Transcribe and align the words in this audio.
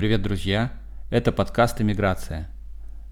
Привет, 0.00 0.22
друзья! 0.22 0.70
Это 1.10 1.30
подкаст 1.30 1.82
«Эмиграция». 1.82 2.48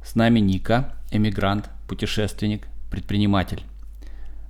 С 0.03 0.15
нами 0.15 0.41
Ника, 0.41 0.95
эмигрант, 1.11 1.69
путешественник, 1.87 2.67
предприниматель. 2.91 3.63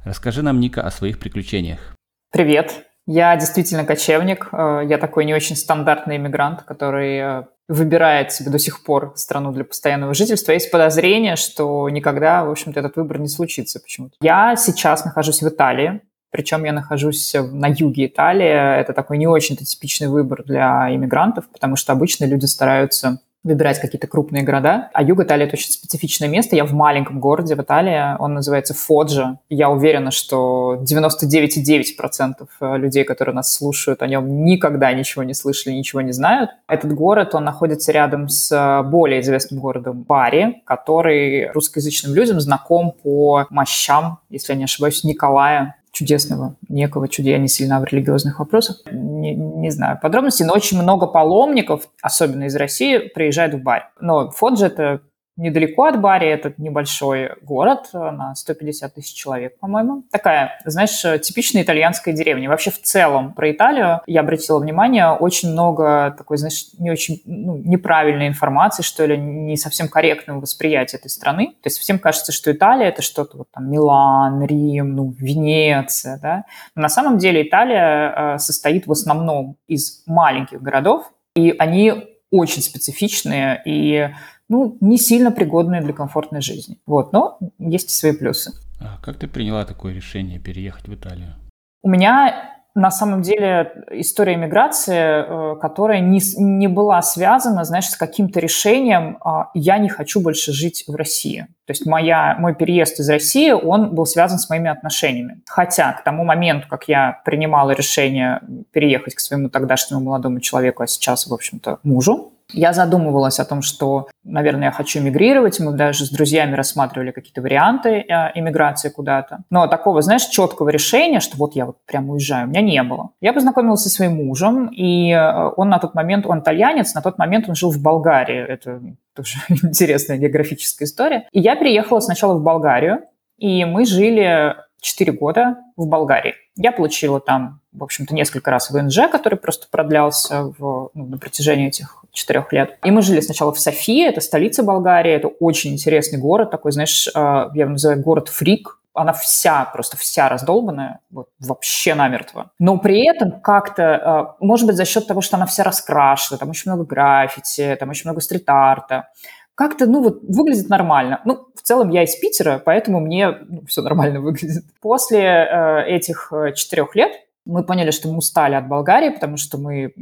Расскажи 0.05 0.43
нам, 0.43 0.61
Ника, 0.61 0.83
о 0.83 0.93
своих 0.93 1.19
приключениях. 1.19 1.97
Привет! 2.31 2.85
Я 3.07 3.35
действительно 3.35 3.85
кочевник. 3.85 4.51
Э, 4.53 4.83
я 4.89 4.99
такой 4.99 5.25
не 5.25 5.35
очень 5.35 5.57
стандартный 5.57 6.17
иммигрант, 6.17 6.63
который 6.63 7.17
э, 7.19 7.43
выбирает 7.67 8.31
себе 8.31 8.53
до 8.53 8.61
сих 8.61 8.85
пор 8.85 9.15
страну 9.17 9.51
для 9.51 9.65
постоянного 9.65 10.15
жительства. 10.15 10.53
Есть 10.53 10.71
подозрение, 10.71 11.35
что 11.35 11.89
никогда, 11.89 12.45
в 12.45 12.51
общем-то, 12.53 12.79
этот 12.79 12.95
выбор 12.95 13.19
не 13.19 13.29
случится 13.29 13.81
почему-то. 13.81 14.15
Я 14.21 14.55
сейчас 14.55 15.05
нахожусь 15.05 15.43
в 15.43 15.49
Италии. 15.49 16.03
Причем 16.31 16.65
я 16.65 16.73
нахожусь 16.73 17.35
на 17.35 17.69
юге 17.69 18.07
Италии. 18.07 18.81
Это 18.81 18.93
такой 18.93 19.19
не 19.19 19.27
очень-то 19.27 19.65
типичный 19.65 20.09
выбор 20.09 20.43
для 20.45 20.95
иммигрантов, 20.95 21.49
потому 21.49 21.77
что 21.77 21.93
обычно 21.93 22.25
люди 22.25 22.45
стараются 22.45 23.21
выбирать 23.45 23.79
какие-то 23.81 24.09
крупные 24.09 24.43
города. 24.43 24.91
А 24.93 25.03
юг 25.03 25.21
Италии– 25.21 25.47
это 25.47 25.55
очень 25.55 25.71
специфичное 25.71 26.29
место. 26.29 26.57
Я 26.57 26.65
в 26.65 26.73
маленьком 26.73 27.21
городе 27.21 27.55
в 27.55 27.63
Италии, 27.63 28.17
он 28.19 28.35
называется 28.35 28.75
Фоджа. 28.75 29.39
Я 29.49 29.71
уверена, 29.71 30.11
что 30.11 30.83
99,9% 30.83 32.49
людей, 32.77 33.05
которые 33.05 33.35
нас 33.35 33.55
слушают, 33.55 34.03
о 34.03 34.09
нем 34.09 34.45
никогда 34.45 34.93
ничего 34.93 35.23
не 35.23 35.35
слышали, 35.35 35.73
ничего 35.73 36.01
не 36.01 36.13
знают. 36.13 36.51
Этот 36.67 36.93
город, 36.93 37.35
он 37.35 37.45
находится 37.45 37.93
рядом 37.93 38.29
с 38.29 38.83
более 38.85 39.21
известным 39.21 39.61
городом 39.61 40.03
Бари, 40.03 40.61
который 40.67 41.51
русскоязычным 41.53 42.15
людям 42.15 42.41
знаком 42.41 42.93
по 43.03 43.47
мощам, 43.51 44.19
если 44.31 44.53
я 44.53 44.59
не 44.59 44.65
ошибаюсь, 44.65 45.05
Николая 45.05 45.77
чудесного 45.99 46.55
некого 46.69 47.09
чуда. 47.09 47.31
Я 47.31 47.39
не 47.39 47.49
сильно 47.49 47.81
в 47.81 47.85
религиозных 47.85 48.39
вопросах. 48.39 48.83
Не, 48.93 49.35
не 49.35 49.71
знаю 49.71 49.99
подробностей, 50.01 50.47
но 50.47 50.53
очень 50.55 50.81
много 50.81 51.07
паломников, 51.07 51.89
особенно 52.03 52.45
из 52.45 52.55
России, 52.55 52.99
приезжают 52.99 53.55
в 53.55 53.63
Барь. 53.63 53.83
Но 54.01 54.31
Фоджи– 54.31 54.67
это 54.67 55.01
недалеко 55.39 55.85
от 55.85 56.01
Бари, 56.01 56.29
это 56.29 56.53
небольшой 56.59 57.31
город 57.43 57.89
на 57.93 58.35
150 58.35 58.95
тысяч 58.95 59.15
человек, 59.15 59.59
по-моему. 59.59 60.05
Такая, 60.11 60.61
знаешь, 60.65 61.01
типичная 61.23 61.63
итальянская 61.63 62.13
деревня. 62.13 62.49
Вообще 62.49 62.71
в 62.71 62.83
целом 62.83 63.33
про 63.33 63.51
Италию 63.51 64.03
я 64.07 64.21
обратила 64.21 64.59
внимание, 64.59 65.11
очень 65.13 65.51
много 65.51 66.15
такой, 66.19 66.37
знаешь, 66.39 66.67
не 66.79 66.91
очень 66.91 67.23
ну, 67.25 67.57
неправильной 67.57 68.29
информации, 68.29 68.83
что 68.83 69.07
ли, 69.07 69.17
не 69.17 69.57
совсем 69.57 69.89
корректного 69.89 70.41
восприятия 70.41 70.97
этой 70.97 71.09
страны. 71.11 71.55
То 71.63 71.69
есть 71.69 71.79
всем 71.79 71.99
кажется, 71.99 72.33
что 72.33 72.53
Италия 72.53 72.89
это 72.89 73.03
что-то 73.03 73.39
вот 73.39 73.49
там 73.53 73.71
Милан, 73.71 74.45
Рим, 74.45 74.97
ну, 74.97 75.15
Венеция, 75.19 76.19
да. 76.21 76.45
Но 76.75 76.83
на 76.83 76.89
самом 76.89 77.19
деле 77.19 77.43
Италия 77.43 78.35
э, 78.35 78.39
состоит 78.39 78.87
в 78.87 78.93
основном 78.93 79.57
из 79.69 80.03
маленьких 80.07 80.61
городов, 80.61 81.13
и 81.37 81.55
они 81.59 82.19
очень 82.31 82.63
специфичные, 82.63 83.63
и 83.65 84.11
ну, 84.49 84.77
не 84.81 84.99
сильно 84.99 85.31
пригодные 85.31 85.81
для 85.83 85.93
комфортной 85.93 86.41
жизни. 86.41 86.79
Вот, 86.87 87.13
но 87.13 87.39
есть 87.59 87.91
и 87.91 87.93
свои 87.93 88.13
плюсы. 88.13 88.53
А 88.81 88.99
как 89.03 89.19
ты 89.19 89.27
приняла 89.27 89.65
такое 89.65 89.95
решение 89.95 90.39
переехать 90.39 90.89
в 90.89 90.95
Италию? 90.95 91.35
У 91.83 91.89
меня 91.89 92.59
на 92.75 92.93
самом 92.93 93.23
деле 93.23 93.73
история 93.91 94.37
миграции, 94.37 94.95
э, 94.95 95.57
которая 95.61 96.01
не, 96.01 96.21
не 96.37 96.69
была 96.69 97.03
связана, 97.03 97.65
знаешь, 97.65 97.89
с 97.89 97.97
каким-то 97.97 98.39
решением 98.39 99.19
а, 99.21 99.51
«я 99.55 99.79
не 99.79 99.89
хочу 99.89 100.21
больше 100.21 100.53
жить 100.53 100.85
в 100.87 100.95
России». 100.95 101.49
То 101.67 101.73
есть 101.73 101.87
моя, 101.87 102.37
мой 102.39 102.55
переезд 102.55 103.01
из 103.01 103.11
России, 103.11 103.51
он 103.51 103.95
был 103.97 104.07
связан 104.07 104.39
с 104.39 104.49
моими 104.49 104.71
отношениями. 104.71 105.41
Хотя 105.47 105.93
к 105.93 106.05
тому 106.05 106.25
моменту, 106.25 106.69
как 106.69 106.87
я 106.87 107.21
принимала 107.25 107.73
решение 107.73 108.41
переехать 108.71 109.17
к 109.17 109.21
своему 109.21 109.49
тогдашнему 109.49 110.01
молодому 110.01 110.39
человеку, 110.41 110.85
а 110.85 110.87
сейчас, 110.87 111.27
в 111.27 111.35
общем-то, 111.35 111.81
мужу, 111.83 112.33
я 112.53 112.73
задумывалась 112.73 113.41
о 113.41 113.45
том, 113.45 113.63
что, 113.63 114.09
наверное, 114.25 114.67
я 114.67 114.71
хочу 114.71 115.01
мигрировать. 115.01 115.61
Мы 115.61 115.73
даже 115.73 116.07
с 116.07 116.11
друзьями 116.11 116.55
рассматривали 116.55 117.11
какие-то 117.11 117.43
варианты 117.43 118.05
иммиграции 118.35 118.89
куда-то. 118.89 119.41
Но 119.51 119.67
такого, 119.67 120.01
знаешь, 120.01 120.25
четкого 120.25 120.71
решения, 120.71 121.21
что 121.21 121.37
вот 121.37 121.55
я 121.55 121.67
вот 121.67 121.77
прям 121.87 122.09
уезжаю, 122.11 122.47
у 122.47 122.51
меня 122.51 122.63
не 122.63 122.83
было. 122.83 123.11
Я 123.21 123.33
познакомилась 123.33 123.83
со 123.83 123.91
своим 123.91 124.25
мужем, 124.25 124.69
и 124.69 125.11
э, 125.13 125.51
он 125.57 125.69
на 125.69 125.79
тот 125.79 125.95
момент, 125.95 126.27
он 126.27 126.41
итальянец, 126.41 126.95
на 126.95 127.03
тот 127.03 127.19
момент 127.19 127.49
он 127.49 127.55
жил 127.55 127.71
в 127.71 127.83
Болгарии. 127.83 128.39
Это 128.39 128.81
тоже 129.15 129.39
интересная 129.49 130.17
географическая 130.17 130.87
история. 130.87 131.29
И 131.33 131.41
я 131.41 131.55
переехала 131.57 132.01
сначала 132.01 132.35
в 132.35 132.43
Болгарию, 132.43 133.03
и 133.37 133.65
мы 133.65 133.85
жили 133.85 134.57
4 134.81 135.13
года 135.13 135.57
в 135.77 135.87
Болгарии. 135.87 136.35
Я 136.57 136.73
получила 136.73 137.21
там, 137.21 137.61
в 137.73 137.83
общем-то, 137.85 138.15
несколько 138.15 138.51
раз 138.51 138.71
ВНЖ, 138.71 139.11
который 139.11 139.39
просто 139.39 139.67
продлялся 139.71 140.45
в, 140.45 140.91
ну, 140.95 141.07
на 141.07 141.19
протяжении 141.19 141.69
этих 141.69 142.05
четырех 142.13 142.53
лет. 142.53 142.79
И 142.85 142.91
мы 142.91 143.03
жили 143.03 143.21
сначала 143.21 143.53
в 143.53 143.61
Софии, 143.61 144.07
это 144.07 144.21
столица 144.21 144.63
Болгарии, 144.63 145.13
это 145.13 145.29
очень 145.29 145.73
интересный 145.73 146.19
город, 146.19 146.51
такой, 146.51 146.73
знаешь, 146.73 147.09
э, 147.09 147.11
я 147.15 147.51
его 147.63 147.71
называю 147.71 148.01
город-фрик, 148.01 148.79
она 148.95 149.13
вся, 149.13 149.65
просто 149.67 149.97
вся 149.97 150.29
раздолбанная, 150.29 151.01
вот, 151.11 151.29
вообще 151.39 151.95
намертво. 151.95 152.51
Но 152.59 152.79
при 152.79 153.09
этом 153.09 153.41
как-то, 153.41 154.37
э, 154.41 154.45
может 154.45 154.67
быть, 154.67 154.77
за 154.77 154.85
счет 154.85 155.07
того, 155.07 155.21
что 155.21 155.37
она 155.37 155.47
вся 155.47 155.63
раскрашена, 155.63 156.39
там 156.39 156.51
очень 156.51 156.71
много 156.71 156.85
граффити, 156.85 157.77
там 157.79 157.91
очень 157.91 158.09
много 158.09 158.21
стрит-арта, 158.21 159.09
как-то, 159.59 159.87
ну, 159.87 160.01
вот 160.01 160.21
выглядит 160.23 160.69
нормально. 160.69 161.21
Ну, 161.25 161.49
в 161.57 161.63
целом 161.63 161.91
я 161.91 162.05
из 162.05 162.15
Питера, 162.15 162.63
поэтому 162.65 163.01
мне 163.01 163.31
ну, 163.49 163.63
все 163.67 163.83
нормально 163.83 164.21
выглядит. 164.23 164.63
После 164.81 165.19
э, 165.21 165.85
этих 165.89 166.33
э, 166.33 166.53
четырех 166.55 166.95
лет 166.95 167.11
мы 167.49 167.65
поняли, 167.65 167.91
что 167.91 168.09
мы 168.09 168.19
устали 168.19 168.55
от 168.55 168.69
Болгарии, 168.69 169.09
потому 169.09 169.39
что 169.39 169.57
мы 169.59 169.93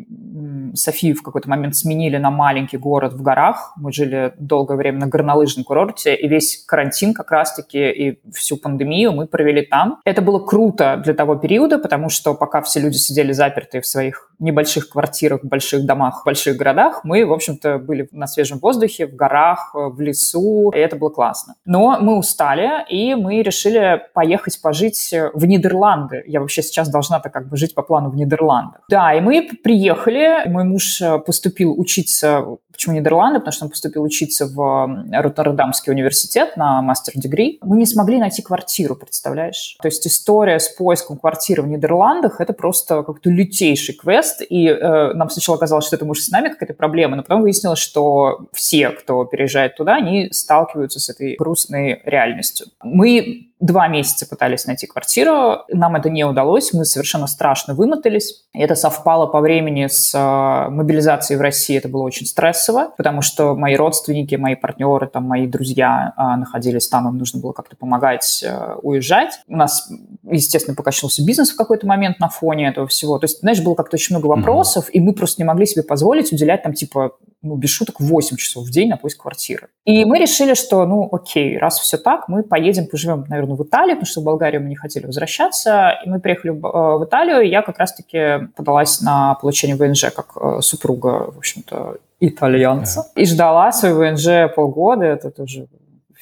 Софию 0.75 1.15
в 1.15 1.23
какой-то 1.23 1.49
момент 1.49 1.77
сменили 1.77 2.17
на 2.17 2.31
маленький 2.31 2.77
город 2.77 3.15
в 3.15 3.23
горах. 3.23 3.73
Мы 3.77 3.93
жили 3.93 4.35
долгое 4.39 4.77
время 4.77 4.99
на 4.99 5.07
горнолыжном 5.07 5.65
курорте, 5.65 6.15
и 6.15 6.29
весь 6.29 6.65
карантин 6.67 7.15
как 7.15 7.31
раз-таки 7.31 7.91
и 7.91 8.21
всю 8.33 8.57
пандемию 8.57 9.13
мы 9.13 9.27
провели 9.27 9.63
там. 9.63 10.01
Это 10.05 10.23
было 10.23 10.41
круто 10.41 11.01
для 11.03 11.15
того 11.15 11.37
периода, 11.37 11.79
потому 11.79 12.09
что 12.09 12.35
пока 12.35 12.61
все 12.63 12.81
люди 12.81 12.97
сидели 12.97 13.33
запертые 13.33 13.81
в 13.81 13.87
своих 13.87 14.33
небольших 14.39 14.91
квартирах, 14.91 15.45
больших 15.45 15.87
домах, 15.87 16.23
больших 16.27 16.57
городах, 16.57 17.03
мы, 17.05 17.25
в 17.25 17.33
общем-то, 17.33 17.79
были 17.79 18.09
на 18.11 18.27
свежем 18.27 18.59
воздухе, 18.59 19.07
в 19.07 19.15
горах, 19.15 19.71
в 19.73 20.01
лесу, 20.01 20.71
и 20.75 20.79
это 20.79 20.97
было 20.97 21.11
классно. 21.11 21.55
Но 21.65 21.99
мы 22.01 22.19
устали, 22.19 22.85
и 22.91 23.15
мы 23.15 23.41
решили 23.43 24.03
поехать 24.15 24.61
пожить 24.61 25.15
в 25.33 25.47
Нидерланды. 25.47 26.25
Я 26.27 26.41
вообще 26.41 26.63
сейчас 26.63 26.91
должна 26.91 27.21
так 27.21 27.36
как 27.37 27.51
бы 27.51 27.59
жить 27.59 27.75
по 27.75 27.83
плану 27.83 28.09
в 28.09 28.17
Нидерландах. 28.17 28.81
Да, 28.89 29.13
и 29.13 29.21
мы 29.21 29.47
приехали, 29.63 30.49
мой 30.49 30.65
муж 30.65 31.03
поступил 31.27 31.79
учиться 31.79 32.57
Почему 32.77 32.95
Нидерланды? 32.95 33.39
Потому 33.39 33.53
что 33.53 33.65
он 33.65 33.71
поступил 33.71 34.03
учиться 34.03 34.47
в 34.47 35.07
Роттердамский 35.11 35.91
университет 35.91 36.59
на 36.59 36.83
мастер-дегри. 36.83 37.59
Мы 37.63 37.79
не 37.79 37.87
смогли 37.87 38.19
найти 38.19 38.43
квартиру, 38.43 38.97
представляешь? 38.97 39.79
То 39.81 39.89
есть 39.89 40.07
история 40.07 40.59
с 40.59 40.69
поиском 40.69 41.17
квартиры 41.17 41.63
в 41.63 41.69
Нидерландах– 41.69 42.39
это 42.43 42.53
просто 42.53 43.03
как-то 43.03 43.31
лютейший 43.31 43.95
квест. 43.95 44.43
И 44.47 44.69
э, 44.69 45.15
нам 45.15 45.31
сначала 45.31 45.57
казалось, 45.57 45.87
что 45.87 45.97
это 45.97 46.05
может 46.05 46.25
с 46.25 46.31
нами 46.31 46.51
какая-то 46.51 46.75
проблема, 46.75 47.17
но 47.17 47.23
потом 47.23 47.41
выяснилось, 47.41 47.79
что 47.79 48.47
все, 48.53 48.91
кто 48.91 49.25
переезжает 49.25 49.75
туда, 49.77 49.95
они 49.95 50.29
сталкиваются 50.31 51.01
с 51.01 51.09
этой 51.09 51.37
грустной 51.37 52.03
реальностью. 52.05 52.67
Мы 52.83 53.47
два 53.59 53.89
месяца 53.89 54.27
пытались 54.27 54.67
найти 54.67 54.87
квартиру, 54.87 55.63
нам 55.71 55.97
это 55.97 56.11
не 56.11 56.25
удалось, 56.25 56.75
мы 56.75 56.85
совершенно 56.85 57.16
страшно 57.25 57.75
вымотались. 57.75 58.45
И 58.53 58.61
это 58.61 58.75
совпало 58.75 59.27
по 59.27 59.41
времени 59.41 59.87
с 59.87 60.15
э, 60.15 60.71
мобилизацией 60.71 61.39
в 61.39 61.41
России, 61.41 61.79
это 61.79 61.89
было 61.89 62.03
очень 62.03 62.27
стрессово 62.27 62.67
стрессово, 62.67 62.93
потому 62.97 63.23
что 63.23 63.55
мои 63.55 63.77
родственники, 63.77 64.35
мои 64.35 64.55
партнеры, 64.55 65.07
там, 65.07 65.25
мои 65.25 65.47
друзья 65.47 66.13
а, 66.17 66.37
находились 66.37 66.89
там, 66.89 67.09
им 67.09 67.19
нужно 67.19 67.41
было 67.41 67.53
как-то 67.53 67.77
помогать 67.77 68.45
а, 68.47 68.77
уезжать. 68.83 69.41
У 69.49 69.57
нас, 69.57 69.91
естественно, 70.25 70.75
покачнулся 70.75 71.25
бизнес 71.25 71.51
в 71.51 71.57
какой-то 71.57 71.87
момент 71.87 72.19
на 72.19 72.29
фоне 72.29 72.69
этого 72.69 72.87
всего. 72.87 73.19
То 73.19 73.25
есть, 73.25 73.41
знаешь, 73.41 73.63
было 73.63 73.75
как-то 73.75 73.97
очень 73.97 74.17
много 74.17 74.27
вопросов, 74.27 74.89
mm-hmm. 74.89 74.93
и 74.93 75.01
мы 75.01 75.13
просто 75.13 75.43
не 75.43 75.47
могли 75.47 75.67
себе 75.67 75.83
позволить 75.83 76.33
уделять 76.33 76.63
там, 76.63 76.73
типа, 76.73 77.13
ну, 77.47 77.57
без 77.57 77.71
шуток, 77.71 78.01
8 78.01 78.37
часов 78.37 78.65
в 78.67 78.71
день 78.71 78.89
на 78.89 78.97
поиск 78.97 79.23
квартиры. 79.23 79.69
И 79.85 80.05
мы 80.05 80.19
решили, 80.19 80.55
что, 80.55 80.85
ну, 80.87 81.09
окей, 81.11 81.59
раз 81.59 81.79
все 81.79 81.97
так, 81.97 82.29
мы 82.29 82.43
поедем, 82.43 82.87
поживем, 82.87 83.25
наверное, 83.29 83.57
в 83.57 83.63
Италию, 83.63 83.97
потому 83.97 84.07
что 84.07 84.21
в 84.21 84.25
Болгарию 84.25 84.63
мы 84.63 84.69
не 84.69 84.77
хотели 84.77 85.07
возвращаться. 85.07 85.93
И 86.05 86.09
мы 86.09 86.21
приехали 86.21 86.51
в 86.51 86.67
э, 86.67 87.05
Италию, 87.05 87.41
и 87.41 87.49
я 87.49 87.63
как 87.63 87.79
раз-таки 87.79 88.49
подалась 88.57 89.01
на 89.01 89.35
получение 89.35 89.77
ВНЖ 89.77 90.07
как 90.15 90.37
э, 90.37 90.61
супруга, 90.61 91.31
в 91.33 91.39
общем-то, 91.39 91.99
итальянца. 92.21 93.07
И 93.15 93.25
ждала 93.27 93.73
свой 93.73 93.95
ВНЖ 93.95 94.53
полгода, 94.55 95.05
это 95.05 95.31
тоже 95.31 95.67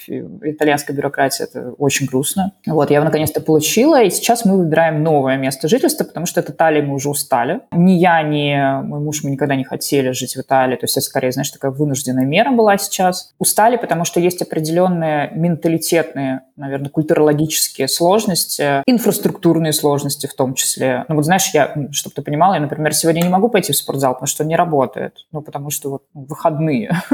итальянская 0.07 0.97
бюрократия, 0.97 1.45
это 1.45 1.73
очень 1.79 2.07
грустно. 2.07 2.53
Вот, 2.67 2.91
я 2.91 2.97
его 2.97 3.05
наконец-то 3.05 3.41
получила, 3.41 4.03
и 4.03 4.11
сейчас 4.11 4.45
мы 4.45 4.57
выбираем 4.59 5.03
новое 5.03 5.37
место 5.37 5.69
жительства, 5.69 6.05
потому 6.05 6.27
что 6.27 6.41
от 6.41 6.51
Италии 6.51 6.83
мы 6.83 6.95
уже 6.95 7.09
устали. 7.09 7.61
Ни 7.73 7.93
я, 7.93 8.23
ни 8.23 8.83
мой 8.83 9.01
муж, 9.01 9.23
мы 9.25 9.31
никогда 9.31 9.57
не 9.57 9.65
хотели 9.65 10.11
жить 10.13 10.37
в 10.37 10.41
Италии, 10.41 10.77
то 10.77 10.85
есть 10.85 10.97
это 10.97 11.05
скорее, 11.05 11.33
знаешь, 11.33 11.51
такая 11.51 11.71
вынужденная 11.71 12.25
мера 12.25 12.51
была 12.51 12.77
сейчас. 12.79 13.33
Устали, 13.39 13.77
потому 13.77 14.05
что 14.05 14.21
есть 14.21 14.43
определенные 14.43 15.31
менталитетные, 15.35 16.43
наверное, 16.57 16.91
культурологические 16.91 17.89
сложности, 17.89 18.83
инфраструктурные 18.87 19.73
сложности 19.73 20.27
в 20.27 20.35
том 20.35 20.55
числе. 20.55 21.05
Ну 21.09 21.17
вот 21.17 21.25
знаешь, 21.25 21.51
я, 21.53 21.75
чтобы 21.93 22.15
ты 22.15 22.23
понимала, 22.23 22.55
я, 22.55 22.61
например, 22.61 22.95
сегодня 22.95 23.23
не 23.23 23.29
могу 23.29 23.49
пойти 23.49 23.73
в 23.73 23.77
спортзал, 23.77 24.15
потому 24.15 24.27
что 24.27 24.43
он 24.43 24.49
не 24.49 24.57
работает, 24.57 25.27
ну 25.33 25.43
потому 25.43 25.71
что 25.71 25.91
вот 25.91 26.03
ну, 26.15 26.25
выходные. 26.25 26.97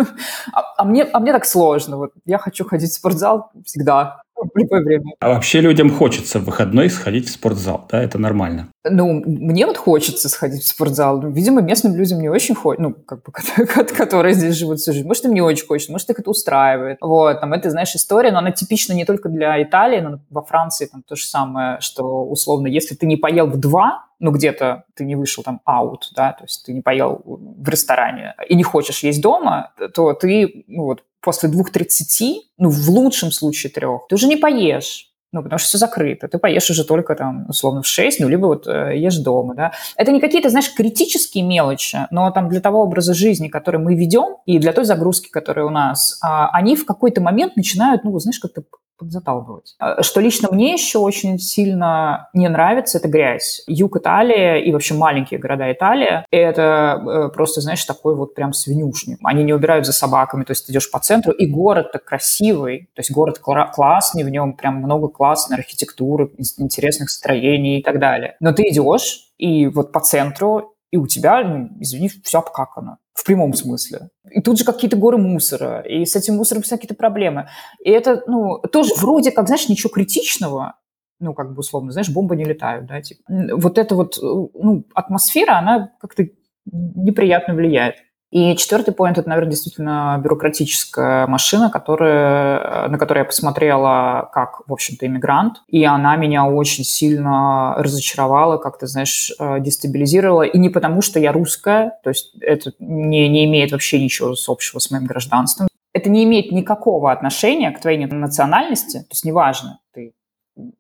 а, 0.53 0.63
а, 0.77 0.85
мне, 0.85 1.05
а 1.05 1.21
мне 1.21 1.33
так 1.33 1.45
сложно, 1.45 1.97
вот 1.97 2.13
я 2.27 2.39
хочу 2.39 2.65
ходить 2.71 2.91
в 2.91 2.95
спортзал 2.95 3.51
всегда, 3.65 4.23
в 4.41 4.59
любое 4.59 4.83
время. 4.83 5.13
А 5.21 5.29
вообще 5.29 5.61
людям 5.61 5.91
хочется 5.91 6.39
в 6.39 6.45
выходной 6.45 6.89
сходить 6.89 7.29
в 7.29 7.33
спортзал, 7.33 7.87
да, 7.91 8.03
это 8.03 8.19
нормально? 8.19 8.69
Ну, 8.89 9.23
мне 9.27 9.67
вот 9.67 9.77
хочется 9.77 10.29
сходить 10.29 10.63
в 10.63 10.67
спортзал. 10.67 11.21
Видимо, 11.21 11.61
местным 11.61 11.95
людям 11.95 12.21
не 12.21 12.29
очень 12.29 12.55
хочется, 12.55 12.83
ну, 12.83 12.95
как 12.95 13.23
бы, 13.23 13.33
которые 13.97 14.35
здесь 14.35 14.55
живут 14.55 14.81
всю 14.81 14.93
жизнь. 14.93 15.07
Может, 15.07 15.27
им 15.27 15.35
не 15.35 15.43
очень 15.43 15.67
хочется, 15.67 15.93
может, 15.93 16.09
их 16.09 16.19
это 16.19 16.31
устраивает. 16.31 16.99
Вот, 17.01 17.41
там, 17.41 17.53
это, 17.53 17.71
знаешь, 17.71 17.95
история, 17.95 18.33
но 18.33 18.39
она 18.39 18.53
типична 18.53 18.95
не 18.95 19.05
только 19.05 19.29
для 19.29 19.63
Италии, 19.63 20.01
но 20.01 20.21
во 20.31 20.43
Франции 20.43 20.87
там 20.87 21.03
то 21.07 21.17
же 21.17 21.25
самое, 21.25 21.79
что, 21.81 22.25
условно, 22.25 22.67
если 22.67 22.95
ты 22.95 23.07
не 23.07 23.17
поел 23.17 23.47
в 23.47 23.59
два, 23.59 24.07
ну, 24.21 24.31
где-то 24.31 24.85
ты 24.95 25.05
не 25.05 25.17
вышел 25.17 25.43
там 25.43 25.61
аут, 25.65 26.13
да, 26.15 26.33
то 26.33 26.45
есть 26.45 26.65
ты 26.65 26.73
не 26.73 26.83
поел 26.83 27.23
в 27.25 27.69
ресторане 27.69 28.35
и 28.49 28.55
не 28.55 28.63
хочешь 28.63 29.03
есть 29.03 29.21
дома, 29.21 29.73
то 29.95 30.13
ты, 30.13 30.65
ну, 30.69 30.85
вот, 30.85 31.05
после 31.21 31.49
двух-тридцати, 31.49 32.43
ну, 32.59 32.69
в 32.69 32.89
лучшем 32.91 33.33
случае 33.33 33.73
трех, 33.73 34.07
ты 34.09 34.15
уже 34.15 34.29
не 34.29 34.37
поешь. 34.37 35.07
Ну, 35.33 35.45
потому 35.45 35.61
что 35.61 35.69
все 35.69 35.79
закрыто. 35.79 36.27
Ты 36.27 36.39
поешь 36.39 36.69
уже 36.71 36.85
только 36.85 37.15
там, 37.15 37.47
условно, 37.49 37.83
в 37.83 37.87
6, 37.87 38.19
ну, 38.19 38.29
либо 38.29 38.47
вот 38.47 38.67
э, 38.67 38.97
ешь 38.97 39.19
дома, 39.19 39.55
да. 39.55 39.73
Это 39.95 40.11
не 40.11 40.21
какие-то, 40.21 40.51
знаешь, 40.51 40.75
критические 40.75 41.45
мелочи, 41.45 41.99
но 42.11 42.33
там 42.33 42.49
для 42.49 42.61
того 42.61 42.83
образа 42.83 43.15
жизни, 43.15 43.47
который 43.47 43.79
мы 43.79 43.95
ведем, 43.95 44.39
и 44.45 44.59
для 44.59 44.73
той 44.73 44.85
загрузки, 44.85 45.29
которая 45.29 45.67
у 45.67 45.71
нас, 45.71 46.19
э, 46.21 46.27
они 46.27 46.75
в 46.75 46.85
какой-то 46.85 47.21
момент 47.21 47.55
начинают, 47.55 48.03
ну, 48.03 48.19
знаешь, 48.19 48.41
как-то 48.41 48.65
подзаталкивать. 49.01 49.75
А, 49.79 50.03
что 50.03 50.21
лично 50.21 50.49
мне 50.53 50.73
еще 50.73 50.99
очень 50.99 51.39
сильно 51.39 52.29
не 52.35 52.49
нравится, 52.49 52.99
это 52.99 53.09
грязь. 53.09 53.63
Юг 53.67 53.97
Италии 53.97 54.63
и 54.63 54.73
вообще 54.73 54.95
маленькие 54.95 55.41
города 55.41 55.71
Италии, 55.73 56.25
это 56.31 57.03
э, 57.05 57.35
просто, 57.35 57.61
знаешь, 57.61 57.85
такой 57.85 58.15
вот 58.15 58.35
прям 58.35 58.53
свинюшник. 58.53 59.19
Они 59.25 59.43
не 59.43 59.53
убирают 59.53 59.87
за 59.87 59.93
собаками, 59.93 60.45
то 60.45 60.53
есть 60.53 60.67
ты 60.67 60.73
идешь 60.73 60.91
по 60.91 61.01
центру, 61.01 61.33
и 61.33 61.47
город 61.47 61.93
так 61.93 62.05
красивый, 62.05 62.91
то 62.95 63.01
есть 63.01 63.11
город 63.11 63.39
классный, 63.39 64.23
в 64.23 64.29
нем 64.29 64.53
прям 64.53 64.77
много 64.77 65.09
классной 65.09 65.57
архитектуры, 65.57 66.31
интересных 66.59 67.11
строений 67.11 67.81
и 67.81 67.83
так 67.83 67.99
далее. 67.99 68.37
Но 68.41 68.53
ты 68.53 68.69
идешь, 68.69 69.31
и 69.39 69.67
вот 69.67 69.93
по 69.93 70.01
центру 70.01 70.75
и 70.91 70.97
у 70.97 71.07
тебя, 71.07 71.43
ну, 71.45 71.71
извини, 71.81 72.09
все 72.09 72.39
обкакано. 72.39 72.99
В 73.15 73.25
прямом 73.25 73.53
смысле. 73.53 74.11
И 74.31 74.41
тут 74.41 74.59
же 74.59 74.65
какие-то 74.65 74.97
горы 74.97 75.19
мусора, 75.19 75.81
и 75.81 76.05
с 76.05 76.17
этим 76.17 76.37
мусором 76.37 76.63
какие-то 76.63 76.95
проблемы. 76.95 77.49
И 77.85 77.91
это, 77.91 78.23
ну, 78.27 78.59
тоже 78.73 78.95
вроде 78.97 79.31
как, 79.31 79.47
знаешь, 79.47 79.69
ничего 79.69 79.91
критичного, 79.91 80.75
ну, 81.21 81.35
как 81.35 81.53
бы 81.53 81.61
условно, 81.61 81.93
знаешь, 81.93 82.11
бомбы 82.11 82.35
не 82.35 82.45
летают, 82.45 82.87
да, 82.87 83.03
типа. 83.03 83.23
Вот 83.29 83.79
эта 83.79 83.95
вот, 83.95 84.19
ну, 84.23 84.85
атмосфера, 84.95 85.59
она 85.59 85.93
как-то 86.01 86.27
неприятно 86.73 87.55
влияет. 87.55 87.97
И 88.31 88.55
четвертый 88.57 88.95
поинт– 88.95 89.19
это, 89.19 89.29
наверное, 89.29 89.51
действительно 89.51 90.21
бюрократическая 90.23 91.27
машина, 91.27 91.69
которая, 91.69 92.89
на 92.89 92.97
которую 92.97 93.23
я 93.23 93.25
посмотрела 93.25 94.31
как, 94.33 94.63
в 94.69 94.73
общем-то, 94.73 95.05
иммигрант. 95.07 95.63
И 95.67 95.85
она 95.85 96.15
меня 96.15 96.47
очень 96.47 96.85
сильно 96.85 97.75
разочаровала, 97.77 98.57
как 98.59 98.79
то 98.79 98.87
знаешь, 98.87 99.33
э, 99.37 99.59
дестабилизировала. 99.59 100.43
И 100.43 100.59
не 100.59 100.69
потому, 100.69 101.03
что 101.03 101.19
я 101.19 101.33
русская, 101.33 101.99
то 102.05 102.11
есть 102.11 102.33
это 102.41 102.73
не, 102.79 103.29
не 103.29 103.47
имеет 103.47 103.73
вообще 103.73 104.01
ничего 104.01 104.35
общего 104.47 104.79
с 104.79 104.93
моим 104.93 105.07
гражданством. 105.07 105.67
Это 105.93 106.09
не 106.09 106.23
имеет 106.23 106.53
никакого 106.53 107.11
отношения 107.11 107.73
к 107.73 107.81
твоей 107.81 108.07
национальности. 108.07 108.99
То 108.99 109.11
есть 109.11 109.25
неважно, 109.25 109.81
ты 109.93 110.13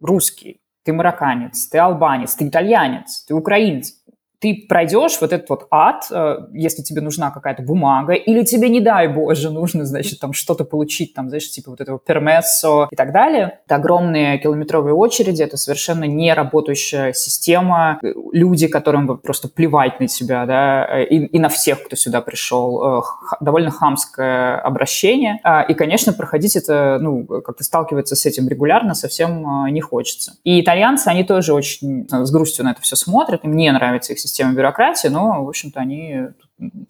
русский, 0.00 0.61
ты 0.85 0.93
марокканец, 0.93 1.67
ты 1.67 1.79
албанец, 1.79 2.37
ты 2.37 2.46
итальянец, 2.46 3.25
ты 3.26 3.35
украинец 3.35 3.94
ты 4.41 4.65
пройдешь 4.69 5.19
вот 5.21 5.33
этот 5.33 5.49
вот 5.51 5.67
ад, 5.71 6.07
э, 6.11 6.39
если 6.55 6.83
тебе 6.83 7.03
нужна 7.03 7.31
какая-то 7.31 7.63
бумага, 7.63 8.15
или 8.15 8.43
тебе, 8.43 8.71
не 8.71 8.81
дай 8.81 9.07
боже, 9.07 9.51
нужно, 9.51 9.85
значит, 9.85 10.19
там 10.19 10.33
что-то 10.33 10.65
получить, 10.65 11.13
там, 11.15 11.29
знаешь, 11.29 11.51
типа 11.51 11.71
вот 11.71 11.81
этого 11.81 11.99
пермессо 11.99 12.89
и 12.91 12.97
так 12.97 13.13
далее. 13.13 13.61
Это 13.67 13.77
огромные 13.77 14.39
километровые 14.39 14.95
очереди, 14.95 15.43
это 15.43 15.59
совершенно 15.59 16.05
не 16.05 16.33
работающая 16.33 17.13
система. 17.13 18.01
Люди, 18.33 18.67
которым 18.67 19.19
просто 19.19 19.49
плевать 19.49 20.01
на 20.01 20.09
тебя, 20.09 20.47
да, 20.47 21.03
и, 21.03 21.17
и 21.17 21.39
на 21.39 21.51
всех, 21.51 21.85
кто 21.85 21.95
сюда 21.97 22.23
пришел. 22.23 23.01
Э, 23.01 23.03
довольно 23.41 23.71
хамское 23.71 24.59
обращение. 24.59 25.39
А, 25.45 25.61
и, 25.61 25.75
конечно, 25.75 26.15
проходить 26.15 26.57
это, 26.57 26.99
ну, 27.01 27.27
как-то 27.27 27.63
сталкиваться 27.63 28.17
с 28.17 28.25
этим 28.25 28.49
регулярно 28.49 28.95
совсем 28.95 29.67
э, 29.67 29.71
не 29.71 29.83
хочется. 29.83 30.33
И 30.45 30.63
итальянцы, 30.63 31.09
они 31.09 31.25
тоже 31.25 31.53
очень 31.53 32.09
с 32.11 32.31
грустью 32.31 32.65
на 32.65 32.71
это 32.71 32.81
все 32.81 32.97
смотрят, 32.97 33.45
им 33.45 33.55
не 33.55 33.71
нравится 33.71 34.15
их 34.15 34.19
система 34.19 34.30
системы 34.31 34.55
бюрократии, 34.55 35.09
но, 35.09 35.44
в 35.44 35.49
общем-то, 35.49 35.81
они 35.81 36.29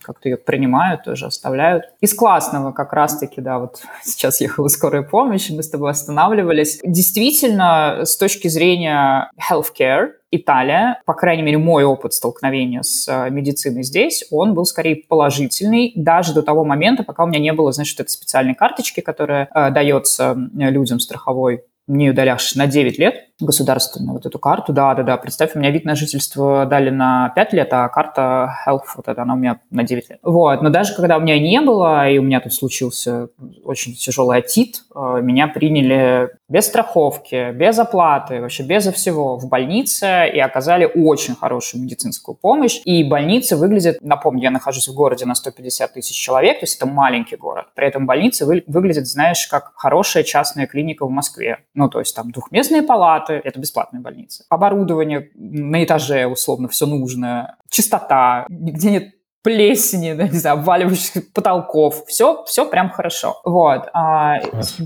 как-то 0.03 0.29
ее 0.29 0.37
принимают, 0.37 1.05
тоже 1.05 1.27
оставляют. 1.27 1.85
Из 2.01 2.15
классного 2.15 2.73
как 2.73 2.93
раз-таки, 2.93 3.41
да, 3.41 3.59
вот 3.59 3.83
сейчас 4.03 4.41
ехала 4.41 4.69
скорая 4.69 5.03
помощь, 5.03 5.51
мы 5.51 5.63
с 5.63 5.71
тобой 5.71 5.91
останавливались. 5.91 6.81
Действительно, 6.85 8.01
с 8.05 8.17
точки 8.17 8.49
зрения 8.49 9.31
healthcare, 9.51 10.11
Италия, 10.33 11.03
по 11.07 11.15
крайней 11.15 11.43
мере, 11.43 11.59
мой 11.59 11.83
опыт 11.85 12.13
столкновения 12.13 12.83
с 12.83 13.09
э, 13.09 13.31
медициной 13.31 13.83
здесь, 13.83 14.25
он 14.31 14.55
был 14.55 14.65
скорее 14.65 15.03
положительный, 15.09 15.93
даже 15.97 16.35
до 16.35 16.43
того 16.43 16.65
момента, 16.65 17.03
пока 17.03 17.25
у 17.25 17.27
меня 17.27 17.41
не 17.41 17.53
было, 17.53 17.73
значит, 17.73 17.99
этой 17.99 18.11
специальной 18.11 18.55
карточки, 18.55 19.01
которая 19.01 19.49
э, 19.53 19.71
дается 19.71 20.37
людям 20.55 21.01
страховой, 21.01 21.65
дали 21.89 22.29
аж 22.29 22.55
на 22.55 22.69
9 22.69 22.99
лет, 22.99 23.30
государственную 23.41 24.15
вот 24.15 24.27
эту 24.27 24.39
карту. 24.39 24.73
Да, 24.73 24.95
да, 24.95 25.03
да. 25.03 25.17
Представь, 25.17 25.55
у 25.55 25.59
меня 25.59 25.71
вид 25.71 25.85
на 25.85 25.95
жительство 25.95 26.67
дали 26.67 26.91
на 26.91 27.31
5 27.35 27.53
лет, 27.53 27.69
а 27.73 27.89
карта 27.89 28.55
Health, 28.67 28.81
вот 28.97 29.09
эта, 29.09 29.23
она 29.23 29.35
у 29.35 29.37
меня 29.37 29.61
на 29.71 29.85
9 29.85 30.11
лет. 30.11 30.19
Вот. 30.23 30.63
Но 30.63 30.71
даже 30.71 30.95
когда 30.95 31.17
у 31.17 31.21
меня 31.21 31.39
не 31.39 31.61
было, 31.61 32.09
и 32.09 32.19
у 32.19 32.23
меня 32.23 32.41
тут 32.41 32.53
случился 32.53 33.29
очень 33.65 33.95
тяжелый 33.95 34.39
отит, 34.39 34.83
э, 34.95 35.21
меня 35.23 35.49
приняли 35.49 36.31
без 36.49 36.67
страховки, 36.67 37.53
без 37.53 37.79
оплаты, 37.79 38.41
вообще 38.41 38.63
безо 38.65 38.93
всего 38.93 39.37
в 39.37 39.49
больнице 39.49 40.29
и 40.33 40.39
оказали 40.41 40.85
очень 40.85 41.35
хорошую 41.35 41.83
медицинскую 41.83 42.35
помощь. 42.35 42.81
И 42.85 43.05
больница 43.05 43.57
выглядит, 43.57 43.99
напомню, 44.01 44.43
я 44.43 44.51
нахожусь 44.51 44.89
в 44.89 44.95
городе 44.95 45.27
на 45.27 45.35
150 45.35 45.93
тысяч 45.95 46.17
человек, 46.17 46.61
то 46.61 46.65
есть 46.65 46.77
это 46.77 46.87
маленький 46.87 47.37
город. 47.37 47.67
При 47.75 47.87
этом 47.87 48.07
больница 48.07 48.47
вы, 48.47 48.65
выглядит, 48.67 49.07
знаешь, 49.07 49.47
как 49.47 49.73
хорошая 49.77 50.25
частная 50.25 50.67
клиника 50.67 51.07
в 51.07 51.11
Москве. 51.11 51.59
Ну, 51.75 51.89
то 51.89 52.01
есть 52.01 52.15
там 52.17 52.33
двухместные 52.33 52.83
палаты, 52.83 53.30
палаты, 53.31 53.49
это 53.49 53.59
бесплатная 53.59 54.01
больница. 54.01 54.45
Оборудование 54.49 55.31
на 55.35 55.83
этаже, 55.85 56.27
условно, 56.27 56.69
все 56.69 56.87
нужное. 56.87 57.57
Чистота, 57.69 58.47
нигде 58.49 58.91
нет 58.91 59.15
плесени, 59.43 60.13
да, 60.13 60.29
не 60.29 60.39
знаю, 60.39 60.59
обваливающихся 60.59 61.23
потолков. 61.33 62.05
Все, 62.07 62.45
все 62.45 62.67
прям 62.67 62.91
хорошо. 62.91 63.41
Вот. 63.45 63.89
А... 63.95 64.37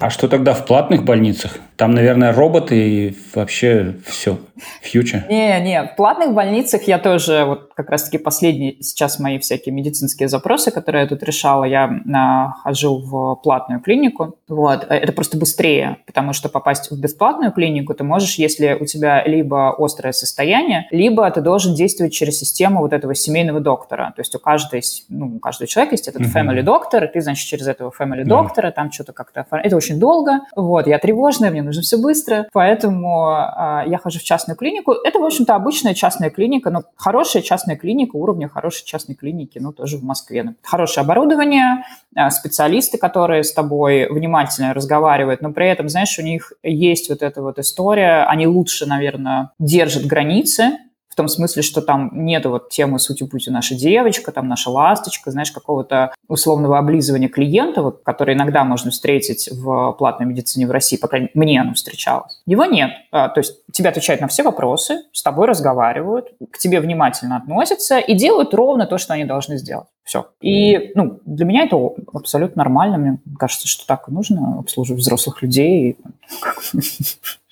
а 0.00 0.10
что 0.10 0.28
тогда 0.28 0.54
в 0.54 0.64
платных 0.64 1.04
больницах? 1.04 1.58
Там, 1.76 1.90
наверное, 1.90 2.32
роботы 2.32 2.76
и 2.76 3.18
вообще 3.34 3.96
все. 4.06 4.38
Фьючер? 4.82 5.24
Не, 5.28 5.60
не, 5.60 5.82
в 5.84 5.96
платных 5.96 6.32
больницах 6.32 6.82
я 6.84 6.98
тоже, 6.98 7.44
вот 7.44 7.72
как 7.74 7.90
раз-таки 7.90 8.18
последние 8.18 8.82
сейчас 8.82 9.18
мои 9.18 9.38
всякие 9.38 9.74
медицинские 9.74 10.28
запросы, 10.28 10.70
которые 10.70 11.02
я 11.02 11.08
тут 11.08 11.22
решала, 11.22 11.64
я 11.64 11.90
а, 12.14 12.52
хожу 12.62 12.98
в 12.98 13.36
платную 13.42 13.80
клинику. 13.80 14.36
Вот. 14.48 14.86
Это 14.88 15.12
просто 15.12 15.36
быстрее, 15.36 15.98
потому 16.06 16.32
что 16.32 16.48
попасть 16.48 16.90
в 16.90 17.00
бесплатную 17.00 17.52
клинику 17.52 17.94
ты 17.94 18.04
можешь, 18.04 18.36
если 18.36 18.76
у 18.80 18.86
тебя 18.86 19.24
либо 19.26 19.74
острое 19.76 20.12
состояние, 20.12 20.86
либо 20.90 21.28
ты 21.30 21.40
должен 21.40 21.74
действовать 21.74 22.12
через 22.12 22.38
систему 22.38 22.80
вот 22.80 22.92
этого 22.92 23.14
семейного 23.14 23.60
доктора. 23.60 24.12
То 24.16 24.20
есть 24.20 24.34
у 24.34 24.38
каждого, 24.38 24.80
ну, 25.08 25.36
у 25.36 25.38
каждого 25.38 25.66
человека 25.66 25.94
есть 25.94 26.08
этот 26.08 26.22
uh-huh. 26.22 26.34
family 26.34 26.62
доктор, 26.62 27.04
и 27.04 27.08
ты, 27.08 27.20
значит, 27.20 27.46
через 27.48 27.66
этого 27.66 27.92
family 27.98 28.24
доктора 28.24 28.68
yeah. 28.68 28.72
там 28.72 28.92
что-то 28.92 29.12
как-то... 29.12 29.46
Это 29.50 29.76
очень 29.76 29.98
долго. 29.98 30.40
Вот, 30.54 30.86
я 30.86 30.98
тревожная, 30.98 31.50
мне 31.50 31.62
нужно 31.62 31.82
все 31.82 31.98
быстро, 31.98 32.46
поэтому 32.52 33.28
а, 33.28 33.84
я 33.86 33.98
хожу 33.98 34.18
в 34.18 34.22
частную 34.44 34.56
клинику. 34.56 34.92
Это, 34.92 35.18
в 35.18 35.24
общем-то, 35.24 35.54
обычная 35.54 35.94
частная 35.94 36.30
клиника, 36.30 36.70
но 36.70 36.82
хорошая 36.96 37.42
частная 37.42 37.76
клиника 37.76 38.16
уровня 38.16 38.48
хорошей 38.48 38.84
частной 38.84 39.14
клиники, 39.14 39.58
ну, 39.58 39.72
тоже 39.72 39.96
в 39.96 40.04
Москве. 40.04 40.54
Хорошее 40.62 41.04
оборудование, 41.04 41.84
а, 42.14 42.30
специалисты, 42.30 42.98
которые 42.98 43.42
с 43.42 43.52
тобой 43.52 44.06
внимательно 44.10 44.74
разговаривают, 44.74 45.40
но 45.40 45.52
при 45.52 45.68
этом, 45.68 45.88
знаешь, 45.88 46.18
у 46.18 46.22
них 46.22 46.52
есть 46.62 47.08
вот 47.08 47.22
эта 47.22 47.42
вот 47.42 47.58
история, 47.58 48.24
они 48.24 48.46
лучше, 48.46 48.86
наверное, 48.86 49.50
держат 49.58 50.04
границы, 50.04 50.78
в 51.14 51.16
том 51.16 51.28
смысле, 51.28 51.62
что 51.62 51.80
там 51.80 52.10
нету 52.12 52.50
вот 52.50 52.70
темы 52.70 52.98
сути-пути 52.98 53.48
наша 53.48 53.76
девочка, 53.76 54.32
там 54.32 54.48
наша 54.48 54.68
ласточка, 54.68 55.30
знаешь, 55.30 55.52
какого-то 55.52 56.12
условного 56.26 56.76
облизывания 56.76 57.28
клиента, 57.28 57.82
вот, 57.82 58.02
который 58.02 58.34
иногда 58.34 58.64
можно 58.64 58.90
встретить 58.90 59.48
в 59.52 59.92
платной 59.92 60.26
медицине 60.26 60.66
в 60.66 60.72
России, 60.72 60.96
по 60.96 61.06
крайней 61.06 61.30
мере, 61.32 61.44
мне 61.44 61.60
оно 61.60 61.74
встречалось. 61.74 62.42
Его 62.46 62.64
нет. 62.64 62.90
А, 63.12 63.28
то 63.28 63.38
есть 63.38 63.54
тебе 63.70 63.90
отвечают 63.90 64.22
на 64.22 64.26
все 64.26 64.42
вопросы, 64.42 65.02
с 65.12 65.22
тобой 65.22 65.46
разговаривают, 65.46 66.32
к 66.50 66.58
тебе 66.58 66.80
внимательно 66.80 67.36
относятся 67.36 68.00
и 68.00 68.14
делают 68.14 68.52
ровно 68.52 68.84
то, 68.84 68.98
что 68.98 69.14
они 69.14 69.24
должны 69.24 69.56
сделать. 69.56 69.86
Все. 70.02 70.26
И 70.40 70.90
ну, 70.96 71.20
для 71.24 71.46
меня 71.46 71.62
это 71.62 71.76
абсолютно 72.12 72.64
нормально. 72.64 72.98
Мне 72.98 73.18
кажется, 73.38 73.68
что 73.68 73.86
так 73.86 74.08
и 74.08 74.12
нужно 74.12 74.58
обслуживать 74.58 75.00
взрослых 75.00 75.42
людей. 75.42 75.96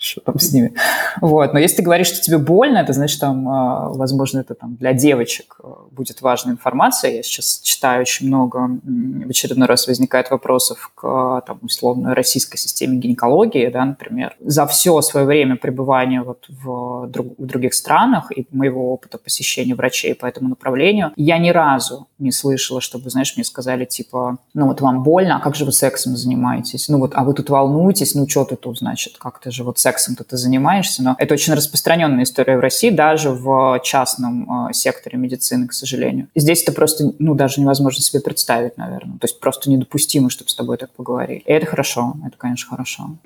Что 0.03 0.21
там 0.21 0.39
с 0.41 0.53
ними? 0.53 0.75
Вот. 1.21 1.53
Но 1.53 1.61
если 1.61 1.77
ты 1.77 1.83
говоришь, 1.83 2.09
что 2.09 2.21
тебе 2.21 2.39
больно, 2.39 2.79
это 2.79 2.93
значит, 2.93 3.21
там, 3.21 3.49
а, 3.49 3.89
возможно, 3.91 4.41
это 4.41 4.55
там 4.55 4.75
для 4.75 4.93
девочек 4.93 5.57
а, 5.63 5.87
будет 5.93 6.21
важная 6.23 6.55
информация. 6.55 7.13
Я 7.13 7.23
сейчас 7.23 7.61
читаю 7.63 8.01
очень 8.01 8.27
много, 8.27 8.81
в 8.83 9.31
очередной 9.31 9.69
раз 9.69 9.87
возникает 9.87 10.31
вопросов 10.33 10.91
к, 10.97 11.43
там, 11.47 11.61
условно, 11.63 12.17
российской 12.17 12.57
системе 12.57 12.99
гинекологии, 12.99 13.69
да, 13.69 13.85
например. 13.85 14.35
За 14.41 14.67
все 14.67 15.01
свое 15.03 15.25
время 15.25 15.55
пребывания 15.55 16.23
вот 16.23 16.47
в, 16.49 17.07
друг, 17.07 17.39
в 17.39 17.47
других 17.47 17.73
странах 17.73 18.37
и 18.37 18.45
моего 18.51 18.93
опыта 18.93 19.19
посещения 19.19 19.77
врачей 19.77 20.17
по 20.17 20.27
этому 20.27 20.49
направлению, 20.49 21.13
я 21.15 21.39
ни 21.39 21.51
разу 21.51 22.09
не 22.19 22.33
слышала, 22.33 22.81
чтобы, 22.81 23.09
знаешь, 23.09 23.35
мне 23.37 23.45
сказали, 23.45 23.85
типа, 23.85 24.39
ну 24.53 24.67
вот 24.67 24.81
вам 24.81 25.05
больно, 25.05 25.37
а 25.37 25.41
как 25.41 25.55
же 25.55 25.65
вы 25.65 25.71
сексом 25.71 26.17
занимаетесь? 26.17 26.89
Ну 26.89 26.99
вот, 26.99 27.13
а 27.15 27.23
вы 27.23 27.35
тут 27.35 27.51
волнуетесь, 27.51 28.17
ну 28.17 28.29
что 28.29 28.45
ты 28.45 28.57
тут, 28.57 28.79
значит, 28.79 29.17
как 29.19 29.39
ты 29.39 29.53
же 29.53 29.63
вот 29.63 29.79
сексом-то 29.93 30.25
ты 30.25 30.37
занимаешься? 30.37 31.03
Но 31.03 31.15
это 31.19 31.35
очень 31.35 31.55
распространенная 31.55 32.25
история 32.25 32.57
в 32.57 32.61
России, 32.61 32.91
даже 32.91 33.31
в 33.31 33.81
частном 33.85 34.69
э, 34.69 34.73
секторе 34.73 35.19
медицины, 35.19 35.69
к 35.69 35.73
сожалению. 35.73 36.29
Здесь 36.35 36.63
это 36.63 36.73
просто, 36.73 37.13
ну, 37.19 37.35
даже 37.35 37.61
невозможно 37.61 38.03
себе 38.03 38.21
представить, 38.21 38.77
наверное. 38.79 39.19
То 39.19 39.27
есть 39.27 39.39
просто 39.41 39.71
недопустимо, 39.71 40.31
чтобы 40.31 40.51
с 40.51 40.55
тобой 40.55 40.79
так 40.79 40.91
поговорили. 40.91 41.43
И 41.45 41.53
это 41.53 41.67
хорошо, 41.67 42.17
это, 42.27 42.37
конечно, 42.37 42.71
хорошо. 42.71 43.17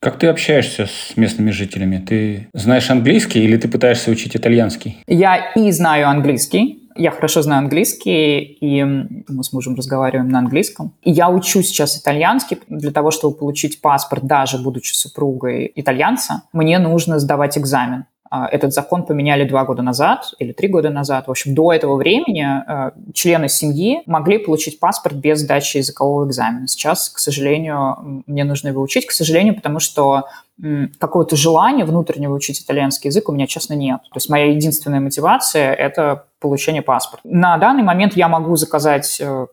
Как 0.00 0.18
ты 0.18 0.28
общаешься 0.28 0.86
с 0.86 1.16
местными 1.16 1.50
жителями? 1.50 1.98
Ты 1.98 2.48
знаешь 2.52 2.90
английский 2.90 3.40
или 3.40 3.56
ты 3.56 3.68
пытаешься 3.68 4.10
учить 4.10 4.36
итальянский? 4.36 4.98
Я 5.06 5.52
и 5.54 5.70
знаю 5.72 6.08
английский, 6.08 6.85
я 6.98 7.10
хорошо 7.10 7.42
знаю 7.42 7.60
английский, 7.60 8.40
и 8.40 8.84
мы 8.84 9.44
с 9.44 9.52
мужем 9.52 9.74
разговариваем 9.74 10.28
на 10.28 10.38
английском. 10.38 10.94
Я 11.02 11.28
учу 11.30 11.62
сейчас 11.62 12.00
итальянский 12.00 12.58
для 12.68 12.90
того, 12.90 13.10
чтобы 13.10 13.36
получить 13.36 13.80
паспорт, 13.80 14.24
даже 14.24 14.58
будучи 14.58 14.92
супругой 14.92 15.72
итальянца, 15.74 16.42
мне 16.52 16.78
нужно 16.78 17.18
сдавать 17.18 17.58
экзамен. 17.58 18.04
А, 18.30 18.48
этот 18.48 18.72
закон 18.72 19.04
поменяли 19.04 19.48
два 19.48 19.64
года 19.64 19.82
назад 19.82 20.34
или 20.38 20.52
три 20.52 20.68
года 20.68 20.90
назад. 20.90 21.26
В 21.26 21.30
общем, 21.30 21.54
до 21.54 21.72
этого 21.72 21.96
времени 21.96 22.46
э, 22.46 22.90
члены 23.14 23.48
семьи 23.48 24.02
могли 24.06 24.38
получить 24.38 24.80
паспорт 24.80 25.16
без 25.16 25.40
сдачи 25.40 25.78
языкового 25.78 26.26
экзамена. 26.26 26.66
Сейчас, 26.66 27.08
к 27.08 27.18
сожалению, 27.18 28.22
мне 28.26 28.44
нужно 28.44 28.68
его 28.68 28.82
учить, 28.82 29.06
к 29.06 29.12
сожалению, 29.12 29.54
потому 29.54 29.80
что 29.80 30.24
какого-то 30.98 31.36
желания 31.36 31.84
внутреннего 31.84 32.34
учить 32.34 32.62
итальянский 32.62 33.08
язык 33.08 33.28
у 33.28 33.32
меня, 33.32 33.46
честно, 33.46 33.74
нет. 33.74 34.00
То 34.10 34.16
есть 34.16 34.30
моя 34.30 34.46
единственная 34.52 35.00
мотивация– 35.00 35.74
это 35.74 36.24
получение 36.40 36.80
паспорта. 36.80 37.28
На 37.28 37.58
данный 37.58 37.82
момент 37.82 38.16
я 38.16 38.28
могу 38.28 38.56
заказать 38.56 39.18
э, 39.20 39.46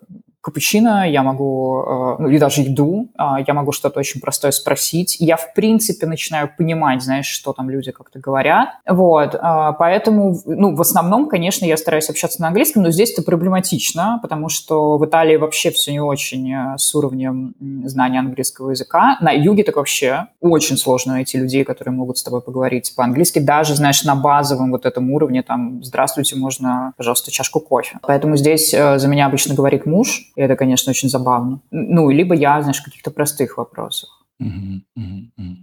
капучино, 0.44 1.10
я 1.10 1.24
могу, 1.24 1.82
э, 1.82 2.16
ну, 2.20 2.28
и 2.28 2.38
даже 2.38 2.62
еду, 2.62 3.08
а, 3.18 3.40
я 3.48 3.54
могу 3.54 3.72
что-то 3.72 4.00
очень 4.00 4.20
простое 4.20 4.52
спросить. 4.52 5.16
Я, 5.20 5.38
в 5.38 5.54
принципе, 5.54 6.06
начинаю 6.06 6.52
понимать, 6.56 7.02
знаешь, 7.02 7.28
что 7.28 7.54
там 7.54 7.70
люди 7.70 7.92
как-то 7.92 8.20
говорят. 8.20 8.70
Вот, 8.86 9.38
а, 9.40 9.72
поэтому, 9.72 10.38
ну, 10.46 10.76
в 10.76 10.82
основном, 10.82 11.30
конечно, 11.30 11.66
я 11.66 11.78
стараюсь 11.78 12.10
общаться 12.10 12.42
на 12.42 12.50
английском, 12.50 12.84
но 12.84 12.92
здесь 12.92 13.14
это 13.14 13.24
проблематично, 13.24 14.20
потому 14.22 14.50
что 14.50 14.98
в 14.98 15.06
Италии 15.06 15.38
вообще 15.38 15.72
все 15.72 15.94
не 15.94 16.02
очень 16.02 16.54
э, 16.54 16.78
с 16.78 16.94
уровнем 16.94 17.56
знания 17.86 18.20
английского 18.20 18.72
языка. 18.72 19.18
На 19.22 19.32
юге 19.32 19.64
так 19.64 19.78
вообще 19.78 20.28
очень 20.42 20.76
сложно 20.76 21.14
найти 21.14 21.38
людей, 21.38 21.64
которые 21.64 21.94
могут 21.94 22.18
с 22.18 22.24
тобой 22.24 22.42
поговорить 22.42 22.94
по-английски, 22.98 23.40
даже, 23.40 23.76
знаешь, 23.76 24.04
на 24.04 24.16
базовом 24.16 24.72
вот 24.72 24.86
этом 24.86 25.10
уровне, 25.12 25.42
там, 25.42 25.82
здравствуйте, 25.86 26.36
можно, 26.36 26.92
пожалуйста, 26.98 27.32
чашку 27.32 27.62
кофе. 27.62 28.00
Поэтому 28.02 28.36
здесь 28.36 28.74
э, 28.74 29.00
за 29.00 29.08
меня 29.08 29.28
обычно 29.28 29.56
говорит 29.56 29.86
муж, 29.86 30.33
и 30.36 30.42
это, 30.42 30.56
конечно, 30.56 30.90
очень 30.92 31.10
забавно. 31.10 31.62
Ну, 31.72 32.10
либо 32.10 32.36
я, 32.36 32.62
знаешь, 32.62 32.80
в 32.80 32.86
каких-то 32.86 33.12
простых 33.12 33.58
вопросах. 33.58 34.24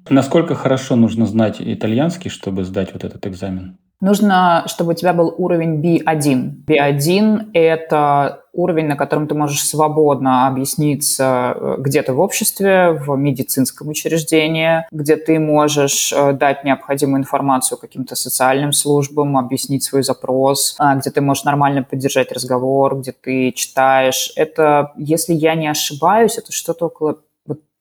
Насколько 0.08 0.54
хорошо 0.54 0.96
нужно 0.96 1.26
знать 1.26 1.56
итальянский, 1.60 2.30
чтобы 2.30 2.64
сдать 2.64 2.92
вот 2.92 3.04
этот 3.04 3.26
экзамен? 3.26 3.78
Нужно, 4.00 4.64
чтобы 4.66 4.92
у 4.92 4.94
тебя 4.94 5.12
был 5.12 5.34
уровень 5.36 5.80
B1. 5.82 6.64
B1– 6.66 7.50
это 7.52 8.44
уровень, 8.52 8.86
на 8.86 8.96
котором 8.96 9.28
ты 9.28 9.34
можешь 9.34 9.62
свободно 9.62 10.46
объясниться 10.46 11.54
э, 11.54 11.74
где-то 11.78 12.14
в 12.14 12.20
обществе, 12.20 12.92
в 12.92 13.14
медицинском 13.16 13.88
учреждении, 13.88 14.86
где 14.90 15.16
ты 15.16 15.38
можешь 15.38 16.12
э, 16.12 16.32
дать 16.32 16.64
необходимую 16.64 17.20
информацию 17.20 17.78
каким-то 17.78 18.16
социальным 18.16 18.72
службам, 18.72 19.36
объяснить 19.36 19.84
свой 19.84 20.02
запрос, 20.02 20.76
а, 20.78 20.96
где 20.96 21.10
ты 21.10 21.20
можешь 21.20 21.44
нормально 21.44 21.82
поддержать 21.82 22.32
разговор, 22.32 22.98
где 22.98 23.12
ты 23.12 23.52
читаешь. 23.52 24.32
Это, 24.34 24.92
если 24.96 25.34
я 25.34 25.54
не 25.54 25.68
ошибаюсь, 25.68 26.38
это 26.38 26.52
что-то 26.52 26.86
около 26.86 27.18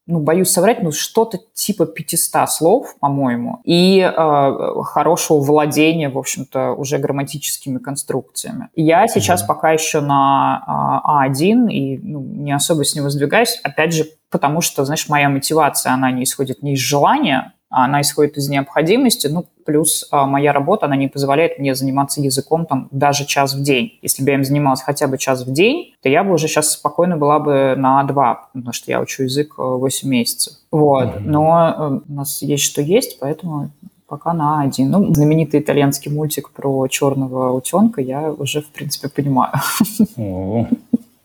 ну, 0.09 0.19
боюсь 0.19 0.49
соврать, 0.49 0.81
но 0.81 0.91
что-то 0.91 1.39
типа 1.53 1.85
500 1.85 2.49
слов, 2.49 2.95
по-моему, 2.99 3.61
и 3.63 3.99
э, 3.99 4.81
хорошего 4.83 5.39
владения, 5.39 6.09
в 6.09 6.17
общем-то, 6.17 6.71
уже 6.71 6.97
грамматическими 6.97 7.77
конструкциями. 7.77 8.69
Я 8.75 9.07
сейчас 9.07 9.43
mm-hmm. 9.43 9.47
пока 9.47 9.71
еще 9.71 10.01
на 10.01 11.03
э, 11.05 11.29
А1 11.29 11.69
и 11.69 11.99
ну, 11.99 12.21
не 12.21 12.51
особо 12.51 12.83
с 12.83 12.95
него 12.95 13.09
сдвигаюсь, 13.09 13.59
опять 13.63 13.93
же, 13.93 14.05
потому 14.31 14.61
что, 14.61 14.83
знаешь, 14.83 15.07
моя 15.09 15.29
мотивация, 15.29 15.93
она 15.93 16.11
не 16.11 16.23
исходит 16.23 16.63
не 16.63 16.73
из 16.73 16.79
желания, 16.79 17.53
а 17.53 17.58
она 17.69 18.01
исходит 18.01 18.37
из 18.37 18.49
необходимости, 18.49 19.27
ну, 19.27 19.45
плюс 19.65 20.07
а, 20.11 20.25
моя 20.25 20.51
работа, 20.51 20.87
она 20.87 20.95
не 20.95 21.07
позволяет 21.07 21.59
мне 21.59 21.75
заниматься 21.75 22.21
языком 22.21 22.65
там 22.65 22.87
даже 22.91 23.25
час 23.25 23.53
в 23.53 23.61
день. 23.61 23.99
Если 24.01 24.23
бы 24.23 24.29
я 24.31 24.35
им 24.35 24.43
занималась 24.43 24.81
хотя 24.81 25.07
бы 25.07 25.17
час 25.19 25.45
в 25.45 25.53
день, 25.53 25.93
то 26.01 26.09
я 26.09 26.23
бы 26.23 26.33
уже 26.33 26.47
сейчас 26.47 26.71
спокойно 26.71 27.17
была 27.17 27.39
бы 27.39 27.75
на 27.77 28.03
А2, 28.03 28.35
потому 28.53 28.73
что 28.73 28.91
я 28.91 28.99
учу 28.99 29.23
язык 29.23 29.57
8 29.57 30.07
э, 30.07 30.11
месяцев. 30.11 30.53
Вот, 30.71 31.19
но 31.19 32.01
э, 32.07 32.11
у 32.11 32.13
нас 32.13 32.41
есть 32.41 32.63
что 32.63 32.81
есть, 32.81 33.19
поэтому 33.19 33.69
пока 34.07 34.33
на 34.33 34.65
А1. 34.65 34.85
Ну, 34.85 35.13
знаменитый 35.13 35.59
итальянский 35.59 36.11
мультик 36.11 36.49
про 36.49 36.87
черного 36.87 37.51
утенка 37.51 38.01
я 38.01 38.31
уже, 38.31 38.61
в 38.61 38.69
принципе, 38.69 39.07
понимаю. 39.09 39.53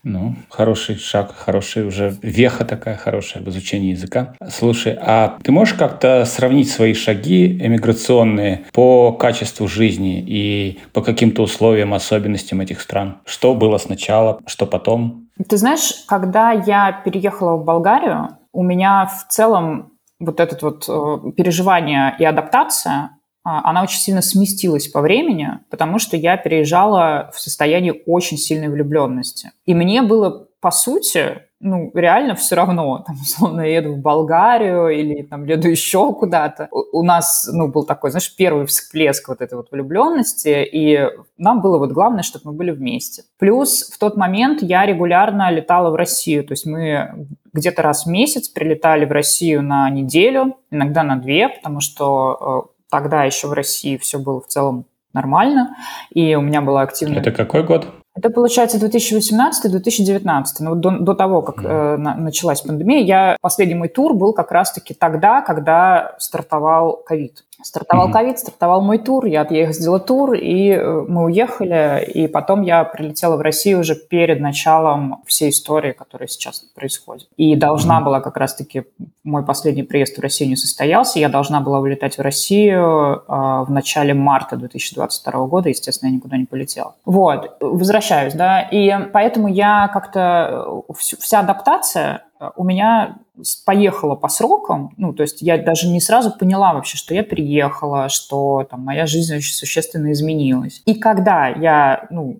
Ну, 0.05 0.37
хороший 0.51 0.97
шаг, 0.97 1.35
хороший 1.35 1.87
уже 1.87 2.15
веха 2.23 2.65
такая 2.65 2.97
хорошая 2.97 3.43
в 3.43 3.49
изучении 3.49 3.93
языка. 3.93 4.35
Слушай, 4.51 4.99
а 5.01 5.39
ты 5.43 5.51
можешь 5.51 5.75
как-то 5.75 6.25
сравнить 6.27 6.71
свои 6.71 6.93
шаги 6.93 7.47
эмиграционные 7.47 8.67
по 8.73 9.13
качеству 9.13 9.67
жизни 9.67 10.23
и 10.27 10.79
по 10.93 11.01
каким-то 11.01 11.43
условиям, 11.43 11.95
особенностям 11.95 12.61
этих 12.61 12.83
стран? 12.83 13.19
Что 13.25 13.55
было 13.55 13.79
сначала, 13.79 14.41
что 14.47 14.67
потом? 14.67 15.29
Ты 15.49 15.57
знаешь, 15.57 16.05
когда 16.07 16.53
я 16.53 16.93
переехала 16.93 17.57
в 17.57 17.65
Болгарию, 17.65 18.37
у 18.53 18.63
меня 18.63 19.07
в 19.07 19.33
целом 19.33 19.93
вот 20.21 20.39
это 20.39 20.57
вот 20.61 20.85
э, 20.89 21.33
переживание 21.33 22.15
и 22.19 22.25
адаптация 22.25 23.11
она 23.45 23.83
очень 23.83 24.01
сильно 24.01 24.23
сместилась 24.23 24.89
по 24.89 25.01
времени, 25.01 25.61
потому 25.71 25.99
что 25.99 26.17
я 26.17 26.37
переезжала 26.37 27.31
в 27.35 27.41
состоянии 27.41 28.03
очень 28.07 28.39
сильной 28.39 28.69
влюбленности. 28.69 29.53
И 29.67 29.75
мне 29.75 30.01
было, 30.03 30.49
по 30.61 30.71
сути, 30.71 31.43
ну, 31.65 31.91
реально 31.95 32.35
все 32.35 32.57
равно, 32.57 32.99
там, 33.07 33.17
условно, 33.17 33.63
я 33.63 33.77
еду 33.77 33.95
в 33.95 33.99
Болгарию 33.99 34.89
или 34.89 35.23
там 35.23 35.45
еду 35.45 35.69
еще 35.69 36.13
куда-то. 36.15 36.69
У 36.71 37.03
нас, 37.03 37.49
ну, 37.53 37.69
был 37.69 37.85
такой, 37.85 38.11
знаешь, 38.11 38.35
первый 38.37 38.67
всплеск 38.67 39.29
вот 39.29 39.41
этой 39.41 39.55
вот 39.55 39.71
влюбленности, 39.71 40.63
и 40.65 41.09
нам 41.37 41.61
было 41.63 41.79
вот 41.79 41.93
главное, 41.93 42.23
чтобы 42.23 42.51
мы 42.51 42.53
были 42.53 42.71
вместе. 42.71 43.25
Плюс 43.39 43.91
в 43.91 43.99
тот 43.99 44.17
момент 44.17 44.63
я 44.63 44.87
регулярно 44.87 45.51
летала 45.51 45.91
в 45.91 45.97
Россию, 45.97 46.45
то 46.45 46.53
есть 46.53 46.67
мы 46.67 47.29
где-то 47.53 47.83
раз 47.83 48.05
в 48.05 48.11
месяц 48.11 48.49
прилетали 48.49 49.05
в 49.05 49.13
Россию 49.13 49.63
на 49.63 49.89
неделю, 49.89 50.57
иногда 50.71 51.03
на 51.03 51.17
две, 51.17 51.49
потому 51.49 51.81
что 51.81 52.69
э, 52.69 52.74
тогда 52.95 53.25
еще 53.25 53.49
в 53.49 53.53
России 53.53 53.97
все 53.97 54.21
было 54.21 54.41
в 54.41 54.47
целом 54.47 54.85
нормально, 55.13 55.75
и 56.11 56.37
у 56.37 56.41
меня 56.41 56.61
была 56.61 56.83
активная... 56.83 57.19
Это 57.19 57.33
какой 57.33 57.65
год? 57.65 57.89
Это 58.15 58.31
получается 58.31 58.79
2018-2019, 58.79 60.45
ну, 60.61 60.77
до, 60.77 60.91
до 61.01 61.15
того, 61.15 61.43
как 61.43 61.65
э, 61.65 61.97
на, 61.97 62.15
началась 62.15 62.61
пандемия. 62.61 63.01
Я, 63.01 63.37
последний 63.41 63.75
мой 63.75 63.89
тур 63.89 64.15
был 64.15 64.33
как 64.33 64.53
раз-таки 64.53 64.95
тогда, 64.95 65.41
когда 65.43 66.15
стартовал 66.19 67.03
ковид. 67.05 67.45
Стартовал 67.65 68.11
ковид, 68.11 68.37
mm-hmm. 68.37 68.41
стартовал 68.41 68.83
мой 68.83 68.99
тур, 68.99 69.25
я 69.25 69.41
отъездила 69.41 69.99
тур, 69.99 70.35
и 70.35 70.69
э, 70.69 71.05
мы 71.09 71.25
уехали, 71.25 72.05
и 72.05 72.29
потом 72.29 72.61
я 72.61 72.85
прилетела 72.85 73.37
в 73.37 73.41
Россию 73.41 73.81
уже 73.81 73.95
перед 73.95 74.39
началом 74.39 75.23
всей 75.25 75.49
истории, 75.49 75.93
которая 75.93 76.29
сейчас 76.29 76.61
происходит. 76.75 77.27
И 77.39 77.57
должна 77.57 77.99
mm-hmm. 77.99 78.05
была 78.05 78.21
как 78.21 78.37
раз-таки, 78.37 78.85
мой 79.25 79.47
последний 79.47 79.83
приезд 79.83 80.19
в 80.19 80.21
Россию 80.21 80.51
не 80.51 80.57
состоялся, 80.57 81.19
я 81.19 81.31
должна 81.31 81.61
была 81.61 81.81
вылетать 81.81 82.19
в 82.19 82.21
Россию 82.21 83.23
э, 83.27 83.33
в 83.33 83.69
начале 83.71 84.13
марта 84.13 84.57
2022 84.57 85.47
года, 85.47 85.71
естественно, 85.71 86.11
я 86.11 86.17
никуда 86.17 86.37
не 86.37 86.45
полетела. 86.45 86.97
Вот, 87.07 87.57
возвращаюсь, 87.61 88.35
да, 88.35 88.61
и 88.61 88.93
поэтому 89.11 89.49
я 89.49 89.89
как-то, 89.89 90.85
э, 90.87 90.93
вся 90.99 91.41
адаптация 91.41 92.25
у 92.57 92.65
меня 92.65 93.19
поехала 93.65 94.15
по 94.15 94.29
срокам, 94.29 94.93
ну, 94.97 95.13
то 95.13 95.23
есть 95.23 95.43
я 95.43 95.59
даже 95.59 95.89
не 95.89 96.01
сразу 96.01 96.31
поняла 96.37 96.73
вообще, 96.75 96.97
что 96.97 97.15
я 97.15 97.25
приехала, 97.25 98.09
что 98.09 98.67
там 98.71 98.83
моя 98.83 99.07
жизнь 99.07 99.37
очень 99.37 99.53
существенно 99.53 100.13
изменилась. 100.13 100.83
И 100.87 100.95
когда 100.95 101.49
я, 101.49 102.07
ну, 102.11 102.39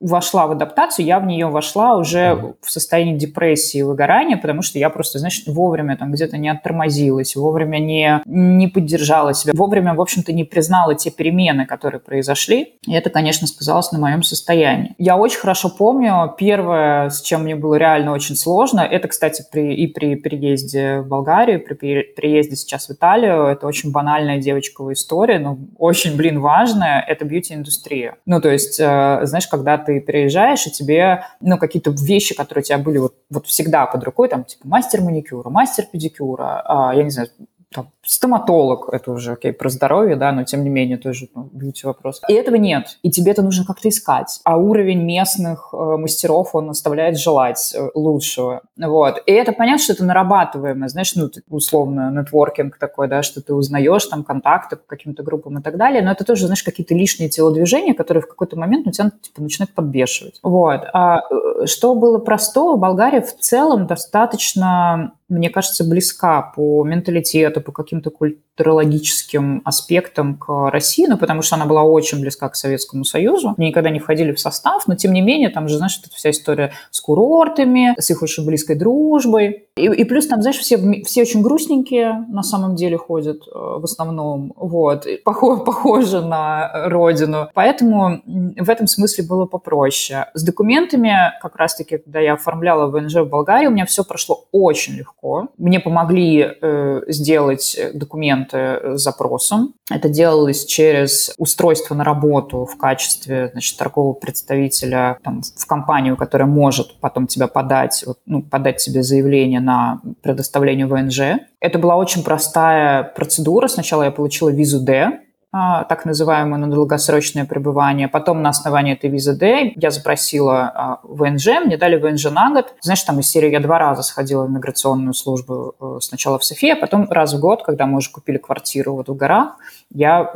вошла 0.00 0.46
в 0.46 0.52
адаптацию, 0.52 1.06
я 1.06 1.18
в 1.18 1.26
нее 1.26 1.46
вошла 1.46 1.96
уже 1.96 2.54
в 2.62 2.70
состоянии 2.70 3.16
депрессии 3.16 3.78
и 3.78 3.82
выгорания, 3.82 4.36
потому 4.36 4.62
что 4.62 4.78
я 4.78 4.90
просто, 4.90 5.18
знаешь, 5.18 5.42
вовремя 5.46 5.96
там 5.96 6.12
где-то 6.12 6.38
не 6.38 6.48
оттормозилась, 6.48 7.34
вовремя 7.34 7.78
не, 7.78 8.22
не 8.26 8.68
поддержала 8.68 9.34
себя, 9.34 9.52
вовремя, 9.56 9.94
в 9.94 10.00
общем-то, 10.00 10.32
не 10.32 10.44
признала 10.44 10.94
те 10.94 11.10
перемены, 11.10 11.66
которые 11.66 12.00
произошли. 12.00 12.76
И 12.86 12.92
это, 12.92 13.10
конечно, 13.10 13.46
сказалось 13.46 13.90
на 13.90 13.98
моем 13.98 14.22
состоянии. 14.22 14.94
Я 14.98 15.16
очень 15.16 15.40
хорошо 15.40 15.68
помню, 15.68 16.34
первое, 16.38 17.10
с 17.10 17.20
чем 17.20 17.42
мне 17.42 17.56
было 17.56 17.74
реально 17.74 18.12
очень 18.12 18.36
сложно, 18.36 18.80
это, 18.80 19.08
кстати, 19.08 19.44
при, 19.50 19.74
и 19.74 19.86
при 19.86 20.14
переезде 20.14 21.00
в 21.00 21.08
Болгарию, 21.08 21.64
при 21.64 21.74
переезде 21.74 22.56
сейчас 22.56 22.88
в 22.88 22.92
Италию, 22.92 23.46
это 23.46 23.66
очень 23.66 23.90
банальная 23.90 24.38
девочковая 24.38 24.94
история, 24.94 25.38
но 25.38 25.58
очень, 25.76 26.16
блин, 26.16 26.40
важная, 26.40 27.00
это 27.00 27.24
бьюти-индустрия. 27.24 28.16
Ну, 28.26 28.40
то 28.40 28.50
есть, 28.50 28.78
э, 28.78 29.20
знаешь, 29.22 29.48
когда 29.48 29.78
ты 29.88 30.00
переезжаешь, 30.00 30.66
и 30.66 30.70
тебе, 30.70 31.24
ну, 31.40 31.56
какие-то 31.56 31.90
вещи, 31.90 32.34
которые 32.34 32.62
у 32.62 32.64
тебя 32.64 32.76
были 32.76 32.98
вот, 32.98 33.14
вот 33.30 33.46
всегда 33.46 33.86
под 33.86 34.04
рукой, 34.04 34.28
там, 34.28 34.44
типа, 34.44 34.68
мастер 34.68 35.00
маникюра, 35.00 35.48
мастер 35.48 35.86
педикюра, 35.90 36.62
а, 36.64 36.94
я 36.94 37.02
не 37.02 37.10
знаю, 37.10 37.30
там, 37.74 37.90
стоматолог, 38.02 38.88
это 38.92 39.12
уже, 39.12 39.32
окей, 39.32 39.52
про 39.52 39.68
здоровье, 39.68 40.16
да, 40.16 40.32
но 40.32 40.44
тем 40.44 40.64
не 40.64 40.70
менее 40.70 40.96
тоже 40.96 41.28
ну, 41.34 41.50
бьюти 41.52 41.86
вопрос. 41.86 42.22
И 42.26 42.32
этого 42.32 42.56
нет, 42.56 42.98
и 43.02 43.10
тебе 43.10 43.32
это 43.32 43.42
нужно 43.42 43.66
как-то 43.66 43.90
искать. 43.90 44.40
А 44.44 44.56
уровень 44.56 45.02
местных 45.02 45.68
э, 45.74 45.76
мастеров, 45.76 46.54
он 46.54 46.70
оставляет 46.70 47.18
желать 47.18 47.74
э, 47.74 47.90
лучшего. 47.94 48.62
Вот. 48.78 49.22
И 49.26 49.32
это 49.32 49.52
понятно, 49.52 49.82
что 49.82 49.92
это 49.92 50.04
нарабатываемое, 50.04 50.88
знаешь, 50.88 51.14
ну, 51.14 51.28
условно, 51.50 52.10
нетворкинг 52.10 52.78
такой, 52.78 53.06
да, 53.06 53.22
что 53.22 53.42
ты 53.42 53.52
узнаешь 53.52 54.06
там 54.06 54.24
контакты 54.24 54.76
по 54.76 54.86
каким-то 54.86 55.22
группам 55.22 55.58
и 55.58 55.62
так 55.62 55.76
далее, 55.76 56.00
но 56.00 56.10
это 56.10 56.24
тоже, 56.24 56.46
знаешь, 56.46 56.62
какие-то 56.62 56.94
лишние 56.94 57.28
телодвижения, 57.28 57.92
которые 57.92 58.22
в 58.22 58.28
какой-то 58.28 58.58
момент 58.58 58.86
ну, 58.86 58.92
тебя 58.92 59.10
типа, 59.20 59.42
начинают 59.42 59.74
подбешивать. 59.74 60.38
Вот. 60.42 60.86
А 60.94 61.20
э, 61.20 61.66
что 61.66 61.94
было 61.94 62.16
простого, 62.16 62.78
Болгария 62.78 63.20
в 63.20 63.36
целом 63.36 63.86
достаточно 63.86 65.12
мне 65.28 65.50
кажется, 65.50 65.84
близка 65.84 66.40
по 66.56 66.84
менталитету, 66.84 67.57
по 67.60 67.72
каким-то 67.72 68.10
культурологическим 68.10 69.62
аспектам 69.64 70.36
к 70.36 70.70
России, 70.70 71.06
ну, 71.06 71.16
потому 71.16 71.42
что 71.42 71.56
она 71.56 71.66
была 71.66 71.82
очень 71.82 72.20
близка 72.20 72.48
к 72.48 72.56
Советскому 72.56 73.04
Союзу. 73.04 73.54
Они 73.56 73.68
никогда 73.68 73.90
не 73.90 73.98
входили 73.98 74.32
в 74.32 74.40
состав, 74.40 74.86
но, 74.86 74.94
тем 74.94 75.12
не 75.12 75.20
менее, 75.20 75.50
там 75.50 75.68
же, 75.68 75.76
знаешь, 75.76 76.00
эта 76.02 76.14
вся 76.14 76.30
история 76.30 76.72
с 76.90 77.00
курортами, 77.00 77.94
с 77.98 78.10
их 78.10 78.22
очень 78.22 78.44
близкой 78.46 78.76
дружбой. 78.76 79.68
И, 79.76 79.86
и 79.86 80.04
плюс 80.04 80.26
там, 80.26 80.42
знаешь, 80.42 80.58
все, 80.58 80.78
все 81.02 81.22
очень 81.22 81.42
грустненькие 81.42 82.24
на 82.28 82.42
самом 82.42 82.74
деле 82.74 82.96
ходят 82.96 83.42
э, 83.46 83.50
в 83.54 83.84
основном, 83.84 84.52
вот, 84.56 85.06
похоже, 85.24 85.62
похоже 85.64 86.20
на 86.20 86.88
родину. 86.88 87.48
Поэтому 87.54 88.22
в 88.24 88.70
этом 88.70 88.86
смысле 88.86 89.24
было 89.24 89.46
попроще. 89.46 90.26
С 90.34 90.44
документами, 90.44 91.12
как 91.40 91.56
раз-таки, 91.56 91.98
когда 91.98 92.20
я 92.20 92.34
оформляла 92.34 92.86
ВНЖ 92.90 93.16
в 93.16 93.28
Болгарии, 93.28 93.66
у 93.66 93.70
меня 93.70 93.86
все 93.86 94.04
прошло 94.04 94.44
очень 94.52 94.94
легко. 94.94 95.48
Мне 95.58 95.80
помогли 95.80 96.46
э, 96.60 97.00
сделать 97.08 97.47
документы 97.94 98.96
с 98.96 99.02
запросом. 99.02 99.74
Это 99.90 100.08
делалось 100.08 100.64
через 100.66 101.32
устройство 101.38 101.94
на 101.94 102.04
работу 102.04 102.66
в 102.66 102.76
качестве 102.76 103.48
значит, 103.52 103.78
торгового 103.78 104.12
представителя 104.12 105.18
там, 105.22 105.42
в 105.42 105.66
компанию, 105.66 106.16
которая 106.16 106.48
может 106.48 107.00
потом 107.00 107.26
тебя 107.26 107.46
подать, 107.46 108.04
ну, 108.26 108.42
подать 108.42 108.76
тебе 108.78 109.02
заявление 109.02 109.60
на 109.60 110.00
предоставление 110.22 110.86
ВНЖ. 110.86 111.40
Это 111.60 111.78
была 111.78 111.96
очень 111.96 112.22
простая 112.22 113.02
процедура. 113.02 113.68
Сначала 113.68 114.04
я 114.04 114.10
получила 114.10 114.50
визу 114.50 114.80
D, 114.80 115.20
так 115.50 116.04
называемое 116.04 116.58
на 116.58 116.70
долгосрочное 116.70 117.46
пребывание. 117.46 118.06
Потом 118.08 118.42
на 118.42 118.50
основании 118.50 118.92
этой 118.92 119.08
визы 119.08 119.34
D 119.34 119.72
я 119.76 119.90
запросила 119.90 120.72
а, 120.74 121.00
ВНЖ, 121.04 121.64
мне 121.64 121.78
дали 121.78 121.96
ВНЖ 121.96 122.30
на 122.30 122.50
год. 122.50 122.74
Знаешь, 122.82 123.02
там 123.02 123.20
из 123.20 123.30
серии 123.30 123.50
я 123.50 123.60
два 123.60 123.78
раза 123.78 124.02
сходила 124.02 124.44
в 124.44 124.50
миграционную 124.50 125.14
службу 125.14 125.74
э, 125.80 125.98
сначала 126.02 126.38
в 126.38 126.44
Софии, 126.44 126.72
а 126.72 126.76
потом 126.76 127.10
раз 127.10 127.32
в 127.32 127.40
год, 127.40 127.62
когда 127.62 127.86
мы 127.86 127.98
уже 127.98 128.10
купили 128.10 128.36
квартиру 128.36 128.94
вот 128.94 129.08
в 129.08 129.16
горах, 129.16 129.56
я 129.90 130.34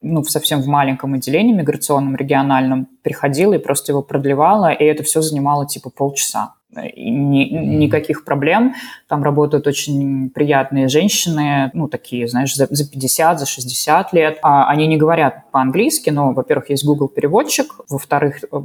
ну, 0.00 0.22
совсем 0.24 0.62
в 0.62 0.66
маленьком 0.66 1.14
отделении 1.14 1.52
миграционном, 1.52 2.14
региональном, 2.14 2.88
приходила 3.02 3.54
и 3.54 3.58
просто 3.58 3.92
его 3.92 4.02
продлевала, 4.02 4.72
и 4.72 4.84
это 4.84 5.02
все 5.02 5.22
занимало 5.22 5.66
типа 5.66 5.90
полчаса 5.90 6.54
ни, 6.74 7.44
никаких 7.44 8.24
проблем. 8.24 8.74
Там 9.08 9.22
работают 9.22 9.66
очень 9.66 10.30
приятные 10.30 10.88
женщины, 10.88 11.70
ну, 11.74 11.88
такие, 11.88 12.26
знаешь, 12.28 12.54
за, 12.54 12.66
за 12.70 12.88
50, 12.90 13.40
за 13.40 13.46
60 13.46 14.12
лет. 14.12 14.38
А 14.42 14.68
они 14.68 14.86
не 14.86 14.96
говорят 14.96 15.50
по-английски, 15.50 16.10
но, 16.10 16.32
во-первых, 16.32 16.70
есть 16.70 16.84
Google 16.84 17.08
переводчик, 17.08 17.74
во-вторых, 17.88 18.44
э, 18.50 18.56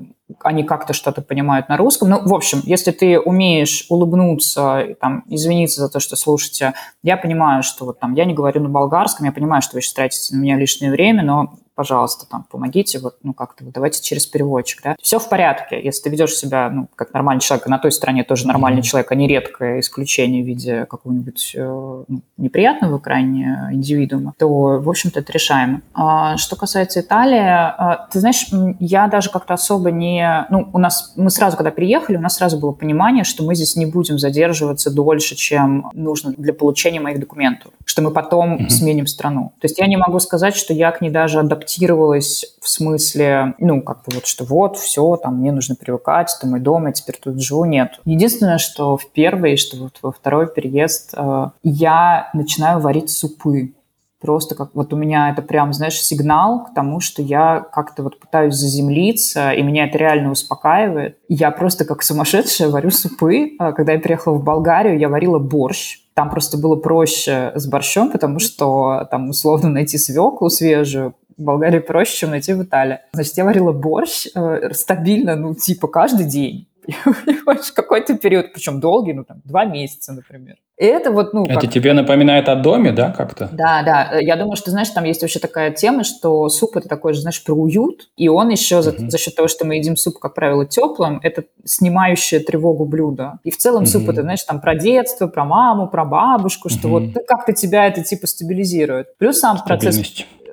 они 0.44 0.64
как-то 0.64 0.94
что-то 0.94 1.22
понимают 1.22 1.70
на 1.70 1.78
русском. 1.78 2.10
Ну, 2.10 2.22
в 2.26 2.34
общем, 2.34 2.62
если 2.64 2.92
ты 2.92 3.20
умеешь 3.20 3.86
улыбнуться, 3.90 4.96
там, 5.02 5.24
извиниться 5.28 5.82
за 5.82 5.90
то, 5.90 6.00
что 6.00 6.16
слушаете, 6.16 6.74
я 7.04 7.18
понимаю, 7.18 7.64
что 7.64 7.86
вот 7.86 8.00
там 8.00 8.14
я 8.14 8.26
не 8.26 8.34
говорю 8.34 8.62
на 8.62 8.70
болгарском, 8.70 9.26
я 9.26 9.32
понимаю, 9.32 9.62
что 9.62 9.76
вы 9.76 9.82
сейчас 9.82 9.94
тратите 9.94 10.36
на 10.36 10.40
меня 10.40 10.58
лишнее 10.58 10.92
время, 10.92 11.24
но 11.24 11.54
пожалуйста, 11.78 12.26
там, 12.28 12.44
помогите, 12.50 12.98
вот, 12.98 13.18
ну, 13.22 13.34
как-то, 13.34 13.64
вот, 13.64 13.72
давайте 13.72 14.02
через 14.02 14.26
переводчик, 14.26 14.82
да. 14.84 14.96
Все 15.00 15.20
в 15.20 15.30
порядке, 15.30 15.80
если 15.80 16.02
ты 16.02 16.10
ведешь 16.10 16.34
себя, 16.34 16.72
ну, 16.72 16.88
как 16.96 17.14
нормальный 17.14 17.40
человек, 17.40 17.68
и 17.68 17.70
на 17.70 17.78
той 17.78 17.92
стороне 17.92 18.24
тоже 18.24 18.48
нормальный 18.48 18.80
mm-hmm. 18.80 18.84
человек, 18.84 19.12
а 19.12 19.16
не 19.16 19.28
редкое 19.28 19.80
исключение 19.80 20.44
в 20.44 20.48
виде 20.48 20.88
какого-нибудь 20.88 21.52
э, 21.56 22.04
ну, 22.08 22.22
неприятного 22.38 22.98
крайне 22.98 23.70
индивидуума, 23.72 24.34
то, 24.40 24.50
в 24.50 24.90
общем-то, 24.90 25.20
это 25.20 25.32
решаемо. 25.32 25.82
А, 25.94 26.38
что 26.38 26.56
касается 26.56 27.02
Италии, 27.02 27.38
а, 27.38 28.08
ты 28.12 28.22
знаешь, 28.22 28.48
я 28.80 29.06
даже 29.08 29.30
как-то 29.30 29.54
особо 29.54 29.92
не... 29.92 30.48
Ну, 30.50 30.70
у 30.74 30.80
нас, 30.80 31.14
мы 31.16 31.30
сразу, 31.30 31.58
когда 31.58 31.70
приехали, 31.70 32.18
у 32.18 32.22
нас 32.22 32.38
сразу 32.38 32.58
было 32.58 32.72
понимание, 32.72 33.24
что 33.24 33.44
мы 33.44 33.54
здесь 33.54 33.76
не 33.76 33.86
будем 33.86 34.18
задерживаться 34.18 34.90
дольше, 34.90 35.36
чем 35.36 35.92
нужно 35.94 36.34
для 36.36 36.54
получения 36.54 37.00
моих 37.00 37.20
документов, 37.20 37.72
что 37.86 38.02
мы 38.02 38.10
потом 38.10 38.56
mm-hmm. 38.56 38.70
сменим 38.70 39.06
страну. 39.06 39.54
То 39.62 39.66
есть 39.66 39.78
я 39.78 39.86
не 39.86 39.96
могу 39.96 40.20
сказать, 40.20 40.56
что 40.56 40.74
я 40.74 40.90
к 40.92 41.02
ней 41.02 41.12
даже 41.12 41.38
адаптировалась 41.38 41.67
адаптировалась 41.68 42.56
в 42.62 42.70
смысле, 42.70 43.56
ну, 43.60 43.82
как 43.82 43.98
бы 43.98 44.16
вот, 44.16 44.26
что 44.26 44.46
вот, 44.46 44.78
все, 44.78 45.18
там, 45.18 45.40
мне 45.40 45.52
нужно 45.52 45.76
привыкать, 45.76 46.34
это 46.38 46.48
мой 46.48 46.60
дом, 46.60 46.88
я 46.88 46.94
теперь 46.94 47.18
тут 47.22 47.42
живу, 47.42 47.66
нет. 47.66 48.00
Единственное, 48.06 48.58
что 48.58 48.98
в 48.98 49.12
первый, 49.12 49.58
что 49.58 49.78
вот 49.78 49.98
во 50.02 50.12
второй 50.12 50.48
переезд 50.48 51.14
э, 51.16 51.50
я 51.64 52.30
начинаю 52.34 52.80
варить 52.80 53.10
супы. 53.10 53.74
Просто 54.20 54.56
как 54.56 54.72
вот 54.74 54.94
у 54.94 54.96
меня 54.96 55.30
это 55.30 55.44
прям, 55.44 55.74
знаешь, 55.74 56.02
сигнал 56.02 56.66
к 56.66 56.74
тому, 56.74 57.00
что 57.00 57.22
я 57.22 57.64
как-то 57.72 58.02
вот 58.02 58.20
пытаюсь 58.20 58.56
заземлиться, 58.56 59.52
и 59.52 59.62
меня 59.62 59.86
это 59.86 60.00
реально 60.00 60.32
успокаивает. 60.32 61.20
Я 61.30 61.52
просто 61.52 61.86
как 61.86 62.02
сумасшедшая 62.02 62.70
варю 62.70 62.90
супы. 62.90 63.52
А 63.60 63.74
когда 63.74 63.94
я 63.94 64.00
приехала 64.00 64.34
в 64.34 64.44
Болгарию, 64.44 64.98
я 64.98 65.08
варила 65.08 65.38
борщ. 65.38 66.00
Там 66.16 66.32
просто 66.32 66.58
было 66.58 66.76
проще 66.76 67.52
с 67.54 67.68
борщом, 67.68 68.12
потому 68.12 68.40
что 68.40 69.08
там 69.12 69.30
условно 69.30 69.70
найти 69.70 70.00
свеклу 70.00 70.50
свежую, 70.50 71.14
в 71.38 71.44
Болгарии 71.44 71.80
проще, 71.80 72.18
чем 72.18 72.32
найти 72.32 72.54
в 72.54 72.64
Италии. 72.64 73.00
Значит, 73.14 73.38
я 73.38 73.46
варила 73.46 73.72
борщ 73.72 74.28
э, 74.34 74.74
стабильно, 74.74 75.36
ну, 75.36 75.54
типа, 75.54 75.88
каждый 75.88 76.26
день. 76.26 76.68
Какой-то 77.76 78.18
период, 78.18 78.54
причем 78.54 78.80
долгий, 78.80 79.14
ну, 79.14 79.24
там, 79.24 79.42
два 79.44 79.66
месяца, 79.66 80.14
например. 80.14 80.56
И 80.78 80.86
это 80.86 81.12
вот, 81.12 81.34
ну... 81.34 81.44
Это 81.44 81.62
как... 81.62 81.72
тебе 81.72 81.94
напоминает 81.94 82.48
о 82.50 82.56
доме, 82.56 82.92
да, 82.92 83.12
как-то? 83.12 83.50
Да, 83.52 83.82
да. 83.84 84.20
Я 84.20 84.36
думаю, 84.36 84.56
что, 84.56 84.70
знаешь, 84.70 84.90
там 84.90 85.06
есть 85.06 85.22
вообще 85.22 85.40
такая 85.40 85.72
тема, 85.72 86.04
что 86.04 86.48
суп– 86.50 86.76
это 86.78 86.88
такой 86.88 87.14
же, 87.14 87.22
знаешь, 87.22 87.44
про 87.44 87.54
уют, 87.54 88.10
и 88.16 88.28
он 88.28 88.50
еще 88.50 88.84
за, 88.84 88.94
за 88.96 89.18
счет 89.18 89.36
того, 89.36 89.48
что 89.48 89.66
мы 89.66 89.78
едим 89.78 89.98
суп, 89.98 90.20
как 90.20 90.36
правило, 90.36 90.68
теплым, 90.68 91.20
это 91.24 91.46
снимающее 91.66 92.40
тревогу 92.40 92.86
блюдо. 92.86 93.40
И 93.44 93.50
в 93.50 93.58
целом 93.58 93.88
суп– 93.88 94.08
это, 94.10 94.22
знаешь, 94.22 94.44
там 94.44 94.62
про 94.62 94.76
детство, 94.76 95.26
про 95.26 95.46
маму, 95.46 95.88
про 95.88 96.06
бабушку, 96.06 96.70
что 96.70 96.90
вот 96.90 97.04
ну, 97.04 97.22
как-то 97.28 97.54
тебя 97.54 97.88
это 97.88 98.04
типа 98.04 98.28
стабилизирует. 98.28 99.18
Плюс 99.18 99.40
сам 99.40 99.58
процесс 99.66 99.98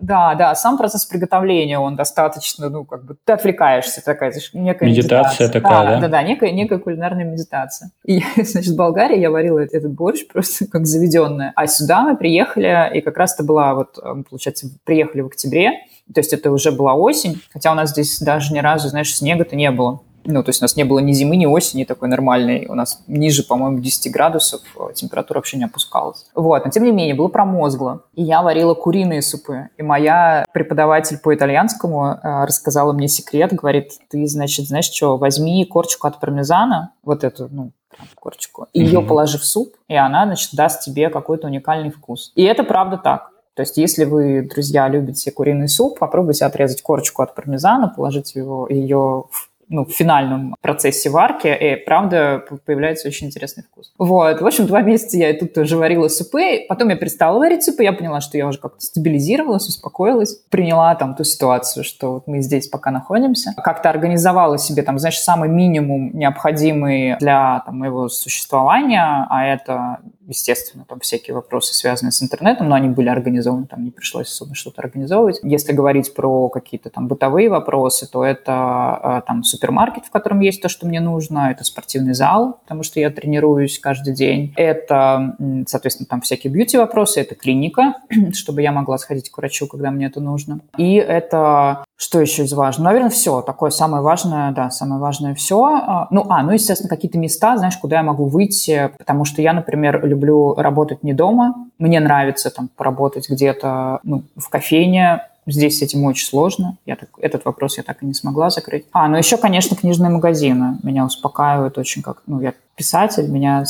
да, 0.01 0.35
да, 0.35 0.55
сам 0.55 0.77
процесс 0.79 1.05
приготовления, 1.05 1.79
он 1.79 1.97
достаточно, 1.97 2.69
ну, 2.69 2.85
как 2.85 3.05
бы, 3.05 3.17
ты 3.25 3.33
отвлекаешься, 3.33 4.05
такая, 4.05 4.33
некая 4.53 4.89
медитация. 4.89 5.49
Медитация 5.49 5.49
такая, 5.49 5.87
да? 5.87 6.01
Да, 6.01 6.09
да, 6.09 6.23
некая, 6.23 6.51
некая 6.51 6.79
кулинарная 6.79 7.25
медитация. 7.25 7.91
И, 8.05 8.23
значит, 8.37 8.73
в 8.73 8.77
Болгарии 8.77 9.19
я 9.19 9.31
варила 9.31 9.59
этот 9.59 9.93
борщ 9.93 10.27
просто 10.27 10.67
как 10.71 10.87
заведенная. 10.87 11.53
А 11.57 11.67
сюда 11.67 12.03
мы 12.03 12.17
приехали, 12.17 12.91
и 12.95 13.01
как 13.01 13.17
раз 13.17 13.35
это 13.35 13.45
была 13.45 13.75
вот, 13.75 13.99
получается, 14.29 14.69
приехали 14.85 15.23
в 15.23 15.27
октябре, 15.27 15.73
то 16.13 16.21
есть 16.21 16.33
это 16.33 16.51
уже 16.51 16.71
была 16.71 16.95
осень, 16.95 17.41
хотя 17.53 17.73
у 17.73 17.75
нас 17.75 17.91
здесь 17.91 18.21
даже 18.21 18.53
ни 18.53 18.59
разу, 18.59 18.89
знаешь, 18.89 19.15
снега-то 19.15 19.57
не 19.57 19.71
было. 19.71 20.01
Ну, 20.25 20.43
то 20.43 20.51
есть 20.51 20.63
у 20.63 20.65
нас 20.65 20.77
не 20.77 20.85
было 20.85 20.99
ни 21.01 21.13
зимы, 21.13 21.37
ни 21.37 21.47
осени 21.47 21.85
такой 21.85 22.09
нормальной. 22.09 22.67
У 22.69 22.75
нас 22.75 23.03
ниже, 23.07 23.43
по-моему, 23.43 23.79
10 23.79 24.13
градусов 24.13 24.63
э, 24.79 24.93
температура 24.95 25.39
вообще 25.39 25.59
не 25.59 25.65
опускалась. 25.65 26.27
Вот, 26.35 26.65
но 26.65 26.71
тем 26.71 26.85
не 26.85 26.93
менее, 26.93 27.15
было 27.15 27.29
промозгло. 27.29 28.03
И 28.15 28.23
я 28.23 28.43
варила 28.43 28.75
куриные 28.75 29.23
супы. 29.23 29.69
И 29.77 29.83
моя 29.83 30.45
преподаватель 30.53 31.19
по 31.19 31.35
итальянскому 31.35 32.07
э, 32.07 32.45
рассказала 32.45 32.93
мне 32.93 33.09
секрет. 33.09 33.53
Говорит, 33.53 33.93
ты, 34.09 34.27
значит, 34.27 34.67
знаешь 34.67 34.91
что, 34.91 35.17
возьми 35.17 35.65
корочку 35.65 36.07
от 36.07 36.21
пармезана, 36.21 36.93
вот 37.03 37.25
эту, 37.25 37.49
ну, 37.51 37.73
корочку, 38.15 38.67
и 38.73 38.83
ее 38.83 39.03
положи 39.03 39.39
в 39.39 39.45
суп, 39.45 39.75
и 39.89 39.95
она, 39.95 40.25
значит, 40.25 40.51
даст 40.55 40.83
тебе 40.83 41.11
какой-то 41.11 41.47
уникальный 41.47 41.91
вкус. 41.91 42.33
И 42.35 42.43
это 42.43 42.65
правда 42.65 42.97
так. 42.97 43.31
То 43.55 43.63
есть, 43.63 43.77
если 43.77 44.05
вы, 44.05 44.49
друзья, 44.53 44.89
любите 44.89 45.31
куриный 45.31 45.69
суп, 45.69 46.01
попробуйте 46.01 46.45
отрезать 46.45 46.83
корочку 46.83 47.23
от 47.23 47.37
пармезана, 47.37 47.89
положить 47.89 48.35
его, 48.35 48.67
ее 48.69 49.25
в 49.31 49.51
ну, 49.68 49.85
в 49.85 49.90
финальном 49.90 50.55
процессе 50.61 51.11
варки, 51.11 51.48
и, 51.48 51.77
правда, 51.77 52.44
появляется 52.64 53.09
очень 53.09 53.29
интересный 53.29 53.64
вкус. 53.64 53.92
Вот, 53.98 54.40
в 54.40 54.46
общем, 54.46 54.66
два 54.66 54.83
месяца 54.83 55.16
я 55.16 55.35
тут 55.35 55.55
тоже 55.55 55.77
варила 55.77 56.09
супы, 56.09 56.64
потом 56.68 56.88
я 56.90 56.96
перестала 56.96 57.38
варить 57.38 57.64
супы, 57.64 57.85
я 57.85 57.92
поняла, 57.92 58.20
что 58.20 58.37
я 58.38 58.46
уже 58.46 58.59
как-то 58.59 58.81
стабилизировалась, 58.81 59.68
успокоилась, 59.68 60.35
приняла 60.50 60.94
там 60.94 61.14
ту 61.14 61.24
ситуацию, 61.24 61.85
что 61.85 62.14
вот 62.14 62.27
мы 62.27 62.40
здесь 62.40 62.68
пока 62.68 62.90
находимся, 62.90 63.53
как-то 63.57 63.90
организовала 63.90 64.59
себе 64.59 64.83
там, 64.83 64.98
знаешь, 64.98 65.18
самый 65.18 65.48
минимум 65.48 66.11
необходимый 66.14 67.16
для 67.18 67.62
там, 67.66 67.79
моего 67.79 68.09
существования, 68.09 69.27
а 69.29 69.46
это 69.46 69.98
естественно, 70.27 70.85
там 70.89 71.01
всякие 71.01 71.35
вопросы, 71.35 71.75
связанные 71.75 72.13
с 72.13 72.23
интернетом, 72.23 72.69
но 72.69 72.75
они 72.75 72.89
были 72.89 73.09
организованы, 73.09 73.67
там 73.67 73.85
не 73.85 73.91
пришлось 73.91 74.29
особо 74.29 74.55
что-то 74.55 74.83
организовывать. 74.83 75.41
Если 75.43 75.73
говорить 75.73 76.15
про 76.15 76.49
какие-то 76.49 76.91
там 76.91 77.09
бытовые 77.09 77.49
вопросы, 77.49 78.11
то 78.11 78.25
это 78.25 79.01
э, 79.03 79.23
там 79.27 79.45
супермаркет, 79.45 80.07
в 80.07 80.11
котором 80.11 80.41
есть 80.41 80.63
то, 80.63 80.69
что 80.69 80.87
мне 80.87 81.01
нужно, 81.01 81.51
это 81.51 81.65
спортивный 81.65 82.15
зал, 82.15 82.61
потому 82.63 82.83
что 82.83 83.01
я 83.01 83.11
тренируюсь 83.11 83.79
каждый 83.79 84.15
день, 84.15 84.53
это, 84.57 85.37
соответственно, 85.67 86.07
там 86.09 86.21
всякие 86.21 86.53
бьюти-вопросы, 86.53 87.21
это 87.21 87.35
клиника, 87.35 87.95
чтобы 88.33 88.63
я 88.63 88.73
могла 88.73 88.99
сходить 88.99 89.31
к 89.31 89.37
врачу, 89.37 89.67
когда 89.67 89.91
мне 89.91 90.07
это 90.07 90.21
нужно. 90.21 90.61
И 90.77 90.95
это 90.95 91.85
что 91.97 92.21
еще 92.21 92.45
из 92.45 92.53
важного? 92.53 92.87
Наверное, 92.89 93.11
все. 93.11 93.41
Такое 93.41 93.71
самое 93.71 94.03
важное, 94.03 94.51
да, 94.53 94.71
самое 94.71 95.01
важное 95.01 95.35
все. 95.35 95.65
А, 95.65 96.09
ну, 96.11 96.27
а, 96.29 96.43
ну, 96.43 96.51
естественно, 96.51 96.89
какие-то 96.89 97.19
места, 97.19 97.57
знаешь, 97.57 97.77
куда 97.77 97.97
я 97.97 98.03
могу 98.03 98.27
выйти, 98.27 98.91
потому 98.99 99.25
что 99.25 99.41
я, 99.43 99.53
например, 99.53 100.05
люблю 100.14 100.55
работать 100.55 101.03
не 101.03 101.12
дома. 101.12 101.68
Мне 101.79 102.00
нравится 102.00 102.50
там 102.50 102.68
поработать 102.74 103.29
где-то 103.29 104.00
ну, 104.03 104.22
в 104.37 104.48
кофейне, 104.48 105.20
Здесь 105.46 105.79
с 105.79 105.83
этим 105.83 106.05
очень 106.05 106.27
сложно. 106.27 106.79
Я 106.87 106.96
так, 106.96 107.11
этот 107.18 107.44
вопрос 107.44 107.77
я 107.77 107.83
так 107.83 108.03
и 108.03 108.07
не 108.07 108.14
смогла 108.14 108.48
закрыть. 108.48 108.87
А, 108.92 109.09
ну 109.09 109.18
еще, 109.18 109.37
конечно, 109.37 109.77
книжные 109.77 110.11
магазины. 110.11 110.79
Меня 110.83 111.05
успокаивают 111.05 111.77
очень 111.77 112.03
как... 112.03 112.22
Ну, 112.27 112.40
я 112.40 112.55
писатель, 112.77 113.29
меня, 113.29 113.64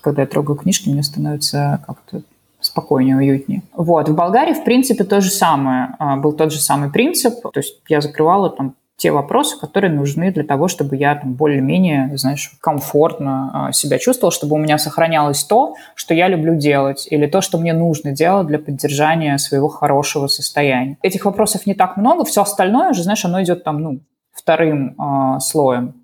когда 0.00 0.22
я 0.22 0.26
трогаю 0.26 0.56
книжки, 0.56 0.88
мне 0.88 1.02
становится 1.02 1.82
как-то 1.86 2.22
спокойнее, 2.60 3.16
уютнее. 3.16 3.62
Вот. 3.74 4.08
В 4.08 4.14
Болгарии, 4.14 4.54
в 4.54 4.64
принципе, 4.64 5.04
то 5.04 5.20
же 5.20 5.30
самое. 5.30 5.94
А, 5.98 6.16
был 6.16 6.32
тот 6.32 6.50
же 6.50 6.60
самый 6.60 6.90
принцип. 6.90 7.42
То 7.42 7.60
есть 7.60 7.78
я 7.88 8.00
закрывала 8.00 8.48
там 8.48 8.74
те 8.98 9.12
вопросы, 9.12 9.58
которые 9.58 9.92
нужны 9.92 10.32
для 10.32 10.42
того, 10.42 10.66
чтобы 10.66 10.96
я 10.96 11.14
там 11.14 11.34
более-менее, 11.34 12.10
знаешь, 12.16 12.50
комфортно 12.60 13.68
а, 13.68 13.72
себя 13.72 13.96
чувствовал, 13.98 14.32
чтобы 14.32 14.56
у 14.56 14.58
меня 14.58 14.76
сохранялось 14.76 15.44
то, 15.44 15.76
что 15.94 16.14
я 16.14 16.26
люблю 16.26 16.56
делать, 16.56 17.06
или 17.08 17.26
то, 17.26 17.40
что 17.40 17.58
мне 17.58 17.72
нужно 17.72 18.10
делать 18.10 18.48
для 18.48 18.58
поддержания 18.58 19.38
своего 19.38 19.68
хорошего 19.68 20.26
состояния. 20.26 20.98
Этих 21.00 21.26
вопросов 21.26 21.64
не 21.64 21.74
так 21.74 21.96
много, 21.96 22.24
все 22.24 22.42
остальное 22.42 22.90
уже, 22.90 23.04
знаешь, 23.04 23.24
оно 23.24 23.40
идет 23.40 23.62
там, 23.62 23.80
ну, 23.80 24.00
вторым 24.32 24.96
э, 24.98 25.38
слоем. 25.40 25.94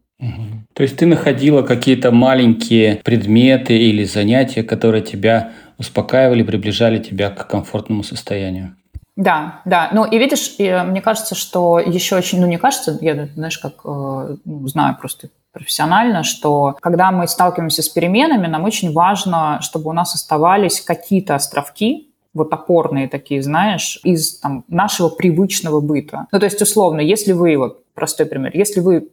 То 0.73 0.83
есть 0.85 0.97
ты 0.97 1.07
находила 1.07 1.63
какие-то 1.63 2.13
маленькие 2.13 3.01
предметы 3.05 3.77
или 3.77 4.05
занятия, 4.05 4.63
которые 4.63 5.03
тебя 5.03 5.51
успокаивали, 5.79 6.45
приближали 6.45 6.99
тебя 6.99 7.31
к 7.31 7.49
комфортному 7.49 8.05
состоянию. 8.05 8.77
Да, 9.17 9.61
да. 9.65 9.91
Ну 9.93 10.05
и 10.05 10.19
видишь, 10.19 10.57
мне 10.59 11.01
кажется, 11.01 11.35
что 11.35 11.79
еще 11.79 12.17
очень, 12.17 12.41
ну 12.41 12.47
не 12.47 12.59
кажется, 12.59 12.99
я, 13.01 13.29
знаешь, 13.35 13.59
как 13.59 13.75
э, 13.85 14.37
ну, 14.45 14.67
знаю 14.67 14.97
просто 14.99 15.29
профессионально, 15.53 16.25
что 16.25 16.77
когда 16.81 17.13
мы 17.13 17.29
сталкиваемся 17.29 17.83
с 17.83 17.89
переменами, 17.89 18.49
нам 18.49 18.65
очень 18.65 18.93
важно, 18.93 19.61
чтобы 19.63 19.91
у 19.91 19.93
нас 19.93 20.15
оставались 20.17 20.81
какие-то 20.81 21.37
островки, 21.37 22.11
вот 22.35 22.53
опорные 22.53 23.09
такие, 23.09 23.41
знаешь, 23.41 24.01
из 24.03 24.41
там, 24.41 24.65
нашего 24.67 25.09
привычного 25.09 25.81
быта. 25.81 26.27
Ну, 26.33 26.41
то 26.41 26.47
есть, 26.47 26.61
условно, 26.61 27.01
если 27.01 27.33
вы, 27.33 27.57
вот 27.57 27.85
простой 27.95 28.27
пример, 28.27 28.51
если 28.53 28.81
вы 28.81 29.09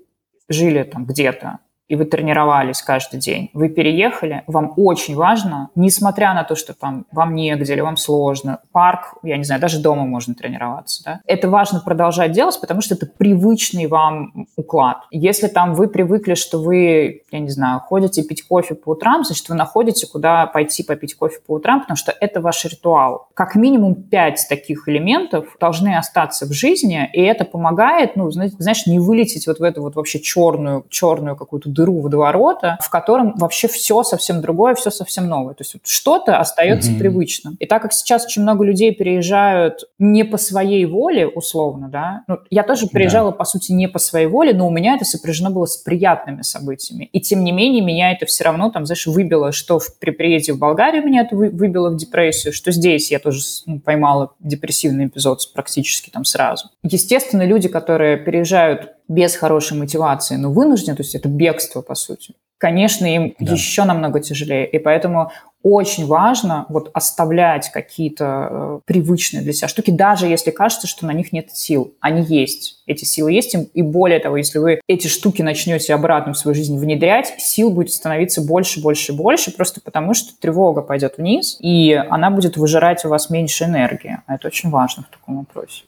жили 0.49 0.81
там 0.81 1.05
где-то 1.05 1.59
и 1.91 1.95
вы 1.97 2.05
тренировались 2.05 2.81
каждый 2.81 3.19
день, 3.19 3.49
вы 3.53 3.67
переехали, 3.67 4.43
вам 4.47 4.71
очень 4.77 5.13
важно, 5.13 5.71
несмотря 5.75 6.33
на 6.33 6.45
то, 6.45 6.55
что 6.55 6.73
там 6.73 7.05
вам 7.11 7.35
негде 7.35 7.73
или 7.73 7.81
вам 7.81 7.97
сложно, 7.97 8.59
парк, 8.71 9.15
я 9.23 9.35
не 9.35 9.43
знаю, 9.43 9.59
даже 9.59 9.81
дома 9.81 10.05
можно 10.05 10.33
тренироваться, 10.33 11.03
да, 11.03 11.21
это 11.25 11.49
важно 11.49 11.81
продолжать 11.81 12.31
делать, 12.31 12.57
потому 12.61 12.79
что 12.79 12.95
это 12.95 13.07
привычный 13.07 13.87
вам 13.87 14.47
уклад. 14.55 14.99
Если 15.11 15.47
там 15.47 15.73
вы 15.73 15.89
привыкли, 15.89 16.35
что 16.35 16.61
вы, 16.61 17.23
я 17.29 17.39
не 17.39 17.49
знаю, 17.49 17.81
ходите 17.81 18.23
пить 18.23 18.47
кофе 18.47 18.75
по 18.75 18.91
утрам, 18.91 19.25
значит, 19.25 19.49
вы 19.49 19.55
находите, 19.55 20.07
куда 20.07 20.45
пойти 20.45 20.83
попить 20.83 21.15
кофе 21.15 21.39
по 21.45 21.55
утрам, 21.55 21.81
потому 21.81 21.97
что 21.97 22.15
это 22.17 22.39
ваш 22.39 22.63
ритуал. 22.63 23.27
Как 23.33 23.55
минимум 23.55 23.95
пять 23.95 24.45
таких 24.47 24.87
элементов 24.87 25.57
должны 25.59 25.97
остаться 25.97 26.45
в 26.45 26.53
жизни, 26.53 27.09
и 27.11 27.21
это 27.21 27.43
помогает, 27.43 28.15
ну, 28.15 28.31
знаешь, 28.31 28.87
не 28.87 28.99
вылететь 28.99 29.45
вот 29.47 29.59
в 29.59 29.63
эту 29.63 29.81
вот 29.81 29.95
вообще 29.95 30.21
черную, 30.21 30.85
черную 30.89 31.35
какую-то 31.35 31.69
дыру 31.81 31.99
водоворота, 31.99 32.77
в 32.79 32.89
котором 32.89 33.33
вообще 33.37 33.67
все 33.67 34.03
совсем 34.03 34.41
другое, 34.41 34.75
все 34.75 34.91
совсем 34.91 35.27
новое. 35.27 35.55
То 35.55 35.61
есть 35.61 35.73
вот 35.73 35.81
что-то 35.85 36.37
остается 36.37 36.91
mm-hmm. 36.91 36.99
привычным. 36.99 37.55
И 37.59 37.65
так 37.65 37.81
как 37.81 37.91
сейчас 37.91 38.25
очень 38.25 38.43
много 38.43 38.63
людей 38.63 38.93
переезжают 38.93 39.85
не 39.97 40.23
по 40.23 40.37
своей 40.37 40.85
воле, 40.85 41.27
условно, 41.27 41.89
да, 41.89 42.23
ну, 42.27 42.37
я 42.51 42.63
тоже 42.63 42.87
приезжала, 42.87 43.31
да. 43.31 43.37
по 43.37 43.45
сути, 43.45 43.71
не 43.71 43.87
по 43.87 43.97
своей 43.97 44.27
воле, 44.27 44.53
но 44.53 44.67
у 44.67 44.71
меня 44.71 44.95
это 44.95 45.05
сопряжено 45.05 45.49
было 45.49 45.65
с 45.65 45.77
приятными 45.77 46.43
событиями. 46.43 47.09
И 47.11 47.19
тем 47.19 47.43
не 47.43 47.51
менее, 47.51 47.83
меня 47.83 48.11
это 48.11 48.27
все 48.27 48.43
равно, 48.43 48.69
там, 48.69 48.85
знаешь, 48.85 49.07
выбило, 49.07 49.51
что 49.51 49.79
в, 49.79 49.97
при 49.97 50.11
приезде 50.11 50.53
в 50.53 50.59
Болгарию 50.59 51.03
меня 51.03 51.21
это 51.21 51.35
выбило 51.35 51.89
в 51.89 51.97
депрессию, 51.97 52.53
что 52.53 52.71
здесь 52.71 53.09
я 53.09 53.19
тоже 53.19 53.39
ну, 53.65 53.79
поймала 53.79 54.33
депрессивный 54.39 55.07
эпизод 55.07 55.41
практически 55.53 56.11
там 56.11 56.25
сразу. 56.25 56.69
Естественно, 56.83 57.43
люди, 57.43 57.67
которые 57.67 58.17
переезжают 58.17 58.91
без 59.11 59.35
хорошей 59.35 59.77
мотивации, 59.77 60.37
но 60.37 60.51
вынуждены, 60.51 60.95
то 60.95 61.03
есть 61.03 61.15
это 61.15 61.27
бегство, 61.27 61.81
по 61.81 61.95
сути, 61.95 62.33
конечно, 62.57 63.05
им 63.05 63.35
да. 63.39 63.51
еще 63.51 63.83
намного 63.83 64.19
тяжелее. 64.21 64.65
И 64.67 64.79
поэтому 64.79 65.31
очень 65.63 66.05
важно 66.07 66.65
вот 66.69 66.89
оставлять 66.93 67.69
какие-то 67.69 68.47
э, 68.49 68.79
привычные 68.85 69.43
для 69.43 69.53
себя 69.53 69.67
штуки, 69.67 69.91
даже 69.91 70.27
если 70.27 70.51
кажется, 70.51 70.87
что 70.87 71.05
на 71.05 71.11
них 71.11 71.31
нет 71.31 71.51
сил. 71.51 71.93
Они 71.99 72.23
есть. 72.23 72.81
Эти 72.87 73.05
силы 73.05 73.31
есть. 73.31 73.55
И 73.73 73.81
более 73.81 74.19
того, 74.19 74.37
если 74.37 74.59
вы 74.59 74.81
эти 74.87 75.07
штуки 75.07 75.41
начнете 75.41 75.93
обратно 75.93 76.33
в 76.33 76.37
свою 76.37 76.55
жизнь 76.55 76.77
внедрять, 76.77 77.33
сил 77.37 77.69
будет 77.69 77.91
становиться 77.91 78.41
больше, 78.41 78.81
больше, 78.81 79.13
больше, 79.13 79.51
просто 79.51 79.81
потому 79.81 80.13
что 80.13 80.33
тревога 80.39 80.81
пойдет 80.81 81.17
вниз, 81.17 81.57
и 81.61 81.93
она 82.09 82.31
будет 82.31 82.57
выжирать 82.57 83.05
у 83.05 83.09
вас 83.09 83.29
меньше 83.29 83.65
энергии. 83.65 84.19
А 84.25 84.35
это 84.35 84.47
очень 84.47 84.69
важно 84.69 85.03
в 85.03 85.15
таком 85.15 85.37
вопросе. 85.39 85.83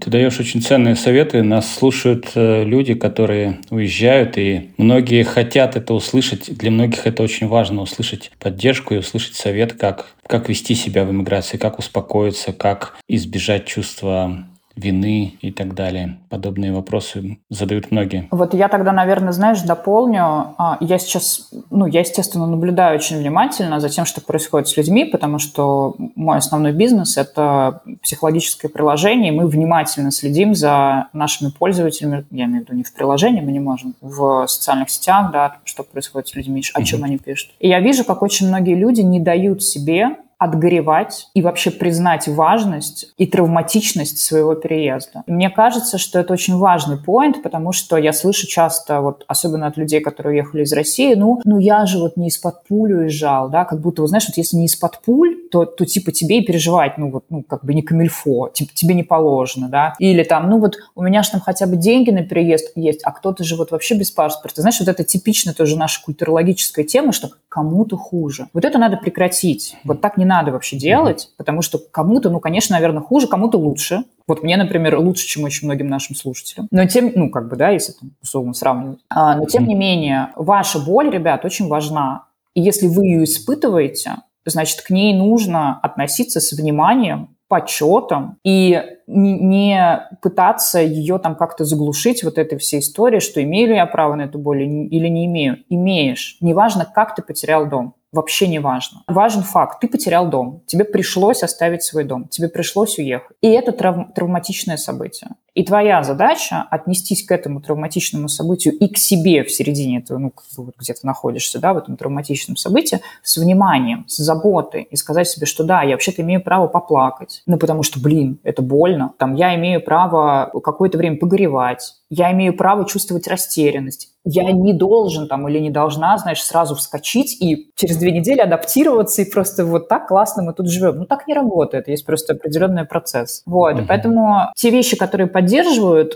Ты 0.00 0.10
даешь 0.10 0.38
очень 0.40 0.60
ценные 0.60 0.96
советы. 0.96 1.42
Нас 1.42 1.72
слушают 1.72 2.32
э, 2.34 2.64
люди, 2.64 2.94
которые 2.94 3.58
уезжают, 3.70 4.36
и 4.38 4.70
многие 4.76 5.22
хотят 5.22 5.76
это 5.76 5.94
услышать. 5.94 6.56
Для 6.56 6.70
многих 6.70 7.06
это 7.06 7.22
очень 7.22 7.46
важно 7.46 7.82
услышать 7.82 8.32
поддержку 8.38 8.87
поддержку 8.88 8.94
и 8.94 8.98
услышать 8.98 9.34
совет, 9.34 9.74
как, 9.74 10.06
как 10.26 10.48
вести 10.48 10.74
себя 10.74 11.04
в 11.04 11.10
эмиграции, 11.10 11.58
как 11.58 11.78
успокоиться, 11.78 12.52
как 12.52 12.96
избежать 13.08 13.66
чувства 13.66 14.46
вины 14.78 15.34
и 15.40 15.50
так 15.50 15.74
далее. 15.74 16.18
Подобные 16.28 16.72
вопросы 16.72 17.38
задают 17.50 17.90
многие. 17.90 18.28
Вот 18.30 18.54
я 18.54 18.68
тогда, 18.68 18.92
наверное, 18.92 19.32
знаешь, 19.32 19.62
дополню. 19.62 20.54
А, 20.56 20.78
я 20.80 20.98
сейчас, 20.98 21.50
ну, 21.70 21.86
я, 21.86 22.00
естественно, 22.00 22.46
наблюдаю 22.46 22.96
очень 22.96 23.18
внимательно 23.18 23.80
за 23.80 23.88
тем, 23.88 24.04
что 24.04 24.20
происходит 24.20 24.68
с 24.68 24.76
людьми, 24.76 25.04
потому 25.04 25.38
что 25.38 25.96
мой 26.14 26.38
основной 26.38 26.72
бизнес– 26.72 27.16
это 27.16 27.82
психологическое 28.02 28.68
приложение, 28.68 29.32
и 29.32 29.36
мы 29.36 29.46
внимательно 29.46 30.10
следим 30.10 30.54
за 30.54 31.08
нашими 31.12 31.50
пользователями, 31.50 32.24
я 32.30 32.44
имею 32.44 32.64
в 32.64 32.68
виду 32.68 32.76
не 32.76 32.84
в 32.84 32.92
приложении, 32.92 33.40
мы 33.40 33.52
не 33.52 33.60
можем, 33.60 33.94
в 34.00 34.46
социальных 34.46 34.90
сетях, 34.90 35.32
да, 35.32 35.56
что 35.64 35.82
происходит 35.82 36.28
с 36.28 36.34
людьми, 36.34 36.62
о 36.74 36.82
чем 36.82 37.00
mm-hmm. 37.00 37.04
они 37.04 37.18
пишут. 37.18 37.50
И 37.58 37.68
я 37.68 37.80
вижу, 37.80 38.04
как 38.04 38.22
очень 38.22 38.48
многие 38.48 38.74
люди 38.74 39.00
не 39.00 39.20
дают 39.20 39.62
себе 39.62 40.18
отгоревать 40.38 41.28
и 41.34 41.42
вообще 41.42 41.70
признать 41.70 42.28
важность 42.28 43.12
и 43.18 43.26
травматичность 43.26 44.18
своего 44.18 44.54
переезда. 44.54 45.24
Мне 45.26 45.50
кажется, 45.50 45.98
что 45.98 46.20
это 46.20 46.32
очень 46.32 46.56
важный 46.56 46.96
поинт, 46.96 47.42
потому 47.42 47.72
что 47.72 47.96
я 47.96 48.12
слышу 48.12 48.46
часто, 48.46 49.00
вот, 49.00 49.24
особенно 49.26 49.66
от 49.66 49.76
людей, 49.76 50.00
которые 50.00 50.34
уехали 50.34 50.62
из 50.62 50.72
России, 50.72 51.14
ну, 51.14 51.40
ну 51.44 51.58
я 51.58 51.86
же 51.86 51.98
вот 51.98 52.16
не 52.16 52.28
из-под 52.28 52.64
пули 52.64 52.94
уезжал, 52.94 53.48
да, 53.48 53.64
как 53.64 53.80
будто, 53.80 54.02
вот, 54.02 54.08
знаешь, 54.08 54.26
вот 54.28 54.36
если 54.36 54.56
не 54.56 54.66
из-под 54.66 55.00
пуль, 55.00 55.36
то, 55.50 55.64
то 55.64 55.84
типа 55.84 56.12
тебе 56.12 56.38
и 56.38 56.44
переживать, 56.44 56.98
ну 56.98 57.10
вот, 57.10 57.24
ну 57.30 57.42
как 57.42 57.64
бы 57.64 57.74
не 57.74 57.82
камильфо, 57.82 58.50
типа 58.50 58.70
тебе 58.74 58.94
не 58.94 59.02
положено, 59.02 59.68
да, 59.68 59.94
или 59.98 60.22
там, 60.22 60.48
ну 60.48 60.60
вот 60.60 60.76
у 60.94 61.02
меня 61.02 61.22
же 61.22 61.32
там 61.32 61.40
хотя 61.40 61.66
бы 61.66 61.76
деньги 61.76 62.10
на 62.10 62.22
переезд 62.22 62.72
есть, 62.76 63.00
а 63.02 63.10
кто-то 63.10 63.42
же 63.42 63.56
вот 63.56 63.72
вообще 63.72 63.96
без 63.96 64.12
паспорта. 64.12 64.60
Знаешь, 64.60 64.78
вот 64.78 64.88
это 64.88 65.02
типично 65.02 65.52
тоже 65.52 65.76
наша 65.76 66.00
культурологическая 66.02 66.84
тема, 66.84 67.12
что 67.12 67.30
кому-то 67.48 67.96
хуже. 67.96 68.48
Вот 68.52 68.64
это 68.64 68.78
надо 68.78 68.96
прекратить. 68.96 69.76
Вот 69.84 70.00
так 70.00 70.16
не 70.16 70.24
надо 70.28 70.52
вообще 70.52 70.76
делать, 70.76 71.30
потому 71.36 71.62
что 71.62 71.78
кому-то, 71.78 72.30
ну, 72.30 72.38
конечно, 72.38 72.74
наверное, 72.74 73.02
хуже, 73.02 73.26
кому-то 73.26 73.58
лучше. 73.58 74.04
Вот 74.28 74.42
мне, 74.42 74.56
например, 74.56 74.98
лучше, 74.98 75.26
чем 75.26 75.44
очень 75.44 75.66
многим 75.66 75.88
нашим 75.88 76.14
слушателям. 76.14 76.68
Но 76.70 76.86
тем, 76.86 77.10
ну, 77.14 77.30
как 77.30 77.48
бы, 77.48 77.56
да, 77.56 77.70
если 77.70 77.92
там 77.92 78.12
условно 78.22 78.54
сравнивать. 78.54 79.00
А, 79.08 79.34
но 79.36 79.46
тем 79.46 79.66
не 79.66 79.74
менее, 79.74 80.28
ваша 80.36 80.78
боль, 80.78 81.10
ребят, 81.10 81.44
очень 81.44 81.66
важна. 81.66 82.26
И 82.54 82.60
если 82.60 82.86
вы 82.86 83.06
ее 83.06 83.24
испытываете, 83.24 84.16
значит, 84.44 84.82
к 84.82 84.90
ней 84.90 85.14
нужно 85.14 85.80
относиться 85.80 86.40
с 86.40 86.52
вниманием, 86.52 87.36
почетом 87.48 88.36
и 88.44 88.82
не 89.06 90.06
пытаться 90.22 90.80
ее 90.80 91.18
там 91.18 91.34
как-то 91.34 91.64
заглушить 91.64 92.22
вот 92.22 92.36
этой 92.36 92.58
всей 92.58 92.80
историей, 92.80 93.20
что 93.20 93.42
имею 93.42 93.68
ли 93.68 93.76
я 93.76 93.86
право 93.86 94.14
на 94.14 94.22
эту 94.22 94.38
боль 94.38 94.62
или 94.62 95.08
не 95.08 95.24
имею. 95.26 95.64
Имеешь. 95.70 96.36
Неважно, 96.40 96.84
как 96.84 97.14
ты 97.14 97.22
потерял 97.22 97.66
дом 97.66 97.94
вообще 98.12 98.48
не 98.48 98.58
важно. 98.58 99.02
Важен 99.06 99.42
факт. 99.42 99.80
Ты 99.80 99.88
потерял 99.88 100.28
дом. 100.28 100.62
Тебе 100.66 100.84
пришлось 100.84 101.42
оставить 101.42 101.82
свой 101.82 102.04
дом. 102.04 102.28
Тебе 102.28 102.48
пришлось 102.48 102.98
уехать. 102.98 103.36
И 103.40 103.48
это 103.48 103.72
трав- 103.72 104.12
травматичное 104.14 104.76
событие. 104.76 105.30
И 105.58 105.64
твоя 105.64 106.04
задача 106.04 106.68
отнестись 106.70 107.26
к 107.26 107.32
этому 107.32 107.60
травматичному 107.60 108.28
событию 108.28 108.74
и 108.74 108.86
к 108.86 108.96
себе 108.96 109.42
в 109.42 109.50
середине 109.50 109.98
этого, 109.98 110.18
ну, 110.18 110.30
как 110.30 110.44
бы 110.56 110.66
вот 110.66 110.74
где 110.78 110.92
ты 110.92 111.00
находишься, 111.02 111.58
да, 111.58 111.74
в 111.74 111.78
этом 111.78 111.96
травматичном 111.96 112.56
событии, 112.56 113.00
с 113.24 113.38
вниманием, 113.38 114.04
с 114.06 114.18
заботой, 114.18 114.84
и 114.84 114.94
сказать 114.94 115.28
себе, 115.28 115.46
что 115.46 115.64
да, 115.64 115.82
я 115.82 115.96
вообще-то 115.96 116.22
имею 116.22 116.44
право 116.44 116.68
поплакать, 116.68 117.42
ну, 117.46 117.58
потому 117.58 117.82
что, 117.82 117.98
блин, 117.98 118.38
это 118.44 118.62
больно, 118.62 119.14
там, 119.18 119.34
я 119.34 119.56
имею 119.56 119.82
право 119.82 120.48
какое-то 120.62 120.96
время 120.96 121.16
погоревать, 121.16 121.94
я 122.08 122.30
имею 122.30 122.56
право 122.56 122.86
чувствовать 122.86 123.26
растерянность, 123.26 124.10
я 124.24 124.50
не 124.52 124.72
должен 124.72 125.26
там 125.26 125.48
или 125.48 125.58
не 125.58 125.70
должна, 125.70 126.16
знаешь, 126.18 126.42
сразу 126.42 126.74
вскочить 126.74 127.40
и 127.40 127.70
через 127.76 127.96
две 127.96 128.12
недели 128.12 128.40
адаптироваться 128.40 129.22
и 129.22 129.30
просто 129.30 129.64
вот 129.64 129.88
так 129.88 130.08
классно 130.08 130.42
мы 130.42 130.52
тут 130.52 130.70
живем. 130.70 130.98
Ну, 130.98 131.06
так 131.06 131.26
не 131.26 131.34
работает, 131.34 131.88
есть 131.88 132.04
просто 132.04 132.34
определенный 132.34 132.84
процесс. 132.84 133.42
Вот, 133.46 133.76
uh-huh. 133.76 133.86
поэтому 133.88 134.52
те 134.54 134.70
вещи, 134.70 134.96
которые 134.96 135.28
поддерживают, 135.28 135.47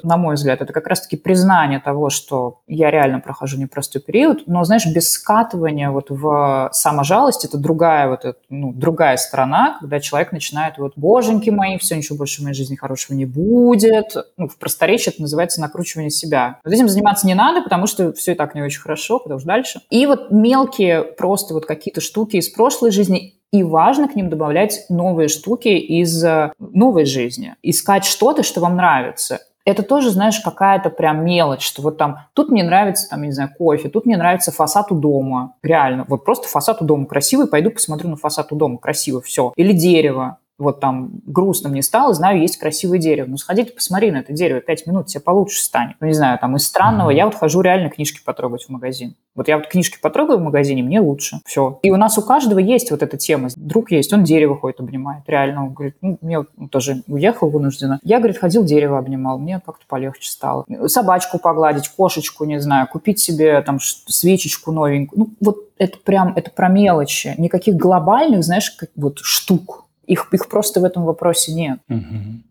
на 0.03 0.17
мой 0.17 0.35
взгляд, 0.35 0.61
это 0.61 0.73
как 0.73 0.87
раз-таки 0.87 1.17
признание 1.17 1.81
того, 1.81 2.11
что 2.11 2.61
я 2.67 2.91
реально 2.91 3.21
прохожу 3.21 3.59
непростой 3.59 4.01
период, 4.01 4.45
но, 4.47 4.65
знаешь, 4.65 4.87
без 4.87 5.13
скатывания 5.13 5.91
вот 5.91 6.07
в 6.11 6.71
саможалость, 6.73 7.45
это 7.45 7.59
другая 7.59 8.09
вот, 8.09 8.25
это, 8.25 8.39
ну, 8.49 8.73
другая 8.73 9.17
сторона, 9.17 9.77
когда 9.81 10.01
человек 10.01 10.33
начинает 10.33 10.79
вот, 10.79 10.93
боженьки 10.97 11.51
мои, 11.51 11.79
все, 11.79 11.97
ничего 11.97 12.19
больше 12.19 12.41
в 12.41 12.45
моей 12.45 12.55
жизни 12.55 12.77
хорошего 12.77 13.17
не 13.17 13.27
будет. 13.27 14.17
Ну, 14.37 14.49
в 14.49 14.57
просторечии 14.57 15.11
это 15.13 15.23
называется 15.23 15.61
накручивание 15.61 16.11
себя. 16.11 16.59
Вот 16.65 16.73
этим 16.73 16.89
заниматься 16.89 17.27
не 17.27 17.35
надо, 17.35 17.63
потому 17.63 17.87
что 17.87 18.13
все 18.13 18.33
и 18.33 18.35
так 18.35 18.55
не 18.55 18.63
очень 18.63 18.81
хорошо, 18.81 19.19
потому 19.19 19.39
что 19.39 19.49
дальше. 19.49 19.81
И 19.91 20.07
вот 20.07 20.31
мелкие 20.31 21.03
просто 21.03 21.55
вот 21.55 21.67
какие-то 21.67 22.01
штуки 22.01 22.37
из 22.37 22.49
прошлой 22.49 22.91
жизни, 22.91 23.35
и 23.53 23.63
важно 23.63 24.09
к 24.09 24.15
ним 24.15 24.31
добавлять 24.31 24.87
новые 24.89 25.29
штуки 25.29 25.69
из 25.69 26.25
э, 26.25 26.53
новой 26.59 27.05
жизни. 27.05 27.55
Искать 27.63 28.05
что-то, 28.05 28.43
что 28.43 28.61
вам 28.61 28.77
нравится 28.77 29.41
это 29.65 29.83
тоже, 29.83 30.11
знаешь, 30.11 30.41
какая-то 30.41 30.91
прям 30.91 31.25
мелочь, 31.25 31.63
что 31.63 31.83
вот 31.83 31.97
там, 31.97 32.19
тут 32.35 32.51
мне 32.51 32.65
нравится, 32.65 33.09
там, 33.09 33.23
не 33.23 33.33
знаю, 33.33 33.51
кофе, 33.57 33.89
тут 33.89 34.07
мне 34.07 34.17
нравится 34.17 34.51
фасад 34.51 34.91
у 34.91 34.95
дома, 34.95 35.55
реально, 35.63 36.05
вот 36.09 36.25
просто 36.25 36.49
фасад 36.49 36.83
у 36.83 36.85
дома 36.85 37.07
красивый, 37.07 37.47
пойду 37.47 37.71
посмотрю 37.71 38.11
на 38.11 38.17
фасад 38.17 38.53
у 38.53 38.57
дома, 38.57 38.79
красиво, 38.79 39.21
все. 39.21 39.53
Или 39.57 39.73
дерево, 39.73 40.39
вот 40.63 40.81
там 40.81 41.11
грустно 41.27 41.69
мне 41.69 41.83
стало, 41.83 42.15
знаю, 42.15 42.41
есть 42.41 42.57
красивое 42.57 42.99
дерево. 42.99 43.27
Ну, 43.29 43.37
сходи 43.37 43.65
ты 43.65 43.73
посмотри 43.73 44.11
на 44.11 44.19
это 44.19 44.33
дерево, 44.33 44.61
пять 44.61 44.87
минут 44.87 45.07
тебе 45.07 45.21
получше 45.21 45.63
станет. 45.63 45.97
Ну, 46.01 46.07
не 46.07 46.15
знаю, 46.15 46.39
там 46.39 46.57
из 46.57 46.67
странного, 46.67 47.11
mm-hmm. 47.11 47.17
я 47.17 47.25
вот 47.27 47.35
хожу 47.35 47.61
реально 47.61 47.91
книжки 47.91 48.21
потрогать 48.25 48.65
в 48.65 48.69
магазин. 48.69 49.15
Вот 49.35 49.49
я 49.49 49.57
вот 49.57 49.67
книжки 49.67 49.99
потрогаю 50.01 50.39
в 50.39 50.43
магазине, 50.43 50.83
мне 50.83 51.01
лучше. 51.01 51.41
Все. 51.47 51.79
И 51.83 51.91
у 51.91 51.97
нас 51.97 52.19
у 52.19 52.23
каждого 52.23 52.59
есть 52.59 52.91
вот 52.91 53.03
эта 53.03 53.17
тема. 53.17 53.49
Друг 53.57 53.91
есть, 53.91 54.13
он 54.13 54.25
дерево 54.25 54.57
ходит, 54.57 54.81
обнимает. 54.81 55.23
Реально, 55.27 55.67
он 55.67 55.73
говорит, 55.73 55.97
ну, 56.01 56.19
мне 56.21 56.39
вот, 56.39 56.49
тоже 56.71 57.03
уехал 57.07 57.49
вынужденно. 57.49 57.99
Я, 58.03 58.19
говорит, 58.19 58.39
ходил, 58.39 58.65
дерево 58.65 58.99
обнимал, 58.99 59.39
мне 59.39 59.61
как-то 59.65 59.85
полегче 59.87 60.31
стало. 60.31 60.67
Собачку 60.87 61.39
погладить, 61.39 61.89
кошечку, 61.89 62.45
не 62.45 62.61
знаю, 62.61 62.87
купить 62.89 63.19
себе 63.19 63.61
там 63.63 63.79
свечечку 63.81 64.71
новенькую. 64.71 65.21
Ну, 65.21 65.31
вот 65.41 65.57
это 65.79 65.99
прям, 65.99 66.35
это 66.37 66.51
про 66.51 66.69
мелочи. 66.69 67.35
Никаких 67.39 67.75
глобальных, 67.77 68.45
знаешь, 68.45 68.71
как 68.71 68.91
вот 68.97 69.19
штук 69.21 69.82
их, 70.07 70.29
их 70.33 70.49
просто 70.49 70.81
в 70.81 70.85
этом 70.85 71.05
вопросе 71.05 71.53
нет. 71.53 71.79
Угу, 71.89 72.01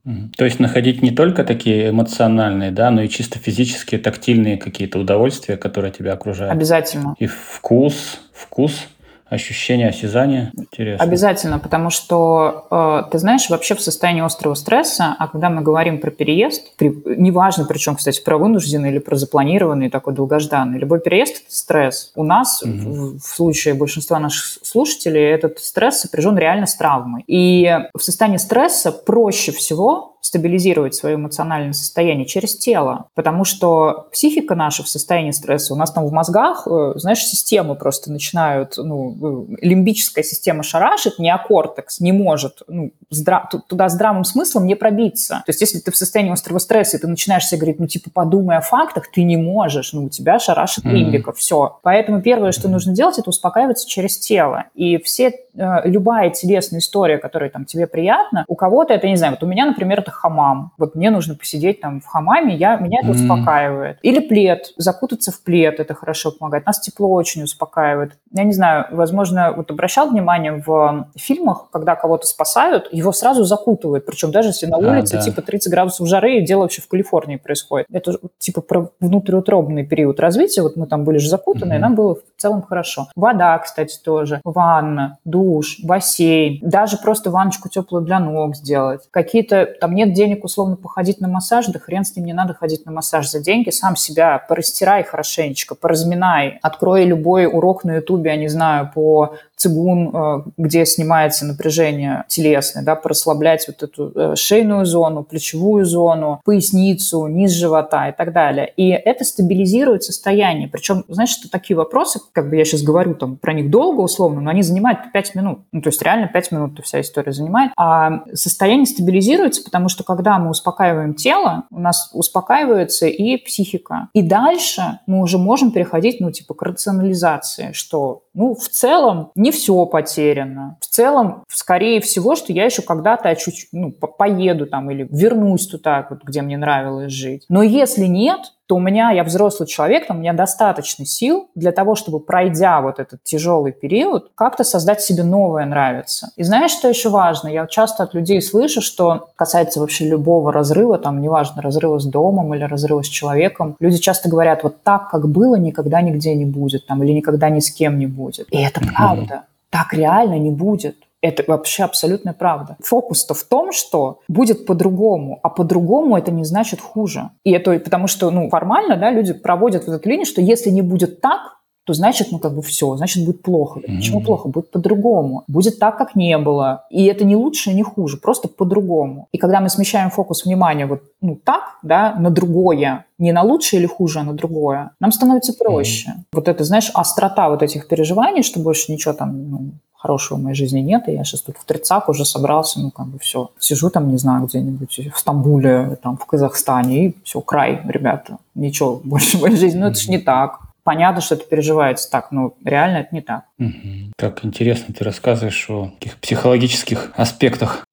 угу. 0.06 0.30
То 0.38 0.46
есть 0.46 0.60
находить 0.60 1.02
не 1.02 1.12
только 1.12 1.44
такие 1.44 1.90
эмоциональные, 1.90 2.72
да, 2.72 2.92
но 2.92 3.02
и 3.02 3.10
чисто 3.10 3.40
физические, 3.40 4.00
тактильные 4.00 4.58
какие-то 4.58 5.00
удовольствия, 5.00 5.58
которые 5.58 5.92
тебя 5.92 6.14
окружают. 6.14 6.54
Обязательно. 6.54 7.16
И 7.20 7.28
вкус, 7.28 8.20
вкус 8.34 8.88
ощущение 9.32 9.88
осязания. 9.88 10.52
Интересно. 10.58 11.04
Обязательно, 11.04 11.58
потому 11.58 11.90
что, 11.90 12.68
э, 12.70 13.10
ты 13.10 13.18
знаешь, 13.18 13.50
вообще 13.50 13.76
в 13.76 13.82
состоянии 13.82 14.22
острого 14.22 14.56
стресса, 14.56 15.16
а 15.18 15.28
когда 15.30 15.50
мы 15.50 15.62
говорим 15.62 16.00
про 16.00 16.12
переезд, 16.12 16.76
при, 16.76 16.94
неважно, 17.06 17.64
причем, 17.64 17.96
кстати, 17.96 18.22
про 18.22 18.38
вынужденный 18.38 18.90
или 18.90 19.00
про 19.00 19.16
запланированный, 19.16 19.90
такой 19.90 20.14
долгожданный, 20.14 20.78
любой 20.80 21.00
переезд– 21.00 21.44
это 21.46 21.56
стресс. 21.56 22.12
У 22.16 22.24
нас, 22.26 22.62
угу. 22.62 22.72
в, 22.72 23.20
в 23.20 23.26
случае 23.26 23.74
большинства 23.74 24.20
наших 24.20 24.60
слушателей, 24.64 25.24
этот 25.24 25.60
стресс 25.60 26.02
сопряжен 26.02 26.38
реально 26.38 26.68
с 26.68 26.76
травмой. 26.76 27.24
И 27.26 27.74
в 27.94 28.04
состоянии 28.04 28.38
стресса 28.38 28.92
проще 28.92 29.54
всего 29.54 30.11
стабилизировать 30.22 30.96
свое 30.96 31.16
эмоциональное 31.16 31.74
состояние 31.74 32.26
через 32.26 32.56
тело, 32.56 33.08
потому 33.16 33.44
что 33.44 34.08
психика 34.12 34.56
наша 34.56 34.84
в 34.84 34.88
состоянии 34.88 35.32
стресса, 35.32 35.74
у 35.74 35.78
нас 35.78 35.92
там 35.92 36.06
в 36.06 36.12
мозгах, 36.12 36.68
э, 36.68 36.94
знаешь, 36.96 37.26
системы 37.26 37.76
просто 37.76 38.12
начинают, 38.12 38.76
ну, 38.78 39.48
э, 39.52 39.56
лимбическая 39.62 40.24
система 40.24 40.64
шарашит, 40.64 41.18
неокортекс 41.20 42.00
не 42.00 42.12
может 42.12 42.62
ну, 42.68 42.92
здра- 43.12 43.48
туда 43.68 43.90
здравым 43.90 44.24
смыслом 44.24 44.68
не 44.68 44.76
пробиться. 44.76 45.42
То 45.46 45.50
есть 45.50 45.62
если 45.62 45.80
ты 45.80 45.92
в 45.92 45.98
состоянии 45.98 46.32
острого 46.32 46.60
стресса, 46.60 46.98
и 46.98 47.00
ты 47.00 47.08
начинаешь 47.08 47.46
себе 47.46 47.60
говорить, 47.60 47.80
ну, 47.80 47.88
типа, 47.88 48.12
подумай 48.14 48.58
о 48.58 48.62
фактах, 48.62 49.12
ты 49.12 49.24
не 49.24 49.38
можешь, 49.38 49.94
ну, 49.94 50.06
у 50.06 50.10
тебя 50.10 50.40
шарашит 50.40 50.86
mm-hmm. 50.86 50.92
лимбика, 50.92 51.34
все. 51.34 51.80
Поэтому 51.82 52.22
первое, 52.22 52.52
что 52.52 52.70
нужно 52.70 52.94
делать, 52.94 53.18
это 53.18 53.30
успокаиваться 53.30 53.88
через 53.88 54.20
тело. 54.20 54.66
И 54.76 54.98
все, 54.98 55.34
э, 55.56 55.90
любая 55.90 56.30
телесная 56.30 56.80
история, 56.80 57.18
которая 57.18 57.50
там 57.50 57.66
тебе 57.66 57.88
приятна, 57.88 58.46
у 58.48 58.56
кого-то 58.56 58.94
это, 58.94 59.08
не 59.08 59.16
знаю, 59.16 59.34
вот 59.34 59.44
у 59.44 59.50
меня, 59.50 59.66
например, 59.66 60.00
это 60.00 60.11
хамам. 60.12 60.72
Вот 60.78 60.96
мне 60.96 61.10
нужно 61.10 61.36
посидеть 61.36 61.82
там 61.82 62.02
в 62.02 62.06
хамаме, 62.06 62.56
я, 62.56 62.78
меня 62.78 63.00
это 63.02 63.12
mm-hmm. 63.12 63.24
успокаивает. 63.24 64.00
Или 64.02 64.20
плед, 64.20 64.74
закутаться 64.78 65.32
в 65.32 65.44
плед, 65.44 65.80
это 65.80 65.94
хорошо 65.94 66.32
помогает. 66.32 66.66
Нас 66.66 66.80
тепло 66.80 67.10
очень 67.10 67.44
успокаивает. 67.44 68.18
Я 68.32 68.44
не 68.44 68.54
знаю, 68.54 68.86
возможно, 68.92 69.54
вот 69.56 69.72
обращал 69.72 70.10
внимание 70.10 70.62
в 70.66 71.08
фильмах, 71.16 71.70
когда 71.72 71.96
кого-то 71.96 72.28
спасают, 72.28 72.88
его 72.92 73.12
сразу 73.12 73.44
закутывают. 73.44 74.06
Причем 74.06 74.32
даже 74.32 74.50
если 74.50 74.66
на 74.66 74.78
улице 74.78 75.16
а, 75.16 75.18
да. 75.18 75.24
типа 75.24 75.42
30 75.42 75.72
градусов 75.72 76.08
жары, 76.08 76.38
и 76.38 76.46
дело 76.46 76.62
вообще 76.62 76.82
в 76.82 76.88
Калифорнии 76.88 77.38
происходит. 77.38 77.88
Это 77.92 78.18
типа 78.38 78.62
про 78.62 78.90
внутриутробный 79.00 79.86
период 79.86 80.20
развития. 80.20 80.62
Вот 80.62 80.76
мы 80.76 80.88
там 80.88 81.04
были 81.04 81.18
же 81.18 81.30
закутаны, 81.30 81.74
mm-hmm. 81.74 81.78
и 81.78 81.80
нам 81.80 81.96
было 81.96 82.16
в 82.16 82.42
целом 82.42 82.62
хорошо. 82.62 83.08
Вода, 83.16 83.58
кстати, 83.60 83.98
тоже. 84.04 84.42
Ванна, 84.44 85.18
душ, 85.26 85.80
бассейн. 85.84 86.60
Даже 86.62 86.98
просто 86.98 87.32
ванночку 87.32 87.70
теплую 87.70 88.04
для 88.04 88.20
ног 88.20 88.56
сделать. 88.56 89.02
Какие-то 89.12 89.66
там 89.80 89.96
нет 90.02 90.14
денег 90.14 90.44
условно 90.44 90.76
походить 90.76 91.22
на 91.22 91.28
массаж, 91.28 91.68
да 91.68 91.80
хрен 91.80 92.04
с 92.04 92.16
ним 92.16 92.26
не 92.26 92.34
надо 92.34 92.54
ходить 92.54 92.86
на 92.86 92.92
массаж 92.92 93.30
за 93.30 93.40
деньги, 93.40 93.70
сам 93.70 93.96
себя 93.96 94.38
порастирай 94.38 95.04
хорошенечко, 95.04 95.76
поразминай, 95.76 96.60
открой 96.62 97.06
любой 97.06 97.46
урок 97.46 97.84
на 97.84 97.98
ютубе, 97.98 98.32
я 98.32 98.38
не 98.38 98.48
знаю, 98.48 98.92
по 98.94 99.36
цигун, 99.62 100.10
э, 100.14 100.44
где 100.58 100.86
снимается 100.86 101.46
напряжение 101.46 102.26
телесное, 102.28 102.84
да, 102.84 102.96
порасслаблять 102.96 103.68
вот 103.68 103.84
эту 103.84 104.12
э, 104.16 104.36
шейную 104.36 104.86
зону, 104.86 105.24
плечевую 105.24 105.86
зону, 105.86 106.42
поясницу, 106.44 107.28
низ 107.28 107.52
живота 107.52 108.10
и 108.10 108.12
так 108.12 108.34
далее. 108.34 108.74
И 108.76 108.90
это 108.90 109.24
стабилизирует 109.24 110.04
состояние. 110.04 110.68
Причем, 110.68 111.06
знаешь, 111.08 111.30
что 111.30 111.50
такие 111.50 111.78
вопросы, 111.78 112.20
как 112.32 112.50
бы 112.50 112.56
я 112.56 112.66
сейчас 112.66 112.82
говорю 112.82 113.14
там 113.14 113.38
про 113.38 113.54
них 113.54 113.70
долго 113.70 114.02
условно, 114.02 114.42
но 114.42 114.50
они 114.50 114.64
занимают 114.64 115.12
5 115.14 115.36
минут. 115.36 115.60
Ну, 115.72 115.82
то 115.82 115.90
есть 115.90 116.02
реально 116.02 116.28
5 116.28 116.52
минут 116.52 116.80
вся 116.84 117.00
история 117.02 117.32
занимает. 117.32 117.72
А 117.78 118.24
состояние 118.34 118.88
стабилизируется, 118.88 119.64
потому 119.64 119.90
что 119.92 120.04
когда 120.04 120.40
мы 120.40 120.50
успокаиваем 120.50 121.14
тело, 121.14 121.66
у 121.70 121.80
нас 121.80 122.10
успокаивается 122.14 123.06
и 123.08 123.38
психика. 123.38 124.10
И 124.14 124.22
дальше 124.22 125.00
мы 125.06 125.22
уже 125.22 125.38
можем 125.38 125.72
переходить, 125.72 126.20
ну, 126.20 126.32
типа, 126.32 126.54
к 126.54 126.62
рационализации, 126.64 127.72
что, 127.74 128.24
ну, 128.34 128.56
в 128.56 128.68
целом 128.70 129.32
не 129.36 129.52
все 129.52 129.86
потеряно. 129.86 130.78
В 130.80 130.88
целом, 130.88 131.44
скорее 131.50 132.02
всего, 132.02 132.36
что 132.36 132.54
я 132.54 132.66
еще 132.66 132.82
когда-то 132.82 133.36
чуть, 133.36 133.68
ну, 133.72 133.92
поеду 133.92 134.66
там 134.66 134.90
или 134.90 135.08
вернусь 135.12 135.68
туда, 135.68 136.08
вот, 136.10 136.24
где 136.24 136.42
мне 136.42 136.58
нравилось 136.58 137.12
жить. 137.12 137.46
Но 137.50 137.62
если 137.62 138.06
нет, 138.06 138.54
то 138.72 138.76
у 138.76 138.80
меня, 138.80 139.12
я 139.12 139.26
взрослый 139.26 139.68
человек, 139.68 140.08
там, 140.08 140.16
у 140.16 140.20
меня 140.22 140.32
достаточно 140.32 141.06
сил 141.06 141.50
для 141.56 141.74
того, 141.74 141.96
чтобы, 141.96 142.22
пройдя 142.22 142.80
вот 142.80 143.00
этот 143.00 143.22
тяжелый 143.22 143.74
период, 143.74 144.32
как-то 144.34 144.64
создать 144.64 145.02
себе 145.02 145.24
новое 145.24 145.66
нравится. 145.66 146.32
И 146.38 146.44
знаешь, 146.44 146.72
что 146.72 146.88
еще 146.88 147.10
важно? 147.10 147.50
Я 147.50 147.68
часто 147.68 148.04
от 148.04 148.14
людей 148.14 148.42
слышу, 148.42 148.80
что 148.80 149.28
касается 149.36 149.82
вообще 149.82 150.08
любого 150.08 150.54
разрыва, 150.54 150.98
там, 151.00 151.20
неважно, 151.20 151.62
разрыва 151.62 152.00
с 152.00 152.06
домом 152.06 152.56
или 152.56 152.64
разрыва 152.64 153.02
с 153.02 153.08
человеком, 153.08 153.76
люди 153.82 153.98
часто 153.98 154.30
говорят, 154.30 154.64
вот 154.64 154.82
так, 154.84 155.10
как 155.10 155.28
было, 155.28 155.56
никогда 155.56 156.02
нигде 156.02 156.34
не 156.34 156.46
будет, 156.46 156.88
там, 156.88 157.04
или 157.04 157.12
никогда 157.12 157.50
ни 157.50 157.60
с 157.60 157.72
кем 157.72 158.00
не 158.00 158.08
будет. 158.08 158.48
И 158.52 158.58
это 158.58 158.80
правда. 158.80 159.42
Так 159.70 159.94
реально 159.94 160.40
не 160.40 160.52
будет. 160.52 160.96
Это 161.22 161.44
вообще 161.48 161.84
абсолютная 161.84 162.34
правда. 162.34 162.78
Фокус-то 162.84 163.34
в 163.34 163.44
том, 163.44 163.72
что 163.72 164.20
будет 164.28 164.66
по-другому, 164.66 165.40
а 165.44 165.50
по-другому 165.50 166.18
это 166.18 166.32
не 166.32 166.44
значит 166.44 166.82
хуже. 166.82 167.30
И 167.44 167.52
это 167.52 167.80
потому 167.80 168.08
что, 168.08 168.32
ну, 168.32 168.50
формально, 168.50 168.98
да, 168.98 169.12
люди 169.12 169.34
проводят 169.34 169.86
вот 169.86 169.94
эту 169.94 170.10
линию, 170.10 170.26
что 170.26 170.42
если 170.42 170.72
не 170.72 170.82
будет 170.82 171.22
так, 171.22 171.62
то 171.84 171.94
значит, 171.94 172.28
ну, 172.32 172.40
как 172.40 172.54
бы 172.54 172.62
все, 172.62 172.96
значит, 172.96 173.26
будет 173.26 173.42
плохо. 173.42 173.80
Mm-hmm. 173.80 173.96
Почему 173.96 174.22
плохо? 174.22 174.50
Будет 174.50 174.72
по-другому. 174.72 175.44
Будет 175.48 175.80
так, 175.80 175.98
как 175.98 176.16
не 176.16 176.38
было. 176.38 176.86
И 176.92 177.06
это 177.06 177.26
не 177.26 177.36
лучше, 177.36 177.74
не 177.74 177.84
хуже, 177.84 178.18
просто 178.18 178.48
по-другому. 178.48 179.28
И 179.32 179.38
когда 179.38 179.62
мы 179.62 179.70
смещаем 179.70 180.12
фокус 180.12 180.46
внимания 180.46 180.86
вот 180.86 181.02
ну, 181.22 181.36
так, 181.36 181.80
да, 181.82 182.16
на 182.20 182.30
другое, 182.30 183.06
не 183.18 183.32
на 183.32 183.42
лучшее 183.42 183.80
или 183.80 183.88
хуже, 183.88 184.20
а 184.20 184.24
на 184.24 184.34
другое, 184.34 184.92
нам 185.00 185.12
становится 185.12 185.54
проще. 185.54 186.10
Mm-hmm. 186.10 186.24
Вот 186.34 186.48
это, 186.48 186.64
знаешь, 186.64 186.92
острота 186.94 187.50
вот 187.50 187.64
этих 187.64 187.88
переживаний, 187.88 188.44
что 188.44 188.60
больше 188.60 188.92
ничего 188.92 189.14
там 189.14 189.50
ну, 189.50 189.72
хорошего 190.02 190.40
в 190.40 190.42
моей 190.42 190.56
жизни 190.56 190.80
нет, 190.80 191.08
и 191.08 191.12
я 191.12 191.24
сейчас 191.24 191.42
тут 191.42 191.58
в 191.58 191.66
тридцак 191.66 192.10
уже 192.10 192.26
собрался, 192.26 192.80
ну, 192.80 192.90
как 192.90 193.06
бы 193.06 193.20
все. 193.20 193.52
Сижу 193.60 193.92
там, 193.92 194.10
не 194.10 194.18
знаю, 194.18 194.48
где-нибудь 194.48 195.14
в 195.14 195.20
Стамбуле, 195.20 196.00
там, 196.02 196.18
в 196.18 196.26
Казахстане, 196.26 197.06
и 197.06 197.16
все, 197.24 197.40
край, 197.42 197.82
ребята, 197.86 198.38
ничего 198.56 198.96
больше 199.04 199.38
в 199.38 199.42
моей 199.42 199.58
жизни, 199.58 199.80
ну, 199.80 199.88
это 199.88 200.00
же 200.00 200.10
не 200.10 200.18
так. 200.18 200.60
Понятно, 200.84 201.22
что 201.22 201.36
это 201.36 201.46
переживается 201.46 202.10
так, 202.10 202.32
но 202.32 202.54
реально 202.66 202.98
это 202.98 203.14
не 203.14 203.22
так. 203.22 203.44
Угу. 203.60 204.14
Так 204.18 204.44
интересно 204.44 204.96
ты 204.98 205.04
рассказываешь 205.04 205.70
о 205.70 205.92
таких 206.00 206.18
психологических 206.18 207.12
аспектах. 207.16 207.86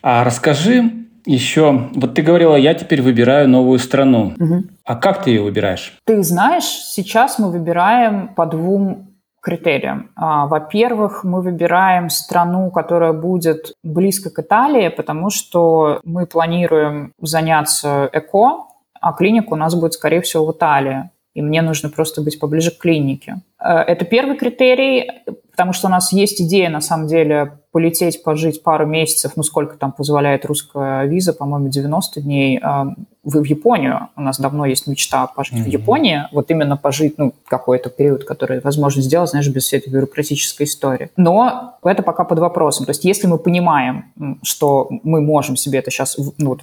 А 0.00 0.22
расскажи, 0.22 0.92
еще, 1.26 1.90
вот 1.94 2.14
ты 2.14 2.22
говорила, 2.22 2.54
я 2.54 2.74
теперь 2.74 3.02
выбираю 3.02 3.48
новую 3.48 3.80
страну. 3.80 4.34
Угу. 4.38 4.64
А 4.84 4.96
как 4.96 5.22
ты 5.22 5.30
ее 5.30 5.42
выбираешь? 5.42 5.96
Ты 6.04 6.22
знаешь, 6.22 6.64
сейчас 6.64 7.38
мы 7.38 7.50
выбираем 7.50 8.28
по 8.28 8.46
двум 8.46 9.14
критериям. 9.40 10.10
А, 10.16 10.46
во-первых, 10.46 11.22
мы 11.24 11.42
выбираем 11.42 12.08
страну, 12.08 12.70
которая 12.70 13.12
будет 13.12 13.74
близко 13.82 14.30
к 14.30 14.38
Италии, 14.38 14.88
потому 14.88 15.30
что 15.30 16.00
мы 16.04 16.26
планируем 16.26 17.12
заняться 17.20 18.08
ЭКО, 18.12 18.66
а 19.00 19.12
клиника 19.12 19.52
у 19.52 19.56
нас 19.56 19.74
будет, 19.74 19.92
скорее 19.92 20.22
всего, 20.22 20.46
в 20.46 20.52
Италии. 20.52 21.10
И 21.34 21.42
мне 21.42 21.62
нужно 21.62 21.90
просто 21.90 22.22
быть 22.22 22.40
поближе 22.40 22.70
к 22.70 22.78
клинике. 22.78 23.36
Э, 23.60 23.80
это 23.80 24.04
первый 24.06 24.36
критерий, 24.36 25.10
потому 25.54 25.72
что 25.72 25.86
у 25.86 25.90
нас 25.90 26.12
есть 26.12 26.40
идея, 26.40 26.68
на 26.68 26.80
самом 26.80 27.06
деле, 27.06 27.58
полететь, 27.70 28.24
пожить 28.24 28.62
пару 28.62 28.86
месяцев, 28.86 29.32
ну, 29.36 29.44
сколько 29.44 29.76
там 29.76 29.92
позволяет 29.92 30.44
русская 30.46 31.06
виза, 31.06 31.32
по-моему, 31.32 31.68
90 31.68 32.20
дней, 32.20 32.58
э, 32.58 32.84
в, 33.24 33.40
в 33.40 33.44
Японию. 33.44 34.08
У 34.16 34.20
нас 34.20 34.38
давно 34.38 34.66
есть 34.66 34.86
мечта 34.86 35.26
пожить 35.26 35.58
mm-hmm. 35.58 35.62
в 35.62 35.66
Японии, 35.68 36.22
вот 36.32 36.50
именно 36.50 36.76
пожить, 36.76 37.18
ну, 37.18 37.32
какой-то 37.46 37.90
период, 37.90 38.24
который 38.24 38.60
возможно 38.60 39.02
сделать, 39.02 39.30
знаешь, 39.30 39.48
без 39.48 39.64
всей 39.64 39.78
этой 39.78 39.90
бюрократической 39.90 40.64
истории. 40.64 41.10
Но 41.16 41.78
это 41.82 42.02
пока 42.02 42.24
под 42.24 42.38
вопросом. 42.38 42.86
То 42.86 42.90
есть 42.90 43.04
если 43.04 43.26
мы 43.26 43.38
понимаем, 43.38 44.12
что 44.42 44.88
мы 45.02 45.20
можем 45.20 45.56
себе 45.56 45.78
это 45.78 45.90
сейчас 45.90 46.16
ну, 46.38 46.50
вот, 46.50 46.60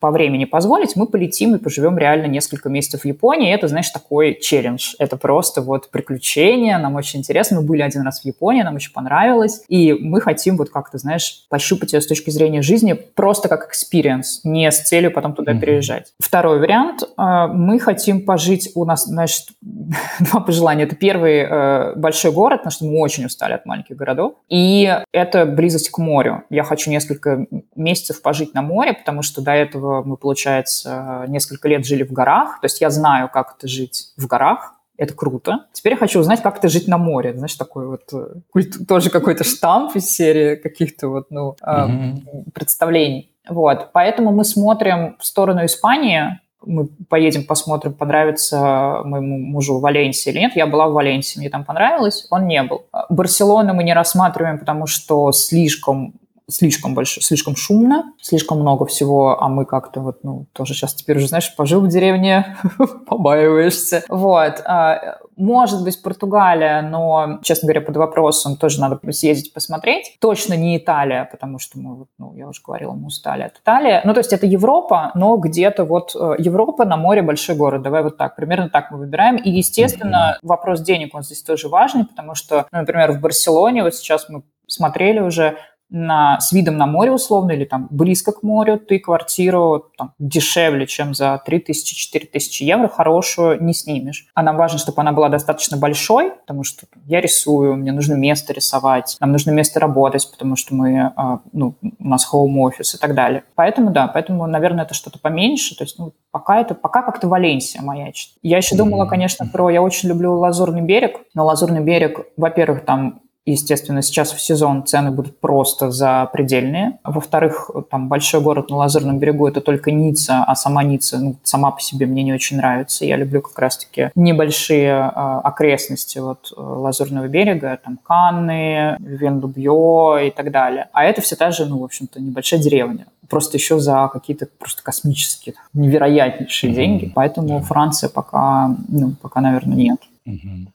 по 0.00 0.10
времени 0.10 0.44
позволить, 0.44 0.96
мы 0.96 1.06
полетим 1.06 1.54
и 1.54 1.58
поживем 1.58 1.98
реально 1.98 2.26
несколько 2.26 2.68
месяцев 2.68 3.02
в 3.02 3.04
Японии. 3.04 3.52
Это, 3.52 3.68
знаешь, 3.68 3.90
такой 3.90 4.38
челлендж. 4.40 4.94
Это 4.98 5.16
просто 5.16 5.60
вот 5.60 5.90
приключение, 5.90 6.78
нам 6.78 6.94
очень 6.94 7.20
интересно. 7.20 7.60
Мы 7.60 7.66
были 7.66 7.82
один 7.82 8.02
раз 8.02 8.20
в 8.20 8.24
Японии, 8.24 8.33
нам 8.40 8.76
очень 8.76 8.92
понравилось. 8.92 9.62
И 9.68 9.92
мы 9.92 10.20
хотим 10.20 10.56
вот 10.56 10.70
как-то, 10.70 10.98
знаешь, 10.98 11.46
пощупать 11.48 11.92
ее 11.92 12.00
с 12.00 12.06
точки 12.06 12.30
зрения 12.30 12.62
жизни 12.62 12.92
просто 12.92 13.48
как 13.48 13.70
experience, 13.70 14.40
не 14.44 14.70
с 14.70 14.82
целью 14.82 15.12
потом 15.12 15.34
туда 15.34 15.52
mm-hmm. 15.52 15.60
переезжать. 15.60 16.12
Второй 16.18 16.58
вариант. 16.58 17.02
Э, 17.18 17.46
мы 17.48 17.78
хотим 17.78 18.24
пожить, 18.24 18.70
у 18.74 18.84
нас, 18.84 19.04
знаешь, 19.04 19.46
два 20.20 20.40
пожелания. 20.40 20.84
Это 20.84 20.96
первый 20.96 21.40
э, 21.40 21.94
большой 21.96 22.32
город, 22.32 22.60
потому 22.60 22.72
что 22.72 22.84
мы 22.84 23.00
очень 23.00 23.24
устали 23.26 23.52
от 23.52 23.66
маленьких 23.66 23.96
городов. 23.96 24.34
И 24.48 24.92
это 25.12 25.46
близость 25.46 25.90
к 25.90 25.98
морю. 25.98 26.44
Я 26.50 26.64
хочу 26.64 26.90
несколько 26.90 27.46
месяцев 27.74 28.22
пожить 28.22 28.54
на 28.54 28.62
море, 28.62 28.92
потому 28.94 29.22
что 29.22 29.42
до 29.42 29.52
этого 29.52 30.02
мы, 30.02 30.16
получается, 30.16 31.24
несколько 31.28 31.68
лет 31.68 31.84
жили 31.86 32.02
в 32.02 32.12
горах. 32.12 32.60
То 32.60 32.66
есть 32.66 32.80
я 32.80 32.90
знаю, 32.90 33.28
как 33.32 33.56
это 33.58 33.68
жить 33.68 34.12
в 34.16 34.26
горах. 34.26 34.73
Это 34.96 35.14
круто. 35.14 35.66
Теперь 35.72 35.94
я 35.94 35.98
хочу 35.98 36.20
узнать, 36.20 36.42
как 36.42 36.58
это 36.58 36.68
жить 36.68 36.86
на 36.86 36.98
море. 36.98 37.34
Знаешь, 37.34 37.54
такой 37.54 37.86
вот 37.88 38.02
э, 38.12 38.34
культ, 38.52 38.86
тоже 38.86 39.10
какой-то 39.10 39.42
штамп 39.42 39.96
из 39.96 40.06
серии 40.06 40.54
каких-то 40.54 41.08
вот, 41.08 41.26
ну, 41.30 41.56
mm-hmm. 41.60 42.52
представлений. 42.54 43.30
Вот, 43.48 43.90
поэтому 43.92 44.30
мы 44.32 44.44
смотрим 44.44 45.16
в 45.18 45.26
сторону 45.26 45.64
Испании, 45.64 46.40
мы 46.66 46.86
поедем, 47.08 47.44
посмотрим, 47.44 47.92
понравится 47.92 49.02
моему 49.04 49.38
мужу 49.38 49.80
Валенсия 49.80 50.32
или 50.32 50.40
нет. 50.40 50.52
Я 50.56 50.66
была 50.66 50.88
в 50.88 50.92
Валенсии, 50.92 51.38
мне 51.38 51.50
там 51.50 51.64
понравилось, 51.64 52.26
он 52.30 52.46
не 52.46 52.62
был. 52.62 52.86
Барселону 53.10 53.74
мы 53.74 53.84
не 53.84 53.92
рассматриваем, 53.92 54.58
потому 54.58 54.86
что 54.86 55.30
слишком 55.32 56.14
слишком 56.48 56.94
больше, 56.94 57.22
слишком 57.22 57.56
шумно, 57.56 58.12
слишком 58.20 58.60
много 58.60 58.86
всего, 58.86 59.40
а 59.40 59.48
мы 59.48 59.64
как-то 59.64 60.00
вот, 60.00 60.24
ну, 60.24 60.46
тоже 60.52 60.74
сейчас 60.74 60.94
теперь 60.94 61.16
уже, 61.16 61.28
знаешь, 61.28 61.54
пожил 61.56 61.80
в 61.80 61.88
деревне, 61.88 62.56
побаиваешься. 63.06 64.04
Вот. 64.08 64.62
А, 64.66 65.18
может 65.36 65.82
быть, 65.82 66.00
Португалия, 66.02 66.82
но, 66.82 67.38
честно 67.42 67.66
говоря, 67.66 67.80
под 67.80 67.96
вопросом 67.96 68.56
тоже 68.56 68.80
надо 68.80 69.00
съездить 69.12 69.52
посмотреть. 69.52 70.16
Точно 70.20 70.54
не 70.54 70.76
Италия, 70.76 71.28
потому 71.30 71.58
что 71.58 71.78
мы, 71.78 72.06
ну, 72.18 72.34
я 72.34 72.46
уже 72.46 72.60
говорила, 72.62 72.92
мы 72.92 73.06
устали 73.06 73.42
от 73.42 73.58
Италии. 73.58 74.00
Ну, 74.04 74.12
то 74.12 74.20
есть 74.20 74.32
это 74.32 74.46
Европа, 74.46 75.10
но 75.14 75.36
где-то 75.36 75.84
вот 75.84 76.14
э, 76.14 76.34
Европа 76.38 76.84
на 76.84 76.96
море 76.96 77.22
большой 77.22 77.56
город. 77.56 77.82
Давай 77.82 78.02
вот 78.02 78.16
так, 78.16 78.36
примерно 78.36 78.68
так 78.68 78.90
мы 78.90 78.98
выбираем. 78.98 79.36
И, 79.36 79.50
естественно, 79.50 80.38
вопрос 80.42 80.82
денег, 80.82 81.14
он 81.14 81.22
здесь 81.22 81.42
тоже 81.42 81.68
важный, 81.68 82.04
потому 82.04 82.34
что, 82.34 82.66
ну, 82.70 82.78
например, 82.80 83.12
в 83.12 83.20
Барселоне, 83.20 83.82
вот 83.82 83.94
сейчас 83.94 84.28
мы 84.28 84.42
смотрели 84.66 85.20
уже, 85.20 85.58
на, 85.90 86.40
с 86.40 86.52
видом 86.52 86.76
на 86.76 86.86
море 86.86 87.12
условно 87.12 87.52
или 87.52 87.64
там 87.64 87.88
близко 87.90 88.32
к 88.32 88.42
морю, 88.42 88.78
ты 88.78 88.98
квартиру 88.98 89.90
там, 89.96 90.12
дешевле, 90.18 90.86
чем 90.86 91.14
за 91.14 91.40
3000-4000 91.46 92.64
евро 92.64 92.88
хорошую 92.88 93.62
не 93.62 93.74
снимешь. 93.74 94.26
А 94.34 94.42
нам 94.42 94.56
важно, 94.56 94.78
чтобы 94.78 95.00
она 95.02 95.12
была 95.12 95.28
достаточно 95.28 95.76
большой, 95.76 96.32
потому 96.32 96.64
что 96.64 96.86
я 97.06 97.20
рисую, 97.20 97.76
мне 97.76 97.92
нужно 97.92 98.14
место 98.14 98.52
рисовать, 98.52 99.16
нам 99.20 99.32
нужно 99.32 99.50
место 99.50 99.80
работать, 99.80 100.28
потому 100.30 100.56
что 100.56 100.74
мы, 100.74 101.12
а, 101.16 101.40
ну, 101.52 101.74
у 101.82 102.08
нас 102.08 102.28
home 102.32 102.58
офис 102.60 102.94
и 102.94 102.98
так 102.98 103.14
далее. 103.14 103.44
Поэтому, 103.54 103.90
да, 103.90 104.08
поэтому, 104.08 104.46
наверное, 104.46 104.84
это 104.84 104.94
что-то 104.94 105.18
поменьше. 105.18 105.76
То 105.76 105.84
есть, 105.84 105.98
ну, 105.98 106.12
пока 106.30 106.60
это, 106.60 106.74
пока 106.74 107.02
как-то 107.02 107.28
Валенсия 107.28 107.82
маячит. 107.82 108.32
Я 108.42 108.56
еще 108.56 108.76
думала, 108.76 109.06
конечно, 109.06 109.46
про... 109.46 109.70
Я 109.70 109.82
очень 109.82 110.08
люблю 110.08 110.34
Лазурный 110.38 110.82
берег, 110.82 111.20
но 111.34 111.44
Лазурный 111.44 111.80
берег, 111.80 112.26
во-первых, 112.36 112.84
там 112.84 113.20
Естественно, 113.46 114.00
сейчас 114.00 114.32
в 114.32 114.40
сезон 114.40 114.86
цены 114.86 115.10
будут 115.10 115.38
просто 115.38 115.90
запредельные. 115.90 116.98
Во-вторых, 117.04 117.70
там 117.90 118.08
большой 118.08 118.40
город 118.40 118.70
на 118.70 118.76
Лазурном 118.76 119.18
берегу– 119.18 119.46
это 119.48 119.60
только 119.60 119.92
Ницца, 119.92 120.44
а 120.44 120.54
сама 120.54 120.82
Ницца 120.82 121.18
ну, 121.18 121.36
сама 121.42 121.70
по 121.70 121.80
себе 121.80 122.06
мне 122.06 122.22
не 122.22 122.32
очень 122.32 122.56
нравится. 122.56 123.04
Я 123.04 123.16
люблю 123.18 123.42
как 123.42 123.58
раз-таки 123.58 124.10
небольшие 124.14 124.88
э, 124.88 125.10
окрестности 125.44 126.18
вот, 126.18 126.54
Лазурного 126.56 127.28
берега, 127.28 127.78
там 127.84 127.98
Канны, 128.02 128.96
Вендубье 129.00 130.28
и 130.28 130.30
так 130.30 130.50
далее. 130.50 130.88
А 130.94 131.04
это 131.04 131.20
все 131.20 131.36
та 131.36 131.50
же, 131.50 131.66
ну, 131.66 131.80
в 131.80 131.84
общем-то, 131.84 132.20
небольшая 132.20 132.60
деревня. 132.60 133.06
Просто 133.28 133.58
еще 133.58 133.78
за 133.78 134.08
какие-то 134.10 134.46
просто 134.58 134.82
космические, 134.82 135.54
невероятнейшие 135.74 136.72
mm-hmm. 136.72 136.76
деньги. 136.76 137.12
Поэтому 137.14 137.60
Франция 137.60 138.08
пока, 138.08 138.74
ну, 138.88 139.12
пока, 139.20 139.42
наверное, 139.42 139.76
нет. 139.76 140.00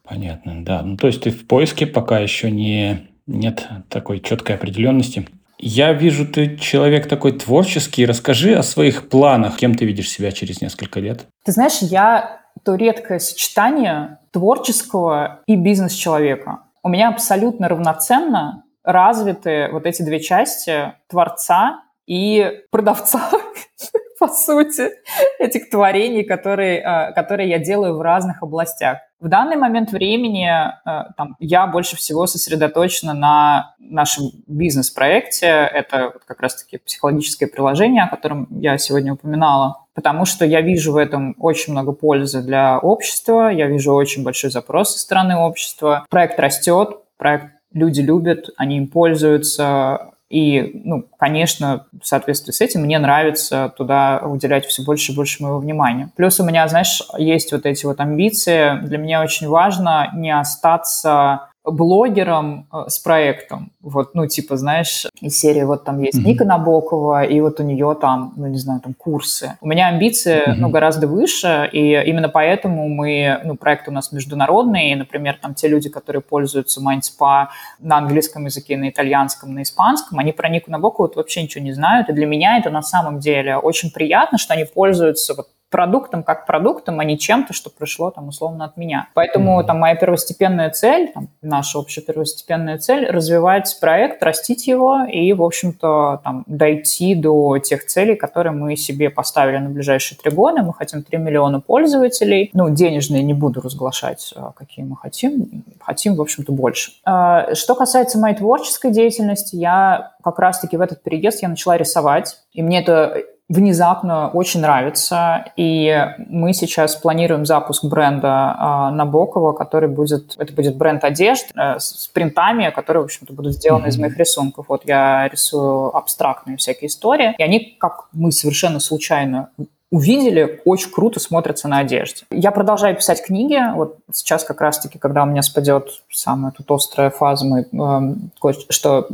Понятно, 0.03 0.63
да. 0.63 0.81
Ну, 0.83 0.95
то 0.97 1.07
есть 1.07 1.23
ты 1.23 1.31
в 1.31 1.47
поиске 1.47 1.87
пока 1.87 2.19
еще 2.19 2.51
не, 2.51 3.07
нет 3.25 3.67
такой 3.89 4.19
четкой 4.19 4.55
определенности. 4.55 5.27
Я 5.57 5.91
вижу, 5.91 6.25
ты 6.25 6.55
человек 6.57 7.09
такой 7.09 7.33
творческий. 7.33 8.05
Расскажи 8.05 8.55
о 8.55 8.63
своих 8.63 9.09
планах. 9.09 9.57
Кем 9.57 9.75
ты 9.75 9.85
видишь 9.85 10.09
себя 10.09 10.31
через 10.31 10.61
несколько 10.61 10.99
лет? 10.99 11.25
Ты 11.43 11.51
знаешь, 11.51 11.79
я 11.81 12.41
то 12.63 12.75
редкое 12.75 13.19
сочетание 13.19 14.19
творческого 14.31 15.41
и 15.47 15.55
бизнес-человека. 15.55 16.63
У 16.83 16.89
меня 16.89 17.09
абсолютно 17.09 17.67
равноценно 17.67 18.63
развиты 18.83 19.69
вот 19.71 19.85
эти 19.85 20.01
две 20.01 20.19
части 20.19 20.93
творца 21.07 21.83
и 22.05 22.61
продавца, 22.71 23.29
по 24.19 24.27
сути, 24.27 24.91
этих 25.39 25.69
творений, 25.69 26.23
которые, 26.23 26.79
э, 26.79 27.13
которые 27.13 27.49
я 27.49 27.59
делаю 27.59 27.97
в 27.97 28.01
разных 28.01 28.43
областях. 28.43 28.99
В 29.19 29.27
данный 29.27 29.57
момент 29.57 29.91
времени 29.91 30.47
э, 30.49 31.03
там, 31.17 31.35
я 31.39 31.67
больше 31.67 31.97
всего 31.97 32.25
сосредоточена 32.25 33.13
на 33.13 33.75
нашем 33.77 34.31
бизнес-проекте. 34.47 35.47
Это 35.47 36.13
как 36.25 36.39
раз-таки 36.39 36.77
психологическое 36.77 37.47
приложение, 37.47 38.03
о 38.03 38.07
котором 38.07 38.47
я 38.49 38.77
сегодня 38.77 39.13
упоминала. 39.13 39.85
Потому 39.93 40.23
что 40.23 40.45
я 40.45 40.61
вижу 40.61 40.93
в 40.93 40.97
этом 40.97 41.35
очень 41.37 41.73
много 41.73 41.91
пользы 41.91 42.41
для 42.41 42.79
общества, 42.79 43.49
я 43.49 43.67
вижу 43.67 43.93
очень 43.93 44.23
большой 44.23 44.51
запрос 44.51 44.93
со 44.93 44.99
стороны 44.99 45.35
общества. 45.35 46.05
Проект 46.09 46.39
растет, 46.39 46.99
проект 47.17 47.47
люди 47.73 47.99
любят, 47.99 48.49
они 48.55 48.77
им 48.77 48.87
пользуются, 48.87 50.11
и, 50.29 50.81
ну, 50.83 51.05
конечно, 51.17 51.87
в 51.99 52.05
соответствии 52.05 52.51
с 52.51 52.61
этим 52.61 52.81
мне 52.81 52.99
нравится 52.99 53.73
туда 53.75 54.21
уделять 54.23 54.65
все 54.65 54.83
больше 54.83 55.11
и 55.11 55.15
больше 55.15 55.41
моего 55.41 55.57
внимания. 55.57 56.11
Плюс 56.15 56.39
у 56.39 56.45
меня, 56.45 56.67
знаешь, 56.67 57.01
есть 57.17 57.51
вот 57.51 57.65
эти 57.65 57.85
вот 57.85 57.99
амбиции. 57.99 58.79
Для 58.83 58.99
меня 58.99 59.23
очень 59.23 59.47
важно 59.47 60.11
не 60.13 60.29
остаться 60.35 61.48
блогером 61.71 62.67
э, 62.71 62.85
с 62.87 62.99
проектом. 62.99 63.71
Вот, 63.81 64.15
ну, 64.15 64.27
типа, 64.27 64.57
знаешь, 64.57 65.05
из 65.21 65.39
серии 65.39 65.63
вот 65.63 65.83
там 65.83 66.01
есть 66.01 66.17
mm-hmm. 66.17 66.25
Ника 66.25 66.45
Набокова, 66.45 67.23
и 67.23 67.39
вот 67.41 67.59
у 67.59 67.63
нее 67.63 67.95
там, 67.99 68.33
ну, 68.35 68.47
не 68.47 68.57
знаю, 68.57 68.81
там 68.81 68.93
курсы. 68.93 69.57
У 69.61 69.67
меня 69.67 69.87
амбиции, 69.87 70.47
mm-hmm. 70.47 70.55
ну, 70.57 70.69
гораздо 70.69 71.07
выше, 71.07 71.69
и 71.71 72.01
именно 72.05 72.29
поэтому 72.29 72.87
мы, 72.89 73.39
ну, 73.43 73.55
проект 73.55 73.87
у 73.87 73.91
нас 73.91 74.11
международный, 74.11 74.91
и, 74.91 74.95
например, 74.95 75.37
там 75.41 75.53
те 75.53 75.67
люди, 75.67 75.89
которые 75.89 76.21
пользуются 76.21 76.81
MindSpa 76.81 77.47
на 77.79 77.97
английском 77.97 78.45
языке, 78.45 78.77
на 78.77 78.89
итальянском, 78.89 79.53
на 79.53 79.61
испанском, 79.61 80.19
они 80.19 80.31
про 80.31 80.49
Нику 80.49 80.71
Набокову 80.71 81.07
вот 81.07 81.15
вообще 81.15 81.43
ничего 81.43 81.63
не 81.63 81.73
знают, 81.73 82.09
и 82.09 82.13
для 82.13 82.25
меня 82.25 82.57
это 82.57 82.69
на 82.69 82.81
самом 82.81 83.19
деле 83.19 83.57
очень 83.57 83.91
приятно, 83.91 84.37
что 84.37 84.53
они 84.53 84.65
пользуются 84.65 85.33
вот 85.35 85.47
продуктом 85.69 86.23
как 86.23 86.45
продуктом, 86.45 86.99
а 86.99 87.05
не 87.05 87.17
чем-то, 87.17 87.53
что 87.53 87.69
пришло 87.69 88.11
там 88.11 88.27
условно 88.27 88.65
от 88.65 88.77
меня. 88.77 89.07
Поэтому 89.13 89.63
там 89.63 89.79
моя 89.79 89.95
первостепенная 89.95 90.69
цель, 90.71 91.11
там, 91.13 91.29
наша 91.41 91.79
общая 91.79 92.01
первостепенная 92.01 92.77
цель– 92.77 93.05
развивать 93.09 93.77
проект, 93.79 94.23
растить 94.23 94.67
его 94.67 95.03
и, 95.03 95.31
в 95.33 95.43
общем-то, 95.43 96.21
там, 96.23 96.43
дойти 96.47 97.15
до 97.15 97.59
тех 97.59 97.85
целей, 97.85 98.15
которые 98.15 98.53
мы 98.53 98.75
себе 98.75 99.09
поставили 99.09 99.57
на 99.57 99.69
ближайшие 99.69 100.17
три 100.17 100.31
года. 100.31 100.63
Мы 100.63 100.73
хотим 100.73 101.03
3 101.03 101.17
миллиона 101.17 101.61
пользователей. 101.61 102.49
Ну, 102.53 102.69
денежные 102.69 103.23
не 103.23 103.33
буду 103.33 103.61
разглашать, 103.61 104.33
а, 104.35 104.51
какие 104.51 104.85
мы 104.85 104.97
хотим. 104.97 105.63
Хотим, 105.79 106.15
в 106.15 106.21
общем-то, 106.21 106.51
больше. 106.51 106.91
А, 107.05 107.53
что 107.53 107.75
касается 107.75 108.19
моей 108.19 108.35
творческой 108.35 108.91
деятельности, 108.91 109.55
я 109.55 110.13
как 110.23 110.39
раз-таки 110.39 110.77
в 110.77 110.81
этот 110.81 111.03
переезд 111.03 111.41
я 111.41 111.49
начала 111.49 111.77
рисовать. 111.77 112.37
И 112.53 112.61
мне 112.61 112.81
это 112.81 113.23
внезапно 113.49 114.29
очень 114.29 114.61
нравится. 114.61 115.45
И 115.57 116.07
мы 116.27 116.53
сейчас 116.53 116.95
планируем 116.95 117.45
запуск 117.45 117.83
бренда 117.83 118.55
э, 118.57 118.95
Набокова, 118.95 119.53
который 119.53 119.89
будет, 119.89 120.35
это 120.37 120.53
будет 120.53 120.77
бренд 120.77 121.03
одежды 121.03 121.47
э, 121.55 121.79
с 121.79 122.07
принтами, 122.13 122.69
которые, 122.69 123.01
в 123.01 123.05
общем-то, 123.05 123.33
будут 123.33 123.55
сделаны 123.55 123.85
mm-hmm. 123.85 123.89
из 123.89 123.97
моих 123.97 124.17
рисунков. 124.17 124.65
Вот 124.69 124.83
я 124.85 125.27
рисую 125.27 125.95
абстрактные 125.95 126.57
всякие 126.57 126.87
истории, 126.87 127.33
и 127.37 127.43
они, 127.43 127.75
как 127.79 128.05
мы 128.13 128.31
совершенно 128.31 128.79
случайно 128.79 129.49
увидели, 129.91 130.61
очень 130.65 130.91
круто 130.91 131.19
смотрятся 131.19 131.67
на 131.67 131.79
одежде. 131.79 132.25
Я 132.29 132.51
продолжаю 132.51 132.95
писать 132.95 133.23
книги. 133.23 133.59
Вот 133.73 133.97
сейчас 134.13 134.43
как 134.43 134.61
раз-таки, 134.61 134.99
когда 134.99 135.23
у 135.23 135.25
меня 135.25 135.41
спадет 135.41 136.03
самая 136.11 136.51
тут 136.51 136.69
острая 136.69 137.09
фаза, 137.09 137.45
мы 137.45 137.61
э, 137.61 138.51
что 138.69 139.07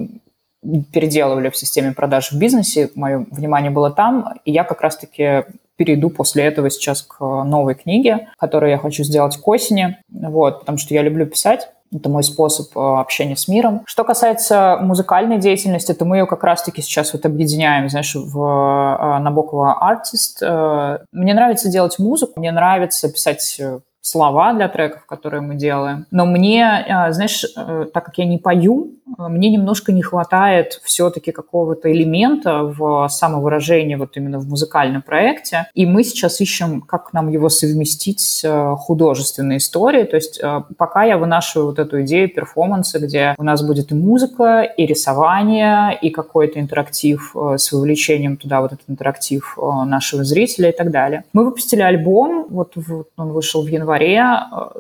переделывали 0.92 1.50
в 1.50 1.58
системе 1.58 1.92
продаж 1.92 2.32
в 2.32 2.38
бизнесе, 2.38 2.90
мое 2.96 3.26
внимание 3.32 3.72
было 3.72 3.92
там, 3.92 4.34
и 4.46 4.52
я 4.52 4.64
как 4.64 4.82
раз-таки 4.82 5.44
перейду 5.76 6.10
после 6.10 6.46
этого 6.46 6.70
сейчас 6.70 7.02
к 7.02 7.20
новой 7.20 7.76
книге, 7.76 8.30
которую 8.38 8.72
я 8.72 8.78
хочу 8.78 9.04
сделать 9.04 9.38
к 9.38 9.48
осени, 9.48 9.98
вот, 10.10 10.62
потому 10.62 10.78
что 10.78 10.94
я 10.94 11.02
люблю 11.02 11.26
писать. 11.26 11.70
Это 11.94 12.10
мой 12.10 12.24
способ 12.24 12.76
э, 12.76 12.80
общения 12.80 13.38
с 13.38 13.48
миром. 13.48 13.84
Что 13.86 14.04
касается 14.04 14.80
музыкальной 14.82 15.38
деятельности, 15.38 15.94
то 15.94 16.04
мы 16.04 16.18
ее 16.18 16.26
как 16.26 16.44
раз-таки 16.44 16.82
сейчас 16.82 17.14
вот 17.14 17.26
объединяем, 17.26 17.90
знаешь, 17.90 18.16
в 18.16 18.40
э, 18.40 19.20
Набокова 19.20 19.80
Artist. 19.82 20.42
Э, 20.42 21.06
мне 21.12 21.34
нравится 21.34 21.70
делать 21.70 22.00
музыку, 22.00 22.40
мне 22.40 22.52
нравится 22.52 23.10
писать 23.10 23.62
слова 24.06 24.54
для 24.54 24.68
треков, 24.70 25.06
которые 25.06 25.42
мы 25.42 25.56
делаем. 25.56 26.06
Но 26.12 26.26
мне, 26.26 26.86
знаешь, 27.10 27.46
так 27.94 28.06
как 28.06 28.18
я 28.18 28.26
не 28.26 28.38
пою, 28.38 28.96
мне 29.18 29.50
немножко 29.50 29.92
не 29.92 30.02
хватает 30.02 30.80
все-таки 30.84 31.32
какого-то 31.32 31.92
элемента 31.92 32.64
в 32.64 33.08
самовыражении 33.10 33.96
вот 33.96 34.18
именно 34.18 34.40
в 34.40 34.48
музыкальном 34.48 35.02
проекте. 35.02 35.68
И 35.74 35.86
мы 35.86 36.04
сейчас 36.04 36.42
ищем, 36.42 36.82
как 36.82 37.14
нам 37.14 37.30
его 37.30 37.50
совместить 37.50 38.20
с 38.20 38.44
э, 38.44 38.76
художественной 38.78 39.58
историей. 39.58 40.06
То 40.06 40.16
есть 40.16 40.40
э, 40.42 40.62
пока 40.78 41.04
я 41.04 41.18
вынашиваю 41.18 41.68
вот 41.68 41.80
эту 41.80 42.02
идею 42.02 42.30
перформанса, 42.30 43.00
где 43.00 43.36
у 43.38 43.44
нас 43.44 43.66
будет 43.66 43.92
и 43.92 43.96
музыка, 43.96 44.62
и 44.62 44.86
рисование, 44.86 45.98
и 46.02 46.10
какой-то 46.10 46.60
интерактив 46.60 47.36
э, 47.36 47.58
с 47.58 47.72
вовлечением 47.72 48.38
туда 48.38 48.62
вот 48.62 48.74
этот 48.74 48.90
интерактив 48.90 49.58
нашего 49.86 50.24
зрителя 50.24 50.70
и 50.70 50.76
так 50.76 50.92
далее. 50.92 51.24
Мы 51.34 51.46
выпустили 51.46 51.82
альбом, 51.82 52.48
вот, 52.50 52.74
вот 52.76 53.10
он 53.18 53.30
вышел 53.30 53.64
в 53.64 53.68
январе 53.68 53.95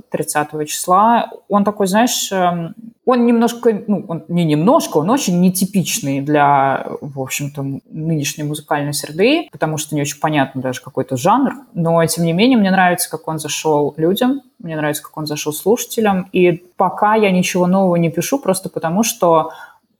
30 0.09 0.67
числа. 0.67 1.29
Он 1.49 1.63
такой, 1.63 1.87
знаешь, 1.87 2.31
эм, 2.31 2.75
он 3.05 3.25
немножко, 3.25 3.83
ну, 3.87 4.03
он 4.07 4.25
не 4.27 4.43
немножко, 4.45 4.97
он 4.97 5.09
очень 5.09 5.39
нетипичный 5.39 6.21
для, 6.21 6.87
в 7.01 7.21
общем-то, 7.21 7.63
нынешней 7.89 8.43
музыкальной 8.43 8.93
среды, 8.93 9.47
потому 9.51 9.77
что 9.77 9.95
не 9.95 10.01
очень 10.01 10.19
понятно 10.19 10.61
даже 10.61 10.81
какой-то 10.81 11.15
жанр, 11.15 11.53
но, 11.73 12.03
тем 12.05 12.25
не 12.25 12.33
менее, 12.33 12.57
мне 12.57 12.71
нравится, 12.71 13.09
как 13.09 13.27
он 13.27 13.37
зашел 13.37 13.93
людям, 13.97 14.41
мне 14.59 14.75
нравится, 14.75 15.03
как 15.03 15.15
он 15.17 15.27
зашел 15.27 15.53
слушателям, 15.53 16.27
и 16.31 16.63
пока 16.77 17.15
я 17.15 17.31
ничего 17.31 17.67
нового 17.67 17.95
не 17.97 18.09
пишу, 18.09 18.39
просто 18.39 18.69
потому 18.69 19.03
что 19.03 19.51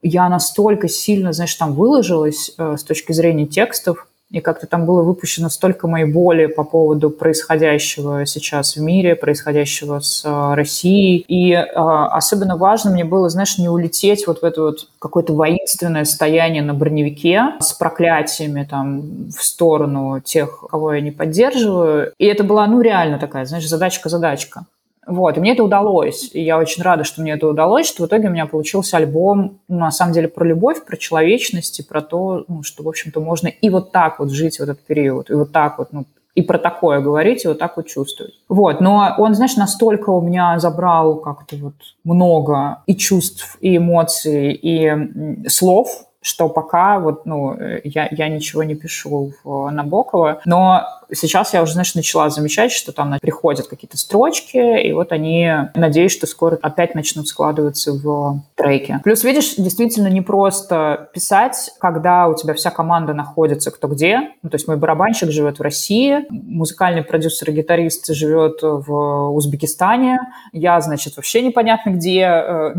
я 0.01 0.27
настолько 0.29 0.87
сильно, 0.87 1.33
знаешь, 1.33 1.55
там 1.55 1.73
выложилась 1.73 2.53
э, 2.57 2.75
с 2.77 2.83
точки 2.83 3.11
зрения 3.11 3.45
текстов, 3.45 4.07
и 4.31 4.41
как-то 4.41 4.65
там 4.65 4.85
было 4.85 5.03
выпущено 5.03 5.49
столько 5.49 5.87
моей 5.87 6.05
боли 6.05 6.47
по 6.47 6.63
поводу 6.63 7.09
происходящего 7.09 8.25
сейчас 8.25 8.75
в 8.75 8.81
мире, 8.81 9.15
происходящего 9.15 9.99
с 9.99 10.25
э, 10.25 10.53
Россией. 10.55 11.23
И 11.27 11.51
э, 11.51 11.63
особенно 11.63 12.57
важно 12.57 12.91
мне 12.91 13.05
было, 13.05 13.29
знаешь, 13.29 13.57
не 13.59 13.69
улететь 13.69 14.25
вот 14.25 14.41
в 14.41 14.43
это 14.43 14.61
вот 14.61 14.87
какое-то 14.99 15.33
воинственное 15.33 16.05
состояние 16.05 16.63
на 16.63 16.73
броневике 16.73 17.53
с 17.59 17.73
проклятиями 17.73 18.67
там 18.69 19.29
в 19.29 19.43
сторону 19.43 20.19
тех, 20.21 20.65
кого 20.71 20.93
я 20.93 21.01
не 21.01 21.11
поддерживаю. 21.11 22.11
И 22.17 22.25
это 22.25 22.43
была, 22.43 22.65
ну, 22.65 22.81
реально 22.81 23.19
такая, 23.19 23.45
знаешь, 23.45 23.67
задачка-задачка. 23.67 24.65
Вот, 25.07 25.37
и 25.37 25.39
мне 25.39 25.53
это 25.53 25.63
удалось. 25.63 26.31
И 26.33 26.41
я 26.41 26.57
очень 26.57 26.83
рада, 26.83 27.03
что 27.03 27.21
мне 27.21 27.33
это 27.33 27.47
удалось, 27.47 27.87
что 27.87 28.03
в 28.03 28.07
итоге 28.07 28.27
у 28.27 28.31
меня 28.31 28.45
получился 28.45 28.97
альбом, 28.97 29.59
ну, 29.67 29.79
на 29.79 29.91
самом 29.91 30.13
деле, 30.13 30.27
про 30.27 30.45
любовь, 30.45 30.83
про 30.83 30.97
человечность 30.97 31.79
и 31.79 31.83
про 31.83 32.01
то, 32.01 32.45
ну, 32.47 32.63
что, 32.63 32.83
в 32.83 32.89
общем-то, 32.89 33.19
можно 33.19 33.47
и 33.47 33.69
вот 33.69 33.91
так 33.91 34.19
вот 34.19 34.31
жить 34.31 34.57
в 34.57 34.63
этот 34.63 34.79
период, 34.79 35.29
и 35.29 35.33
вот 35.33 35.51
так 35.51 35.77
вот, 35.77 35.89
ну, 35.91 36.05
и 36.33 36.41
про 36.41 36.57
такое 36.57 36.99
говорить, 36.99 37.45
и 37.45 37.47
вот 37.47 37.59
так 37.59 37.77
вот 37.77 37.87
чувствовать. 37.87 38.33
Вот, 38.49 38.81
но 38.81 39.15
он, 39.17 39.35
знаешь, 39.35 39.55
настолько 39.55 40.09
у 40.09 40.21
меня 40.21 40.59
забрал 40.59 41.15
как-то 41.17 41.55
вот 41.55 41.75
много 42.03 42.79
и 42.87 42.95
чувств, 42.95 43.57
и 43.61 43.77
эмоций, 43.77 44.53
и 44.53 45.47
слов, 45.47 45.87
что 46.25 46.49
пока 46.49 46.99
вот, 46.99 47.27
ну, 47.27 47.53
э, 47.53 47.81
я, 47.83 48.07
я 48.09 48.29
ничего 48.29 48.63
не 48.63 48.73
пишу 48.73 49.33
в 49.43 49.69
Набокова, 49.69 50.41
но 50.45 50.81
сейчас 51.11 51.53
я 51.53 51.61
уже, 51.61 51.73
знаешь, 51.73 51.95
начала 51.95 52.29
замечать, 52.29 52.71
что 52.71 52.91
там 52.91 53.17
приходят 53.21 53.67
какие-то 53.67 53.97
строчки, 53.97 54.81
и 54.81 54.91
вот 54.93 55.11
они, 55.11 55.49
надеюсь, 55.75 56.11
что 56.11 56.27
скоро 56.27 56.57
опять 56.61 56.95
начнут 56.95 57.27
складываться 57.27 57.93
в 57.93 58.41
треки. 58.55 58.99
Плюс, 59.03 59.23
видишь, 59.23 59.55
действительно 59.55 60.07
не 60.07 60.21
просто 60.21 61.09
писать, 61.13 61.71
когда 61.79 62.27
у 62.27 62.35
тебя 62.35 62.53
вся 62.53 62.71
команда 62.71 63.13
находится 63.13 63.71
кто 63.71 63.87
где. 63.87 64.31
Ну, 64.41 64.49
то 64.49 64.55
есть 64.55 64.67
мой 64.67 64.77
барабанщик 64.77 65.31
живет 65.31 65.59
в 65.59 65.61
России, 65.61 66.25
музыкальный 66.29 67.03
продюсер 67.03 67.49
и 67.49 67.53
гитарист 67.53 68.13
живет 68.13 68.59
в 68.61 69.33
Узбекистане, 69.35 70.19
я, 70.51 70.79
значит, 70.81 71.15
вообще 71.15 71.41
непонятно 71.41 71.91
где 71.91 72.21
э, 72.21 72.73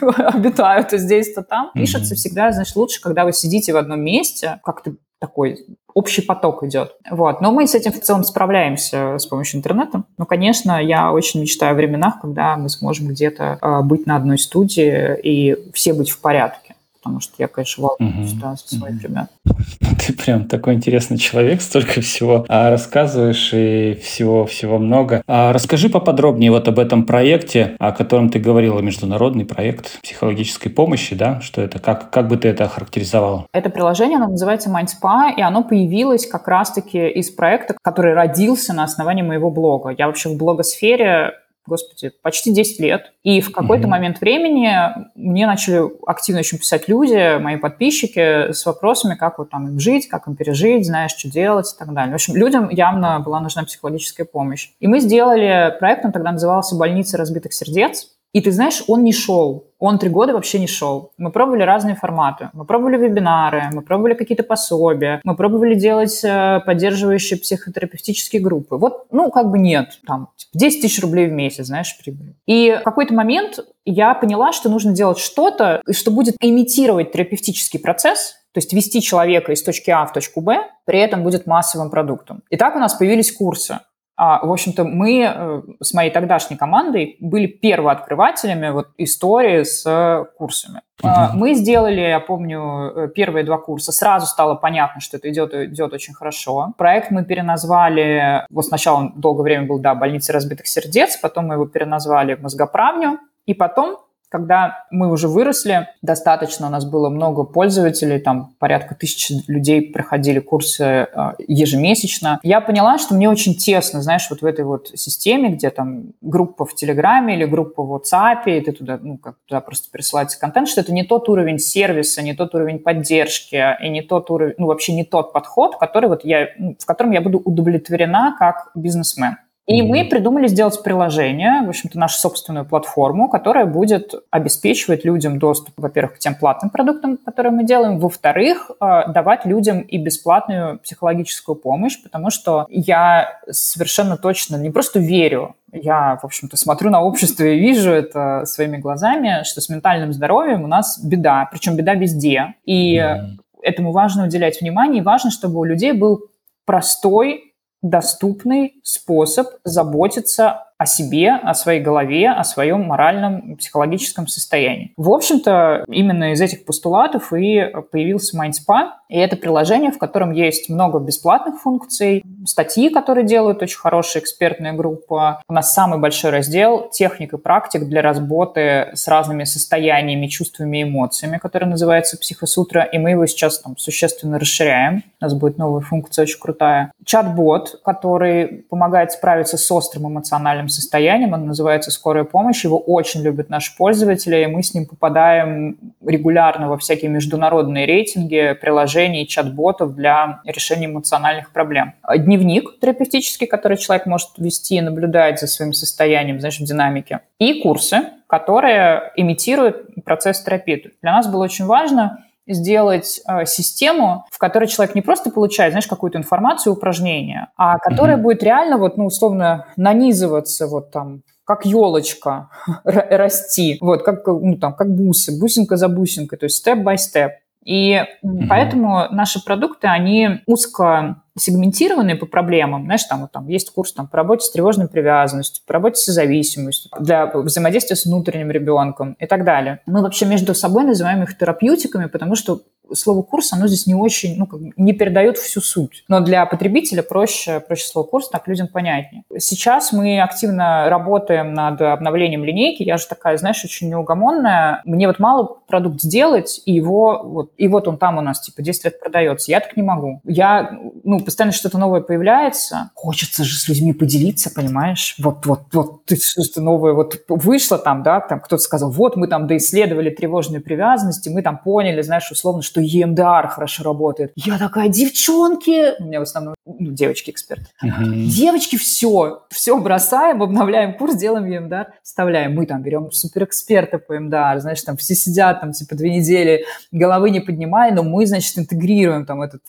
обитаю, 0.16 0.84
то 0.84 0.98
здесь, 0.98 1.32
то 1.32 1.42
там. 1.42 1.70
Пишется 1.74 2.14
всегда, 2.14 2.52
значит, 2.52 2.76
лучше, 2.76 3.00
когда 3.00 3.24
вы 3.24 3.32
сидите 3.32 3.72
в 3.72 3.76
одном 3.76 4.00
месте, 4.00 4.60
как-то 4.64 4.94
такой 5.22 5.64
общий 5.94 6.20
поток 6.20 6.64
идет. 6.64 6.96
Вот. 7.08 7.40
Но 7.40 7.52
мы 7.52 7.68
с 7.68 7.76
этим 7.76 7.92
в 7.92 8.00
целом 8.00 8.24
справляемся 8.24 9.18
с 9.18 9.26
помощью 9.26 9.58
интернета. 9.58 10.02
Но, 10.18 10.26
конечно, 10.26 10.82
я 10.82 11.12
очень 11.12 11.40
мечтаю 11.40 11.72
о 11.72 11.74
временах, 11.76 12.20
когда 12.20 12.56
мы 12.56 12.68
сможем 12.68 13.06
где-то 13.06 13.58
э, 13.62 13.82
быть 13.82 14.04
на 14.04 14.16
одной 14.16 14.38
студии 14.38 15.16
и 15.22 15.56
все 15.72 15.94
быть 15.94 16.10
в 16.10 16.20
порядке. 16.20 16.71
Потому 17.02 17.20
что 17.20 17.34
я, 17.38 17.48
конечно, 17.48 17.88
волнуюсь, 17.98 18.32
да, 18.34 18.54
за 18.54 18.78
своих 18.78 19.02
ребят. 19.02 19.28
Ты 20.06 20.12
прям 20.12 20.44
такой 20.44 20.74
интересный 20.74 21.18
человек, 21.18 21.60
столько 21.60 22.00
всего 22.00 22.44
а, 22.48 22.70
рассказываешь 22.70 23.50
и 23.52 23.98
всего-всего 24.02 24.78
много. 24.78 25.22
А, 25.26 25.52
расскажи 25.52 25.88
поподробнее 25.88 26.50
вот 26.50 26.68
об 26.68 26.78
этом 26.78 27.04
проекте, 27.04 27.76
о 27.78 27.92
котором 27.92 28.30
ты 28.30 28.38
говорила, 28.38 28.80
международный 28.80 29.44
проект 29.44 30.00
психологической 30.02 30.70
помощи, 30.70 31.16
да? 31.16 31.40
Что 31.40 31.60
это? 31.60 31.78
Как, 31.78 32.10
как 32.10 32.28
бы 32.28 32.36
ты 32.36 32.48
это 32.48 32.64
охарактеризовала? 32.64 33.46
Это 33.52 33.68
приложение, 33.68 34.16
оно 34.16 34.28
называется 34.28 34.70
MindSpa, 34.70 35.34
и 35.36 35.42
оно 35.42 35.64
появилось 35.64 36.26
как 36.26 36.46
раз-таки 36.48 37.08
из 37.08 37.30
проекта, 37.30 37.76
который 37.82 38.14
родился 38.14 38.72
на 38.72 38.84
основании 38.84 39.22
моего 39.22 39.50
блога. 39.50 39.90
Я 39.96 40.06
вообще 40.06 40.28
в 40.28 40.36
блогосфере 40.36 41.32
господи, 41.66 42.12
почти 42.22 42.52
10 42.52 42.80
лет. 42.80 43.12
И 43.22 43.40
в 43.40 43.52
какой-то 43.52 43.86
mm-hmm. 43.86 43.90
момент 43.90 44.20
времени 44.20 44.72
мне 45.14 45.46
начали 45.46 45.82
активно 46.06 46.40
очень 46.40 46.58
писать 46.58 46.88
люди, 46.88 47.38
мои 47.38 47.56
подписчики, 47.56 48.52
с 48.52 48.66
вопросами, 48.66 49.14
как 49.14 49.38
вот 49.38 49.50
там 49.50 49.68
им 49.68 49.78
жить, 49.78 50.08
как 50.08 50.26
им 50.26 50.36
пережить, 50.36 50.86
знаешь, 50.86 51.12
что 51.12 51.30
делать 51.30 51.72
и 51.72 51.78
так 51.78 51.92
далее. 51.92 52.12
В 52.12 52.14
общем, 52.14 52.34
людям 52.34 52.68
явно 52.68 53.20
была 53.20 53.40
нужна 53.40 53.64
психологическая 53.64 54.26
помощь. 54.26 54.70
И 54.80 54.86
мы 54.86 55.00
сделали 55.00 55.74
проект, 55.78 56.04
он 56.04 56.12
тогда 56.12 56.32
назывался 56.32 56.76
«Больница 56.76 57.16
разбитых 57.16 57.52
сердец». 57.52 58.08
И 58.32 58.40
ты 58.40 58.50
знаешь, 58.50 58.82
он 58.88 59.04
не 59.04 59.12
шел. 59.12 59.66
Он 59.78 59.98
три 59.98 60.08
года 60.08 60.32
вообще 60.32 60.58
не 60.58 60.66
шел. 60.66 61.12
Мы 61.18 61.30
пробовали 61.30 61.64
разные 61.64 61.96
форматы. 61.96 62.50
Мы 62.52 62.64
пробовали 62.64 62.96
вебинары, 62.96 63.64
мы 63.72 63.82
пробовали 63.82 64.14
какие-то 64.14 64.44
пособия, 64.44 65.20
мы 65.24 65.34
пробовали 65.34 65.74
делать 65.74 66.22
э, 66.24 66.60
поддерживающие 66.64 67.38
психотерапевтические 67.38 68.40
группы. 68.40 68.76
Вот, 68.76 69.06
ну, 69.10 69.30
как 69.30 69.50
бы 69.50 69.58
нет. 69.58 69.98
Там 70.06 70.28
10 70.54 70.82
тысяч 70.82 71.02
рублей 71.02 71.26
в 71.26 71.32
месяц, 71.32 71.66
знаешь, 71.66 71.96
прибыль. 71.98 72.34
И 72.46 72.78
в 72.80 72.84
какой-то 72.84 73.12
момент 73.12 73.58
я 73.84 74.14
поняла, 74.14 74.52
что 74.52 74.70
нужно 74.70 74.92
делать 74.92 75.18
что-то, 75.18 75.82
что 75.90 76.10
будет 76.10 76.36
имитировать 76.40 77.12
терапевтический 77.12 77.80
процесс, 77.80 78.36
то 78.52 78.58
есть 78.58 78.72
вести 78.72 79.00
человека 79.00 79.52
из 79.52 79.62
точки 79.62 79.90
А 79.90 80.06
в 80.06 80.12
точку 80.12 80.42
Б, 80.42 80.58
при 80.84 81.00
этом 81.00 81.22
будет 81.22 81.46
массовым 81.46 81.90
продуктом. 81.90 82.42
И 82.50 82.56
так 82.56 82.76
у 82.76 82.78
нас 82.78 82.94
появились 82.94 83.32
курсы. 83.32 83.80
А, 84.16 84.44
в 84.44 84.52
общем-то, 84.52 84.84
мы 84.84 85.22
э, 85.22 85.62
с 85.80 85.94
моей 85.94 86.10
тогдашней 86.10 86.56
командой 86.56 87.16
были 87.20 87.46
первооткрывателями 87.46 88.70
вот 88.70 88.88
истории 88.98 89.62
с 89.62 90.26
курсами. 90.36 90.82
Uh-huh. 91.02 91.30
Мы 91.34 91.54
сделали, 91.54 92.00
я 92.00 92.20
помню, 92.20 92.92
э, 92.94 93.08
первые 93.08 93.44
два 93.44 93.58
курса. 93.58 93.90
Сразу 93.90 94.26
стало 94.26 94.54
понятно, 94.54 95.00
что 95.00 95.16
это 95.16 95.30
идет, 95.30 95.54
идет 95.54 95.92
очень 95.92 96.14
хорошо. 96.14 96.74
Проект 96.76 97.10
мы 97.10 97.24
переназвали, 97.24 98.46
вот 98.50 98.66
сначала 98.66 98.98
он 98.98 99.12
долгое 99.16 99.42
время 99.42 99.66
был, 99.66 99.78
да, 99.78 99.94
«Больница 99.94 100.32
разбитых 100.32 100.66
сердец», 100.66 101.16
потом 101.16 101.46
мы 101.46 101.54
его 101.54 101.66
переназвали 101.66 102.34
«Мозгоправню», 102.34 103.18
и 103.46 103.54
потом 103.54 103.98
когда 104.32 104.86
мы 104.90 105.12
уже 105.12 105.28
выросли, 105.28 105.88
достаточно 106.00 106.66
у 106.66 106.70
нас 106.70 106.86
было 106.86 107.10
много 107.10 107.44
пользователей, 107.44 108.18
там 108.18 108.54
порядка 108.58 108.94
тысячи 108.94 109.42
людей 109.46 109.92
проходили 109.92 110.38
курсы 110.38 110.84
э, 110.84 111.06
ежемесячно. 111.46 112.40
Я 112.42 112.62
поняла, 112.62 112.96
что 112.96 113.14
мне 113.14 113.28
очень 113.28 113.54
тесно, 113.54 114.00
знаешь, 114.00 114.26
вот 114.30 114.40
в 114.40 114.46
этой 114.46 114.64
вот 114.64 114.88
системе, 114.94 115.50
где 115.50 115.68
там 115.68 116.14
группа 116.22 116.64
в 116.64 116.74
Телеграме 116.74 117.36
или 117.36 117.44
группа 117.44 117.82
в 117.82 117.94
WhatsApp, 117.94 118.44
и 118.46 118.60
ты 118.62 118.72
туда, 118.72 118.98
ну, 119.02 119.18
как 119.18 119.36
туда 119.46 119.60
просто 119.60 119.90
присылается 119.90 120.40
контент, 120.40 120.66
что 120.66 120.80
это 120.80 120.94
не 120.94 121.04
тот 121.04 121.28
уровень 121.28 121.58
сервиса, 121.58 122.22
не 122.22 122.32
тот 122.32 122.54
уровень 122.54 122.78
поддержки 122.78 123.62
и 123.84 123.90
не 123.90 124.00
тот 124.00 124.30
уровень, 124.30 124.54
ну, 124.56 124.66
вообще 124.66 124.94
не 124.94 125.04
тот 125.04 125.34
подход, 125.34 125.76
который 125.76 126.08
вот 126.08 126.24
я, 126.24 126.48
ну, 126.56 126.74
в 126.78 126.86
котором 126.86 127.10
я 127.10 127.20
буду 127.20 127.38
удовлетворена 127.38 128.34
как 128.38 128.70
бизнесмен. 128.74 129.36
И 129.72 129.82
мы 129.82 130.04
придумали 130.04 130.46
сделать 130.48 130.82
приложение, 130.82 131.62
в 131.64 131.68
общем-то, 131.68 131.98
нашу 131.98 132.18
собственную 132.18 132.66
платформу, 132.66 133.28
которая 133.28 133.64
будет 133.64 134.14
обеспечивать 134.30 135.04
людям 135.04 135.38
доступ, 135.38 135.74
во-первых, 135.76 136.16
к 136.16 136.18
тем 136.18 136.34
платным 136.34 136.70
продуктам, 136.70 137.16
которые 137.16 137.52
мы 137.52 137.64
делаем, 137.64 137.98
во-вторых, 137.98 138.70
э, 138.70 139.12
давать 139.12 139.46
людям 139.46 139.80
и 139.80 139.98
бесплатную 139.98 140.78
психологическую 140.80 141.56
помощь, 141.56 142.02
потому 142.02 142.30
что 142.30 142.66
я 142.68 143.40
совершенно 143.50 144.16
точно 144.16 144.56
не 144.56 144.70
просто 144.70 144.98
верю, 144.98 145.54
я, 145.72 146.18
в 146.20 146.24
общем-то, 146.26 146.56
смотрю 146.58 146.90
на 146.90 147.02
общество 147.02 147.44
и 147.44 147.58
вижу 147.58 147.90
это 147.90 148.44
своими 148.44 148.76
глазами, 148.76 149.42
что 149.44 149.62
с 149.62 149.70
ментальным 149.70 150.12
здоровьем 150.12 150.64
у 150.64 150.66
нас 150.66 151.02
беда, 151.02 151.48
причем 151.50 151.76
беда 151.76 151.94
везде. 151.94 152.54
И 152.66 152.98
mm-hmm. 152.98 153.38
этому 153.62 153.92
важно 153.92 154.24
уделять 154.24 154.60
внимание, 154.60 155.00
и 155.00 155.04
важно, 155.04 155.30
чтобы 155.30 155.58
у 155.58 155.64
людей 155.64 155.92
был 155.92 156.26
простой 156.66 157.51
доступный 157.82 158.80
способ 158.82 159.48
заботиться 159.64 160.71
о 160.82 160.86
себе, 160.86 161.30
о 161.30 161.54
своей 161.54 161.80
голове, 161.80 162.28
о 162.28 162.42
своем 162.42 162.82
моральном, 162.82 163.56
психологическом 163.56 164.26
состоянии. 164.26 164.92
В 164.96 165.10
общем-то, 165.10 165.84
именно 165.86 166.32
из 166.32 166.40
этих 166.40 166.64
постулатов 166.64 167.32
и 167.32 167.72
появился 167.92 168.36
MindSpa, 168.36 168.90
и 169.08 169.16
это 169.16 169.36
приложение, 169.36 169.92
в 169.92 169.98
котором 169.98 170.32
есть 170.32 170.68
много 170.68 170.98
бесплатных 170.98 171.60
функций, 171.60 172.24
статьи, 172.46 172.88
которые 172.88 173.24
делают 173.24 173.62
очень 173.62 173.78
хорошая 173.78 174.22
экспертная 174.22 174.72
группа. 174.72 175.42
У 175.48 175.52
нас 175.52 175.72
самый 175.72 176.00
большой 176.00 176.30
раздел 176.30 176.88
техник 176.90 177.32
и 177.32 177.38
практик 177.38 177.84
для 177.84 178.02
работы 178.02 178.88
с 178.94 179.06
разными 179.06 179.44
состояниями, 179.44 180.26
чувствами 180.26 180.78
и 180.78 180.82
эмоциями, 180.82 181.38
который 181.38 181.68
называется 181.68 182.18
«Психосутра», 182.18 182.82
и 182.82 182.98
мы 182.98 183.10
его 183.10 183.26
сейчас 183.26 183.60
там 183.60 183.76
существенно 183.76 184.38
расширяем. 184.38 185.04
У 185.20 185.24
нас 185.24 185.34
будет 185.34 185.58
новая 185.58 185.82
функция 185.82 186.22
очень 186.22 186.40
крутая. 186.40 186.90
Чат-бот, 187.04 187.80
который 187.84 188.64
помогает 188.68 189.12
справиться 189.12 189.58
с 189.58 189.70
острым 189.70 190.08
эмоциональным 190.08 190.70
состоянием, 190.72 191.32
он 191.32 191.46
называется 191.46 191.90
«Скорая 191.90 192.24
помощь», 192.24 192.64
его 192.64 192.78
очень 192.78 193.22
любят 193.22 193.50
наши 193.50 193.76
пользователи, 193.76 194.42
и 194.42 194.46
мы 194.46 194.62
с 194.62 194.74
ним 194.74 194.86
попадаем 194.86 195.76
регулярно 196.04 196.68
во 196.68 196.76
всякие 196.76 197.10
международные 197.10 197.86
рейтинги 197.86 198.56
приложений, 198.60 199.28
чат-ботов 199.28 199.94
для 199.94 200.40
решения 200.44 200.86
эмоциональных 200.86 201.52
проблем. 201.52 201.94
Дневник 202.16 202.80
терапевтический, 202.80 203.46
который 203.46 203.76
человек 203.76 204.06
может 204.06 204.30
вести 204.38 204.76
и 204.76 204.80
наблюдать 204.80 205.38
за 205.38 205.46
своим 205.46 205.72
состоянием, 205.72 206.40
знаешь, 206.40 206.58
в 206.58 206.64
динамике. 206.64 207.20
И 207.38 207.60
курсы, 207.62 208.02
которые 208.26 209.12
имитируют 209.16 210.04
процесс 210.04 210.42
терапии. 210.42 210.90
Для 211.02 211.12
нас 211.12 211.30
было 211.30 211.44
очень 211.44 211.66
важно 211.66 212.24
сделать 212.46 213.20
э, 213.26 213.46
систему, 213.46 214.24
в 214.30 214.38
которой 214.38 214.66
человек 214.66 214.94
не 214.94 215.02
просто 215.02 215.30
получает, 215.30 215.72
знаешь, 215.72 215.86
какую-то 215.86 216.18
информацию, 216.18 216.72
упражнения, 216.72 217.50
а 217.56 217.78
которая 217.78 218.16
mm-hmm. 218.16 218.22
будет 218.22 218.42
реально 218.42 218.78
вот, 218.78 218.96
ну, 218.96 219.06
условно, 219.06 219.66
нанизываться 219.76 220.66
вот 220.66 220.90
там 220.90 221.22
как 221.44 221.66
елочка 221.66 222.50
расти, 222.84 223.78
вот, 223.80 224.02
как, 224.04 224.26
ну, 224.26 224.56
там, 224.56 224.74
как 224.74 224.94
бусы, 224.94 225.38
бусинка 225.38 225.76
за 225.76 225.88
бусинкой, 225.88 226.38
то 226.38 226.44
есть 226.44 226.56
степ-бай-степ. 226.56 227.32
И 227.64 227.94
mm-hmm. 227.94 228.46
поэтому 228.48 229.06
наши 229.10 229.42
продукты, 229.42 229.86
они 229.86 230.40
узко 230.46 231.22
сегментированные 231.38 232.16
по 232.16 232.26
проблемам. 232.26 232.84
Знаешь, 232.84 233.04
там, 233.04 233.22
вот, 233.22 233.32
там 233.32 233.48
есть 233.48 233.72
курс 233.72 233.92
там, 233.92 234.06
по 234.06 234.16
работе 234.16 234.44
с 234.44 234.50
тревожной 234.50 234.88
привязанностью, 234.88 235.64
по 235.66 235.72
работе 235.74 235.96
с 235.96 236.06
зависимостью, 236.06 236.90
для 237.00 237.26
взаимодействия 237.26 237.96
с 237.96 238.04
внутренним 238.04 238.50
ребенком 238.50 239.14
и 239.18 239.26
так 239.26 239.44
далее. 239.44 239.80
Мы 239.86 240.02
вообще 240.02 240.26
между 240.26 240.54
собой 240.54 240.84
называем 240.84 241.22
их 241.22 241.38
терапевтиками, 241.38 242.06
потому 242.06 242.34
что 242.34 242.60
слово 242.94 243.22
курс, 243.22 243.52
оно 243.52 243.66
здесь 243.66 243.86
не 243.86 243.94
очень, 243.94 244.36
ну, 244.36 244.46
как 244.46 244.60
бы 244.60 244.72
не 244.76 244.92
передает 244.92 245.38
всю 245.38 245.60
суть. 245.60 246.04
Но 246.08 246.20
для 246.20 246.46
потребителя 246.46 247.02
проще, 247.02 247.60
проще 247.60 247.86
слово 247.86 248.06
курс, 248.06 248.28
так 248.28 248.46
людям 248.48 248.68
понятнее. 248.68 249.24
Сейчас 249.38 249.92
мы 249.92 250.20
активно 250.20 250.88
работаем 250.88 251.54
над 251.54 251.80
обновлением 251.80 252.44
линейки. 252.44 252.82
Я 252.82 252.96
же 252.96 253.06
такая, 253.06 253.36
знаешь, 253.36 253.64
очень 253.64 253.88
неугомонная. 253.88 254.82
Мне 254.84 255.06
вот 255.06 255.18
мало 255.18 255.58
продукт 255.66 256.00
сделать, 256.00 256.60
и 256.66 256.72
его 256.72 257.22
вот, 257.24 257.52
и 257.56 257.68
вот 257.68 257.88
он 257.88 257.98
там 257.98 258.18
у 258.18 258.20
нас, 258.20 258.40
типа, 258.40 258.62
10 258.62 258.84
лет 258.84 259.00
продается. 259.00 259.50
Я 259.50 259.60
так 259.60 259.76
не 259.76 259.82
могу. 259.82 260.20
Я, 260.24 260.78
ну, 261.04 261.20
постоянно 261.20 261.52
что-то 261.52 261.78
новое 261.78 262.00
появляется. 262.00 262.90
Хочется 262.94 263.44
же 263.44 263.56
с 263.56 263.68
людьми 263.68 263.92
поделиться, 263.92 264.50
понимаешь? 264.54 265.14
Вот, 265.18 265.46
вот, 265.46 265.60
вот, 265.72 266.04
ты 266.04 266.16
что-то 266.16 266.60
новое 266.60 266.92
вот 266.92 267.20
вышло 267.28 267.78
там, 267.78 268.02
да, 268.02 268.20
там 268.20 268.40
кто-то 268.40 268.62
сказал, 268.62 268.90
вот 268.90 269.16
мы 269.16 269.28
там 269.28 269.46
доисследовали 269.46 270.10
тревожные 270.10 270.60
привязанности, 270.60 271.28
мы 271.28 271.42
там 271.42 271.58
поняли, 271.58 272.02
знаешь, 272.02 272.30
условно, 272.30 272.62
что 272.62 272.80
EMDR 272.84 273.48
хорошо 273.48 273.84
работает. 273.84 274.32
Я 274.36 274.58
такая, 274.58 274.88
девчонки, 274.88 276.00
у 276.00 276.04
меня 276.04 276.20
в 276.20 276.22
основном 276.22 276.54
ну, 276.64 276.92
девочки-эксперты. 276.92 277.66
Uh-huh. 277.84 278.24
Девочки, 278.26 278.76
все, 278.76 279.44
все 279.50 279.78
бросаем, 279.78 280.42
обновляем 280.42 280.96
курс, 280.96 281.16
делаем 281.16 281.44
EMDR, 281.46 281.86
вставляем. 282.02 282.54
Мы 282.54 282.66
там 282.66 282.82
берем 282.82 283.10
суперэксперта 283.10 283.98
по 283.98 284.16
EMDR, 284.16 284.60
знаешь, 284.60 284.82
там 284.82 284.96
все 284.96 285.14
сидят 285.14 285.60
там 285.60 285.72
типа 285.72 285.94
две 285.94 286.16
недели, 286.16 286.64
головы 286.90 287.30
не 287.30 287.40
поднимая, 287.40 287.92
но 287.92 288.02
мы, 288.02 288.26
значит, 288.26 288.58
интегрируем 288.58 289.26
там 289.26 289.42
этот 289.42 289.62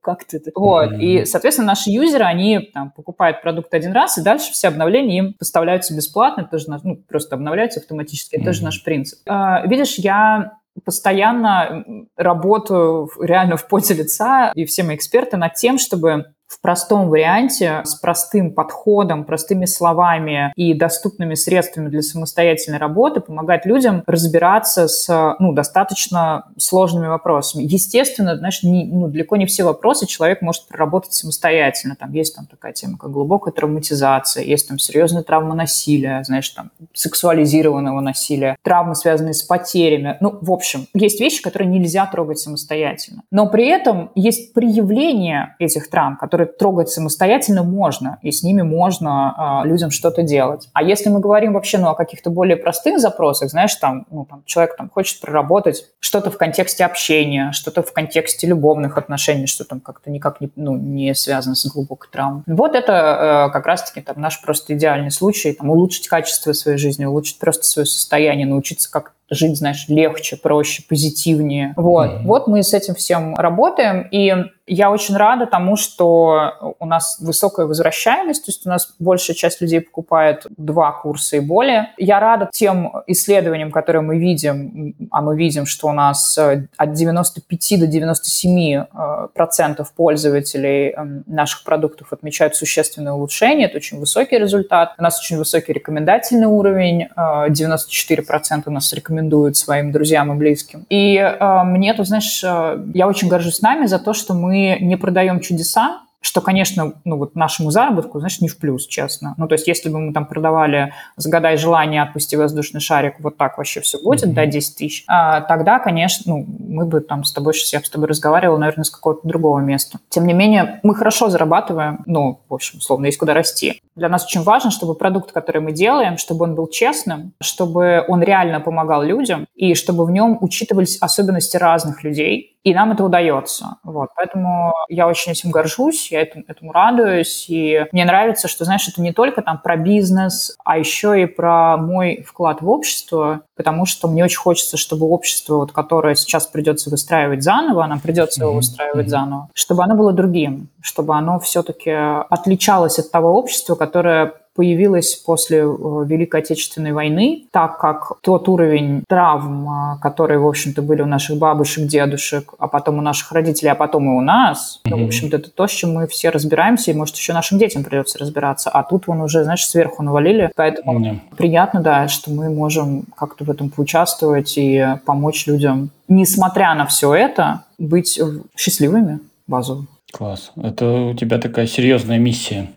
как-то 0.00 0.36
это. 0.36 0.50
Вот. 0.54 0.92
И, 0.98 1.24
соответственно, 1.24 1.68
наши 1.68 1.90
юзеры, 1.90 2.24
они 2.24 2.70
там, 2.74 2.90
покупают 2.90 3.42
продукт 3.42 3.72
один 3.74 3.92
раз, 3.92 4.18
и 4.18 4.22
дальше 4.22 4.52
все 4.52 4.68
обновления 4.68 5.18
им 5.18 5.34
поставляются 5.34 5.94
бесплатно. 5.94 6.44
Тоже 6.44 6.66
ну, 6.82 6.96
просто 6.96 7.36
обновляются 7.36 7.80
автоматически. 7.80 8.34
Это 8.34 8.42
mm-hmm. 8.42 8.46
тоже 8.46 8.64
наш 8.64 8.84
принцип. 8.84 9.20
А, 9.26 9.66
видишь, 9.66 9.94
я 9.96 10.58
постоянно 10.84 11.84
работаю 12.16 13.10
реально 13.20 13.56
в 13.56 13.68
поте 13.68 13.94
лица, 13.94 14.52
и 14.54 14.64
все 14.64 14.82
мои 14.82 14.96
эксперты 14.96 15.36
над 15.36 15.54
тем, 15.54 15.78
чтобы 15.78 16.34
в 16.52 16.60
простом 16.60 17.08
варианте, 17.08 17.80
с 17.84 17.94
простым 17.94 18.52
подходом, 18.52 19.24
простыми 19.24 19.64
словами 19.64 20.52
и 20.54 20.74
доступными 20.74 21.34
средствами 21.34 21.88
для 21.88 22.02
самостоятельной 22.02 22.78
работы 22.78 23.20
помогать 23.20 23.64
людям 23.64 24.02
разбираться 24.06 24.86
с 24.86 25.36
ну, 25.38 25.52
достаточно 25.52 26.44
сложными 26.58 27.06
вопросами. 27.06 27.62
Естественно, 27.62 28.36
знаешь, 28.36 28.62
не, 28.62 28.84
ну, 28.84 29.08
далеко 29.08 29.36
не 29.36 29.46
все 29.46 29.64
вопросы 29.64 30.06
человек 30.06 30.42
может 30.42 30.68
проработать 30.68 31.14
самостоятельно. 31.14 31.96
Там 31.96 32.12
есть 32.12 32.36
там 32.36 32.44
такая 32.44 32.74
тема, 32.74 32.98
как 32.98 33.10
глубокая 33.10 33.52
травматизация, 33.52 34.44
есть 34.44 34.68
там 34.68 34.78
серьезная 34.78 35.22
травма 35.22 35.54
насилия, 35.54 36.22
знаешь, 36.24 36.50
там 36.50 36.70
сексуализированного 36.92 38.00
насилия, 38.00 38.56
травмы, 38.62 38.94
связанные 38.94 39.34
с 39.34 39.42
потерями. 39.42 40.18
Ну, 40.20 40.36
в 40.40 40.52
общем, 40.52 40.86
есть 40.92 41.18
вещи, 41.18 41.42
которые 41.42 41.68
нельзя 41.68 42.04
трогать 42.06 42.40
самостоятельно. 42.40 43.22
Но 43.30 43.48
при 43.48 43.68
этом 43.68 44.10
есть 44.14 44.52
проявление 44.52 45.56
этих 45.58 45.88
травм, 45.88 46.16
которые 46.16 46.41
трогать 46.46 46.88
самостоятельно 46.88 47.62
можно, 47.62 48.18
и 48.22 48.30
с 48.30 48.42
ними 48.42 48.62
можно 48.62 49.62
э, 49.64 49.68
людям 49.68 49.90
что-то 49.90 50.22
делать. 50.22 50.68
А 50.72 50.82
если 50.82 51.08
мы 51.08 51.20
говорим 51.20 51.54
вообще 51.54 51.78
ну, 51.78 51.88
о 51.88 51.94
каких-то 51.94 52.30
более 52.30 52.56
простых 52.56 53.00
запросах, 53.00 53.50
знаешь, 53.50 53.74
там, 53.76 54.06
ну, 54.10 54.24
там 54.24 54.42
человек 54.46 54.76
там, 54.76 54.90
хочет 54.90 55.20
проработать 55.20 55.86
что-то 56.00 56.30
в 56.30 56.38
контексте 56.38 56.84
общения, 56.84 57.52
что-то 57.52 57.82
в 57.82 57.92
контексте 57.92 58.46
любовных 58.46 58.98
отношений, 58.98 59.46
что 59.46 59.64
там 59.64 59.80
как-то 59.80 60.10
никак 60.10 60.40
не, 60.40 60.50
ну, 60.56 60.76
не 60.76 61.14
связано 61.14 61.54
с 61.54 61.66
глубокой 61.66 62.10
травмой. 62.10 62.42
Вот 62.46 62.74
это 62.74 63.48
э, 63.48 63.52
как 63.52 63.66
раз-таки 63.66 64.00
там, 64.00 64.20
наш 64.20 64.40
просто 64.42 64.74
идеальный 64.74 65.10
случай, 65.10 65.52
там, 65.52 65.70
улучшить 65.70 66.08
качество 66.08 66.52
своей 66.52 66.78
жизни, 66.78 67.04
улучшить 67.04 67.38
просто 67.38 67.64
свое 67.64 67.86
состояние, 67.86 68.46
научиться 68.46 68.90
как 68.90 69.12
жить, 69.34 69.56
знаешь, 69.56 69.86
легче, 69.88 70.36
проще, 70.36 70.82
позитивнее. 70.88 71.74
Вот. 71.76 72.10
Mm-hmm. 72.10 72.22
Вот 72.24 72.46
мы 72.48 72.62
с 72.62 72.74
этим 72.74 72.94
всем 72.94 73.34
работаем. 73.34 74.06
И 74.10 74.34
я 74.66 74.90
очень 74.90 75.16
рада 75.16 75.46
тому, 75.46 75.76
что 75.76 76.76
у 76.78 76.86
нас 76.86 77.18
высокая 77.20 77.66
возвращаемость, 77.66 78.46
то 78.46 78.50
есть 78.50 78.64
у 78.66 78.70
нас 78.70 78.94
большая 79.00 79.34
часть 79.34 79.60
людей 79.60 79.80
покупает 79.80 80.46
два 80.56 80.92
курса 80.92 81.36
и 81.36 81.40
более. 81.40 81.90
Я 81.98 82.20
рада 82.20 82.48
тем 82.52 82.92
исследованиям, 83.08 83.72
которые 83.72 84.02
мы 84.02 84.18
видим, 84.18 84.94
а 85.10 85.20
мы 85.20 85.36
видим, 85.36 85.66
что 85.66 85.88
у 85.88 85.92
нас 85.92 86.38
э, 86.38 86.66
от 86.76 86.92
95 86.92 87.80
до 87.80 87.86
97 87.88 88.58
э, 88.58 89.28
процентов 89.34 89.92
пользователей 89.94 90.90
эм, 90.90 91.24
наших 91.26 91.64
продуктов 91.64 92.12
отмечают 92.12 92.54
существенное 92.54 93.12
улучшение, 93.12 93.66
это 93.66 93.78
очень 93.78 93.98
высокий 93.98 94.38
результат. 94.38 94.94
У 94.96 95.02
нас 95.02 95.18
очень 95.18 95.38
высокий 95.38 95.72
рекомендательный 95.72 96.46
уровень, 96.46 97.08
94 97.16 98.22
э, 98.22 98.24
процента 98.24 98.70
нас 98.70 98.92
рекомендуют 98.92 99.56
своим 99.56 99.90
друзьям 99.90 100.32
и 100.32 100.36
близким. 100.36 100.86
И 100.88 101.18
мне 101.64 101.94
тут, 101.94 102.06
знаешь, 102.06 102.42
я 102.42 103.08
очень 103.08 103.28
горжусь 103.28 103.60
нами 103.60 103.86
за 103.86 103.98
то, 103.98 104.12
что 104.12 104.34
мы 104.34 104.51
не 104.52 104.96
продаем 104.96 105.40
чудеса, 105.40 106.02
что, 106.22 106.40
конечно, 106.40 106.94
ну 107.04 107.18
вот 107.18 107.34
нашему 107.34 107.70
заработку, 107.70 108.20
значит, 108.20 108.40
не 108.40 108.48
в 108.48 108.56
плюс, 108.56 108.86
честно. 108.86 109.34
Ну, 109.36 109.48
то 109.48 109.54
есть, 109.54 109.66
если 109.66 109.90
бы 109.90 109.98
мы 109.98 110.12
там 110.12 110.24
продавали 110.24 110.94
«Загадай 111.16 111.56
желание, 111.56 112.00
отпусти 112.02 112.36
воздушный 112.36 112.80
шарик», 112.80 113.16
вот 113.18 113.36
так 113.36 113.58
вообще 113.58 113.80
все 113.80 114.00
будет, 114.00 114.28
mm-hmm. 114.28 114.34
да, 114.34 114.46
10 114.46 114.76
тысяч, 114.76 115.04
а, 115.08 115.40
тогда, 115.42 115.80
конечно, 115.80 116.32
ну, 116.32 116.46
мы 116.58 116.86
бы 116.86 117.00
там 117.00 117.24
с 117.24 117.32
тобой, 117.32 117.54
сейчас 117.54 117.72
я 117.72 117.80
с 117.80 117.90
тобой 117.90 118.06
разговаривала, 118.06 118.56
наверное, 118.56 118.84
с 118.84 118.90
какого-то 118.90 119.26
другого 119.26 119.58
места. 119.58 119.98
Тем 120.08 120.26
не 120.26 120.32
менее, 120.32 120.80
мы 120.84 120.94
хорошо 120.94 121.28
зарабатываем, 121.28 122.02
ну, 122.06 122.40
в 122.48 122.54
общем, 122.54 122.78
условно, 122.78 123.06
есть 123.06 123.18
куда 123.18 123.34
расти. 123.34 123.80
Для 123.96 124.08
нас 124.08 124.24
очень 124.24 124.42
важно, 124.42 124.70
чтобы 124.70 124.94
продукт, 124.94 125.32
который 125.32 125.60
мы 125.60 125.72
делаем, 125.72 126.18
чтобы 126.18 126.44
он 126.44 126.54
был 126.54 126.68
честным, 126.68 127.32
чтобы 127.42 128.04
он 128.06 128.22
реально 128.22 128.60
помогал 128.60 129.02
людям, 129.02 129.46
и 129.56 129.74
чтобы 129.74 130.06
в 130.06 130.10
нем 130.10 130.38
учитывались 130.40 130.98
особенности 130.98 131.56
разных 131.56 132.04
людей, 132.04 132.51
и 132.64 132.74
нам 132.74 132.92
это 132.92 133.04
удается. 133.04 133.76
Вот. 133.82 134.10
Поэтому 134.16 134.72
я 134.88 135.08
очень 135.08 135.32
этим 135.32 135.50
горжусь, 135.50 136.12
я 136.12 136.22
этому, 136.22 136.44
этому 136.46 136.72
радуюсь. 136.72 137.46
И 137.48 137.86
мне 137.92 138.04
нравится, 138.04 138.46
что, 138.46 138.64
знаешь, 138.64 138.86
это 138.88 139.02
не 139.02 139.12
только 139.12 139.42
там 139.42 139.58
про 139.58 139.76
бизнес, 139.76 140.56
а 140.64 140.78
еще 140.78 141.20
и 141.20 141.26
про 141.26 141.76
мой 141.76 142.22
вклад 142.26 142.62
в 142.62 142.68
общество, 142.68 143.42
потому 143.56 143.84
что 143.84 144.06
мне 144.08 144.24
очень 144.24 144.38
хочется, 144.38 144.76
чтобы 144.76 145.06
общество, 145.06 145.56
вот, 145.56 145.72
которое 145.72 146.14
сейчас 146.14 146.46
придется 146.46 146.90
выстраивать 146.90 147.42
заново, 147.42 147.86
нам 147.86 148.00
придется 148.00 148.42
его 148.42 148.52
выстраивать 148.52 149.08
заново, 149.08 149.48
чтобы 149.54 149.82
оно 149.82 149.96
было 149.96 150.12
другим, 150.12 150.68
чтобы 150.80 151.16
оно 151.16 151.40
все-таки 151.40 151.90
отличалось 151.90 152.98
от 152.98 153.10
того 153.10 153.36
общества, 153.36 153.74
которое 153.74 154.34
появилась 154.54 155.14
после 155.14 155.58
э, 155.58 155.64
Великой 156.06 156.40
Отечественной 156.40 156.92
войны, 156.92 157.46
так 157.50 157.78
как 157.78 158.18
тот 158.20 158.48
уровень 158.48 159.04
травм, 159.08 159.68
э, 159.68 159.98
которые, 160.00 160.38
в 160.38 160.46
общем-то, 160.46 160.82
были 160.82 161.02
у 161.02 161.06
наших 161.06 161.38
бабушек, 161.38 161.86
дедушек, 161.86 162.54
а 162.58 162.68
потом 162.68 162.98
у 162.98 163.00
наших 163.00 163.32
родителей, 163.32 163.70
а 163.70 163.74
потом 163.74 164.04
и 164.06 164.16
у 164.16 164.20
нас, 164.20 164.80
mm-hmm. 164.84 164.90
ну, 164.90 165.02
в 165.02 165.06
общем-то, 165.06 165.36
это 165.36 165.50
то, 165.50 165.66
с 165.66 165.70
чем 165.70 165.94
мы 165.94 166.06
все 166.06 166.30
разбираемся, 166.30 166.90
и, 166.90 166.94
может, 166.94 167.16
еще 167.16 167.32
нашим 167.32 167.58
детям 167.58 167.84
придется 167.84 168.18
разбираться. 168.18 168.70
А 168.70 168.82
тут 168.82 169.04
он 169.08 169.20
уже, 169.22 169.44
знаешь, 169.44 169.66
сверху 169.66 170.02
навалили. 170.02 170.50
Поэтому 170.54 171.00
mm-hmm. 171.00 171.36
приятно, 171.36 171.80
да, 171.80 172.08
что 172.08 172.30
мы 172.30 172.50
можем 172.50 173.04
как-то 173.16 173.44
в 173.44 173.50
этом 173.50 173.70
поучаствовать 173.70 174.54
и 174.56 174.86
помочь 175.06 175.46
людям, 175.46 175.90
несмотря 176.08 176.74
на 176.74 176.86
все 176.86 177.14
это, 177.14 177.64
быть 177.78 178.20
счастливыми 178.56 179.20
базово. 179.46 179.86
Класс. 180.12 180.52
Это 180.56 180.86
у 180.86 181.14
тебя 181.14 181.38
такая 181.38 181.66
серьезная 181.66 182.18
миссия. 182.18 182.68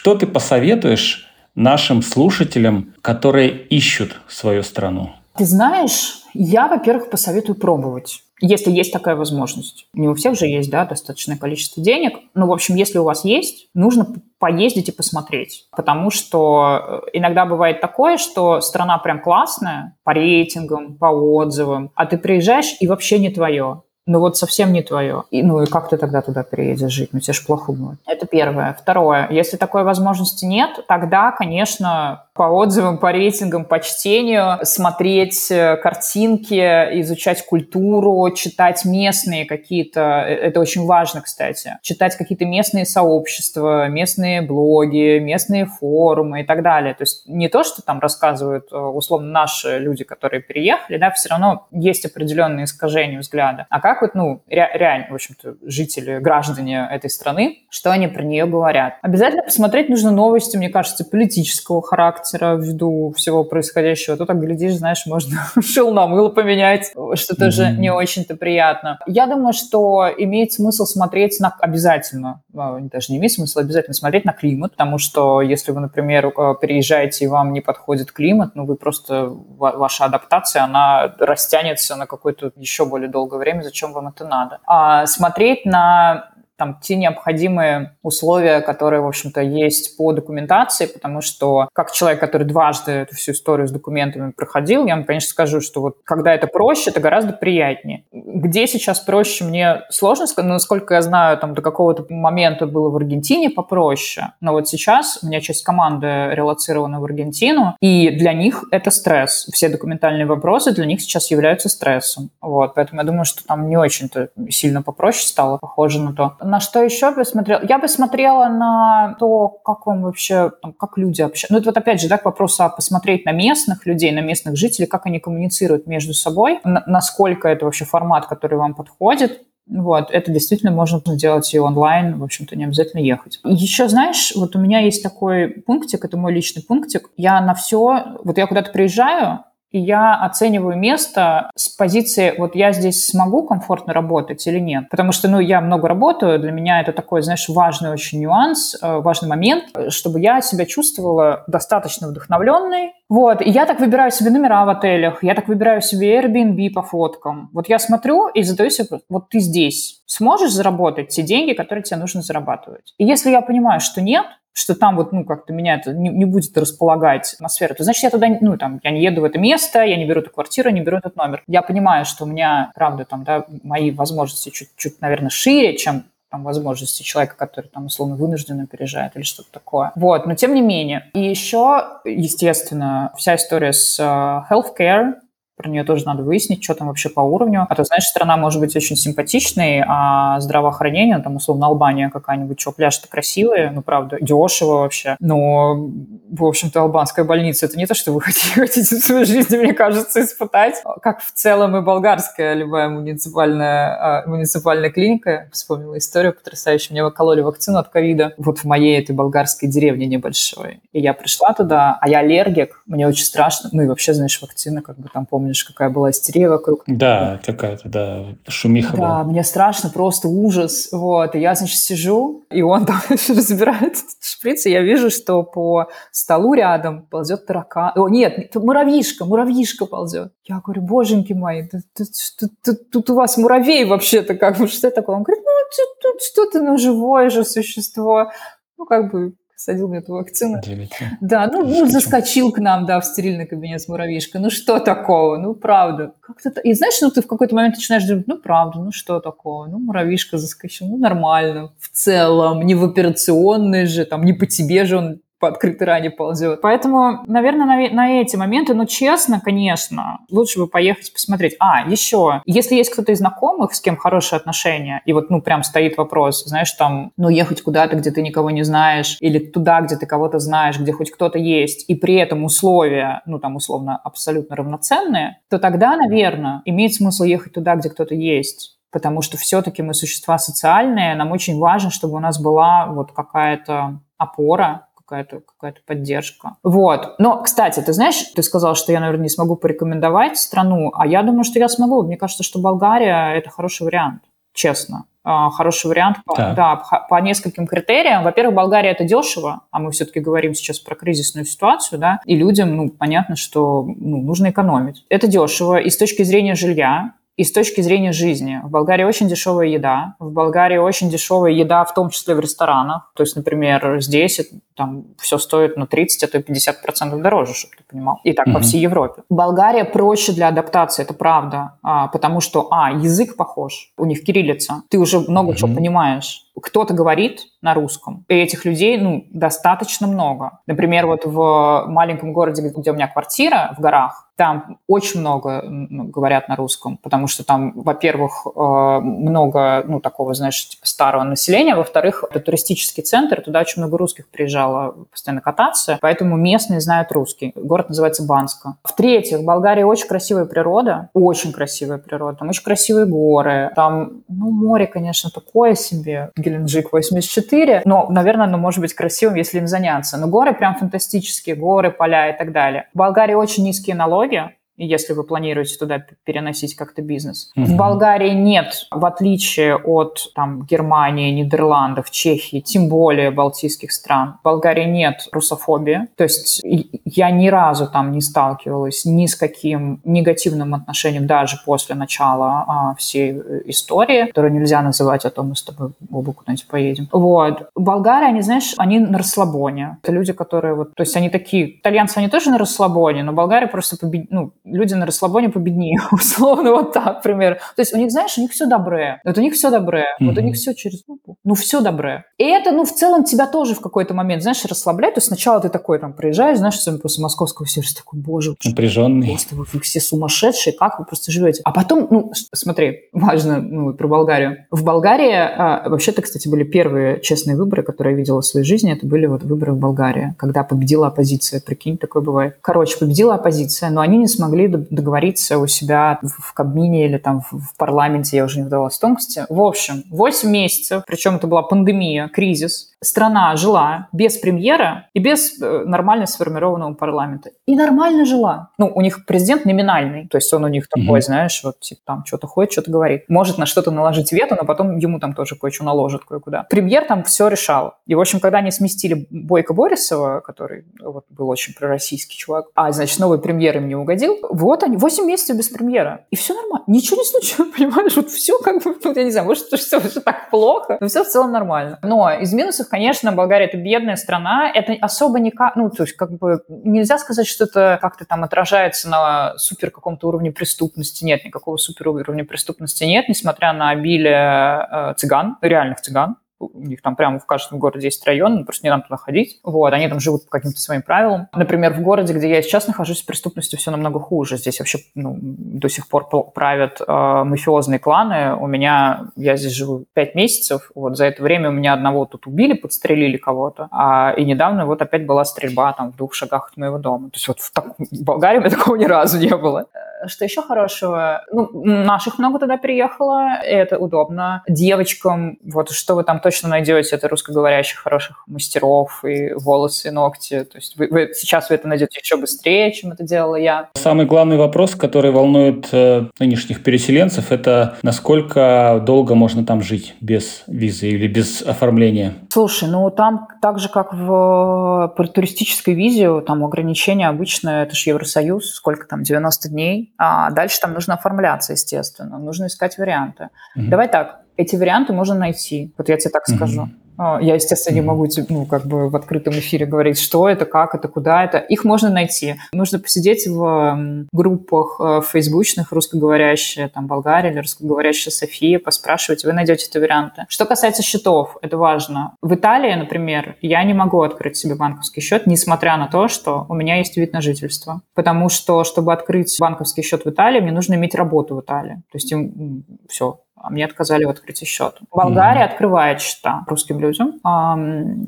Что 0.00 0.14
ты 0.14 0.26
посоветуешь 0.26 1.28
нашим 1.54 2.00
слушателям, 2.00 2.94
которые 3.02 3.50
ищут 3.50 4.18
свою 4.28 4.62
страну? 4.62 5.10
Ты 5.36 5.44
знаешь, 5.44 6.20
я, 6.32 6.68
во-первых, 6.68 7.10
посоветую 7.10 7.56
пробовать 7.56 8.22
если 8.40 8.70
есть 8.70 8.92
такая 8.92 9.16
возможность. 9.16 9.86
Не 9.92 10.08
у 10.08 10.14
всех 10.14 10.34
же 10.34 10.46
есть, 10.46 10.70
да, 10.70 10.86
достаточное 10.86 11.36
количество 11.36 11.82
денег. 11.82 12.18
Но, 12.34 12.46
в 12.46 12.52
общем, 12.52 12.74
если 12.74 12.98
у 12.98 13.04
вас 13.04 13.24
есть, 13.24 13.68
нужно 13.74 14.14
поездить 14.38 14.88
и 14.88 14.92
посмотреть. 14.92 15.68
Потому 15.76 16.10
что 16.10 17.02
э, 17.04 17.18
иногда 17.18 17.44
бывает 17.44 17.82
такое, 17.82 18.16
что 18.16 18.60
страна 18.62 18.96
прям 18.96 19.20
классная 19.20 19.98
по 20.04 20.14
рейтингам, 20.14 20.96
по 20.96 21.06
отзывам, 21.06 21.90
а 21.94 22.06
ты 22.06 22.16
приезжаешь 22.16 22.76
и 22.80 22.86
вообще 22.86 23.18
не 23.18 23.30
твое 23.30 23.82
ну 24.10 24.18
вот 24.18 24.36
совсем 24.36 24.72
не 24.72 24.82
твое. 24.82 25.22
И, 25.30 25.42
ну 25.42 25.62
и 25.62 25.66
как 25.66 25.88
ты 25.88 25.96
тогда 25.96 26.20
туда 26.20 26.42
приедешь 26.42 26.90
жить? 26.90 27.10
Ну 27.12 27.20
тебе 27.20 27.32
же 27.32 27.44
плохо 27.46 27.70
будет. 27.70 28.00
Это 28.06 28.26
первое. 28.26 28.76
Второе. 28.80 29.28
Если 29.30 29.56
такой 29.56 29.84
возможности 29.84 30.44
нет, 30.44 30.84
тогда, 30.88 31.30
конечно, 31.30 32.24
по 32.34 32.44
отзывам, 32.44 32.98
по 32.98 33.12
рейтингам, 33.12 33.64
по 33.64 33.80
чтению, 33.80 34.58
смотреть 34.64 35.50
э, 35.50 35.76
картинки, 35.76 36.54
изучать 37.00 37.44
культуру, 37.44 38.34
читать 38.34 38.84
местные 38.84 39.44
какие-то, 39.44 40.24
э, 40.26 40.34
это 40.34 40.58
очень 40.58 40.86
важно, 40.86 41.20
кстати, 41.20 41.78
читать 41.82 42.16
какие-то 42.16 42.46
местные 42.46 42.86
сообщества, 42.86 43.88
местные 43.88 44.42
блоги, 44.42 45.18
местные 45.18 45.66
форумы 45.66 46.40
и 46.40 46.44
так 46.44 46.62
далее. 46.62 46.94
То 46.94 47.02
есть 47.02 47.28
не 47.28 47.48
то, 47.48 47.62
что 47.62 47.82
там 47.82 48.00
рассказывают 48.00 48.72
э, 48.72 48.76
условно 48.76 49.30
наши 49.30 49.78
люди, 49.78 50.04
которые 50.04 50.40
переехали, 50.40 50.96
да, 50.96 51.10
все 51.10 51.28
равно 51.28 51.68
есть 51.70 52.06
определенные 52.06 52.64
искажения 52.64 53.20
взгляда. 53.20 53.66
А 53.68 53.80
как 53.80 53.99
вот, 54.02 54.14
ну, 54.14 54.42
ре- 54.48 54.70
реально, 54.74 55.06
в 55.10 55.14
общем-то, 55.14 55.56
жители, 55.62 56.18
граждане 56.18 56.88
этой 56.90 57.10
страны, 57.10 57.58
что 57.70 57.90
они 57.90 58.08
про 58.08 58.22
нее 58.22 58.46
говорят. 58.46 58.94
Обязательно 59.02 59.42
посмотреть 59.42 59.88
нужно 59.88 60.10
новости, 60.10 60.56
мне 60.56 60.68
кажется, 60.68 61.04
политического 61.04 61.82
характера, 61.82 62.56
ввиду 62.56 63.12
всего 63.16 63.44
происходящего, 63.44 64.16
то 64.16 64.26
так, 64.26 64.40
глядишь, 64.40 64.74
знаешь, 64.74 65.04
можно 65.06 65.38
шил 65.62 65.92
на 65.92 66.06
мыло 66.06 66.28
поменять, 66.28 66.92
что 67.14 67.36
тоже 67.36 67.64
mm-hmm. 67.64 67.76
не 67.76 67.92
очень-то 67.92 68.36
приятно. 68.36 68.98
Я 69.06 69.26
думаю, 69.26 69.52
что 69.52 70.08
имеет 70.16 70.52
смысл 70.52 70.84
смотреть 70.84 71.38
на... 71.40 71.56
Обязательно, 71.60 72.42
а, 72.56 72.78
даже 72.80 73.12
не 73.12 73.18
имеет 73.18 73.32
смысла 73.32 73.62
обязательно 73.62 73.94
смотреть 73.94 74.24
на 74.24 74.32
климат, 74.32 74.72
потому 74.72 74.98
что 74.98 75.40
если 75.42 75.72
вы, 75.72 75.80
например, 75.80 76.26
э, 76.26 76.54
переезжаете 76.60 77.24
и 77.24 77.28
вам 77.28 77.52
не 77.52 77.60
подходит 77.60 78.12
климат, 78.12 78.54
ну, 78.54 78.64
вы 78.64 78.76
просто... 78.76 79.30
Ваша 79.30 80.06
адаптация, 80.06 80.64
она 80.64 81.14
растянется 81.18 81.96
на 81.96 82.06
какое-то 82.06 82.52
еще 82.56 82.84
более 82.86 83.08
долгое 83.08 83.38
время, 83.38 83.62
зачем 83.80 83.92
вам 83.92 84.08
это 84.08 84.24
надо. 84.24 84.58
А 84.66 85.06
смотреть 85.06 85.64
на 85.64 86.29
там 86.60 86.78
те 86.82 86.96
необходимые 86.96 87.96
условия, 88.02 88.60
которые, 88.60 89.00
в 89.00 89.06
общем-то, 89.06 89.40
есть 89.40 89.96
по 89.96 90.12
документации, 90.12 90.84
потому 90.84 91.22
что 91.22 91.70
как 91.72 91.90
человек, 91.90 92.20
который 92.20 92.46
дважды 92.46 92.92
эту 92.92 93.14
всю 93.14 93.32
историю 93.32 93.66
с 93.66 93.70
документами 93.70 94.30
проходил, 94.30 94.84
я 94.86 94.94
вам, 94.94 95.04
конечно, 95.04 95.30
скажу, 95.30 95.62
что 95.62 95.80
вот 95.80 95.96
когда 96.04 96.34
это 96.34 96.46
проще, 96.48 96.90
это 96.90 97.00
гораздо 97.00 97.32
приятнее. 97.32 98.04
Где 98.12 98.66
сейчас 98.66 99.00
проще, 99.00 99.44
мне 99.44 99.84
сложно 99.88 100.26
сказать, 100.26 100.50
насколько 100.50 100.92
я 100.92 101.00
знаю, 101.00 101.38
там 101.38 101.54
до 101.54 101.62
какого-то 101.62 102.04
момента 102.10 102.66
было 102.66 102.90
в 102.90 102.96
Аргентине 102.96 103.48
попроще, 103.48 104.34
но 104.42 104.52
вот 104.52 104.68
сейчас 104.68 105.20
у 105.22 105.28
меня 105.28 105.40
часть 105.40 105.64
команды 105.64 106.28
релацирована 106.32 107.00
в 107.00 107.04
Аргентину, 107.04 107.74
и 107.80 108.10
для 108.10 108.34
них 108.34 108.64
это 108.70 108.90
стресс. 108.90 109.48
Все 109.50 109.70
документальные 109.70 110.26
вопросы 110.26 110.72
для 110.72 110.84
них 110.84 111.00
сейчас 111.00 111.30
являются 111.30 111.70
стрессом. 111.70 112.28
Вот, 112.42 112.74
поэтому 112.74 113.00
я 113.00 113.06
думаю, 113.06 113.24
что 113.24 113.46
там 113.46 113.70
не 113.70 113.78
очень-то 113.78 114.28
сильно 114.50 114.82
попроще 114.82 115.26
стало, 115.26 115.56
похоже 115.56 116.00
на 116.00 116.12
то 116.12 116.36
на 116.50 116.60
что 116.60 116.82
еще 116.82 117.12
бы 117.12 117.24
смотрела? 117.24 117.60
Я 117.66 117.78
бы 117.78 117.88
смотрела 117.88 118.48
на 118.48 119.16
то, 119.18 119.48
как 119.48 119.86
вам 119.86 120.02
вообще, 120.02 120.52
как 120.78 120.98
люди 120.98 121.22
общаются. 121.22 121.46
Ну, 121.50 121.58
это 121.58 121.70
вот 121.70 121.76
опять 121.78 122.00
же, 122.00 122.08
да, 122.08 122.18
к 122.18 122.24
вопросу, 122.24 122.64
а 122.64 122.68
посмотреть 122.68 123.24
на 123.24 123.32
местных 123.32 123.86
людей, 123.86 124.12
на 124.12 124.20
местных 124.20 124.56
жителей, 124.56 124.86
как 124.86 125.06
они 125.06 125.20
коммуницируют 125.20 125.86
между 125.86 126.12
собой, 126.12 126.60
насколько 126.64 127.48
это 127.48 127.64
вообще 127.64 127.84
формат, 127.84 128.26
который 128.26 128.58
вам 128.58 128.74
подходит. 128.74 129.42
Вот, 129.66 130.10
это 130.10 130.32
действительно 130.32 130.72
можно 130.72 131.00
сделать 131.06 131.54
и 131.54 131.60
онлайн, 131.60 132.18
в 132.18 132.24
общем-то, 132.24 132.56
не 132.56 132.64
обязательно 132.64 133.00
ехать. 133.00 133.38
Еще, 133.44 133.88
знаешь, 133.88 134.32
вот 134.34 134.56
у 134.56 134.58
меня 134.58 134.80
есть 134.80 135.00
такой 135.00 135.48
пунктик, 135.48 136.04
это 136.04 136.16
мой 136.16 136.32
личный 136.32 136.62
пунктик. 136.62 137.10
Я 137.16 137.40
на 137.40 137.54
все, 137.54 138.18
вот 138.24 138.36
я 138.36 138.48
куда-то 138.48 138.72
приезжаю, 138.72 139.44
я 139.72 140.14
оцениваю 140.14 140.76
место 140.76 141.50
с 141.54 141.68
позиции, 141.68 142.34
вот 142.36 142.54
я 142.54 142.72
здесь 142.72 143.06
смогу 143.06 143.44
комфортно 143.44 143.92
работать 143.92 144.46
или 144.46 144.58
нет. 144.58 144.88
Потому 144.90 145.12
что, 145.12 145.28
ну, 145.28 145.38
я 145.40 145.60
много 145.60 145.88
работаю, 145.88 146.38
для 146.38 146.52
меня 146.52 146.80
это 146.80 146.92
такой, 146.92 147.22
знаешь, 147.22 147.48
важный 147.48 147.90
очень 147.90 148.20
нюанс, 148.20 148.76
э, 148.80 149.00
важный 149.00 149.28
момент, 149.28 149.64
чтобы 149.88 150.20
я 150.20 150.40
себя 150.40 150.66
чувствовала 150.66 151.44
достаточно 151.46 152.08
вдохновленной. 152.08 152.92
Вот, 153.08 153.42
и 153.42 153.50
я 153.50 153.66
так 153.66 153.80
выбираю 153.80 154.10
себе 154.10 154.30
номера 154.30 154.64
в 154.64 154.68
отелях, 154.68 155.22
я 155.22 155.34
так 155.34 155.48
выбираю 155.48 155.82
себе 155.82 156.20
Airbnb 156.20 156.70
по 156.70 156.82
фоткам. 156.82 157.50
Вот 157.52 157.68
я 157.68 157.78
смотрю 157.78 158.28
и 158.28 158.42
задаю 158.42 158.70
себе 158.70 159.00
вот 159.08 159.28
ты 159.28 159.40
здесь 159.40 159.99
сможешь 160.10 160.50
заработать 160.50 161.08
те 161.08 161.22
деньги, 161.22 161.52
которые 161.52 161.84
тебе 161.84 161.98
нужно 161.98 162.20
зарабатывать? 162.20 162.94
И 162.98 163.04
если 163.04 163.30
я 163.30 163.42
понимаю, 163.42 163.80
что 163.80 164.00
нет, 164.00 164.26
что 164.52 164.74
там 164.74 164.96
вот, 164.96 165.12
ну, 165.12 165.24
как-то 165.24 165.52
меня 165.52 165.76
это 165.76 165.92
не, 165.92 166.08
не 166.08 166.24
будет 166.24 166.58
располагать 166.58 167.34
атмосфера, 167.34 167.74
то 167.74 167.84
значит, 167.84 168.02
я 168.02 168.10
туда, 168.10 168.26
ну, 168.40 168.58
там, 168.58 168.80
я 168.82 168.90
не 168.90 169.04
еду 169.04 169.20
в 169.20 169.24
это 169.24 169.38
место, 169.38 169.82
я 169.82 169.96
не 169.96 170.06
беру 170.06 170.20
эту 170.20 170.30
квартиру, 170.30 170.70
не 170.70 170.80
беру 170.80 170.98
этот 170.98 171.14
номер. 171.14 171.44
Я 171.46 171.62
понимаю, 171.62 172.04
что 172.04 172.24
у 172.24 172.26
меня, 172.26 172.72
правда, 172.74 173.04
там, 173.04 173.22
да, 173.22 173.44
мои 173.62 173.92
возможности 173.92 174.50
чуть-чуть, 174.50 175.00
наверное, 175.00 175.30
шире, 175.30 175.76
чем 175.76 176.04
там, 176.28 176.42
возможности 176.42 177.04
человека, 177.04 177.36
который 177.36 177.68
там 177.68 177.86
условно 177.86 178.16
вынужденно 178.16 178.66
переезжает 178.66 179.14
или 179.14 179.22
что-то 179.22 179.52
такое. 179.52 179.92
Вот, 179.94 180.26
но 180.26 180.34
тем 180.34 180.54
не 180.54 180.60
менее. 180.60 181.08
И 181.14 181.20
еще, 181.20 181.84
естественно, 182.04 183.12
вся 183.16 183.36
история 183.36 183.72
с 183.72 184.00
uh, 184.00 184.42
healthcare, 184.50 185.14
про 185.60 185.68
нее 185.68 185.84
тоже 185.84 186.06
надо 186.06 186.22
выяснить, 186.22 186.64
что 186.64 186.74
там 186.74 186.88
вообще 186.88 187.10
по 187.10 187.20
уровню. 187.20 187.66
А 187.68 187.74
то, 187.74 187.84
знаешь, 187.84 188.04
страна 188.04 188.36
может 188.38 188.60
быть 188.60 188.74
очень 188.74 188.96
симпатичной, 188.96 189.84
а 189.86 190.40
здравоохранение, 190.40 191.18
там, 191.18 191.36
условно, 191.36 191.66
Албания 191.66 192.08
какая-нибудь, 192.08 192.58
что, 192.58 192.72
пляж-то 192.72 193.08
красивые, 193.08 193.70
ну, 193.70 193.82
правда, 193.82 194.16
дешево 194.20 194.78
вообще. 194.78 195.16
Но, 195.20 195.90
в 196.30 196.44
общем-то, 196.44 196.80
албанская 196.80 197.26
больница– 197.26 197.66
это 197.66 197.76
не 197.76 197.86
то, 197.86 197.94
что 197.94 198.12
вы 198.12 198.20
хотите, 198.22 198.54
хотите 198.54 198.96
в 198.96 199.00
своей 199.00 199.26
жизни, 199.26 199.58
мне 199.58 199.74
кажется, 199.74 200.22
испытать. 200.22 200.82
Как 201.02 201.20
в 201.20 201.32
целом 201.32 201.76
и 201.76 201.82
болгарская 201.82 202.54
любая 202.54 202.88
муниципальная, 202.88 204.22
а, 204.22 204.26
муниципальная 204.26 204.90
клиника. 204.90 205.48
Вспомнила 205.52 205.98
историю 205.98 206.32
потрясающую. 206.32 206.92
Мне 206.92 207.10
кололи 207.10 207.42
вакцину 207.42 207.78
от 207.78 207.88
ковида 207.88 208.34
вот 208.38 208.60
в 208.60 208.64
моей 208.64 208.98
этой 208.98 209.14
болгарской 209.14 209.68
деревне 209.68 210.06
небольшой. 210.06 210.80
И 210.92 211.00
я 211.00 211.12
пришла 211.12 211.52
туда, 211.52 211.98
а 212.00 212.08
я 212.08 212.20
аллергик, 212.20 212.82
мне 212.86 213.06
очень 213.06 213.24
страшно. 213.24 213.68
Ну 213.72 213.82
и 213.82 213.86
вообще, 213.86 214.14
знаешь, 214.14 214.40
вакцина, 214.40 214.80
как 214.80 214.98
бы 214.98 215.08
там, 215.12 215.26
помню, 215.26 215.49
помнишь, 215.50 215.64
какая 215.64 215.90
была 215.90 216.10
истерия 216.10 216.48
вокруг. 216.48 216.84
Да, 216.86 217.40
такая-то, 217.44 217.88
да, 217.88 218.24
шумиха 218.48 218.96
да, 218.96 218.96
была. 218.96 219.24
мне 219.24 219.42
страшно, 219.42 219.90
просто 219.90 220.28
ужас. 220.28 220.88
Вот, 220.92 221.34
и 221.34 221.40
я, 221.40 221.54
значит, 221.54 221.78
сижу, 221.78 222.44
и 222.50 222.62
он 222.62 222.86
там 222.86 223.00
разбирает 223.28 223.96
шприц, 224.20 224.66
и 224.66 224.70
я 224.70 224.82
вижу, 224.82 225.10
что 225.10 225.42
по 225.42 225.88
столу 226.12 226.54
рядом 226.54 227.02
ползет 227.02 227.46
таракан. 227.46 227.92
О, 227.96 228.08
нет, 228.08 228.54
муравьишка, 228.54 229.24
муравьишка 229.24 229.86
ползет. 229.86 230.32
Я 230.44 230.60
говорю, 230.60 230.82
боженьки 230.82 231.32
мои, 231.32 231.66
тут, 231.66 231.82
тут, 231.96 232.08
тут, 232.38 232.50
тут, 232.64 232.90
тут 232.90 233.10
у 233.10 233.14
вас 233.14 233.36
муравей 233.36 233.84
вообще-то, 233.84 234.34
как 234.34 234.58
бы, 234.58 234.68
что 234.68 234.90
такое? 234.90 235.16
Он 235.16 235.22
говорит, 235.22 235.42
ну, 235.44 235.50
тут, 235.76 236.12
тут 236.12 236.22
что-то, 236.22 236.62
ну, 236.62 236.78
живое 236.78 237.30
же 237.30 237.44
существо. 237.44 238.30
Ну, 238.78 238.86
как 238.86 239.10
бы, 239.12 239.34
садил 239.60 239.88
мне 239.88 239.98
эту 239.98 240.14
вакцину. 240.14 240.60
Делите. 240.62 241.18
Да, 241.20 241.46
ну, 241.46 241.64
ну 241.64 241.86
заскочил 241.86 242.50
к 242.50 242.58
нам, 242.58 242.86
да, 242.86 242.98
в 243.00 243.04
стерильный 243.04 243.46
кабинет 243.46 243.82
с 243.82 243.88
муравьишкой. 243.88 244.40
Ну 244.40 244.50
что 244.50 244.78
такого? 244.78 245.36
Ну 245.36 245.54
правда. 245.54 246.14
Как-то... 246.20 246.60
И 246.60 246.72
знаешь, 246.72 246.94
ну 247.02 247.10
ты 247.10 247.20
в 247.20 247.26
какой-то 247.26 247.54
момент 247.54 247.76
начинаешь 247.76 248.04
думать, 248.04 248.26
ну 248.26 248.38
правда, 248.38 248.78
ну 248.80 248.90
что 248.90 249.20
такого? 249.20 249.66
Ну 249.66 249.78
муравьишка 249.78 250.38
заскочил, 250.38 250.86
ну 250.88 250.96
нормально. 250.96 251.74
В 251.78 251.90
целом, 251.90 252.62
не 252.62 252.74
в 252.74 252.84
операционной 252.84 253.84
же, 253.84 254.06
там, 254.06 254.24
не 254.24 254.32
по 254.32 254.46
тебе 254.46 254.86
же 254.86 254.96
он 254.96 255.20
по 255.40 255.48
открытой 255.48 255.86
ране 255.86 256.10
ползет. 256.10 256.60
Поэтому, 256.60 257.24
наверное, 257.26 257.66
на, 257.66 257.94
на 257.94 258.20
эти 258.20 258.36
моменты, 258.36 258.74
ну, 258.74 258.84
честно, 258.84 259.40
конечно, 259.40 260.18
лучше 260.30 260.58
бы 260.60 260.68
поехать 260.68 261.12
посмотреть. 261.12 261.56
А, 261.58 261.88
еще, 261.88 262.42
если 262.44 262.74
есть 262.76 262.92
кто-то 262.92 263.10
из 263.10 263.18
знакомых, 263.18 263.74
с 263.74 263.80
кем 263.80 263.96
хорошие 263.96 264.36
отношения, 264.36 265.00
и 265.06 265.14
вот, 265.14 265.30
ну, 265.30 265.40
прям 265.40 265.62
стоит 265.62 265.96
вопрос, 265.96 266.44
знаешь, 266.44 266.70
там, 266.72 267.12
ну, 267.16 267.30
ехать 267.30 267.62
куда-то, 267.62 267.96
где 267.96 268.10
ты 268.10 268.20
никого 268.20 268.50
не 268.50 268.62
знаешь, 268.62 269.16
или 269.20 269.38
туда, 269.38 269.80
где 269.80 269.96
ты 269.96 270.04
кого-то 270.04 270.38
знаешь, 270.38 270.78
где 270.78 270.92
хоть 270.92 271.10
кто-то 271.10 271.38
есть, 271.38 271.88
и 271.88 271.94
при 271.94 272.16
этом 272.16 272.44
условия, 272.44 273.22
ну, 273.24 273.38
там, 273.38 273.56
условно, 273.56 273.96
абсолютно 273.96 274.56
равноценные, 274.56 275.38
то 275.48 275.58
тогда, 275.58 275.96
наверное, 275.96 276.60
имеет 276.66 276.92
смысл 276.92 277.24
ехать 277.24 277.54
туда, 277.54 277.74
где 277.76 277.88
кто-то 277.88 278.14
есть 278.14 278.76
потому 278.92 279.22
что 279.22 279.36
все-таки 279.38 279.82
мы 279.82 279.94
существа 279.94 280.36
социальные, 280.36 281.14
нам 281.14 281.30
очень 281.30 281.56
важно, 281.60 281.90
чтобы 281.90 282.16
у 282.16 282.18
нас 282.18 282.40
была 282.40 282.86
вот 282.86 283.12
какая-то 283.12 284.00
опора, 284.18 284.88
какая-то 285.10 285.40
какая 285.40 285.74
поддержка. 285.84 286.56
Вот. 286.62 287.16
Но, 287.18 287.42
кстати, 287.42 287.80
ты 287.80 287.92
знаешь, 287.92 288.22
ты 288.34 288.42
сказал, 288.42 288.76
что 288.76 288.92
я, 288.92 289.00
наверное, 289.00 289.24
не 289.24 289.28
смогу 289.28 289.56
порекомендовать 289.56 290.38
страну, 290.38 290.92
а 290.94 291.06
я 291.06 291.22
думаю, 291.22 291.42
что 291.42 291.58
я 291.58 291.68
смогу. 291.68 292.02
Мне 292.02 292.16
кажется, 292.16 292.44
что 292.44 292.60
Болгария– 292.60 293.34
это 293.36 293.50
хороший 293.50 293.84
вариант, 293.84 294.22
честно. 294.54 295.06
А, 295.22 295.50
хороший 295.50 295.88
вариант 295.88 296.18
по, 296.24 296.36
да. 296.36 296.54
Да, 296.54 296.76
по 297.08 297.20
нескольким 297.20 297.66
критериям. 297.66 298.22
Во-первых, 298.22 298.54
Болгария 298.54 298.90
это 298.90 299.04
дешево, 299.04 299.62
а 299.70 299.80
мы 299.80 299.90
все-таки 299.90 300.20
говорим 300.20 300.54
сейчас 300.54 300.78
про 300.78 300.94
кризисную 300.94 301.44
ситуацию, 301.44 301.98
да, 301.98 302.20
и 302.24 302.36
людям, 302.36 302.74
ну, 302.74 302.88
понятно, 302.88 303.36
что 303.36 303.82
ну, 303.82 304.22
нужно 304.22 304.50
экономить. 304.50 305.04
Это 305.10 305.26
дешево 305.26 305.78
и 305.78 305.90
с 305.90 305.98
точки 305.98 306.22
зрения 306.22 306.54
жилья, 306.54 307.14
и 307.36 307.44
с 307.44 307.52
точки 307.52 307.80
зрения 307.80 308.12
жизни. 308.12 308.60
В 308.62 308.70
Болгарии 308.70 309.04
очень 309.04 309.28
дешевая 309.28 309.68
еда. 309.68 310.14
В 310.18 310.30
Болгарии 310.30 310.76
очень 310.76 311.08
дешевая 311.08 311.52
еда, 311.52 311.84
в 311.84 311.94
том 311.94 312.10
числе 312.10 312.34
в 312.34 312.40
ресторанах. 312.40 313.12
То 313.14 313.22
есть, 313.22 313.36
например, 313.36 314.00
здесь 314.00 314.40
там 314.76 315.04
все 315.18 315.38
стоит 315.38 315.76
на 315.76 315.86
30, 315.86 316.24
а 316.24 316.28
то 316.28 316.38
и 316.38 316.42
50 316.42 316.82
процентов 316.82 317.22
дороже, 317.22 317.54
чтобы 317.54 317.76
ты 317.76 317.84
понимал. 317.84 318.20
И 318.24 318.32
так 318.32 318.46
mm-hmm. 318.46 318.52
по 318.52 318.60
всей 318.60 318.80
Европе. 318.80 319.22
Болгария 319.28 319.84
проще 319.84 320.32
для 320.32 320.48
адаптации, 320.48 321.02
это 321.02 321.14
правда. 321.14 321.78
А, 321.82 322.08
потому 322.08 322.40
что, 322.40 322.68
а, 322.70 322.92
язык 322.92 323.36
похож, 323.36 323.92
у 323.96 324.04
них 324.04 324.22
кириллица. 324.24 324.82
Ты 324.88 324.98
уже 324.98 325.20
много 325.20 325.52
mm-hmm. 325.52 325.56
чего 325.56 325.74
понимаешь 325.74 326.49
кто-то 326.60 326.94
говорит 326.94 327.42
на 327.62 327.74
русском. 327.74 328.24
И 328.28 328.34
этих 328.34 328.64
людей, 328.64 328.98
ну, 328.98 329.26
достаточно 329.30 330.06
много. 330.06 330.60
Например, 330.66 331.06
вот 331.06 331.24
в 331.24 331.84
маленьком 331.88 332.32
городе, 332.32 332.62
где 332.62 332.90
у 332.90 332.94
меня 332.94 333.08
квартира, 333.08 333.74
в 333.76 333.80
горах, 333.80 334.30
там 334.40 334.78
очень 334.86 335.20
много 335.20 335.62
ну, 335.62 336.04
говорят 336.04 336.48
на 336.48 336.56
русском, 336.56 336.96
потому 336.96 337.26
что 337.26 337.44
там, 337.44 337.72
во-первых, 337.74 338.46
э, 338.46 339.00
много, 339.02 339.84
ну, 339.86 340.00
такого, 340.00 340.32
знаешь, 340.32 340.66
типа 340.66 340.86
старого 340.86 341.24
населения, 341.24 341.74
во-вторых, 341.74 342.24
это 342.30 342.40
туристический 342.40 343.02
центр, 343.02 343.42
туда 343.42 343.60
очень 343.60 343.82
много 343.82 343.98
русских 343.98 344.30
приезжало 344.30 345.04
постоянно 345.10 345.42
кататься, 345.42 345.98
поэтому 346.00 346.38
местные 346.38 346.80
знают 346.80 347.12
русский. 347.12 347.52
Город 347.54 347.90
называется 347.90 348.24
Банска. 348.24 348.76
В-третьих, 348.82 349.40
в 349.40 349.44
Болгарии 349.44 349.82
очень 349.82 350.08
красивая 350.08 350.46
природа, 350.46 351.10
очень 351.12 351.52
красивая 351.52 351.98
природа, 351.98 352.38
там 352.38 352.48
очень 352.48 352.64
красивые 352.64 353.04
горы, 353.04 353.70
там, 353.76 354.22
ну, 354.28 354.50
море, 354.50 354.86
конечно, 354.86 355.28
такое 355.28 355.74
себе, 355.74 356.30
Геленджик 356.40 356.92
84, 356.92 357.82
но, 357.84 358.08
наверное, 358.10 358.46
оно 358.46 358.58
может 358.58 358.80
быть 358.80 358.94
красивым, 358.94 359.36
если 359.36 359.58
им 359.58 359.66
заняться. 359.66 360.16
Но 360.16 360.26
горы 360.26 360.54
прям 360.54 360.74
фантастические, 360.74 361.54
горы, 361.56 361.90
поля 361.90 362.30
и 362.30 362.36
так 362.36 362.52
далее. 362.52 362.88
В 362.94 362.98
Болгарии 362.98 363.34
очень 363.34 363.64
низкие 363.64 363.96
налоги, 363.96 364.50
если 364.84 365.12
вы 365.12 365.24
планируете 365.24 365.76
туда 365.76 366.04
переносить 366.24 366.74
как-то 366.74 367.02
бизнес. 367.02 367.50
Mm-hmm. 367.56 367.64
В 367.64 367.76
Болгарии 367.76 368.32
нет, 368.32 368.86
в 368.90 369.04
отличие 369.04 369.76
от 369.76 370.32
там, 370.34 370.64
Германии, 370.64 371.30
Нидерландов, 371.30 372.10
Чехии, 372.10 372.60
тем 372.60 372.88
более 372.88 373.30
балтийских 373.30 373.92
стран, 373.92 374.36
в 374.40 374.44
Болгарии 374.44 374.86
нет 374.86 375.28
русофобии. 375.32 376.08
То 376.16 376.24
есть 376.24 376.62
я 377.04 377.30
ни 377.30 377.48
разу 377.48 377.86
там 377.86 378.12
не 378.12 378.20
сталкивалась 378.20 379.04
ни 379.04 379.26
с 379.26 379.36
каким 379.36 380.00
негативным 380.04 380.74
отношением 380.74 381.26
даже 381.26 381.58
после 381.64 381.94
начала 381.94 382.64
а, 382.66 382.94
всей 382.96 383.32
э, 383.32 383.62
истории, 383.66 384.26
которую 384.26 384.52
нельзя 384.52 384.82
называть, 384.82 385.24
а 385.24 385.30
то 385.30 385.42
мы 385.42 385.54
с 385.54 385.62
тобой 385.62 385.92
оба 386.10 386.32
куда-нибудь 386.32 386.66
поедем. 386.66 387.08
Вот. 387.12 387.68
Болгария, 387.74 388.28
они, 388.28 388.42
знаешь, 388.42 388.74
они 388.76 388.98
на 388.98 389.18
расслабоне. 389.18 389.98
Это 390.02 390.12
люди, 390.12 390.32
которые 390.32 390.74
вот... 390.74 390.94
То 390.94 391.02
есть 391.02 391.16
они 391.16 391.30
такие... 391.30 391.78
Итальянцы, 391.80 392.18
они 392.18 392.28
тоже 392.28 392.50
на 392.50 392.58
расслабоне, 392.58 393.22
но 393.22 393.32
Болгария 393.32 393.66
просто 393.66 393.96
побед... 393.96 394.30
ну, 394.30 394.52
люди 394.70 394.94
на 394.94 395.06
расслабоне 395.06 395.48
победнее, 395.48 396.00
условно, 396.12 396.72
вот 396.72 396.92
так, 396.92 397.22
пример. 397.22 397.60
То 397.76 397.82
есть 397.82 397.92
у 397.94 397.98
них, 397.98 398.10
знаешь, 398.10 398.36
у 398.38 398.40
них 398.40 398.52
все 398.52 398.66
доброе. 398.66 399.20
Вот 399.24 399.38
у 399.38 399.40
них 399.40 399.54
все 399.54 399.70
доброе. 399.70 400.06
Mm-hmm. 400.20 400.26
Вот 400.26 400.38
у 400.38 400.40
них 400.40 400.54
все 400.56 400.74
через 400.74 401.02
Ну, 401.44 401.54
все 401.54 401.80
доброе. 401.80 402.24
И 402.38 402.44
это, 402.44 402.72
ну, 402.72 402.84
в 402.84 402.92
целом 402.92 403.24
тебя 403.24 403.46
тоже 403.46 403.74
в 403.74 403.80
какой-то 403.80 404.14
момент, 404.14 404.42
знаешь, 404.42 404.64
расслабляет. 404.64 405.14
То 405.14 405.18
есть 405.18 405.28
сначала 405.28 405.60
ты 405.60 405.68
такой 405.68 405.98
там 405.98 406.12
приезжаешь, 406.12 406.58
знаешь, 406.58 406.80
после 407.02 407.22
московского 407.22 407.66
сервиса 407.66 407.96
такой, 407.96 408.20
боже, 408.20 408.54
напряженный. 408.64 409.28
Просто 409.28 409.54
вы, 409.54 409.66
вы 409.72 409.80
все 409.80 410.00
сумасшедшие, 410.00 410.72
как 410.72 410.98
вы 410.98 411.04
просто 411.04 411.32
живете? 411.32 411.62
А 411.64 411.72
потом, 411.72 412.06
ну, 412.10 412.32
смотри, 412.52 413.08
важно, 413.12 413.60
ну, 413.60 413.94
про 413.94 414.08
Болгарию. 414.08 414.66
В 414.70 414.84
Болгарии, 414.84 415.32
а, 415.32 415.88
вообще-то, 415.88 416.22
кстати, 416.22 416.48
были 416.48 416.64
первые 416.64 417.20
честные 417.20 417.56
выборы, 417.56 417.82
которые 417.82 418.14
я 418.14 418.18
видела 418.18 418.40
в 418.40 418.46
своей 418.46 418.66
жизни, 418.66 418.92
это 418.92 419.06
были 419.06 419.26
вот 419.26 419.42
выборы 419.42 419.72
в 419.72 419.78
Болгарии, 419.78 420.34
когда 420.38 420.64
победила 420.64 421.08
оппозиция, 421.08 421.60
прикинь, 421.60 421.98
такое 421.98 422.22
бывает. 422.22 422.56
Короче, 422.60 422.98
победила 422.98 423.34
оппозиция, 423.34 423.90
но 423.90 424.00
они 424.00 424.18
не 424.18 424.28
смогли 424.28 424.49
договориться 424.66 425.58
у 425.58 425.66
себя 425.66 426.18
в 426.22 426.52
Кабмине 426.52 427.06
или 427.06 427.18
там 427.18 427.42
в 427.50 427.76
парламенте, 427.76 428.36
я 428.36 428.44
уже 428.44 428.58
не 428.58 428.66
вдавалась 428.66 428.96
в 428.96 429.00
тонкости. 429.00 429.44
В 429.48 429.60
общем, 429.60 430.04
8 430.10 430.50
месяцев, 430.50 431.04
причем 431.06 431.36
это 431.36 431.46
была 431.46 431.62
пандемия, 431.62 432.28
кризис, 432.28 432.89
страна 433.02 433.56
жила 433.56 434.08
без 434.12 434.36
премьера 434.38 435.08
и 435.14 435.20
без 435.20 435.60
э, 435.60 435.84
нормально 435.86 436.26
сформированного 436.26 436.94
парламента. 436.94 437.50
И 437.66 437.76
нормально 437.76 438.24
жила. 438.24 438.70
Ну, 438.78 438.90
у 438.94 439.00
них 439.00 439.26
президент 439.26 439.64
номинальный, 439.64 440.28
то 440.28 440.36
есть 440.36 440.52
он 440.52 440.64
у 440.64 440.68
них 440.68 440.88
такой, 440.88 441.20
mm-hmm. 441.20 441.22
знаешь, 441.22 441.60
вот 441.64 441.80
типа 441.80 442.00
там 442.04 442.24
что-то 442.26 442.46
ходит, 442.46 442.72
что-то 442.72 442.90
говорит. 442.90 443.24
Может 443.28 443.58
на 443.58 443.66
что-то 443.66 443.90
наложить 443.90 444.32
вето, 444.32 444.56
но 444.58 444.64
потом 444.64 444.96
ему 444.98 445.18
там 445.18 445.32
тоже 445.34 445.56
кое-что 445.56 445.84
наложат 445.84 446.24
кое-куда. 446.24 446.66
Премьер 446.68 447.04
там 447.04 447.24
все 447.24 447.48
решал. 447.48 447.94
И, 448.06 448.14
в 448.14 448.20
общем, 448.20 448.40
когда 448.40 448.58
они 448.58 448.70
сместили 448.70 449.26
Бойко 449.30 449.72
Борисова, 449.72 450.40
который 450.40 450.84
вот, 451.02 451.24
был 451.30 451.48
очень 451.48 451.74
пророссийский 451.74 452.36
чувак, 452.36 452.66
а, 452.74 452.92
значит, 452.92 453.18
новый 453.18 453.40
премьер 453.40 453.78
им 453.78 453.88
не 453.88 453.96
угодил, 453.96 454.38
вот 454.50 454.82
они, 454.82 454.96
8 454.96 455.24
месяцев 455.24 455.56
без 455.56 455.68
премьера. 455.68 456.26
И 456.30 456.36
все 456.36 456.54
нормально. 456.54 456.84
Ничего 456.86 457.16
не 457.16 457.24
случилось, 457.24 457.72
понимаешь? 457.76 458.16
Вот 458.16 458.30
все 458.30 458.58
как 458.58 458.82
бы, 458.82 458.96
ну, 459.02 459.12
я 459.14 459.24
не 459.24 459.30
знаю, 459.30 459.46
может, 459.46 459.64
все, 459.64 460.00
все 460.00 460.20
так 460.20 460.50
плохо, 460.50 460.98
но 461.00 461.08
все 461.08 461.24
в 461.24 461.28
целом 461.28 461.52
нормально. 461.52 461.98
Но 462.02 462.30
из 462.30 462.52
минусов, 462.52 462.88
конечно, 462.90 463.32
Болгария– 463.32 463.64
это 463.66 463.76
бедная 463.76 464.16
страна, 464.16 464.70
это 464.70 464.94
особо 465.00 465.40
никак, 465.40 465.76
ну, 465.76 465.90
то 465.90 466.02
есть 466.02 466.16
как 466.16 466.32
бы 466.38 466.62
нельзя 466.68 467.18
сказать, 467.18 467.46
что 467.46 467.64
это 467.64 467.98
как-то 468.00 468.24
там 468.24 468.44
отражается 468.44 469.08
на 469.08 469.56
супер 469.58 469.90
каком-то 469.90 470.28
уровне 470.28 470.52
преступности. 470.52 471.24
Нет, 471.24 471.44
никакого 471.44 471.76
супер 471.76 472.08
уровня 472.08 472.44
преступности 472.44 473.04
нет, 473.04 473.28
несмотря 473.28 473.72
на 473.72 473.90
обилие 473.90 474.86
э, 474.90 475.14
цыган, 475.16 475.56
реальных 475.62 476.00
цыган 476.00 476.36
у 476.60 476.80
них 476.80 477.02
там 477.02 477.16
прямо 477.16 477.38
в 477.38 477.46
каждом 477.46 477.78
городе 477.78 478.06
есть 478.06 478.24
район, 478.26 478.64
просто 478.64 478.86
не 478.86 478.90
надо 478.90 479.04
туда 479.04 479.16
ходить. 479.16 479.60
Вот, 479.64 479.92
они 479.92 480.08
там 480.08 480.20
живут 480.20 480.44
по 480.44 480.50
каким-то 480.50 480.80
своим 480.80 481.02
правилам. 481.02 481.48
Например, 481.54 481.92
в 481.94 482.02
городе, 482.02 482.34
где 482.34 482.48
я 482.50 482.62
сейчас 482.62 482.86
нахожусь, 482.86 483.22
преступностью 483.22 483.78
все 483.78 483.90
намного 483.90 484.20
хуже. 484.20 484.56
Здесь 484.56 484.78
вообще 484.78 484.98
ну, 485.14 485.36
до 485.40 485.88
сих 485.88 486.08
пор 486.08 486.28
правят 486.54 487.00
э, 487.00 487.04
мафиозные 487.44 487.98
кланы. 487.98 488.54
У 488.54 488.66
меня, 488.66 489.30
я 489.36 489.56
здесь 489.56 489.72
живу 489.72 490.04
пять 490.12 490.34
месяцев, 490.34 490.90
вот 490.94 491.16
за 491.16 491.24
это 491.24 491.42
время 491.42 491.70
у 491.70 491.72
меня 491.72 491.94
одного 491.94 492.26
тут 492.26 492.46
убили, 492.46 492.74
подстрелили 492.74 493.36
кого-то, 493.36 493.88
а, 493.90 494.32
и 494.36 494.44
недавно 494.44 494.86
вот 494.86 495.02
опять 495.02 495.26
была 495.26 495.44
стрельба 495.44 495.92
там 495.92 496.12
в 496.12 496.16
двух 496.16 496.34
шагах 496.34 496.70
от 496.70 496.76
моего 496.76 496.98
дома. 496.98 497.30
То 497.30 497.36
есть 497.36 497.48
вот 497.48 497.60
в, 497.60 497.72
так, 497.72 497.94
в 497.98 498.22
Болгарии 498.22 498.58
у 498.58 498.60
меня 498.60 498.70
такого 498.76 498.96
ни 498.96 499.04
разу 499.04 499.38
не 499.38 499.56
было. 499.56 499.86
Что 500.26 500.44
еще 500.44 500.62
хорошего? 500.62 501.42
Ну, 501.52 501.70
наших 501.72 502.38
много 502.38 502.58
туда 502.58 502.76
переехало, 502.76 503.62
и 503.62 503.70
это 503.70 503.98
удобно. 503.98 504.62
Девочкам, 504.68 505.58
вот 505.62 505.90
что 505.90 506.14
вы 506.14 506.24
там 506.24 506.40
точно 506.40 506.68
найдете, 506.68 507.16
это 507.16 507.28
русскоговорящих 507.28 507.98
хороших 507.98 508.44
мастеров 508.46 509.24
и 509.24 509.52
волосы, 509.54 510.08
и 510.08 510.10
ногти. 510.10 510.64
То 510.64 510.78
есть 510.78 510.96
вы, 510.96 511.08
вы, 511.10 511.30
сейчас 511.34 511.70
вы 511.70 511.76
это 511.76 511.88
найдете 511.88 512.20
еще 512.20 512.36
быстрее, 512.36 512.92
чем 512.92 513.12
это 513.12 513.24
делала 513.24 513.56
я. 513.56 513.90
Самый 513.94 514.26
главный 514.26 514.56
вопрос, 514.56 514.94
который 514.94 515.30
волнует 515.30 515.88
э, 515.92 516.26
нынешних 516.38 516.82
переселенцев, 516.82 517.52
это 517.52 517.96
насколько 518.02 519.02
долго 519.04 519.34
можно 519.34 519.64
там 519.64 519.82
жить 519.82 520.14
без 520.20 520.62
визы 520.66 521.08
или 521.08 521.26
без 521.26 521.62
оформления? 521.62 522.34
Слушай, 522.50 522.88
ну 522.88 523.10
там 523.10 523.48
так 523.60 523.78
же, 523.78 523.88
как 523.88 524.12
в 524.12 525.14
э, 525.18 525.24
туристической 525.26 525.94
визе, 525.94 526.40
там 526.40 526.64
ограничения 526.64 527.28
обычно, 527.28 527.82
это 527.82 527.94
же 527.94 528.10
Евросоюз, 528.10 528.74
сколько 528.74 529.06
там, 529.06 529.22
90 529.22 529.68
дней, 529.68 530.09
а 530.22 530.50
дальше 530.50 530.78
там 530.80 530.92
нужно 530.92 531.14
оформляться, 531.14 531.72
естественно, 531.72 532.38
нужно 532.38 532.66
искать 532.66 532.98
варианты. 532.98 533.44
Mm-hmm. 533.74 533.88
Давай 533.88 534.06
так, 534.06 534.40
эти 534.58 534.76
варианты 534.76 535.14
можно 535.14 535.34
найти. 535.34 535.94
Вот 535.96 536.10
я 536.10 536.18
тебе 536.18 536.30
так 536.30 536.42
mm-hmm. 536.46 536.56
скажу. 536.56 536.88
А, 537.22 537.38
я, 537.42 537.54
естественно, 537.54 537.94
не 537.94 538.00
могу 538.00 538.26
ну, 538.48 538.64
как 538.64 538.86
бы 538.86 539.10
в 539.10 539.16
открытом 539.16 539.52
эфире 539.52 539.84
говорить, 539.84 540.18
что 540.18 540.48
это, 540.48 540.64
как 540.64 540.94
это, 540.94 541.06
куда 541.06 541.44
это. 541.44 541.58
Их 541.58 541.84
можно 541.84 542.08
найти. 542.08 542.54
Нужно 542.72 542.98
посидеть 542.98 543.46
в 543.46 544.26
группах 544.32 544.96
э, 544.98 545.20
фейсбучных 545.30 545.92
русскоговорящие, 545.92 546.88
там, 546.88 547.06
Болгария 547.06 547.50
или 547.50 547.58
русскоговорящая 547.58 548.32
София, 548.32 548.78
поспрашивать, 548.78 549.44
вы 549.44 549.52
найдете 549.52 549.86
эти 549.86 549.98
варианты. 549.98 550.46
Что 550.48 550.64
касается 550.64 551.02
счетов, 551.02 551.58
это 551.60 551.76
важно. 551.76 552.36
В 552.40 552.54
Италии, 552.54 552.94
например, 552.94 553.56
я 553.60 553.84
не 553.84 553.92
могу 553.92 554.22
открыть 554.22 554.56
себе 554.56 554.74
банковский 554.74 555.20
счет, 555.20 555.46
несмотря 555.46 555.98
на 555.98 556.06
то, 556.06 556.26
что 556.28 556.64
у 556.70 556.74
меня 556.74 556.96
есть 556.96 557.18
вид 557.18 557.34
на 557.34 557.42
жительство. 557.42 558.00
Потому 558.14 558.48
что, 558.48 558.82
чтобы 558.82 559.12
открыть 559.12 559.58
банковский 559.60 560.00
счет 560.00 560.24
в 560.24 560.30
Италии, 560.30 560.60
мне 560.60 560.72
нужно 560.72 560.94
иметь 560.94 561.14
работу 561.14 561.56
в 561.56 561.60
Италии. 561.60 561.96
То 562.10 562.16
есть 562.16 562.32
им, 562.32 562.84
все, 563.10 563.40
мне 563.68 563.84
отказали 563.84 564.24
в 564.24 564.30
открытии 564.30 564.64
счета. 564.64 564.98
Болгария 565.10 565.62
mm-hmm. 565.62 565.64
открывает 565.64 566.20
счета 566.20 566.64
русским 566.66 567.00
людям. 567.00 567.40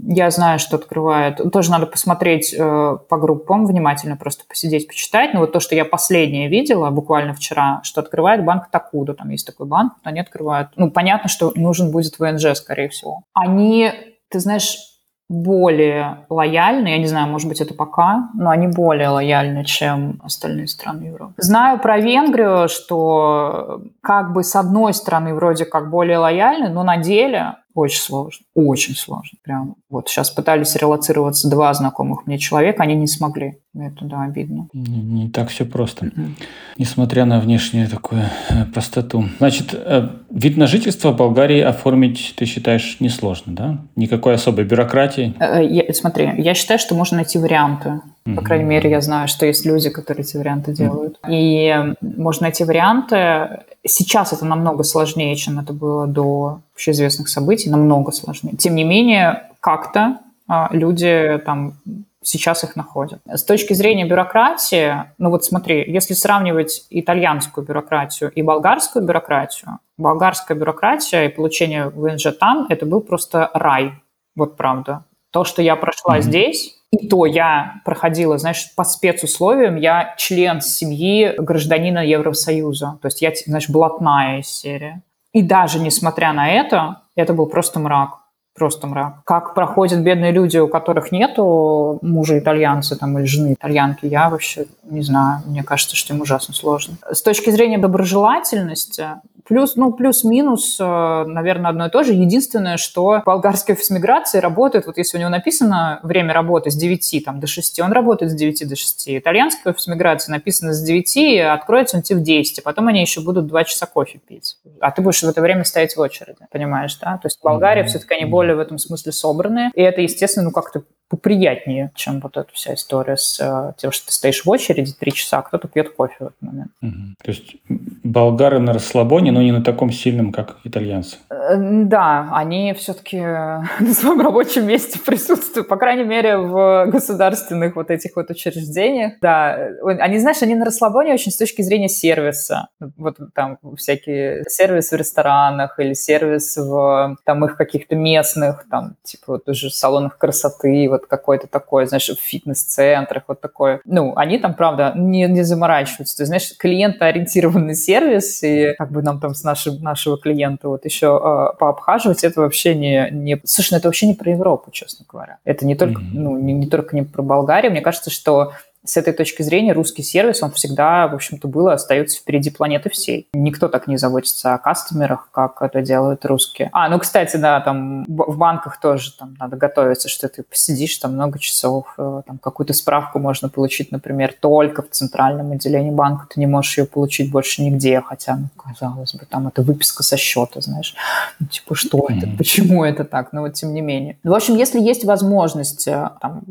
Я 0.06 0.30
знаю, 0.30 0.58
что 0.58 0.76
открывает. 0.76 1.40
Тоже 1.52 1.70
надо 1.70 1.86
посмотреть 1.86 2.54
э, 2.54 2.98
по 3.08 3.16
группам 3.16 3.66
внимательно, 3.66 4.16
просто 4.16 4.44
посидеть, 4.46 4.88
почитать. 4.88 5.34
Но 5.34 5.40
вот 5.40 5.52
то, 5.52 5.60
что 5.60 5.74
я 5.74 5.84
последнее 5.84 6.48
видела 6.48 6.90
буквально 6.90 7.34
вчера, 7.34 7.80
что 7.82 8.00
открывает 8.00 8.44
банк 8.44 8.70
Такуда. 8.70 9.14
Там 9.14 9.30
есть 9.30 9.46
такой 9.46 9.66
банк, 9.66 9.94
они 10.02 10.20
открывают. 10.20 10.70
Ну, 10.76 10.90
понятно, 10.90 11.28
что 11.28 11.52
нужен 11.54 11.90
будет 11.90 12.18
ВНЖ, 12.18 12.54
скорее 12.54 12.88
всего. 12.88 13.22
Они, 13.34 13.90
ты 14.28 14.40
знаешь, 14.40 14.91
более 15.32 16.26
лояльны, 16.28 16.88
я 16.88 16.98
не 16.98 17.06
знаю, 17.06 17.28
может 17.28 17.48
быть, 17.48 17.60
это 17.60 17.74
пока, 17.74 18.28
но 18.34 18.50
они 18.50 18.68
более 18.68 19.08
лояльны, 19.08 19.64
чем 19.64 20.20
остальные 20.22 20.68
страны 20.68 21.04
Европы. 21.04 21.32
Знаю 21.38 21.78
про 21.78 21.98
Венгрию, 21.98 22.68
что 22.68 23.80
как 24.02 24.32
бы 24.32 24.44
с 24.44 24.54
одной 24.54 24.92
стороны 24.92 25.34
вроде 25.34 25.64
как 25.64 25.90
более 25.90 26.18
лояльны, 26.18 26.68
но 26.68 26.82
на 26.82 26.98
деле 26.98 27.54
очень 27.74 28.00
сложно, 28.00 28.44
очень 28.54 28.94
сложно. 28.94 29.38
Прям 29.42 29.76
вот 29.88 30.08
сейчас 30.08 30.30
пытались 30.30 30.76
релацироваться 30.76 31.48
два 31.48 31.72
знакомых 31.74 32.26
мне 32.26 32.38
человека, 32.38 32.82
они 32.82 32.94
не 32.94 33.06
смогли. 33.06 33.58
Это, 33.74 34.04
да, 34.04 34.24
обидно. 34.24 34.68
Не, 34.74 35.00
не 35.00 35.28
так 35.30 35.48
все 35.48 35.64
просто. 35.64 36.06
Mm-hmm. 36.06 36.30
Несмотря 36.76 37.24
на 37.24 37.40
внешнюю 37.40 37.88
такую 37.88 38.24
э, 38.50 38.66
простоту. 38.66 39.24
Значит, 39.38 39.72
э, 39.72 40.08
вид 40.30 40.58
на 40.58 40.66
жительство 40.66 41.12
в 41.12 41.16
Болгарии 41.16 41.60
оформить, 41.60 42.34
ты 42.36 42.44
считаешь, 42.44 42.98
несложно, 43.00 43.54
да? 43.54 43.78
Никакой 43.96 44.34
особой 44.34 44.64
бюрократии? 44.64 45.34
Э, 45.40 45.64
я, 45.64 45.90
смотри, 45.94 46.32
я 46.36 46.52
считаю, 46.52 46.78
что 46.78 46.94
можно 46.94 47.16
найти 47.16 47.38
варианты. 47.38 48.00
Mm-hmm. 48.26 48.34
По 48.34 48.42
крайней 48.42 48.66
мере, 48.66 48.90
я 48.90 49.00
знаю, 49.00 49.26
что 49.26 49.46
есть 49.46 49.64
люди, 49.64 49.88
которые 49.88 50.22
эти 50.22 50.36
варианты 50.36 50.74
делают. 50.74 51.18
Mm-hmm. 51.22 51.30
И 51.30 51.94
можно 52.02 52.44
найти 52.44 52.64
варианты. 52.64 53.62
Сейчас 53.84 54.32
это 54.32 54.44
намного 54.44 54.84
сложнее, 54.84 55.34
чем 55.36 55.58
это 55.58 55.72
было 55.72 56.06
до 56.06 56.60
общеизвестных 56.74 57.28
событий, 57.28 57.68
намного 57.68 58.12
сложнее. 58.12 58.56
Тем 58.56 58.74
не 58.76 58.84
менее, 58.84 59.50
как-то 59.60 60.20
а, 60.48 60.68
люди 60.72 61.40
там 61.44 61.74
сейчас 62.22 62.64
их 62.64 62.76
находят. 62.76 63.20
С 63.26 63.42
точки 63.44 63.74
зрения 63.74 64.04
бюрократии, 64.04 64.94
ну 65.18 65.30
вот 65.30 65.44
смотри, 65.44 65.84
если 65.86 66.14
сравнивать 66.14 66.86
итальянскую 66.90 67.66
бюрократию 67.66 68.30
и 68.30 68.42
болгарскую 68.42 69.04
бюрократию, 69.04 69.78
болгарская 69.98 70.56
бюрократия 70.56 71.26
и 71.26 71.28
получение 71.28 71.88
ВНЖ 71.88 72.28
там, 72.38 72.66
это 72.68 72.86
был 72.86 73.00
просто 73.00 73.50
рай, 73.54 73.94
вот 74.36 74.56
правда. 74.56 75.04
То, 75.30 75.44
что 75.44 75.62
я 75.62 75.76
прошла 75.76 76.18
mm-hmm. 76.18 76.22
здесь, 76.22 76.81
и 76.92 77.08
то 77.08 77.24
я 77.24 77.80
проходила, 77.86 78.36
знаешь, 78.36 78.74
по 78.76 78.84
спецусловиям, 78.84 79.76
я 79.76 80.14
член 80.18 80.60
семьи 80.60 81.34
гражданина 81.38 82.04
Евросоюза. 82.04 82.98
То 83.00 83.08
есть 83.08 83.22
я, 83.22 83.32
знаешь, 83.46 83.70
блатная 83.70 84.40
из 84.40 84.48
серии. 84.48 85.02
И 85.32 85.42
даже 85.42 85.80
несмотря 85.80 86.34
на 86.34 86.50
это, 86.50 87.00
это 87.16 87.32
был 87.32 87.46
просто 87.46 87.80
мрак. 87.80 88.18
Просто 88.54 88.86
мрак. 88.86 89.24
Как 89.24 89.54
проходят 89.54 90.00
бедные 90.00 90.30
люди, 90.30 90.58
у 90.58 90.68
которых 90.68 91.10
нету 91.10 91.98
мужа 92.02 92.38
итальянца 92.38 92.96
там, 92.98 93.18
или 93.18 93.24
жены 93.24 93.54
итальянки, 93.54 94.04
я 94.04 94.28
вообще 94.28 94.66
не 94.84 95.02
знаю. 95.02 95.42
Мне 95.46 95.62
кажется, 95.62 95.96
что 95.96 96.12
им 96.12 96.20
ужасно 96.20 96.52
сложно. 96.52 96.96
С 97.10 97.22
точки 97.22 97.50
зрения 97.50 97.78
доброжелательности, 97.78 99.06
Плюс, 99.44 99.74
ну, 99.74 99.92
плюс-минус, 99.92 100.76
э, 100.78 101.24
наверное, 101.26 101.70
одно 101.70 101.86
и 101.86 101.90
то 101.90 102.04
же. 102.04 102.12
Единственное, 102.12 102.76
что 102.76 103.22
болгарский 103.26 103.74
офис 103.74 103.90
миграции 103.90 104.38
работает, 104.38 104.86
вот 104.86 104.98
если 104.98 105.16
у 105.16 105.20
него 105.20 105.30
написано 105.30 105.98
время 106.04 106.32
работы 106.32 106.70
с 106.70 106.76
9 106.76 107.24
там, 107.24 107.40
до 107.40 107.48
6, 107.48 107.80
он 107.80 107.92
работает 107.92 108.30
с 108.30 108.34
9 108.34 108.68
до 108.68 108.76
6. 108.76 109.08
Итальянский 109.18 109.70
офис 109.70 109.86
миграции 109.88 110.30
написано 110.30 110.72
с 110.72 110.82
9, 110.82 111.40
откроется 111.40 111.96
он 111.96 112.02
тебе 112.02 112.20
в 112.20 112.22
10, 112.22 112.60
а 112.60 112.62
потом 112.62 112.86
они 112.86 113.00
еще 113.00 113.20
будут 113.20 113.46
2 113.46 113.64
часа 113.64 113.86
кофе 113.86 114.20
пить. 114.26 114.58
А 114.80 114.92
ты 114.92 115.02
будешь 115.02 115.22
в 115.22 115.28
это 115.28 115.40
время 115.40 115.64
стоять 115.64 115.96
в 115.96 116.00
очереди, 116.00 116.38
понимаешь, 116.50 116.96
да? 117.00 117.18
То 117.18 117.26
есть 117.26 117.40
Болгария 117.42 117.82
mm-hmm. 117.82 117.86
все-таки 117.86 118.14
они 118.14 118.24
более 118.26 118.41
в 118.50 118.58
этом 118.58 118.78
смысле 118.78 119.12
собранные, 119.12 119.70
и 119.74 119.82
это, 119.82 120.00
естественно, 120.00 120.46
ну, 120.46 120.52
как-то 120.52 120.84
поприятнее, 121.12 121.90
чем 121.94 122.20
вот 122.20 122.38
эта 122.38 122.48
вся 122.54 122.72
история 122.72 123.18
с 123.18 123.38
э, 123.38 123.74
тем, 123.76 123.92
что 123.92 124.06
ты 124.06 124.12
стоишь 124.14 124.46
в 124.46 124.48
очереди 124.48 124.94
три 124.98 125.12
часа, 125.12 125.40
а 125.40 125.42
кто-то 125.42 125.68
пьет 125.68 125.90
кофе 125.90 126.14
в 126.18 126.22
этот 126.22 126.40
момент. 126.40 126.70
Угу. 126.80 126.92
То 127.22 127.30
есть 127.30 127.56
болгары 128.02 128.60
на 128.60 128.72
расслабоне, 128.72 129.30
но 129.30 129.42
не 129.42 129.52
на 129.52 129.62
таком 129.62 129.92
сильном, 129.92 130.32
как 130.32 130.56
итальянцы. 130.64 131.18
Э, 131.28 131.56
да, 131.58 132.30
они 132.32 132.72
все-таки 132.72 133.18
на 133.20 133.92
своем 133.92 134.22
рабочем 134.22 134.66
месте 134.66 134.98
присутствуют, 135.04 135.68
по 135.68 135.76
крайней 135.76 136.04
мере, 136.04 136.38
в 136.38 136.86
государственных 136.86 137.76
вот 137.76 137.90
этих 137.90 138.16
вот 138.16 138.30
учреждениях. 138.30 139.12
Да, 139.20 139.68
они, 139.84 140.18
знаешь, 140.18 140.40
они 140.40 140.54
на 140.54 140.64
расслабоне 140.64 141.12
очень 141.12 141.30
с 141.30 141.36
точки 141.36 141.60
зрения 141.60 141.90
сервиса. 141.90 142.68
Вот 142.96 143.18
там 143.34 143.58
всякие 143.76 144.44
сервисы 144.48 144.96
в 144.96 144.98
ресторанах 144.98 145.78
или 145.78 145.92
сервис 145.92 146.56
в 146.56 147.18
там 147.26 147.44
их 147.44 147.58
каких-то 147.58 147.96
местных, 147.96 148.64
там, 148.70 148.94
типа 149.02 149.24
вот 149.32 149.48
уже 149.50 149.68
салонах 149.68 150.16
красоты, 150.16 150.88
вот 150.88 151.01
какой-то 151.06 151.46
такой, 151.46 151.86
знаешь, 151.86 152.08
в 152.08 152.16
фитнес-центрах, 152.16 153.24
вот 153.28 153.40
такой. 153.40 153.80
Ну, 153.84 154.14
они 154.16 154.38
там, 154.38 154.54
правда, 154.54 154.92
не, 154.94 155.26
не 155.26 155.42
заморачиваются. 155.42 156.16
Ты 156.16 156.26
знаешь, 156.26 156.56
клиентоориентированный 156.56 157.74
сервис, 157.74 158.42
и 158.42 158.74
как 158.78 158.90
бы 158.90 159.02
нам 159.02 159.20
там 159.20 159.34
с 159.34 159.44
нашим, 159.44 159.82
нашего 159.82 160.18
клиента 160.18 160.68
вот 160.68 160.84
еще 160.84 161.20
э, 161.22 161.58
пообхаживать, 161.58 162.24
это 162.24 162.40
вообще 162.40 162.74
не, 162.74 163.08
не... 163.10 163.40
Слушай, 163.44 163.72
ну 163.72 163.78
это 163.78 163.88
вообще 163.88 164.06
не 164.06 164.14
про 164.14 164.30
Европу, 164.30 164.70
честно 164.70 165.04
говоря. 165.08 165.38
Это 165.44 165.66
не 165.66 165.74
только, 165.74 166.00
mm-hmm. 166.00 166.14
ну, 166.14 166.38
не, 166.38 166.52
не 166.52 166.66
только 166.66 166.96
не 166.96 167.02
про 167.02 167.22
Болгарию. 167.22 167.72
Мне 167.72 167.80
кажется, 167.80 168.10
что 168.10 168.52
с 168.84 168.96
этой 168.96 169.12
точки 169.12 169.42
зрения 169.42 169.72
русский 169.72 170.02
сервис, 170.02 170.42
он 170.42 170.50
всегда, 170.50 171.06
в 171.06 171.14
общем-то, 171.14 171.46
был 171.46 171.68
и 171.68 171.72
остается 171.72 172.18
впереди 172.18 172.50
планеты 172.50 172.90
всей. 172.90 173.28
Никто 173.32 173.68
так 173.68 173.86
не 173.86 173.96
заботится 173.96 174.54
о 174.54 174.58
кастомерах, 174.58 175.28
как 175.30 175.62
это 175.62 175.82
делают 175.82 176.24
русские. 176.24 176.68
А, 176.72 176.88
ну, 176.88 176.98
кстати, 176.98 177.36
да, 177.36 177.60
там 177.60 178.04
в 178.08 178.36
банках 178.36 178.80
тоже 178.80 179.12
там 179.16 179.36
надо 179.38 179.56
готовиться, 179.56 180.08
что 180.08 180.28
ты 180.28 180.42
посидишь 180.42 180.96
там 180.96 181.12
много 181.12 181.38
часов, 181.38 181.94
э, 181.96 182.22
там 182.26 182.38
какую-то 182.38 182.74
справку 182.74 183.18
можно 183.20 183.48
получить, 183.48 183.92
например, 183.92 184.34
только 184.40 184.82
в 184.82 184.90
центральном 184.90 185.52
отделении 185.52 185.92
банка, 185.92 186.26
ты 186.28 186.40
не 186.40 186.46
можешь 186.46 186.78
ее 186.78 186.84
получить 186.84 187.30
больше 187.30 187.62
нигде, 187.62 188.00
хотя, 188.00 188.36
ну, 188.36 188.48
казалось 188.56 189.14
бы, 189.14 189.24
там 189.26 189.46
это 189.46 189.62
выписка 189.62 190.02
со 190.02 190.16
счета, 190.16 190.60
знаешь, 190.60 190.94
ну, 191.38 191.46
типа, 191.46 191.76
что 191.76 191.98
mm-hmm. 191.98 192.18
это, 192.18 192.26
почему 192.36 192.84
это 192.84 193.04
так, 193.04 193.32
но 193.32 193.42
вот 193.42 193.54
тем 193.54 193.74
не 193.74 193.80
менее. 193.80 194.18
В 194.24 194.34
общем, 194.34 194.56
если 194.56 194.80
есть 194.80 195.04
возможность 195.04 195.86
э, 195.86 196.10
там 196.20 196.42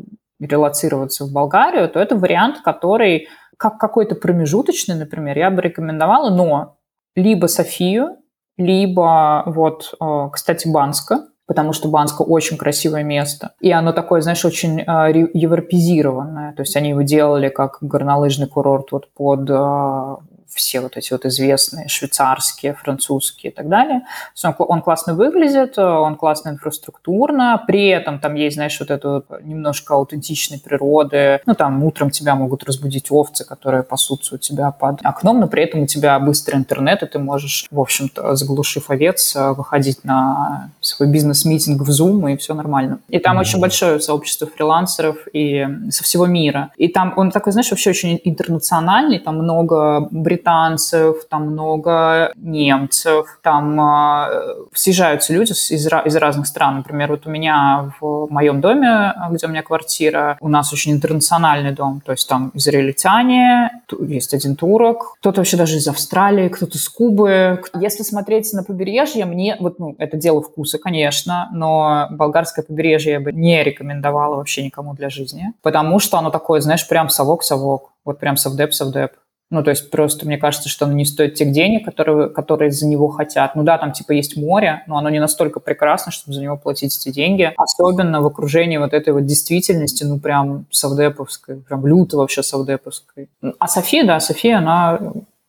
релацироваться 0.46 1.24
в 1.24 1.32
Болгарию, 1.32 1.88
то 1.88 2.00
это 2.00 2.16
вариант, 2.16 2.58
который 2.64 3.28
как 3.56 3.78
какой-то 3.78 4.14
промежуточный, 4.14 4.96
например, 4.96 5.38
я 5.38 5.50
бы 5.50 5.62
рекомендовала, 5.62 6.30
но 6.30 6.78
либо 7.14 7.46
Софию, 7.46 8.16
либо 8.56 9.44
вот, 9.46 9.94
э, 10.00 10.28
кстати, 10.32 10.68
Банска, 10.68 11.26
потому 11.46 11.72
что 11.72 11.88
Банска 11.88 12.22
очень 12.22 12.56
красивое 12.56 13.02
место. 13.02 13.52
И 13.60 13.70
оно 13.70 13.92
такое, 13.92 14.20
знаешь, 14.20 14.44
очень 14.44 14.80
э, 14.80 15.28
европезированное. 15.34 16.54
То 16.54 16.62
есть 16.62 16.76
они 16.76 16.90
его 16.90 17.02
делали 17.02 17.48
как 17.48 17.78
горнолыжный 17.80 18.48
курорт 18.48 18.92
вот 18.92 19.12
под 19.14 19.48
э, 19.48 20.16
все 20.54 20.80
вот 20.80 20.96
эти 20.96 21.12
вот 21.12 21.24
известные 21.24 21.88
швейцарские, 21.88 22.74
французские 22.74 23.52
и 23.52 23.54
так 23.54 23.68
далее. 23.68 24.02
Он, 24.44 24.54
он 24.58 24.82
классно 24.82 25.14
выглядит, 25.14 25.78
он 25.78 26.16
классно 26.16 26.50
инфраструктурно, 26.50 27.62
при 27.66 27.88
этом 27.88 28.18
там 28.18 28.34
есть, 28.34 28.56
знаешь, 28.56 28.78
вот 28.80 28.90
это 28.90 29.08
вот 29.08 29.42
немножко 29.42 29.94
аутентичной 29.94 30.58
природы. 30.58 31.40
Ну, 31.46 31.54
там 31.54 31.82
утром 31.84 32.10
тебя 32.10 32.34
могут 32.34 32.64
разбудить 32.64 33.10
овцы, 33.10 33.44
которые 33.44 33.82
пасутся 33.82 34.34
у 34.34 34.38
тебя 34.38 34.70
под 34.70 35.00
окном, 35.04 35.40
но 35.40 35.48
при 35.48 35.62
этом 35.64 35.82
у 35.82 35.86
тебя 35.86 36.18
быстрый 36.18 36.56
интернет, 36.56 37.02
и 37.02 37.06
ты 37.06 37.18
можешь, 37.18 37.66
в 37.70 37.80
общем-то, 37.80 38.34
заглушив 38.36 38.90
овец, 38.90 39.34
выходить 39.34 40.04
на 40.04 40.70
свой 40.80 41.08
бизнес-митинг 41.08 41.82
в 41.82 41.90
Zoom, 41.90 42.32
и 42.32 42.36
все 42.36 42.54
нормально. 42.54 42.98
И 43.08 43.18
там 43.18 43.36
mm-hmm. 43.36 43.40
очень 43.40 43.60
большое 43.60 44.00
сообщество 44.00 44.46
фрилансеров 44.46 45.16
и 45.32 45.66
со 45.90 46.04
всего 46.04 46.26
мира. 46.26 46.70
И 46.76 46.88
там 46.88 47.14
он 47.16 47.30
такой, 47.30 47.52
знаешь, 47.52 47.70
вообще 47.70 47.90
очень 47.90 48.20
интернациональный, 48.24 49.18
там 49.18 49.38
много 49.38 50.08
британцев, 50.10 50.41
британцев, 50.42 51.24
там 51.28 51.48
много 51.48 52.32
немцев, 52.36 53.38
там 53.42 53.80
э, 53.80 54.54
съезжаются 54.74 55.32
люди 55.32 55.52
из, 55.52 55.70
из 55.70 56.16
разных 56.16 56.46
стран. 56.46 56.78
Например, 56.78 57.10
вот 57.10 57.26
у 57.26 57.30
меня 57.30 57.92
в 58.00 58.26
моем 58.28 58.60
доме, 58.60 59.14
где 59.30 59.46
у 59.46 59.50
меня 59.50 59.62
квартира, 59.62 60.36
у 60.40 60.48
нас 60.48 60.72
очень 60.72 60.92
интернациональный 60.92 61.72
дом, 61.72 62.02
то 62.04 62.12
есть 62.12 62.28
там 62.28 62.50
израильтяне, 62.54 63.70
есть 64.00 64.34
один 64.34 64.56
турок, 64.56 65.14
кто-то 65.20 65.40
вообще 65.40 65.56
даже 65.56 65.76
из 65.76 65.88
Австралии, 65.88 66.48
кто-то 66.48 66.78
с 66.78 66.88
Кубы. 66.88 67.62
Если 67.80 68.02
смотреть 68.02 68.52
на 68.52 68.62
побережье, 68.64 69.24
мне, 69.24 69.56
вот, 69.60 69.78
ну, 69.78 69.94
это 69.98 70.16
дело 70.16 70.42
вкуса, 70.42 70.78
конечно, 70.78 71.48
но 71.52 72.08
болгарское 72.10 72.64
побережье 72.64 73.12
я 73.12 73.20
бы 73.20 73.32
не 73.32 73.62
рекомендовала 73.62 74.36
вообще 74.36 74.64
никому 74.64 74.94
для 74.94 75.08
жизни, 75.08 75.52
потому 75.62 75.98
что 76.00 76.18
оно 76.18 76.30
такое, 76.30 76.60
знаешь, 76.60 76.86
прям 76.88 77.08
совок-совок, 77.08 77.92
вот 78.04 78.18
прям 78.18 78.36
совдеп-совдеп. 78.36 79.12
Ну, 79.52 79.62
то 79.62 79.68
есть 79.68 79.90
просто 79.90 80.26
мне 80.26 80.38
кажется, 80.38 80.70
что 80.70 80.86
оно 80.86 80.94
не 80.94 81.04
стоит 81.04 81.34
тех 81.34 81.52
денег, 81.52 81.84
которые, 81.84 82.30
которые 82.30 82.70
за 82.70 82.86
него 82.86 83.08
хотят. 83.08 83.54
Ну 83.54 83.64
да, 83.64 83.76
там 83.76 83.92
типа 83.92 84.12
есть 84.12 84.34
море, 84.34 84.82
но 84.86 84.96
оно 84.96 85.10
не 85.10 85.20
настолько 85.20 85.60
прекрасно, 85.60 86.10
чтобы 86.10 86.32
за 86.34 86.40
него 86.40 86.56
платить 86.56 86.96
эти 86.96 87.14
деньги. 87.14 87.52
Особенно 87.58 88.22
в 88.22 88.26
окружении 88.26 88.78
вот 88.78 88.94
этой 88.94 89.12
вот 89.12 89.26
действительности, 89.26 90.04
ну 90.04 90.18
прям 90.18 90.64
савдеповской, 90.70 91.56
прям 91.56 91.86
люто 91.86 92.16
вообще 92.16 92.42
савдеповской. 92.42 93.28
А 93.58 93.68
София, 93.68 94.06
да, 94.06 94.20
София, 94.20 94.56
она 94.56 94.98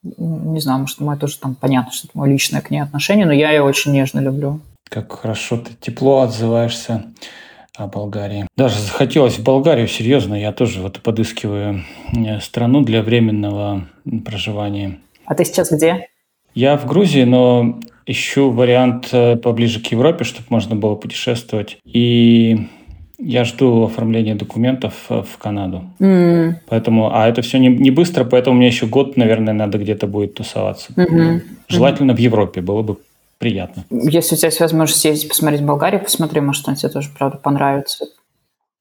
не 0.03 0.59
знаю, 0.59 0.81
может, 0.81 0.99
мое 0.99 1.17
тоже 1.17 1.37
там 1.39 1.55
понятно, 1.55 1.93
что 1.93 2.09
это 2.09 2.17
мое 2.17 2.29
личное 2.29 2.59
к 2.59 2.71
ней 2.71 2.81
отношение, 2.81 3.25
но 3.25 3.31
я 3.31 3.51
ее 3.51 3.61
очень 3.61 3.93
нежно 3.93 4.19
люблю. 4.19 4.59
Как 4.89 5.13
хорошо 5.13 5.55
ты 5.55 5.71
тепло 5.79 6.23
отзываешься 6.23 7.05
о 7.77 7.87
Болгарии. 7.87 8.47
Даже 8.55 8.79
захотелось 8.79 9.39
в 9.39 9.43
Болгарию, 9.43 9.87
серьезно, 9.87 10.35
я 10.35 10.51
тоже 10.51 10.81
вот 10.81 10.99
подыскиваю 11.01 11.83
э, 12.13 12.39
страну 12.39 12.81
для 12.81 13.01
временного 13.01 13.85
проживания. 14.25 14.99
А 15.25 15.35
ты 15.35 15.45
сейчас 15.45 15.71
где? 15.71 16.07
Я 16.53 16.77
в 16.77 16.85
Грузии, 16.85 17.23
но 17.23 17.79
ищу 18.05 18.51
вариант 18.51 19.09
э, 19.11 19.37
поближе 19.37 19.79
к 19.79 19.87
Европе, 19.87 20.23
чтобы 20.23 20.47
можно 20.49 20.75
было 20.75 20.95
путешествовать. 20.95 21.77
И 21.85 22.67
я 23.17 23.45
жду 23.45 23.85
оформления 23.85 24.35
документов 24.35 24.93
э, 25.09 25.23
в 25.23 25.37
Канаду. 25.37 25.85
Mm. 25.99 26.55
Поэтому, 26.67 27.15
а 27.15 27.27
это 27.27 27.41
все 27.41 27.57
не, 27.57 27.69
не 27.69 27.89
быстро, 27.89 28.23
поэтому 28.23 28.57
мне 28.57 28.67
еще 28.67 28.85
год, 28.85 29.17
наверное, 29.17 29.53
надо 29.53 29.77
где-то 29.77 30.07
будет 30.07 30.35
тусоваться. 30.35 30.93
Mm-hmm. 30.93 31.41
Желательно 31.69 32.11
mm-hmm. 32.11 32.15
в 32.15 32.19
Европе, 32.19 32.61
было 32.61 32.81
бы 32.81 32.97
приятно. 33.43 33.83
Если 33.89 34.35
у 34.35 34.37
тебя 34.37 34.47
есть 34.47 34.61
возможность 34.61 35.01
съездить 35.01 35.27
посмотреть 35.27 35.63
Болгарию, 35.63 36.01
посмотри, 36.01 36.39
может, 36.39 36.65
он 36.69 36.75
тебе 36.75 36.87
тоже, 36.87 37.09
правда, 37.17 37.37
понравится. 37.37 38.05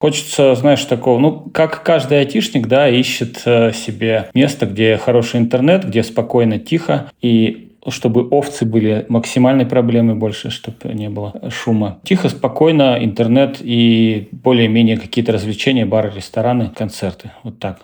Хочется, 0.00 0.54
знаешь, 0.54 0.84
такого, 0.84 1.18
ну, 1.18 1.50
как 1.52 1.82
каждый 1.82 2.20
айтишник, 2.20 2.68
да, 2.68 2.88
ищет 2.88 3.42
э, 3.44 3.72
себе 3.72 4.30
место, 4.34 4.66
где 4.66 4.96
хороший 4.98 5.40
интернет, 5.40 5.84
где 5.84 6.04
спокойно, 6.04 6.60
тихо, 6.60 7.10
и 7.20 7.72
чтобы 7.88 8.28
овцы 8.28 8.64
были 8.64 9.04
максимальной 9.08 9.66
проблемой 9.66 10.14
больше, 10.14 10.50
чтобы 10.50 10.94
не 10.94 11.08
было 11.08 11.34
шума. 11.50 11.98
Тихо, 12.04 12.28
спокойно, 12.28 12.98
интернет 13.00 13.56
и 13.60 14.28
более-менее 14.30 14.96
какие-то 14.96 15.32
развлечения, 15.32 15.86
бары, 15.86 16.12
рестораны, 16.14 16.70
концерты. 16.70 17.32
Вот 17.42 17.58
так. 17.58 17.80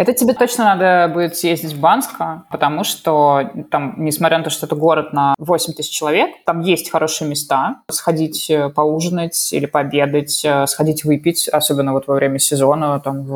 Это 0.00 0.14
тебе 0.14 0.32
точно 0.32 0.64
надо 0.64 1.12
будет 1.12 1.36
съездить 1.36 1.74
в 1.74 1.78
Банско, 1.78 2.44
потому 2.50 2.84
что 2.84 3.50
там, 3.70 3.96
несмотря 3.98 4.38
на 4.38 4.44
то, 4.44 4.48
что 4.48 4.64
это 4.64 4.74
город 4.74 5.12
на 5.12 5.34
8 5.36 5.74
тысяч 5.74 5.90
человек, 5.90 6.30
там 6.46 6.60
есть 6.60 6.90
хорошие 6.90 7.28
места. 7.28 7.82
Сходить 7.90 8.48
э, 8.48 8.70
поужинать 8.70 9.52
или 9.52 9.66
пообедать, 9.66 10.42
э, 10.42 10.66
сходить 10.68 11.04
выпить, 11.04 11.50
особенно 11.50 11.92
вот 11.92 12.06
во 12.06 12.14
время 12.14 12.38
сезона, 12.38 12.98
там 13.00 13.26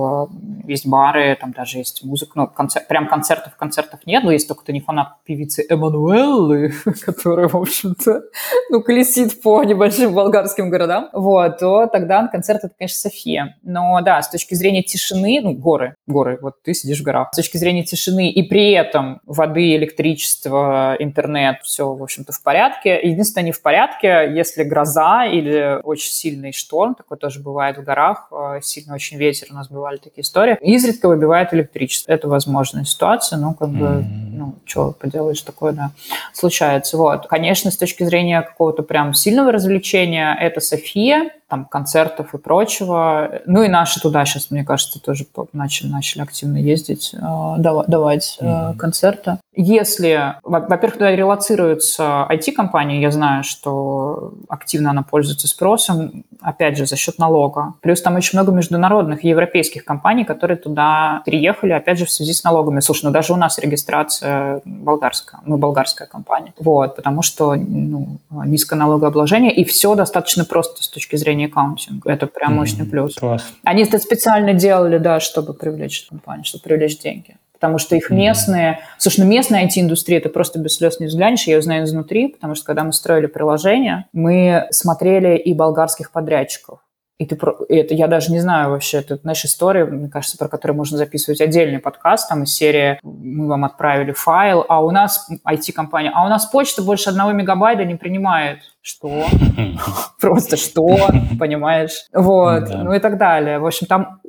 есть 0.67 0.87
бары, 0.87 1.37
там 1.39 1.53
даже 1.53 1.77
есть 1.77 2.03
музыка. 2.03 2.33
Ну, 2.37 2.47
концерт, 2.47 2.89
прям 2.89 3.09
концертов, 3.09 3.55
концертов 3.57 4.01
нет, 4.07 4.25
но 4.25 4.31
если 4.31 4.49
только 4.49 4.65
ты 4.65 4.73
не 4.73 4.81
фанат 4.81 5.17
певицы 5.27 5.67
Эммануэллы, 5.69 6.73
которая, 7.05 7.49
в 7.49 7.57
общем-то, 7.57 8.23
ну, 8.71 8.83
колесит 8.83 9.43
по 9.43 9.63
небольшим 9.65 10.15
болгарским 10.15 10.71
городам, 10.71 11.11
вот, 11.13 11.59
то 11.59 11.89
тогда 11.89 12.27
концерт 12.29 12.65
это, 12.65 12.75
конечно, 12.79 12.97
София. 12.97 13.59
Но 13.63 14.01
да, 14.01 14.23
с 14.23 14.31
точки 14.31 14.55
зрения 14.55 14.83
тишины, 14.83 15.41
ну, 15.43 15.53
горы, 15.53 15.95
горы, 16.07 16.39
вот 16.41 16.54
вот 16.55 16.63
ты 16.63 16.75
сидишь 16.75 17.01
в 17.01 17.03
горах. 17.03 17.29
С 17.33 17.37
точки 17.37 17.57
зрения 17.57 17.85
тишины 17.85 18.31
и 18.31 18.43
при 18.43 18.73
этом 18.73 19.21
воды, 19.27 19.77
электричество, 19.77 20.97
интернет, 20.99 21.59
все, 21.63 21.93
в 21.93 22.03
общем-то, 22.03 22.33
в 22.33 22.43
порядке. 22.43 22.99
Единственное, 23.03 23.47
не 23.47 23.53
в 23.53 23.63
порядке, 23.63 24.33
если 24.35 24.65
гроза 24.65 25.27
или 25.27 25.81
очень 25.83 26.11
сильный 26.11 26.53
шторм, 26.53 26.95
такое 26.95 27.19
тоже 27.19 27.41
бывает 27.41 27.79
в 27.79 27.83
горах, 27.83 28.29
э, 28.33 28.61
сильно 28.63 28.95
очень 28.95 29.19
ветер, 29.19 29.49
у 29.51 29.55
нас 29.55 29.69
бывали 29.69 29.97
такие 29.97 30.23
истории, 30.23 30.57
изредка 30.61 31.09
выбивает 31.09 31.53
электричество. 31.53 32.11
Это 32.13 32.29
возможная 32.29 32.85
ситуация, 32.85 33.39
ну, 33.39 33.55
как 33.55 33.71
бы, 33.71 34.05
ну, 34.35 34.55
что 34.65 34.93
поделаешь, 34.93 35.41
такое, 35.43 35.73
да, 35.73 35.91
случается. 36.33 36.97
Вот. 36.97 37.27
Конечно, 37.27 37.71
с 37.71 37.77
точки 37.77 38.05
зрения 38.05 38.43
какого-то 38.43 38.83
прям 38.83 39.15
сильного 39.15 39.53
развлечения, 39.53 40.37
это 40.41 40.61
София, 40.61 41.31
там, 41.49 41.65
концертов 41.67 42.35
и 42.35 42.39
прочего. 42.39 43.43
Ну 43.47 43.63
и 43.63 43.69
наши 43.69 44.01
туда 44.01 44.25
сейчас, 44.25 44.51
мне 44.51 44.65
кажется, 44.65 45.01
тоже 45.01 45.27
начали, 45.53 45.89
начали 45.89 46.23
активно 46.23 46.57
ездить, 46.57 47.15
э, 47.15 47.19
давать 47.59 48.39
mm-hmm. 48.41 48.77
концерты. 48.77 49.39
Если, 49.57 50.35
во-первых, 50.43 50.95
туда 50.95 51.15
релацируется 51.15 52.27
IT-компания, 52.31 53.01
я 53.01 53.11
знаю, 53.11 53.45
что 53.45 54.35
активно 54.49 54.91
она 54.91 55.03
пользуется 55.03 55.49
спросом. 55.49 56.25
опять 56.41 56.77
же, 56.77 56.87
за 56.87 56.97
счет 56.97 57.19
налога. 57.19 57.75
Плюс 57.81 58.03
там 58.03 58.17
очень 58.17 58.39
много 58.39 58.53
международных 58.53 59.25
европейских 59.25 59.85
компаний, 59.85 60.25
которые 60.25 60.57
туда 60.57 61.23
переехали, 61.25 61.73
опять 61.73 61.99
же, 61.99 62.05
в 62.05 62.11
связи 62.11 62.33
с 62.33 62.45
налогами. 62.45 62.81
Слушай, 62.81 63.07
ну 63.07 63.11
даже 63.13 63.33
у 63.33 63.37
нас 63.37 63.59
регистрация 63.59 64.61
болгарская, 64.65 65.41
мы 65.47 65.57
болгарская 65.57 66.07
компания. 66.09 66.53
Вот, 66.59 66.97
потому 66.97 67.23
что 67.23 67.55
ну, 67.55 68.19
низкое 68.31 68.79
налогообложение, 68.79 69.55
и 69.55 69.65
все 69.65 69.95
достаточно 69.95 70.45
просто 70.45 70.83
с 70.83 70.89
точки 70.89 71.17
зрения 71.17 71.47
аккаунтинга. 71.47 72.11
Это 72.11 72.27
прям 72.27 72.53
mm-hmm. 72.53 72.57
мощный 72.57 72.87
плюс. 72.87 73.15
Класс. 73.15 73.45
Они 73.65 73.85
это 73.85 73.99
специально 73.99 74.53
делали, 74.53 74.99
да, 74.99 75.21
чтобы 75.21 75.55
привлечь 75.55 76.07
компанию, 76.09 76.45
чтобы 76.45 76.65
привлечь 76.65 76.99
деньги 76.99 77.37
потому 77.65 77.79
что 77.79 77.97
их 77.97 78.11
местные... 78.11 78.73
Mm-hmm. 78.73 78.97
Слушай, 78.99 79.21
ну 79.21 79.27
местная 79.27 79.67
IT-индустрия, 79.67 80.21
ты 80.21 80.29
просто 80.29 80.59
без 80.59 80.77
слез 80.77 81.01
не 81.01 81.07
взглянешь, 81.07 81.45
я 81.45 81.55
ее 81.55 81.63
знаю 81.63 81.85
изнутри, 81.85 82.29
потому 82.29 82.55
что 82.55 82.67
когда 82.67 82.85
мы 82.85 82.93
строили 82.93 83.25
приложение, 83.25 84.05
мы 84.13 84.67
смотрели 84.71 85.39
и 85.39 85.55
болгарских 85.55 86.11
подрядчиков. 86.11 86.81
И 87.17 87.25
ты, 87.25 87.39
это 87.71 87.95
я 87.95 88.07
даже 88.07 88.33
не 88.33 88.41
знаю 88.41 88.69
вообще, 88.69 88.99
это, 88.99 89.17
знаешь, 89.17 89.43
история, 89.47 89.87
мне 89.87 90.11
кажется, 90.11 90.37
про 90.37 90.49
которую 90.49 90.77
можно 90.77 90.99
записывать 90.99 91.41
отдельный 91.41 91.79
подкаст, 91.79 92.29
там 92.29 92.43
из 92.43 92.55
серии 92.55 92.99
«Мы 93.03 93.49
вам 93.49 93.65
отправили 93.65 94.13
файл, 94.13 94.67
а 94.69 94.85
у 94.85 94.91
нас 94.91 95.27
IT-компания, 95.49 96.13
а 96.15 96.27
у 96.27 96.29
нас 96.29 96.45
почта 96.45 96.83
больше 96.83 97.09
одного 97.09 97.33
мегабайта 97.33 97.87
не 97.87 97.95
принимает». 97.95 98.59
Что? 98.83 99.25
Просто 100.21 100.59
что? 100.59 100.99
Понимаешь? 101.39 102.05
Вот. 102.13 102.69
Ну 102.69 102.93
и 102.93 102.99
так 102.99 103.17
далее. 103.17 103.59
В 103.59 103.65
общем, 103.65 103.87
там 103.87 104.21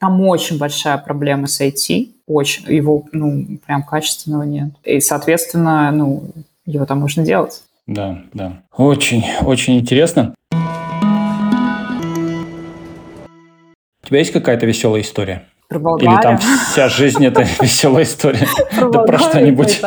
там 0.00 0.18
очень 0.22 0.58
большая 0.58 0.96
проблема 0.96 1.46
с 1.46 1.60
IT, 1.60 2.08
очень. 2.30 2.64
Его, 2.72 3.04
ну, 3.12 3.58
прям 3.66 3.82
качественного 3.82 4.44
нет. 4.44 4.70
И, 4.84 5.00
соответственно, 5.00 5.90
ну, 5.90 6.24
его 6.64 6.86
там 6.86 7.00
можно 7.00 7.24
делать. 7.24 7.62
Да, 7.86 8.22
да. 8.32 8.62
Очень, 8.76 9.24
очень 9.42 9.78
интересно. 9.78 10.34
У 14.02 14.06
тебя 14.06 14.18
есть 14.18 14.32
какая-то 14.32 14.66
веселая 14.66 15.02
история? 15.02 15.44
Про 15.68 15.78
Болгарию? 15.78 16.14
Или 16.14 16.22
там 16.22 16.38
вся 16.38 16.88
жизнь 16.88 17.24
это 17.24 17.42
веселая 17.60 18.04
история? 18.04 18.46
Да 18.80 19.02
про 19.04 19.18
что-нибудь 19.18 19.80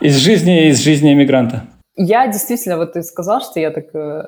из 0.00 0.16
жизни, 0.16 0.68
из 0.68 0.80
жизни 0.80 1.12
эмигранта. 1.12 1.64
Я 1.96 2.26
действительно, 2.28 2.76
вот 2.76 2.92
ты 2.92 3.02
сказал, 3.02 3.40
что 3.40 3.58
я 3.58 3.70
так 3.70 3.86
э, 3.94 4.22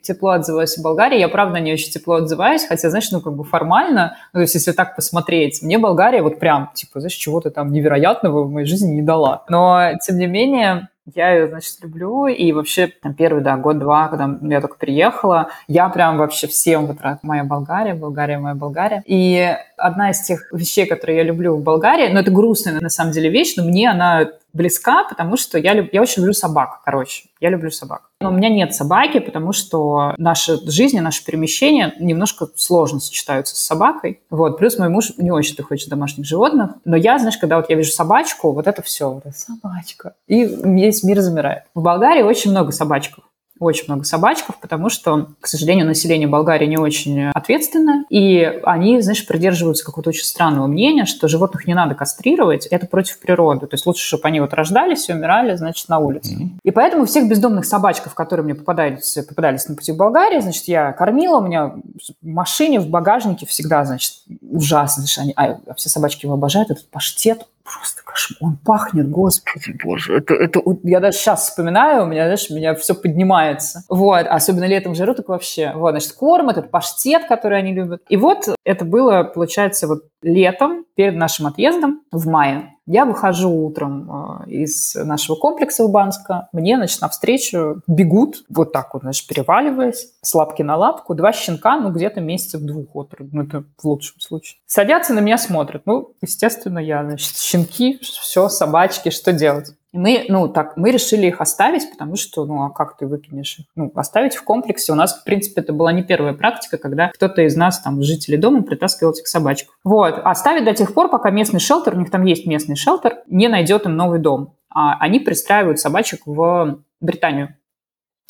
тепло 0.00 0.30
отзываюсь 0.30 0.78
о 0.78 0.82
Болгарии. 0.82 1.18
Я, 1.18 1.28
правда, 1.28 1.58
не 1.58 1.72
очень 1.72 1.90
тепло 1.90 2.16
отзываюсь, 2.16 2.64
хотя, 2.64 2.88
знаешь, 2.88 3.10
ну, 3.10 3.20
как 3.20 3.34
бы 3.34 3.42
формально, 3.42 4.16
ну, 4.32 4.38
то 4.38 4.42
есть 4.42 4.54
если 4.54 4.70
так 4.70 4.94
посмотреть, 4.94 5.60
мне 5.60 5.78
Болгария 5.78 6.22
вот 6.22 6.38
прям, 6.38 6.70
типа, 6.72 7.00
знаешь, 7.00 7.14
чего-то 7.14 7.50
там 7.50 7.72
невероятного 7.72 8.44
в 8.44 8.50
моей 8.50 8.66
жизни 8.66 8.92
не 8.92 9.02
дала. 9.02 9.44
Но, 9.48 9.92
тем 10.06 10.18
не 10.18 10.28
менее, 10.28 10.88
я 11.14 11.32
ее, 11.32 11.48
значит, 11.48 11.78
люблю, 11.82 12.26
и 12.26 12.52
вообще 12.52 12.86
там, 12.86 13.14
первый, 13.14 13.42
да, 13.42 13.56
год-два, 13.56 14.08
когда 14.08 14.38
я 14.42 14.60
только 14.60 14.76
приехала, 14.76 15.48
я 15.66 15.88
прям 15.88 16.18
вообще 16.18 16.46
всем 16.46 16.86
вот 16.86 17.00
рад. 17.00 17.20
Моя 17.22 17.42
Болгария, 17.42 17.94
Болгария, 17.94 18.38
моя 18.38 18.54
Болгария. 18.54 19.02
И 19.06 19.56
одна 19.76 20.10
из 20.10 20.20
тех 20.20 20.52
вещей, 20.52 20.86
которые 20.86 21.18
я 21.18 21.24
люблю 21.24 21.56
в 21.56 21.62
Болгарии, 21.62 22.06
но 22.08 22.14
ну, 22.14 22.20
это 22.20 22.30
грустная 22.30 22.80
на 22.80 22.88
самом 22.88 23.12
деле 23.12 23.30
вещь, 23.30 23.54
но 23.56 23.64
мне 23.64 23.90
она 23.90 24.28
близка, 24.52 25.04
потому 25.04 25.36
что 25.36 25.58
я, 25.58 25.74
люб... 25.74 25.88
я 25.92 26.02
очень 26.02 26.22
люблю 26.22 26.32
собак, 26.32 26.80
короче. 26.84 27.28
Я 27.40 27.50
люблю 27.50 27.70
собак. 27.70 28.10
Но 28.20 28.30
у 28.30 28.32
меня 28.32 28.50
нет 28.50 28.74
собаки, 28.74 29.18
потому 29.18 29.52
что 29.52 30.14
наша 30.18 30.56
жизнь 30.70 30.96
и 30.96 31.00
наше 31.00 31.24
перемещение 31.24 31.94
немножко 31.98 32.48
сложно 32.54 33.00
сочетаются 33.00 33.56
с 33.56 33.60
собакой. 33.60 34.20
Вот. 34.28 34.58
Плюс 34.58 34.78
мой 34.78 34.88
муж 34.88 35.12
не 35.16 35.30
очень-то 35.30 35.62
хочет 35.62 35.88
домашних 35.88 36.26
животных. 36.26 36.72
Но 36.84 36.96
я, 36.96 37.18
знаешь, 37.18 37.38
когда 37.38 37.56
вот 37.56 37.70
я 37.70 37.76
вижу 37.76 37.92
собачку, 37.92 38.52
вот 38.52 38.66
это 38.66 38.82
все, 38.82 39.10
вот 39.10 39.24
это 39.24 39.36
собачка. 39.36 40.14
И 40.26 40.44
весь 40.44 41.02
мир 41.02 41.20
замирает. 41.20 41.62
В 41.74 41.82
Болгарии 41.82 42.22
очень 42.22 42.50
много 42.50 42.72
собачков 42.72 43.24
очень 43.60 43.84
много 43.86 44.04
собачков, 44.04 44.58
потому 44.58 44.88
что, 44.88 45.28
к 45.40 45.46
сожалению, 45.46 45.86
население 45.86 46.26
Болгарии 46.26 46.66
не 46.66 46.78
очень 46.78 47.28
ответственное, 47.28 48.04
и 48.08 48.60
они, 48.64 49.00
знаешь, 49.00 49.26
придерживаются 49.26 49.84
какого-то 49.84 50.10
очень 50.10 50.24
странного 50.24 50.66
мнения, 50.66 51.04
что 51.04 51.28
животных 51.28 51.66
не 51.66 51.74
надо 51.74 51.94
кастрировать, 51.94 52.66
это 52.66 52.86
против 52.86 53.20
природы. 53.20 53.66
То 53.66 53.74
есть 53.74 53.86
лучше, 53.86 54.04
чтобы 54.04 54.24
они 54.24 54.40
вот 54.40 54.54
рождались 54.54 55.08
и 55.08 55.12
умирали, 55.12 55.54
значит, 55.56 55.88
на 55.88 55.98
улице. 55.98 56.34
Mm-hmm. 56.34 56.48
И 56.64 56.70
поэтому 56.70 57.04
всех 57.04 57.28
бездомных 57.28 57.64
собачков, 57.64 58.14
которые 58.14 58.44
мне 58.44 58.54
попадались, 58.54 59.18
попадались 59.28 59.68
на 59.68 59.74
пути 59.74 59.92
в 59.92 59.96
Болгарии, 59.96 60.40
значит, 60.40 60.64
я 60.64 60.92
кормила, 60.92 61.38
у 61.38 61.42
меня 61.42 61.74
в 62.22 62.26
машине, 62.26 62.80
в 62.80 62.88
багажнике 62.88 63.46
всегда, 63.46 63.84
значит, 63.84 64.14
ужасно, 64.40 65.04
знаешь, 65.04 65.18
они, 65.18 65.34
а 65.36 65.74
все 65.74 65.88
собачки 65.88 66.24
его 66.24 66.34
обожают, 66.34 66.70
этот 66.70 66.88
паштет 66.90 67.46
просто 67.72 68.02
кошмар. 68.04 68.38
Он 68.40 68.56
пахнет, 68.56 69.10
господи, 69.10 69.76
боже. 69.82 70.18
Это, 70.18 70.34
это, 70.34 70.60
я 70.82 71.00
даже 71.00 71.16
сейчас 71.18 71.48
вспоминаю, 71.48 72.04
у 72.04 72.06
меня, 72.06 72.24
знаешь, 72.24 72.46
у 72.50 72.54
меня 72.54 72.74
все 72.74 72.94
поднимается. 72.94 73.84
Вот, 73.88 74.26
особенно 74.26 74.66
летом 74.66 74.94
жару, 74.94 75.14
так 75.14 75.28
вообще. 75.28 75.72
Вот, 75.74 75.90
значит, 75.90 76.12
корм, 76.12 76.48
этот 76.48 76.70
паштет, 76.70 77.26
который 77.26 77.58
они 77.58 77.72
любят. 77.72 78.02
И 78.08 78.16
вот 78.16 78.48
это 78.64 78.84
было, 78.84 79.24
получается, 79.24 79.86
вот 79.86 80.02
летом, 80.22 80.84
перед 80.94 81.16
нашим 81.16 81.46
отъездом 81.46 82.02
в 82.12 82.26
мае. 82.28 82.74
Я 82.92 83.04
выхожу 83.04 83.50
утром 83.50 84.42
э, 84.48 84.50
из 84.50 84.96
нашего 84.96 85.36
комплекса 85.36 85.84
в 85.84 85.92
Банска. 85.92 86.48
Мне, 86.52 86.76
значит, 86.76 87.00
навстречу 87.00 87.82
бегут, 87.86 88.42
вот 88.48 88.72
так 88.72 88.94
вот, 88.94 89.02
значит, 89.02 89.28
переваливаясь, 89.28 90.12
с 90.22 90.34
лапки 90.34 90.62
на 90.62 90.76
лапку, 90.76 91.14
два 91.14 91.32
щенка, 91.32 91.76
ну, 91.78 91.92
где-то 91.92 92.20
месяцев 92.20 92.62
двух 92.62 92.96
от 92.96 93.14
ну, 93.20 93.44
это 93.44 93.62
в 93.80 93.84
лучшем 93.84 94.18
случае. 94.18 94.58
Садятся 94.66 95.14
на 95.14 95.20
меня, 95.20 95.38
смотрят. 95.38 95.82
Ну, 95.86 96.14
естественно, 96.20 96.80
я, 96.80 97.04
значит, 97.04 97.36
щенки, 97.36 98.00
все, 98.00 98.48
собачки, 98.48 99.10
что 99.10 99.32
делать? 99.32 99.72
И 99.92 99.98
мы, 99.98 100.24
ну, 100.28 100.48
так, 100.48 100.76
мы 100.76 100.92
решили 100.92 101.26
их 101.26 101.40
оставить, 101.40 101.90
потому 101.90 102.16
что, 102.16 102.44
ну, 102.44 102.62
а 102.62 102.70
как 102.70 102.96
ты 102.96 103.06
выкинешь 103.06 103.58
их? 103.58 103.66
Ну, 103.74 103.90
оставить 103.94 104.36
в 104.36 104.44
комплексе. 104.44 104.92
У 104.92 104.94
нас, 104.94 105.20
в 105.20 105.24
принципе, 105.24 105.62
это 105.62 105.72
была 105.72 105.92
не 105.92 106.02
первая 106.02 106.32
практика, 106.32 106.78
когда 106.78 107.08
кто-то 107.08 107.42
из 107.42 107.56
нас, 107.56 107.80
там, 107.80 108.00
жителей 108.02 108.36
дома, 108.36 108.62
притаскивал 108.62 109.12
этих 109.12 109.26
собачек. 109.26 109.68
Вот. 109.82 110.20
Оставить 110.22 110.64
до 110.64 110.74
тех 110.74 110.94
пор, 110.94 111.10
пока 111.10 111.30
местный 111.30 111.60
шелтер, 111.60 111.94
у 111.94 111.98
них 111.98 112.10
там 112.10 112.24
есть 112.24 112.46
местный 112.46 112.76
шелтер, 112.76 113.18
не 113.26 113.48
найдет 113.48 113.86
им 113.86 113.96
новый 113.96 114.20
дом. 114.20 114.54
А 114.72 114.96
они 115.00 115.18
пристраивают 115.18 115.80
собачек 115.80 116.20
в 116.24 116.80
Британию. 117.00 117.56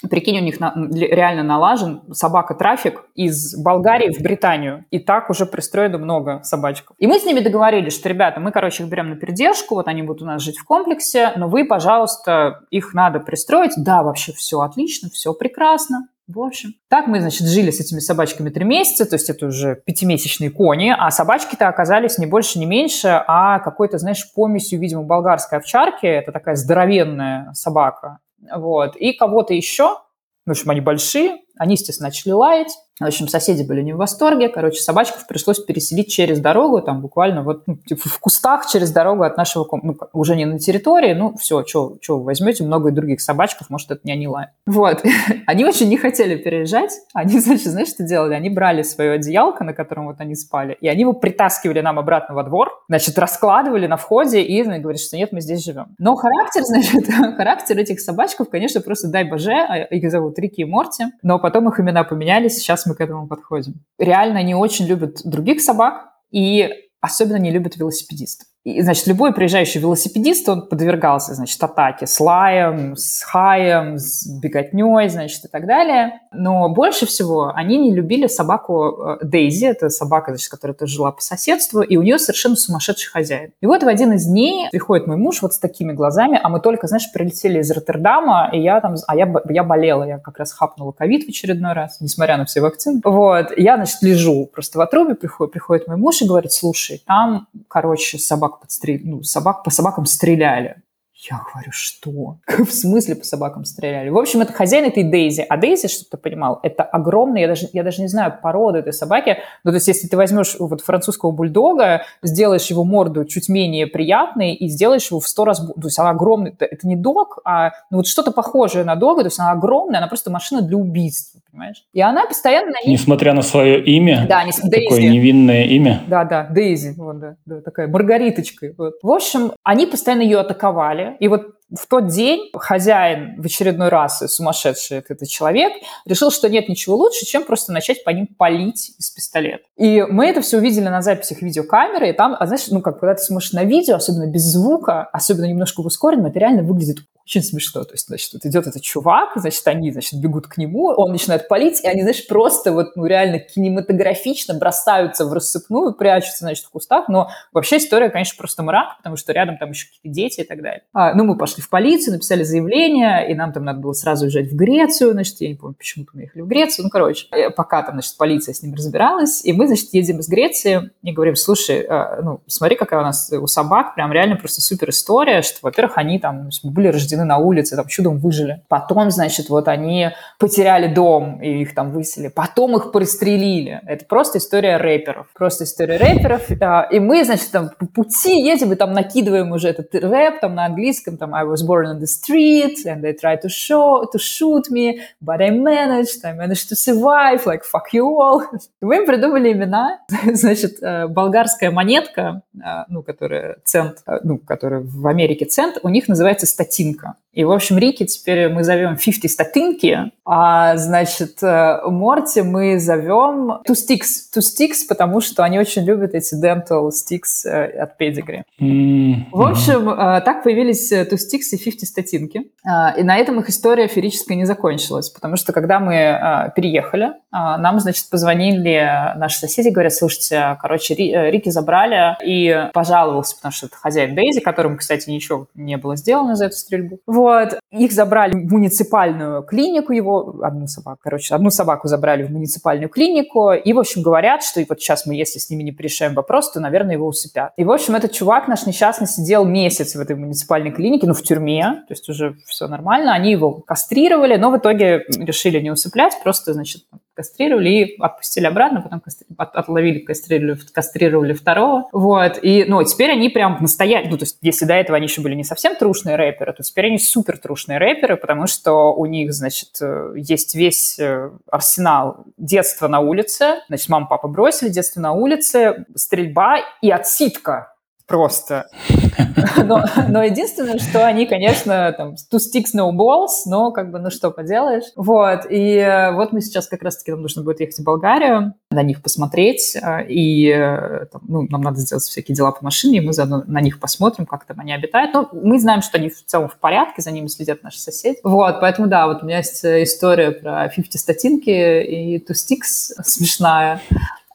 Прикинь, 0.09 0.39
у 0.39 0.43
них 0.43 0.61
на, 0.61 0.75
реально 0.93 1.43
налажен 1.43 2.03
собака-трафик 2.13 3.05
из 3.15 3.55
Болгарии 3.63 4.13
в 4.13 4.23
Британию. 4.23 4.87
И 4.91 4.99
так 4.99 5.29
уже 5.29 5.45
пристроено 5.45 5.99
много 5.99 6.41
собачков. 6.43 6.97
И 6.99 7.07
мы 7.07 7.19
с 7.19 7.25
ними 7.25 7.41
договорились, 7.41 7.95
что, 7.95 8.09
ребята, 8.09 8.41
мы, 8.41 8.51
короче, 8.51 8.83
их 8.83 8.89
берем 8.89 9.11
на 9.11 9.17
передержку, 9.17 9.75
вот 9.75 9.89
они 9.89 10.03
будут 10.03 10.23
у 10.23 10.27
нас 10.27 10.43
жить 10.43 10.59
в 10.59 10.65
комплексе, 10.65 11.33
но 11.37 11.49
вы, 11.49 11.67
пожалуйста, 11.67 12.61
их 12.71 12.95
надо 12.95 13.21
пристроить. 13.21 13.73
Да, 13.77 14.03
вообще 14.03 14.33
все 14.33 14.61
отлично, 14.61 15.11
все 15.11 15.35
прекрасно. 15.35 16.09
В 16.27 16.39
общем, 16.39 16.75
так 16.89 17.09
мы, 17.09 17.21
значит, 17.21 17.49
жили 17.49 17.73
с 17.73 17.81
этими 17.81 17.99
собачками 17.99 18.51
три 18.51 18.65
месяца, 18.65 19.05
то 19.05 19.17
есть 19.17 19.29
это 19.29 19.47
уже 19.47 19.83
пятимесячные 19.85 20.51
кони, 20.51 20.95
а 20.97 21.11
собачки-то 21.11 21.67
оказались 21.67 22.19
не 22.19 22.27
больше, 22.27 22.61
не 22.61 22.67
меньше, 22.67 23.23
а 23.27 23.59
какой-то, 23.59 23.99
знаешь, 23.99 24.33
помесью, 24.33 24.79
видимо, 24.79 25.03
болгарской 25.03 25.59
овчарки, 25.59 26.07
это 26.07 26.31
такая 26.31 26.55
здоровенная 26.55 27.53
собака, 27.55 28.19
вот, 28.55 28.97
и 28.97 29.13
кого-то 29.13 29.55
еще, 29.55 29.99
в 30.47 30.51
общем, 30.51 30.71
они 30.71 30.81
большие, 30.81 31.39
они, 31.59 31.75
естественно, 31.75 32.09
начали 32.09 32.33
лаять. 32.33 32.73
В 33.01 33.07
общем, 33.07 33.29
соседи 33.29 33.67
были 33.67 33.81
не 33.81 33.95
в 33.95 33.97
восторге. 33.97 34.51
Короче, 34.51 34.83
собачков 34.83 35.27
пришлось 35.27 35.59
переселить 35.59 36.13
через 36.13 36.39
дорогу, 36.39 36.83
там 36.83 37.01
буквально 37.01 37.43
вот 37.43 37.63
ну, 37.67 37.77
типа 37.77 38.09
в 38.11 38.19
кустах 38.21 38.67
через 38.71 38.91
дорогу 38.91 39.23
от 39.23 39.39
нашего, 39.39 39.67
ну, 39.83 39.97
уже 40.13 40.37
не 40.37 40.45
на 40.45 40.59
территории, 40.59 41.15
ну, 41.15 41.35
все, 41.39 41.65
что 41.65 41.97
вы 42.09 42.23
возьмете, 42.23 42.63
много 42.63 42.91
и 42.91 42.93
других 42.93 43.23
собачков, 43.23 43.71
может, 43.71 43.91
это 43.91 44.03
не 44.05 44.13
они 44.13 44.29
лают. 44.29 44.51
Вот. 44.67 45.03
они 45.47 45.65
очень 45.65 45.89
не 45.89 45.97
хотели 45.97 46.37
переезжать. 46.37 46.93
Они, 47.15 47.39
значит, 47.41 47.69
знаешь, 47.69 47.89
что 47.89 48.05
делали? 48.05 48.35
Они 48.35 48.51
брали 48.51 48.83
свое 48.83 49.13
одеялко, 49.13 49.65
на 49.65 49.73
котором 49.73 50.07
вот 50.07 50.17
они 50.21 50.35
спали, 50.35 50.77
и 50.79 50.87
они 50.87 51.01
его 51.01 51.15
притаскивали 51.15 51.81
нам 51.81 51.99
обратно 51.99 52.35
во 52.35 52.43
двор, 52.43 52.69
значит, 52.89 53.19
раскладывали 53.19 53.87
на 53.87 53.97
входе 53.97 54.43
и 54.43 54.63
ну, 54.63 54.79
говорили, 54.79 55.01
что 55.01 55.17
нет, 55.17 55.33
мы 55.33 55.41
здесь 55.41 55.65
живем. 55.65 55.95
Но 55.99 56.17
характер, 56.17 56.63
значит, 56.65 57.07
характер 57.37 57.79
этих 57.79 57.99
собачков, 58.01 58.51
конечно, 58.51 58.83
просто 58.83 59.09
дай 59.09 59.25
боже, 59.25 59.53
а 59.53 59.79
их 59.79 60.11
зовут 60.11 60.39
Рики 60.39 60.61
и 60.61 60.65
Морти, 60.65 61.05
но 61.23 61.39
потом 61.39 61.67
их 61.71 61.81
имена 61.81 62.05
поменялись, 62.05 62.59
сейчас 62.59 62.90
мы 62.91 62.95
к 62.95 63.01
этому 63.01 63.27
подходим. 63.27 63.85
Реально 63.99 64.41
они 64.41 64.55
очень 64.55 64.87
любят 64.87 65.21
других 65.25 65.61
собак 65.63 66.11
и 66.31 66.69
особенно 67.01 67.37
не 67.37 67.51
любят 67.51 67.77
велосипедистов. 67.77 68.49
И, 68.63 68.83
значит, 68.83 69.07
любой 69.07 69.33
приезжающий 69.33 69.81
велосипедист, 69.81 70.47
он 70.49 70.69
подвергался, 70.69 71.35
значит, 71.35 71.63
атаке 71.63 72.07
с 72.07 72.21
лаем, 72.21 72.95
с 72.95 73.23
хаем, 73.23 73.99
с 73.99 74.27
беготней, 74.27 75.09
значит, 75.09 75.47
и 75.47 75.49
так 75.49 75.67
далее. 75.67 76.21
Но 76.31 76.69
больше 76.69 77.07
всего 77.07 77.53
они 77.55 77.79
не 77.79 77.95
любили 77.95 78.27
собаку 78.27 79.19
э, 79.23 79.25
Дейзи, 79.25 79.65
это 79.65 79.89
собака, 79.89 80.33
значит, 80.33 80.51
которая 80.51 80.75
тоже 80.75 80.97
жила 80.97 81.11
по 81.11 81.23
соседству, 81.23 81.81
и 81.81 81.97
у 81.97 82.03
нее 82.03 82.19
совершенно 82.19 82.55
сумасшедший 82.55 83.11
хозяин. 83.11 83.53
И 83.63 83.67
вот 83.67 83.83
в 83.83 83.89
один 83.89 84.13
из 84.13 84.27
дней 84.27 84.69
приходит 84.71 85.07
мой 85.07 85.17
муж 85.17 85.41
вот 85.41 85.55
с 85.55 85.59
такими 85.59 85.93
глазами, 85.93 86.39
а 86.43 86.51
мы 86.51 86.61
только, 86.61 86.87
знаешь, 86.87 87.11
прилетели 87.13 87.61
из 87.61 87.71
Роттердама, 87.71 88.51
и 88.53 88.61
я 88.61 88.83
там, 88.83 88.97
а 89.07 89.17
я, 89.17 89.33
я 89.49 89.65
болела, 89.65 90.05
я 90.05 90.19
как 90.19 90.39
раз 90.39 90.53
хапнула 90.53 90.93
ковид 90.93 91.25
в 91.25 91.31
очередной 91.31 91.73
раз, 91.73 91.97
несмотря 92.01 92.37
на 92.37 92.45
все 92.45 92.61
вакцины. 92.61 93.01
Вот, 93.05 93.57
я, 93.57 93.77
значит, 93.77 94.03
лежу 94.03 94.51
просто 94.53 94.77
в 94.77 94.83
отрубе, 94.83 95.15
приходит, 95.15 95.53
приходит 95.53 95.89
мой 95.89 95.97
муж 95.97 96.21
и 96.21 96.27
говорит, 96.27 96.53
слушай, 96.53 97.03
там, 97.07 97.47
короче, 97.69 98.19
собака 98.19 98.50
собак 98.51 98.61
подстрел... 98.61 99.01
ну, 99.03 99.23
собак 99.23 99.65
по 99.65 99.71
собакам 99.71 100.07
стреляли. 100.07 100.83
Я 101.29 101.43
говорю, 101.53 101.71
что? 101.71 102.39
В 102.65 102.73
смысле 102.73 103.15
по 103.15 103.25
собакам 103.25 103.67
стреляли? 103.67 104.09
В 104.09 104.17
общем, 104.17 104.41
это 104.41 104.55
хозяин 104.55 104.87
этой 104.87 105.03
Дейзи. 105.03 105.45
А 105.47 105.57
Дейзи, 105.59 105.89
чтобы 105.89 106.09
ты 106.11 106.17
понимал, 106.17 106.61
это 106.63 106.83
огромный, 106.83 107.43
я 107.43 107.49
даже, 107.49 107.69
я 107.75 107.83
даже 107.83 108.01
не 108.01 108.09
знаю 108.09 108.39
породу 108.43 108.79
этой 108.79 108.95
собаки. 108.95 109.39
Ну, 109.63 109.71
то 109.71 109.75
есть, 109.75 109.89
если 109.89 110.09
ты 110.09 110.17
возьмешь 110.17 110.57
вот 110.59 110.81
французского 110.81 111.31
бульдога, 111.31 112.05
сделаешь 112.23 112.67
его 112.69 112.85
морду 112.85 113.27
чуть 113.27 113.51
менее 113.51 113.87
приятной 113.87 114.55
и 114.55 114.69
сделаешь 114.69 115.11
его 115.11 115.21
в 115.21 115.29
сто 115.29 115.45
раз... 115.45 115.61
То 115.61 115.75
есть, 115.85 115.99
она 115.99 116.11
огромная. 116.11 116.55
Это 116.59 116.89
не 116.89 116.97
дог, 116.97 117.41
а 117.45 117.73
ну, 117.91 117.99
вот 117.99 118.07
что-то 118.07 118.31
похожее 118.31 118.85
на 118.85 118.97
дога. 118.97 119.21
То 119.23 119.27
есть, 119.27 119.39
она 119.39 119.51
огромная, 119.51 119.99
она 119.99 120.09
просто 120.09 120.31
машина 120.31 120.63
для 120.63 120.79
убийств, 120.79 121.37
понимаешь? 121.51 121.85
И 121.93 122.01
она 122.01 122.25
постоянно... 122.25 122.73
Несмотря 122.87 123.35
на 123.35 123.43
свое 123.43 123.85
имя, 123.85 124.27
да, 124.27 124.43
не... 124.45 124.53
такое 124.53 125.03
невинное 125.03 125.65
имя. 125.65 126.03
Да, 126.07 126.25
да, 126.25 126.45
Дейзи, 126.45 126.95
вот, 126.97 127.19
да, 127.21 127.37
да, 127.45 127.61
такая 127.61 127.89
Маргариточка. 127.89 128.73
Вот. 128.79 128.95
В 129.03 129.11
общем, 129.11 129.53
они 129.63 129.87
постоянно 129.87 130.23
ее 130.23 130.41
атаковали, 130.41 131.10
и 131.19 131.29
вот 131.29 131.55
в 131.71 131.87
тот 131.87 132.09
день 132.09 132.51
хозяин 132.55 133.41
в 133.41 133.47
очередной 133.47 133.89
раз, 133.89 134.23
сумасшедший 134.33 134.99
этот 134.99 135.29
человек, 135.29 135.73
решил, 136.05 136.31
что 136.31 136.49
нет 136.49 136.69
ничего 136.69 136.97
лучше, 136.97 137.27
чем 137.27 137.45
просто 137.45 137.73
начать 137.73 138.03
по 138.05 138.11
ним 138.11 138.27
палить 138.27 138.93
из 138.99 139.11
пистолета. 139.11 139.63
И 139.77 140.03
мы 140.03 140.27
это 140.27 140.41
все 140.41 140.59
увидели 140.59 140.89
на 140.89 141.01
записях 141.01 141.43
видеокамеры, 141.43 142.11
и 142.11 142.13
там, 142.13 142.37
а 142.39 142.47
знаешь, 142.47 142.67
ну 142.69 142.81
как, 142.81 142.99
когда 142.99 143.15
ты 143.15 143.23
смотришь 143.23 143.53
на 143.53 143.65
видео, 143.65 143.97
особенно 143.97 144.27
без 144.27 144.43
звука, 144.43 145.05
особенно 145.13 145.45
немножко 145.45 145.83
в 145.83 145.87
ускоренном, 145.87 146.27
это 146.27 146.39
реально 146.39 146.63
выглядит 146.63 146.99
очень 147.31 147.43
смешно. 147.43 147.85
То 147.85 147.93
есть, 147.93 148.09
значит, 148.09 148.33
вот 148.33 148.45
идет 148.45 148.67
этот 148.67 148.83
чувак, 148.83 149.31
значит, 149.37 149.67
они, 149.69 149.93
значит, 149.93 150.21
бегут 150.21 150.49
к 150.49 150.57
нему, 150.57 150.87
он 150.97 151.13
начинает 151.13 151.47
палить, 151.47 151.81
и 151.83 151.87
они, 151.87 152.03
знаешь, 152.03 152.27
просто 152.27 152.73
вот, 152.73 152.97
ну, 152.97 153.07
реально 153.07 153.39
кинематографично 153.39 154.55
бросаются 154.55 155.25
в 155.25 155.33
рассыпную, 155.33 155.95
прячутся, 155.95 156.41
значит, 156.41 156.65
в 156.65 156.71
кустах, 156.71 157.09
но 157.09 157.31
вообще 157.53 157.77
история, 157.77 158.11
конечно, 158.11 158.37
просто 158.37 158.63
мрак, 158.65 158.97
потому 158.99 159.17
что 159.17 159.33
рядом 159.33 159.59
там 159.59 159.71
еще 159.71 159.87
какие-то 159.87 160.09
дети 160.09 160.41
и 160.41 160.45
так 160.45 160.61
далее. 160.61 160.83
А, 160.93 161.15
ну, 161.15 161.25
мы 161.25 161.39
пошли 161.39 161.63
в 161.63 161.69
полицию, 161.69 162.15
написали 162.15 162.43
заявление, 162.43 163.31
и 163.31 163.35
нам 163.35 163.53
там 163.53 163.65
надо 163.65 163.79
было 163.79 163.93
сразу 163.93 164.25
уезжать 164.25 164.51
в 164.51 164.57
Грецию, 164.57 165.13
значит, 165.13 165.41
я 165.41 165.49
не 165.49 165.55
помню, 165.55 165.77
почему-то 165.77 166.11
мы 166.15 166.23
ехали 166.23 166.43
в 166.43 166.49
Грецию, 166.49 166.85
ну, 166.85 166.91
короче, 166.91 167.29
э, 167.31 167.51
пока 167.51 167.83
там, 167.83 167.95
значит, 167.95 168.17
полиция 168.17 168.55
с 168.55 168.63
ним 168.63 168.75
разбиралась, 168.75 169.45
и 169.45 169.53
мы, 169.53 169.69
значит, 169.69 169.91
едем 169.93 170.19
из 170.19 170.29
Греции 170.29 170.91
и 171.03 171.13
говорим, 171.13 171.37
слушай, 171.37 171.87
а, 171.89 172.21
ну, 172.23 172.41
смотри, 172.49 172.77
какая 172.77 173.01
у 173.01 173.05
нас 173.05 173.33
у 173.33 173.47
собак 173.47 173.95
прям 173.95 174.13
реально 174.13 174.35
просто 174.35 174.61
супер 174.61 174.91
история, 174.91 175.43
что, 175.43 175.59
во-первых, 175.63 175.97
они 175.97 176.19
там 176.19 176.51
ну, 176.63 176.71
были 176.71 176.89
рождены 176.89 177.20
на 177.25 177.39
улице, 177.39 177.77
там 177.77 177.87
чудом 177.87 178.19
выжили. 178.19 178.63
Потом, 178.69 179.11
значит, 179.11 179.49
вот 179.49 179.69
они 179.69 180.11
потеряли 180.39 180.93
дом, 180.93 181.41
и 181.43 181.63
их 181.63 181.75
там 181.75 181.91
выселили. 181.91 182.29
Потом 182.29 182.77
их 182.77 182.93
пристрелили. 182.93 183.81
Это 183.87 184.05
просто 184.05 184.39
история 184.39 184.77
рэперов. 184.77 185.27
Просто 185.35 185.65
история 185.65 185.97
рэперов. 185.97 186.43
А, 186.61 186.83
и 186.91 187.01
мы, 187.01 187.25
значит, 187.25 187.51
там 187.51 187.71
по 187.79 187.87
пути 187.87 188.41
едем 188.41 188.73
и 188.73 188.77
там 188.77 188.93
накидываем 188.93 189.53
уже 189.53 189.69
этот 189.69 189.95
рэп 189.95 190.41
там 190.41 190.55
на 190.55 190.67
английском, 190.67 191.17
там 191.17 191.35
I 191.35 191.45
was 191.45 191.67
born 191.67 191.87
on 191.87 192.01
the 192.01 192.07
street, 192.07 192.85
and 192.87 193.03
they 193.03 193.15
tried 193.15 193.41
to 193.43 193.49
show, 193.49 194.05
to 194.13 194.19
shoot 194.19 194.71
me, 194.71 195.01
but 195.21 195.41
I 195.41 195.51
managed, 195.51 196.25
I 196.25 196.33
managed 196.33 196.69
to 196.71 196.77
survive, 196.77 197.47
like 197.47 197.63
fuck 197.65 197.93
you 197.93 198.05
all. 198.05 198.43
Мы 198.81 198.97
им 198.97 199.07
придумали 199.07 199.53
имена. 199.53 200.01
Значит, 200.35 200.83
э, 200.83 201.07
болгарская 201.07 201.71
монетка, 201.71 202.43
э, 202.55 202.85
ну, 202.89 203.03
которая 203.03 203.57
цент, 203.65 203.99
э, 204.07 204.19
ну, 204.23 204.39
которая 204.39 204.81
в 204.81 205.07
Америке 205.07 205.45
цент, 205.45 205.79
у 205.83 205.89
них 205.89 206.09
называется 206.09 206.47
статинка. 206.47 207.00
И, 207.33 207.45
в 207.45 207.53
общем, 207.53 207.79
Рики 207.79 208.05
теперь 208.07 208.49
мы 208.49 208.65
зовем 208.65 208.97
50 208.97 209.31
статинки, 209.31 210.11
а, 210.25 210.77
значит, 210.77 211.43
э, 211.43 211.81
Морти 211.87 212.43
мы 212.43 212.81
зовем 212.81 213.61
Two 213.69 213.75
Sticks. 213.75 214.29
Two 214.35 214.41
Sticks, 214.41 214.87
потому 214.89 215.21
что 215.21 215.45
они 215.45 215.59
очень 215.61 215.85
любят 215.85 216.15
эти 216.15 216.35
dental 216.35 216.91
sticks 216.91 217.47
э, 217.47 217.83
от 217.83 218.01
Pedigree. 218.01 218.43
Mm-hmm. 218.61 219.27
В 219.33 219.43
общем, 219.43 219.89
э, 219.91 220.21
так 220.23 220.43
появились 220.43 220.93
Two 220.93 221.15
Sticks 221.15 221.53
и 221.53 221.59
50 221.59 221.89
статинки. 221.89 222.51
И 222.99 223.03
на 223.03 223.17
этом 223.17 223.39
их 223.41 223.49
история 223.49 223.87
ферическая 223.87 224.37
не 224.37 224.45
закончилась, 224.45 225.09
потому 225.09 225.37
что 225.37 225.53
когда 225.53 225.79
мы 225.79 226.53
переехали, 226.55 227.13
нам, 227.33 227.81
значит, 227.81 228.09
позвонили 228.11 229.15
наши 229.17 229.39
соседи, 229.39 229.69
говорят, 229.69 229.95
слушайте, 229.95 230.57
короче, 230.61 230.95
Рики 230.95 231.49
забрали 231.49 232.17
и 232.25 232.69
пожаловался, 232.73 233.37
потому 233.37 233.53
что 233.53 233.67
это 233.67 233.77
хозяин 233.77 234.15
Дейзи, 234.15 234.41
которому, 234.41 234.77
кстати, 234.77 235.09
ничего 235.11 235.47
не 235.55 235.77
было 235.77 235.97
сделано 235.97 236.35
за 236.35 236.47
эту 236.47 236.57
стрельбу. 236.57 236.99
Вот. 237.07 237.59
Их 237.71 237.93
забрали 237.93 238.33
в 238.33 238.53
муниципальную 238.53 239.43
клинику, 239.43 239.93
его, 239.93 240.41
одну 240.43 240.67
собаку, 240.67 240.99
короче, 241.03 241.35
одну 241.35 241.51
собаку 241.51 241.89
забрали 241.89 242.25
в 242.25 242.31
муниципальную 242.31 242.89
клинику, 242.89 243.53
и, 243.53 243.73
в 243.73 243.79
общем, 243.79 244.03
говорят, 244.03 244.43
что 244.43 244.61
и 244.61 244.67
вот 244.69 244.81
сейчас 244.81 245.07
мы, 245.07 245.15
если 245.15 245.39
с 245.39 245.51
ними 245.51 245.63
не 245.63 245.73
порешаем 245.73 246.15
вопрос, 246.15 246.51
то, 246.53 246.61
наверное, 246.61 246.95
его 246.95 247.07
усыпят. 247.07 247.53
И, 247.57 247.65
в 247.65 247.71
общем, 247.71 247.95
этот 247.95 248.13
чувак 248.13 248.49
наш 248.49 248.67
несчастный 248.67 249.07
сидел 249.07 249.45
месяц 249.45 249.95
в 249.95 250.01
этой 250.01 250.17
муниципальной 250.17 250.73
клинике, 250.73 251.07
ну, 251.07 251.15
в 251.15 251.23
тюрьме, 251.23 251.85
то 251.87 251.93
есть 251.93 252.09
уже 252.09 252.37
все 252.47 252.67
нормально, 252.67 253.13
они 253.15 253.31
его 253.31 253.53
кастрировали, 253.53 254.37
но 254.37 254.51
в 254.51 254.59
итоге 254.59 255.05
решили 255.17 255.61
не 255.61 255.71
усыплять, 255.71 256.15
просто, 256.23 256.55
значит, 256.55 256.83
кастрировали 257.15 257.69
и 257.69 257.97
отпустили 258.01 258.47
обратно, 258.47 258.83
потом 258.83 259.03
отловили, 259.37 259.99
кастрировали, 260.01 260.59
кастрировали 260.73 261.33
второго. 261.33 261.89
Вот. 261.93 262.39
И, 262.43 262.65
ну, 262.67 262.83
теперь 262.85 263.11
они 263.11 263.29
прям 263.29 263.59
настояли, 263.61 264.09
ну, 264.09 264.17
то 264.17 264.25
есть, 264.25 264.39
если 264.43 264.65
до 264.65 264.75
этого 264.75 264.97
они 264.97 265.07
еще 265.07 265.21
были 265.21 265.35
не 265.35 265.45
совсем 265.45 265.77
трушные 265.77 266.17
рэперы, 266.17 266.53
то 266.53 266.63
теперь 266.63 266.87
они 266.87 266.99
супер 266.99 267.39
трушные 267.39 267.79
рэперы, 267.79 268.17
потому 268.17 268.47
что 268.47 268.93
у 268.95 269.07
них, 269.07 269.33
значит, 269.33 269.71
э, 269.81 270.15
есть 270.17 270.55
весь 270.55 270.99
э, 270.99 271.31
арсенал 271.51 272.25
детства 272.37 272.89
на 272.89 273.01
улице, 273.01 273.61
значит, 273.69 273.89
мама, 273.89 274.07
папа 274.07 274.29
бросили 274.29 274.69
детство 274.69 275.01
на 275.01 275.13
улице, 275.13 275.85
стрельба 275.95 276.59
и 276.81 276.91
отсидка 276.91 277.75
просто. 278.11 278.67
Но, 279.65 279.85
но 280.09 280.23
единственное, 280.23 280.79
что 280.79 281.07
они, 281.07 281.27
конечно, 281.27 281.93
там, 281.97 282.15
two 282.15 282.39
sticks, 282.39 282.75
no 282.75 282.91
balls, 282.93 283.43
но 283.47 283.71
как 283.71 283.91
бы, 283.91 283.99
ну 283.99 284.11
что 284.11 284.31
поделаешь. 284.31 284.85
Вот, 284.97 285.47
и 285.49 285.77
э, 285.77 286.13
вот 286.13 286.33
мы 286.33 286.41
сейчас 286.41 286.67
как 286.67 286.83
раз-таки 286.83 287.13
нам 287.13 287.23
нужно 287.23 287.43
будет 287.43 287.61
ехать 287.61 287.79
в 287.79 287.85
Болгарию, 287.85 288.55
на 288.71 288.83
них 288.83 289.03
посмотреть, 289.03 289.77
э, 289.77 290.07
и 290.09 290.49
э, 290.49 291.07
там, 291.13 291.23
ну, 291.29 291.47
нам 291.49 291.61
надо 291.61 291.79
сделать 291.79 292.03
всякие 292.03 292.35
дела 292.35 292.51
по 292.53 292.65
машине, 292.65 292.99
и 292.99 293.01
мы 293.01 293.13
заодно 293.13 293.45
на 293.47 293.61
них 293.61 293.79
посмотрим, 293.79 294.27
как 294.27 294.45
там 294.45 294.59
они 294.61 294.73
обитают. 294.73 295.15
Ну, 295.15 295.29
мы 295.33 295.61
знаем, 295.61 295.83
что 295.83 295.99
они 295.99 296.11
в 296.11 296.25
целом 296.25 296.49
в 296.49 296.57
порядке, 296.57 297.03
за 297.03 297.13
ними 297.13 297.29
следят 297.29 297.63
наши 297.63 297.81
соседи. 297.81 298.19
Вот, 298.25 298.61
поэтому, 298.61 298.89
да, 298.89 299.07
вот 299.07 299.23
у 299.23 299.27
меня 299.27 299.39
есть 299.39 299.65
история 299.65 300.33
про 300.33 300.69
50 300.69 301.01
статинки 301.01 301.51
и 301.51 302.19
two 302.19 302.35
sticks 302.35 302.93
смешная. 303.05 303.81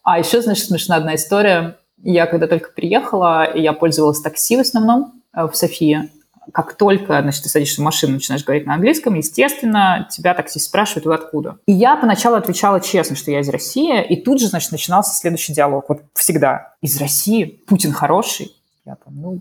А 0.04 0.20
еще, 0.20 0.42
значит, 0.42 0.68
смешная 0.68 1.00
одна 1.00 1.16
история 1.16 1.78
я 2.12 2.28
когда 2.28 2.48
только 2.48 2.72
приехала, 2.72 3.56
я 3.56 3.74
пользовалась 3.74 4.22
такси 4.22 4.58
в 4.58 4.62
основном 4.62 5.22
э, 5.34 5.48
в 5.48 5.56
Софии. 5.56 6.12
Как 6.54 6.76
только, 6.76 7.20
значит, 7.22 7.44
ты 7.44 7.50
садишься 7.50 7.82
в 7.82 7.84
машину, 7.84 8.14
начинаешь 8.14 8.44
говорить 8.44 8.68
на 8.68 8.76
английском, 8.76 9.16
естественно, 9.16 10.08
тебя 10.12 10.36
таксист 10.36 10.68
спрашивает, 10.68 11.06
вы 11.06 11.16
откуда? 11.16 11.58
И 11.66 11.74
я 11.74 11.98
поначалу 11.98 12.36
отвечала 12.36 12.80
честно, 12.80 13.16
что 13.16 13.32
я 13.32 13.40
из 13.40 13.50
России, 13.50 14.04
и 14.04 14.22
тут 14.22 14.40
же, 14.40 14.48
значит, 14.48 14.72
начинался 14.72 15.16
следующий 15.16 15.54
диалог. 15.54 15.86
Вот 15.90 16.04
всегда. 16.14 16.76
Из 16.82 17.02
России? 17.02 17.46
Путин 17.68 17.92
хороший? 17.92 18.56
Я 18.86 18.96
там, 18.96 19.20
ну, 19.20 19.40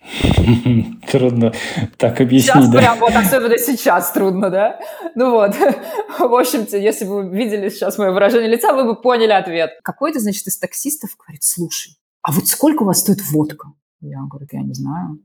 Трудно 1.10 1.52
так 1.98 2.20
объяснить, 2.20 2.52
сейчас 2.52 2.68
да? 2.70 2.78
прям 2.78 2.98
вот, 2.98 3.14
особенно 3.14 3.58
сейчас 3.58 4.12
трудно, 4.12 4.50
да? 4.50 4.80
Ну 5.14 5.30
вот, 5.32 5.54
в 6.18 6.34
общем-то, 6.34 6.76
если 6.78 7.04
бы 7.04 7.22
вы 7.22 7.36
видели 7.36 7.68
сейчас 7.68 7.98
мое 7.98 8.10
выражение 8.10 8.50
лица, 8.50 8.72
вы 8.72 8.84
бы 8.84 9.00
поняли 9.00 9.32
ответ. 9.32 9.70
Какой-то, 9.82 10.18
значит, 10.20 10.46
из 10.46 10.58
таксистов 10.58 11.10
говорит, 11.18 11.42
слушай, 11.42 11.96
а 12.22 12.32
вот 12.32 12.46
сколько 12.48 12.82
у 12.82 12.86
вас 12.86 13.00
стоит 13.00 13.20
водка? 13.30 13.72
Я 14.00 14.20
говорю, 14.28 14.46
я 14.50 14.62
не 14.62 14.74
знаю. 14.74 15.18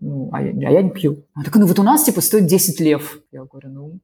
Ну, 0.00 0.30
а 0.32 0.42
я, 0.42 0.68
а 0.68 0.72
я 0.72 0.82
не 0.82 0.90
пью. 0.90 1.24
Он 1.36 1.44
такой, 1.44 1.60
ну 1.60 1.66
вот 1.66 1.78
у 1.78 1.82
нас, 1.82 2.04
типа, 2.04 2.20
стоит 2.20 2.46
10 2.46 2.80
лев. 2.80 3.20
Я 3.30 3.44
говорю, 3.44 3.70
ну, 3.70 4.00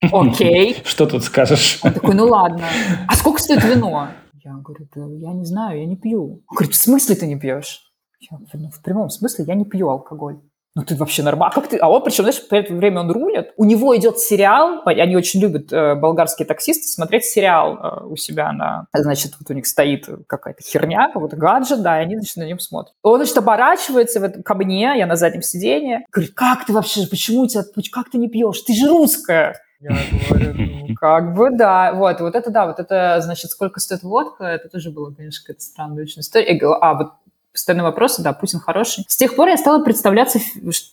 окей. 0.12 0.76
Что 0.84 1.06
тут 1.06 1.24
скажешь? 1.24 1.80
Он 1.82 1.92
такой, 1.92 2.14
ну 2.14 2.26
ладно. 2.26 2.64
А 3.08 3.14
сколько 3.14 3.40
стоит 3.40 3.64
вино? 3.64 4.08
Я 4.44 4.54
говорю, 4.54 4.88
да 4.94 5.02
я 5.06 5.32
не 5.32 5.44
знаю, 5.44 5.80
я 5.80 5.86
не 5.86 5.96
пью. 5.96 6.42
Он 6.46 6.56
говорит, 6.56 6.74
в 6.74 6.78
смысле 6.78 7.14
ты 7.14 7.26
не 7.26 7.38
пьешь? 7.38 7.91
Я 8.30 8.38
говорю, 8.38 8.58
ну, 8.66 8.70
в 8.70 8.82
прямом 8.82 9.10
смысле 9.10 9.44
я 9.46 9.54
не 9.54 9.64
пью 9.64 9.88
алкоголь. 9.88 10.40
Ну 10.74 10.84
ты 10.84 10.96
вообще 10.96 11.22
нормально. 11.22 11.54
Как 11.54 11.68
ты? 11.68 11.76
А 11.76 11.90
он, 11.90 12.02
причем, 12.02 12.24
знаешь, 12.24 12.40
в 12.40 12.50
это 12.50 12.72
время 12.72 13.00
он 13.00 13.10
рулит. 13.10 13.52
У 13.58 13.64
него 13.64 13.94
идет 13.94 14.18
сериал. 14.18 14.80
Они 14.86 15.14
очень 15.16 15.40
любят, 15.40 15.70
э, 15.70 15.94
болгарские 15.96 16.46
таксисты, 16.46 16.84
смотреть 16.88 17.26
сериал 17.26 17.76
э, 17.76 18.06
у 18.06 18.16
себя 18.16 18.52
на... 18.52 18.86
Значит, 18.94 19.34
вот 19.38 19.50
у 19.50 19.52
них 19.52 19.66
стоит 19.66 20.08
какая-то 20.26 20.62
херня, 20.62 21.10
какой-то 21.12 21.36
гаджет, 21.36 21.82
да, 21.82 22.00
и 22.00 22.04
они, 22.04 22.16
значит, 22.16 22.36
на 22.38 22.44
нем 22.44 22.58
смотрят. 22.58 22.94
Он, 23.02 23.18
значит, 23.18 23.36
оборачивается 23.36 24.20
в 24.20 24.24
это, 24.24 24.42
ко 24.42 24.54
мне, 24.54 24.94
я 24.96 25.06
на 25.06 25.16
заднем 25.16 25.42
сиденье. 25.42 26.06
Говорит, 26.10 26.32
как 26.32 26.64
ты 26.64 26.72
вообще, 26.72 27.06
почему 27.06 27.42
у 27.42 27.46
тебя, 27.46 27.64
как 27.92 28.08
ты 28.08 28.16
не 28.16 28.28
пьешь? 28.28 28.62
Ты 28.62 28.72
же 28.72 28.88
русская. 28.88 29.60
Я 29.82 29.90
говорю, 30.28 30.54
ну, 30.54 30.94
как 31.00 31.34
бы 31.34 31.50
да. 31.50 31.92
Вот, 31.92 32.20
вот 32.20 32.34
это 32.34 32.50
да, 32.50 32.66
вот 32.66 32.78
это, 32.78 33.20
значит, 33.20 33.50
сколько 33.50 33.80
стоит 33.80 34.02
водка, 34.02 34.44
это 34.44 34.68
тоже 34.68 34.90
было, 34.90 35.12
конечно, 35.12 35.44
какая-то 35.44 35.62
странная 35.62 36.04
очень 36.04 36.20
история. 36.22 36.54
Я 36.54 36.58
говорю, 36.58 36.78
а, 36.80 36.94
вот 36.94 37.12
постоянные 37.52 37.84
вопросы, 37.84 38.22
да, 38.22 38.32
Путин 38.32 38.60
хороший. 38.60 39.04
С 39.08 39.16
тех 39.16 39.36
пор 39.36 39.48
я 39.48 39.56
стала 39.56 39.82
представляться 39.82 40.38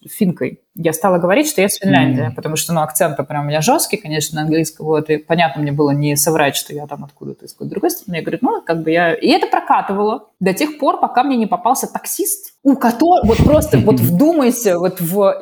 финкой. 0.07 0.61
Я 0.76 0.94
стала 0.94 1.18
говорить, 1.18 1.48
что 1.48 1.61
я 1.61 1.69
с 1.69 1.77
Финляндии, 1.77 2.27
mm-hmm. 2.27 2.36
потому 2.36 2.56
что, 2.56 2.73
ну, 2.73 2.81
акцент 2.81 3.18
прям 3.27 3.45
у 3.45 3.48
меня 3.48 3.61
жесткий, 3.61 3.98
конечно, 3.98 4.36
на 4.38 4.44
английском, 4.44 4.86
вот, 4.86 5.10
и 5.10 5.18
понятно 5.18 5.61
мне 5.61 5.72
было 5.72 5.91
не 5.91 6.15
соврать, 6.15 6.56
что 6.56 6.73
я 6.73 6.88
там 6.88 7.03
откуда-то 7.03 7.45
из 7.45 7.53
какой-то 7.53 7.72
другой 7.72 7.91
страны. 7.91 8.18
Я 8.18 8.22
говорю, 8.22 8.40
ну, 8.41 8.61
как 8.61 8.84
бы 8.84 8.91
я... 8.91 9.14
И 9.14 9.27
это 9.27 9.48
прокатывало 9.48 10.30
до 10.40 10.53
тех 10.53 10.80
пор, 10.80 10.99
пока 10.99 11.23
мне 11.23 11.38
не 11.38 11.48
попался 11.48 11.91
таксист, 11.91 12.53
у 12.64 12.76
которого, 12.76 13.26
вот 13.26 13.38
просто, 13.38 13.77
вот 13.80 13.99
вдумайся, 13.99 14.80
вот 14.80 14.99
в... 14.99 15.36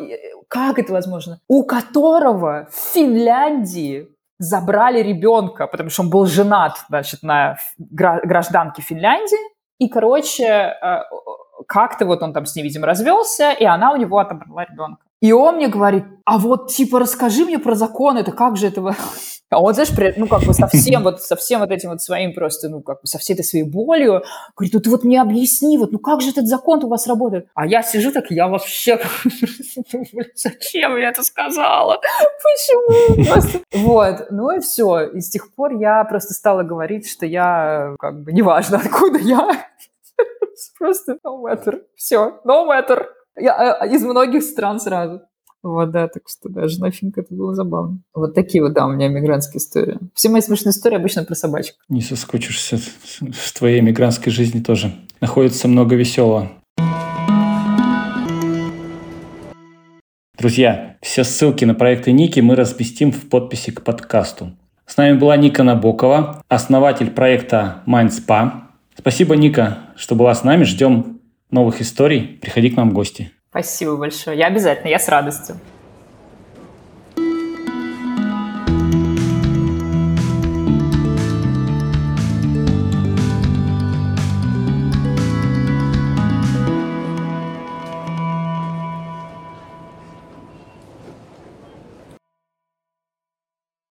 Как 0.48 0.80
это 0.80 0.94
возможно? 0.94 1.40
У 1.48 1.64
которого 1.64 2.70
в 2.72 2.94
Финляндии 2.94 4.08
забрали 4.40 5.02
ребенка, 5.02 5.68
потому 5.68 5.90
что 5.90 6.04
он 6.04 6.10
был 6.10 6.26
женат, 6.26 6.78
значит, 6.90 7.24
на 7.24 7.58
гражданке 7.78 8.82
Финляндии, 8.82 9.57
и, 9.80 9.90
короче, 9.90 10.46
э, 10.46 11.04
как-то 11.68 12.06
вот 12.06 12.24
он 12.24 12.34
там 12.34 12.46
с 12.46 12.56
ней, 12.56 12.64
видимо, 12.64 12.88
развелся, 12.88 13.52
и 13.52 13.66
она 13.66 13.92
у 13.92 13.98
него 13.98 14.18
отобрала 14.18 14.66
ребенка. 14.66 15.02
И 15.22 15.32
он 15.32 15.56
мне 15.56 15.68
говорит, 15.68 16.06
а 16.26 16.38
вот, 16.38 16.70
типа, 16.70 17.00
расскажи 17.00 17.46
мне 17.46 17.60
про 17.60 17.76
закон, 17.76 18.18
это 18.18 18.32
как 18.32 18.58
же 18.58 18.68
этого... 18.68 18.96
А 19.50 19.62
он, 19.62 19.74
знаешь, 19.74 19.90
ну, 20.18 20.28
как 20.28 20.44
бы 20.44 20.54
совсем 20.54 21.04
вот, 21.04 21.22
совсем 21.22 21.62
вот 21.62 21.72
этим 21.72 21.90
вот 21.90 22.02
своим 22.02 22.34
просто, 22.34 22.70
ну, 22.70 22.82
как 22.82 23.02
бы 23.02 23.08
со 23.08 23.18
всей 23.18 23.34
этой 23.34 23.44
своей 23.44 23.64
болью, 23.64 24.24
говорит, 24.56 24.74
ну, 24.74 24.80
ты 24.80 24.90
вот 24.90 25.04
мне 25.04 25.22
объясни, 25.22 25.78
вот, 25.78 25.92
ну, 25.92 26.00
как 26.00 26.22
же 26.22 26.32
этот 26.32 26.48
закон 26.48 26.84
у 26.84 26.90
вас 26.90 27.08
работает? 27.08 27.48
А 27.54 27.66
я 27.66 27.82
сижу 27.82 28.12
так, 28.12 28.30
я 28.30 28.48
вообще, 28.48 29.00
зачем 30.36 30.98
я 30.98 31.10
это 31.10 31.24
сказала? 31.24 32.02
Почему? 32.44 33.26
Просто... 33.26 33.60
Вот, 33.74 34.28
ну 34.32 34.52
и 34.52 34.60
все. 34.60 35.08
И 35.08 35.22
с 35.22 35.30
тех 35.30 35.54
пор 35.56 35.74
я 35.74 36.04
просто 36.04 36.34
стала 36.34 36.64
говорить, 36.64 37.10
что 37.10 37.26
я, 37.26 37.96
как 38.00 38.24
бы, 38.24 38.34
неважно, 38.34 38.82
откуда 38.84 39.20
я, 39.20 39.66
просто 40.78 41.18
no 41.24 41.42
matter. 41.44 41.82
Все, 41.96 42.42
no 42.46 42.68
matter. 42.68 43.06
Я 43.36 43.78
э, 43.82 43.90
из 43.90 44.04
многих 44.04 44.44
стран 44.44 44.80
сразу. 44.80 45.22
Вот, 45.64 45.92
да, 45.92 46.08
так 46.08 46.24
что 46.28 46.50
даже 46.50 46.80
на 46.80 46.92
финка 46.92 47.22
это 47.22 47.34
было 47.34 47.54
забавно. 47.56 48.00
Вот 48.14 48.36
такие 48.36 48.64
вот, 48.64 48.74
да, 48.74 48.86
у 48.86 48.92
меня 48.92 49.08
мигрантские 49.08 49.58
истории. 49.58 49.98
Все 50.14 50.30
мои 50.30 50.42
смешные 50.42 50.72
истории 50.72 50.96
обычно 50.96 51.24
про 51.24 51.36
собачек. 51.36 51.76
Не 51.90 52.02
соскучишься. 52.02 52.78
В 52.78 53.54
твоей 53.58 53.82
мигрантской 53.82 54.32
жизни 54.32 54.62
тоже 54.62 54.94
находится 55.20 55.68
много 55.68 55.96
веселого. 55.96 56.52
Друзья, 60.38 60.98
все 61.02 61.24
ссылки 61.24 61.66
на 61.66 61.74
проекты 61.74 62.12
Ники 62.12 62.40
мы 62.40 62.56
разместим 62.56 63.12
в 63.12 63.28
подписи 63.28 63.72
к 63.72 63.84
подкасту. 63.84 64.52
С 64.86 64.96
нами 64.96 65.18
была 65.18 65.36
Ника 65.36 65.64
Набокова, 65.64 66.44
основатель 66.48 67.10
проекта 67.10 67.82
MindSpa. 67.88 68.52
Спасибо, 68.96 69.36
Ника, 69.36 69.80
что 69.96 70.16
была 70.16 70.36
с 70.36 70.44
нами. 70.44 70.64
Ждем 70.64 71.20
новых 71.50 71.82
историй. 71.82 72.38
Приходи 72.42 72.70
к 72.70 72.78
нам 72.78 72.92
в 72.92 72.94
гости. 72.94 73.32
Спасибо 73.58 73.96
большое. 73.96 74.38
Я 74.38 74.48
обязательно, 74.48 74.90
я 74.90 75.00
с 75.00 75.08
радостью. 75.10 75.56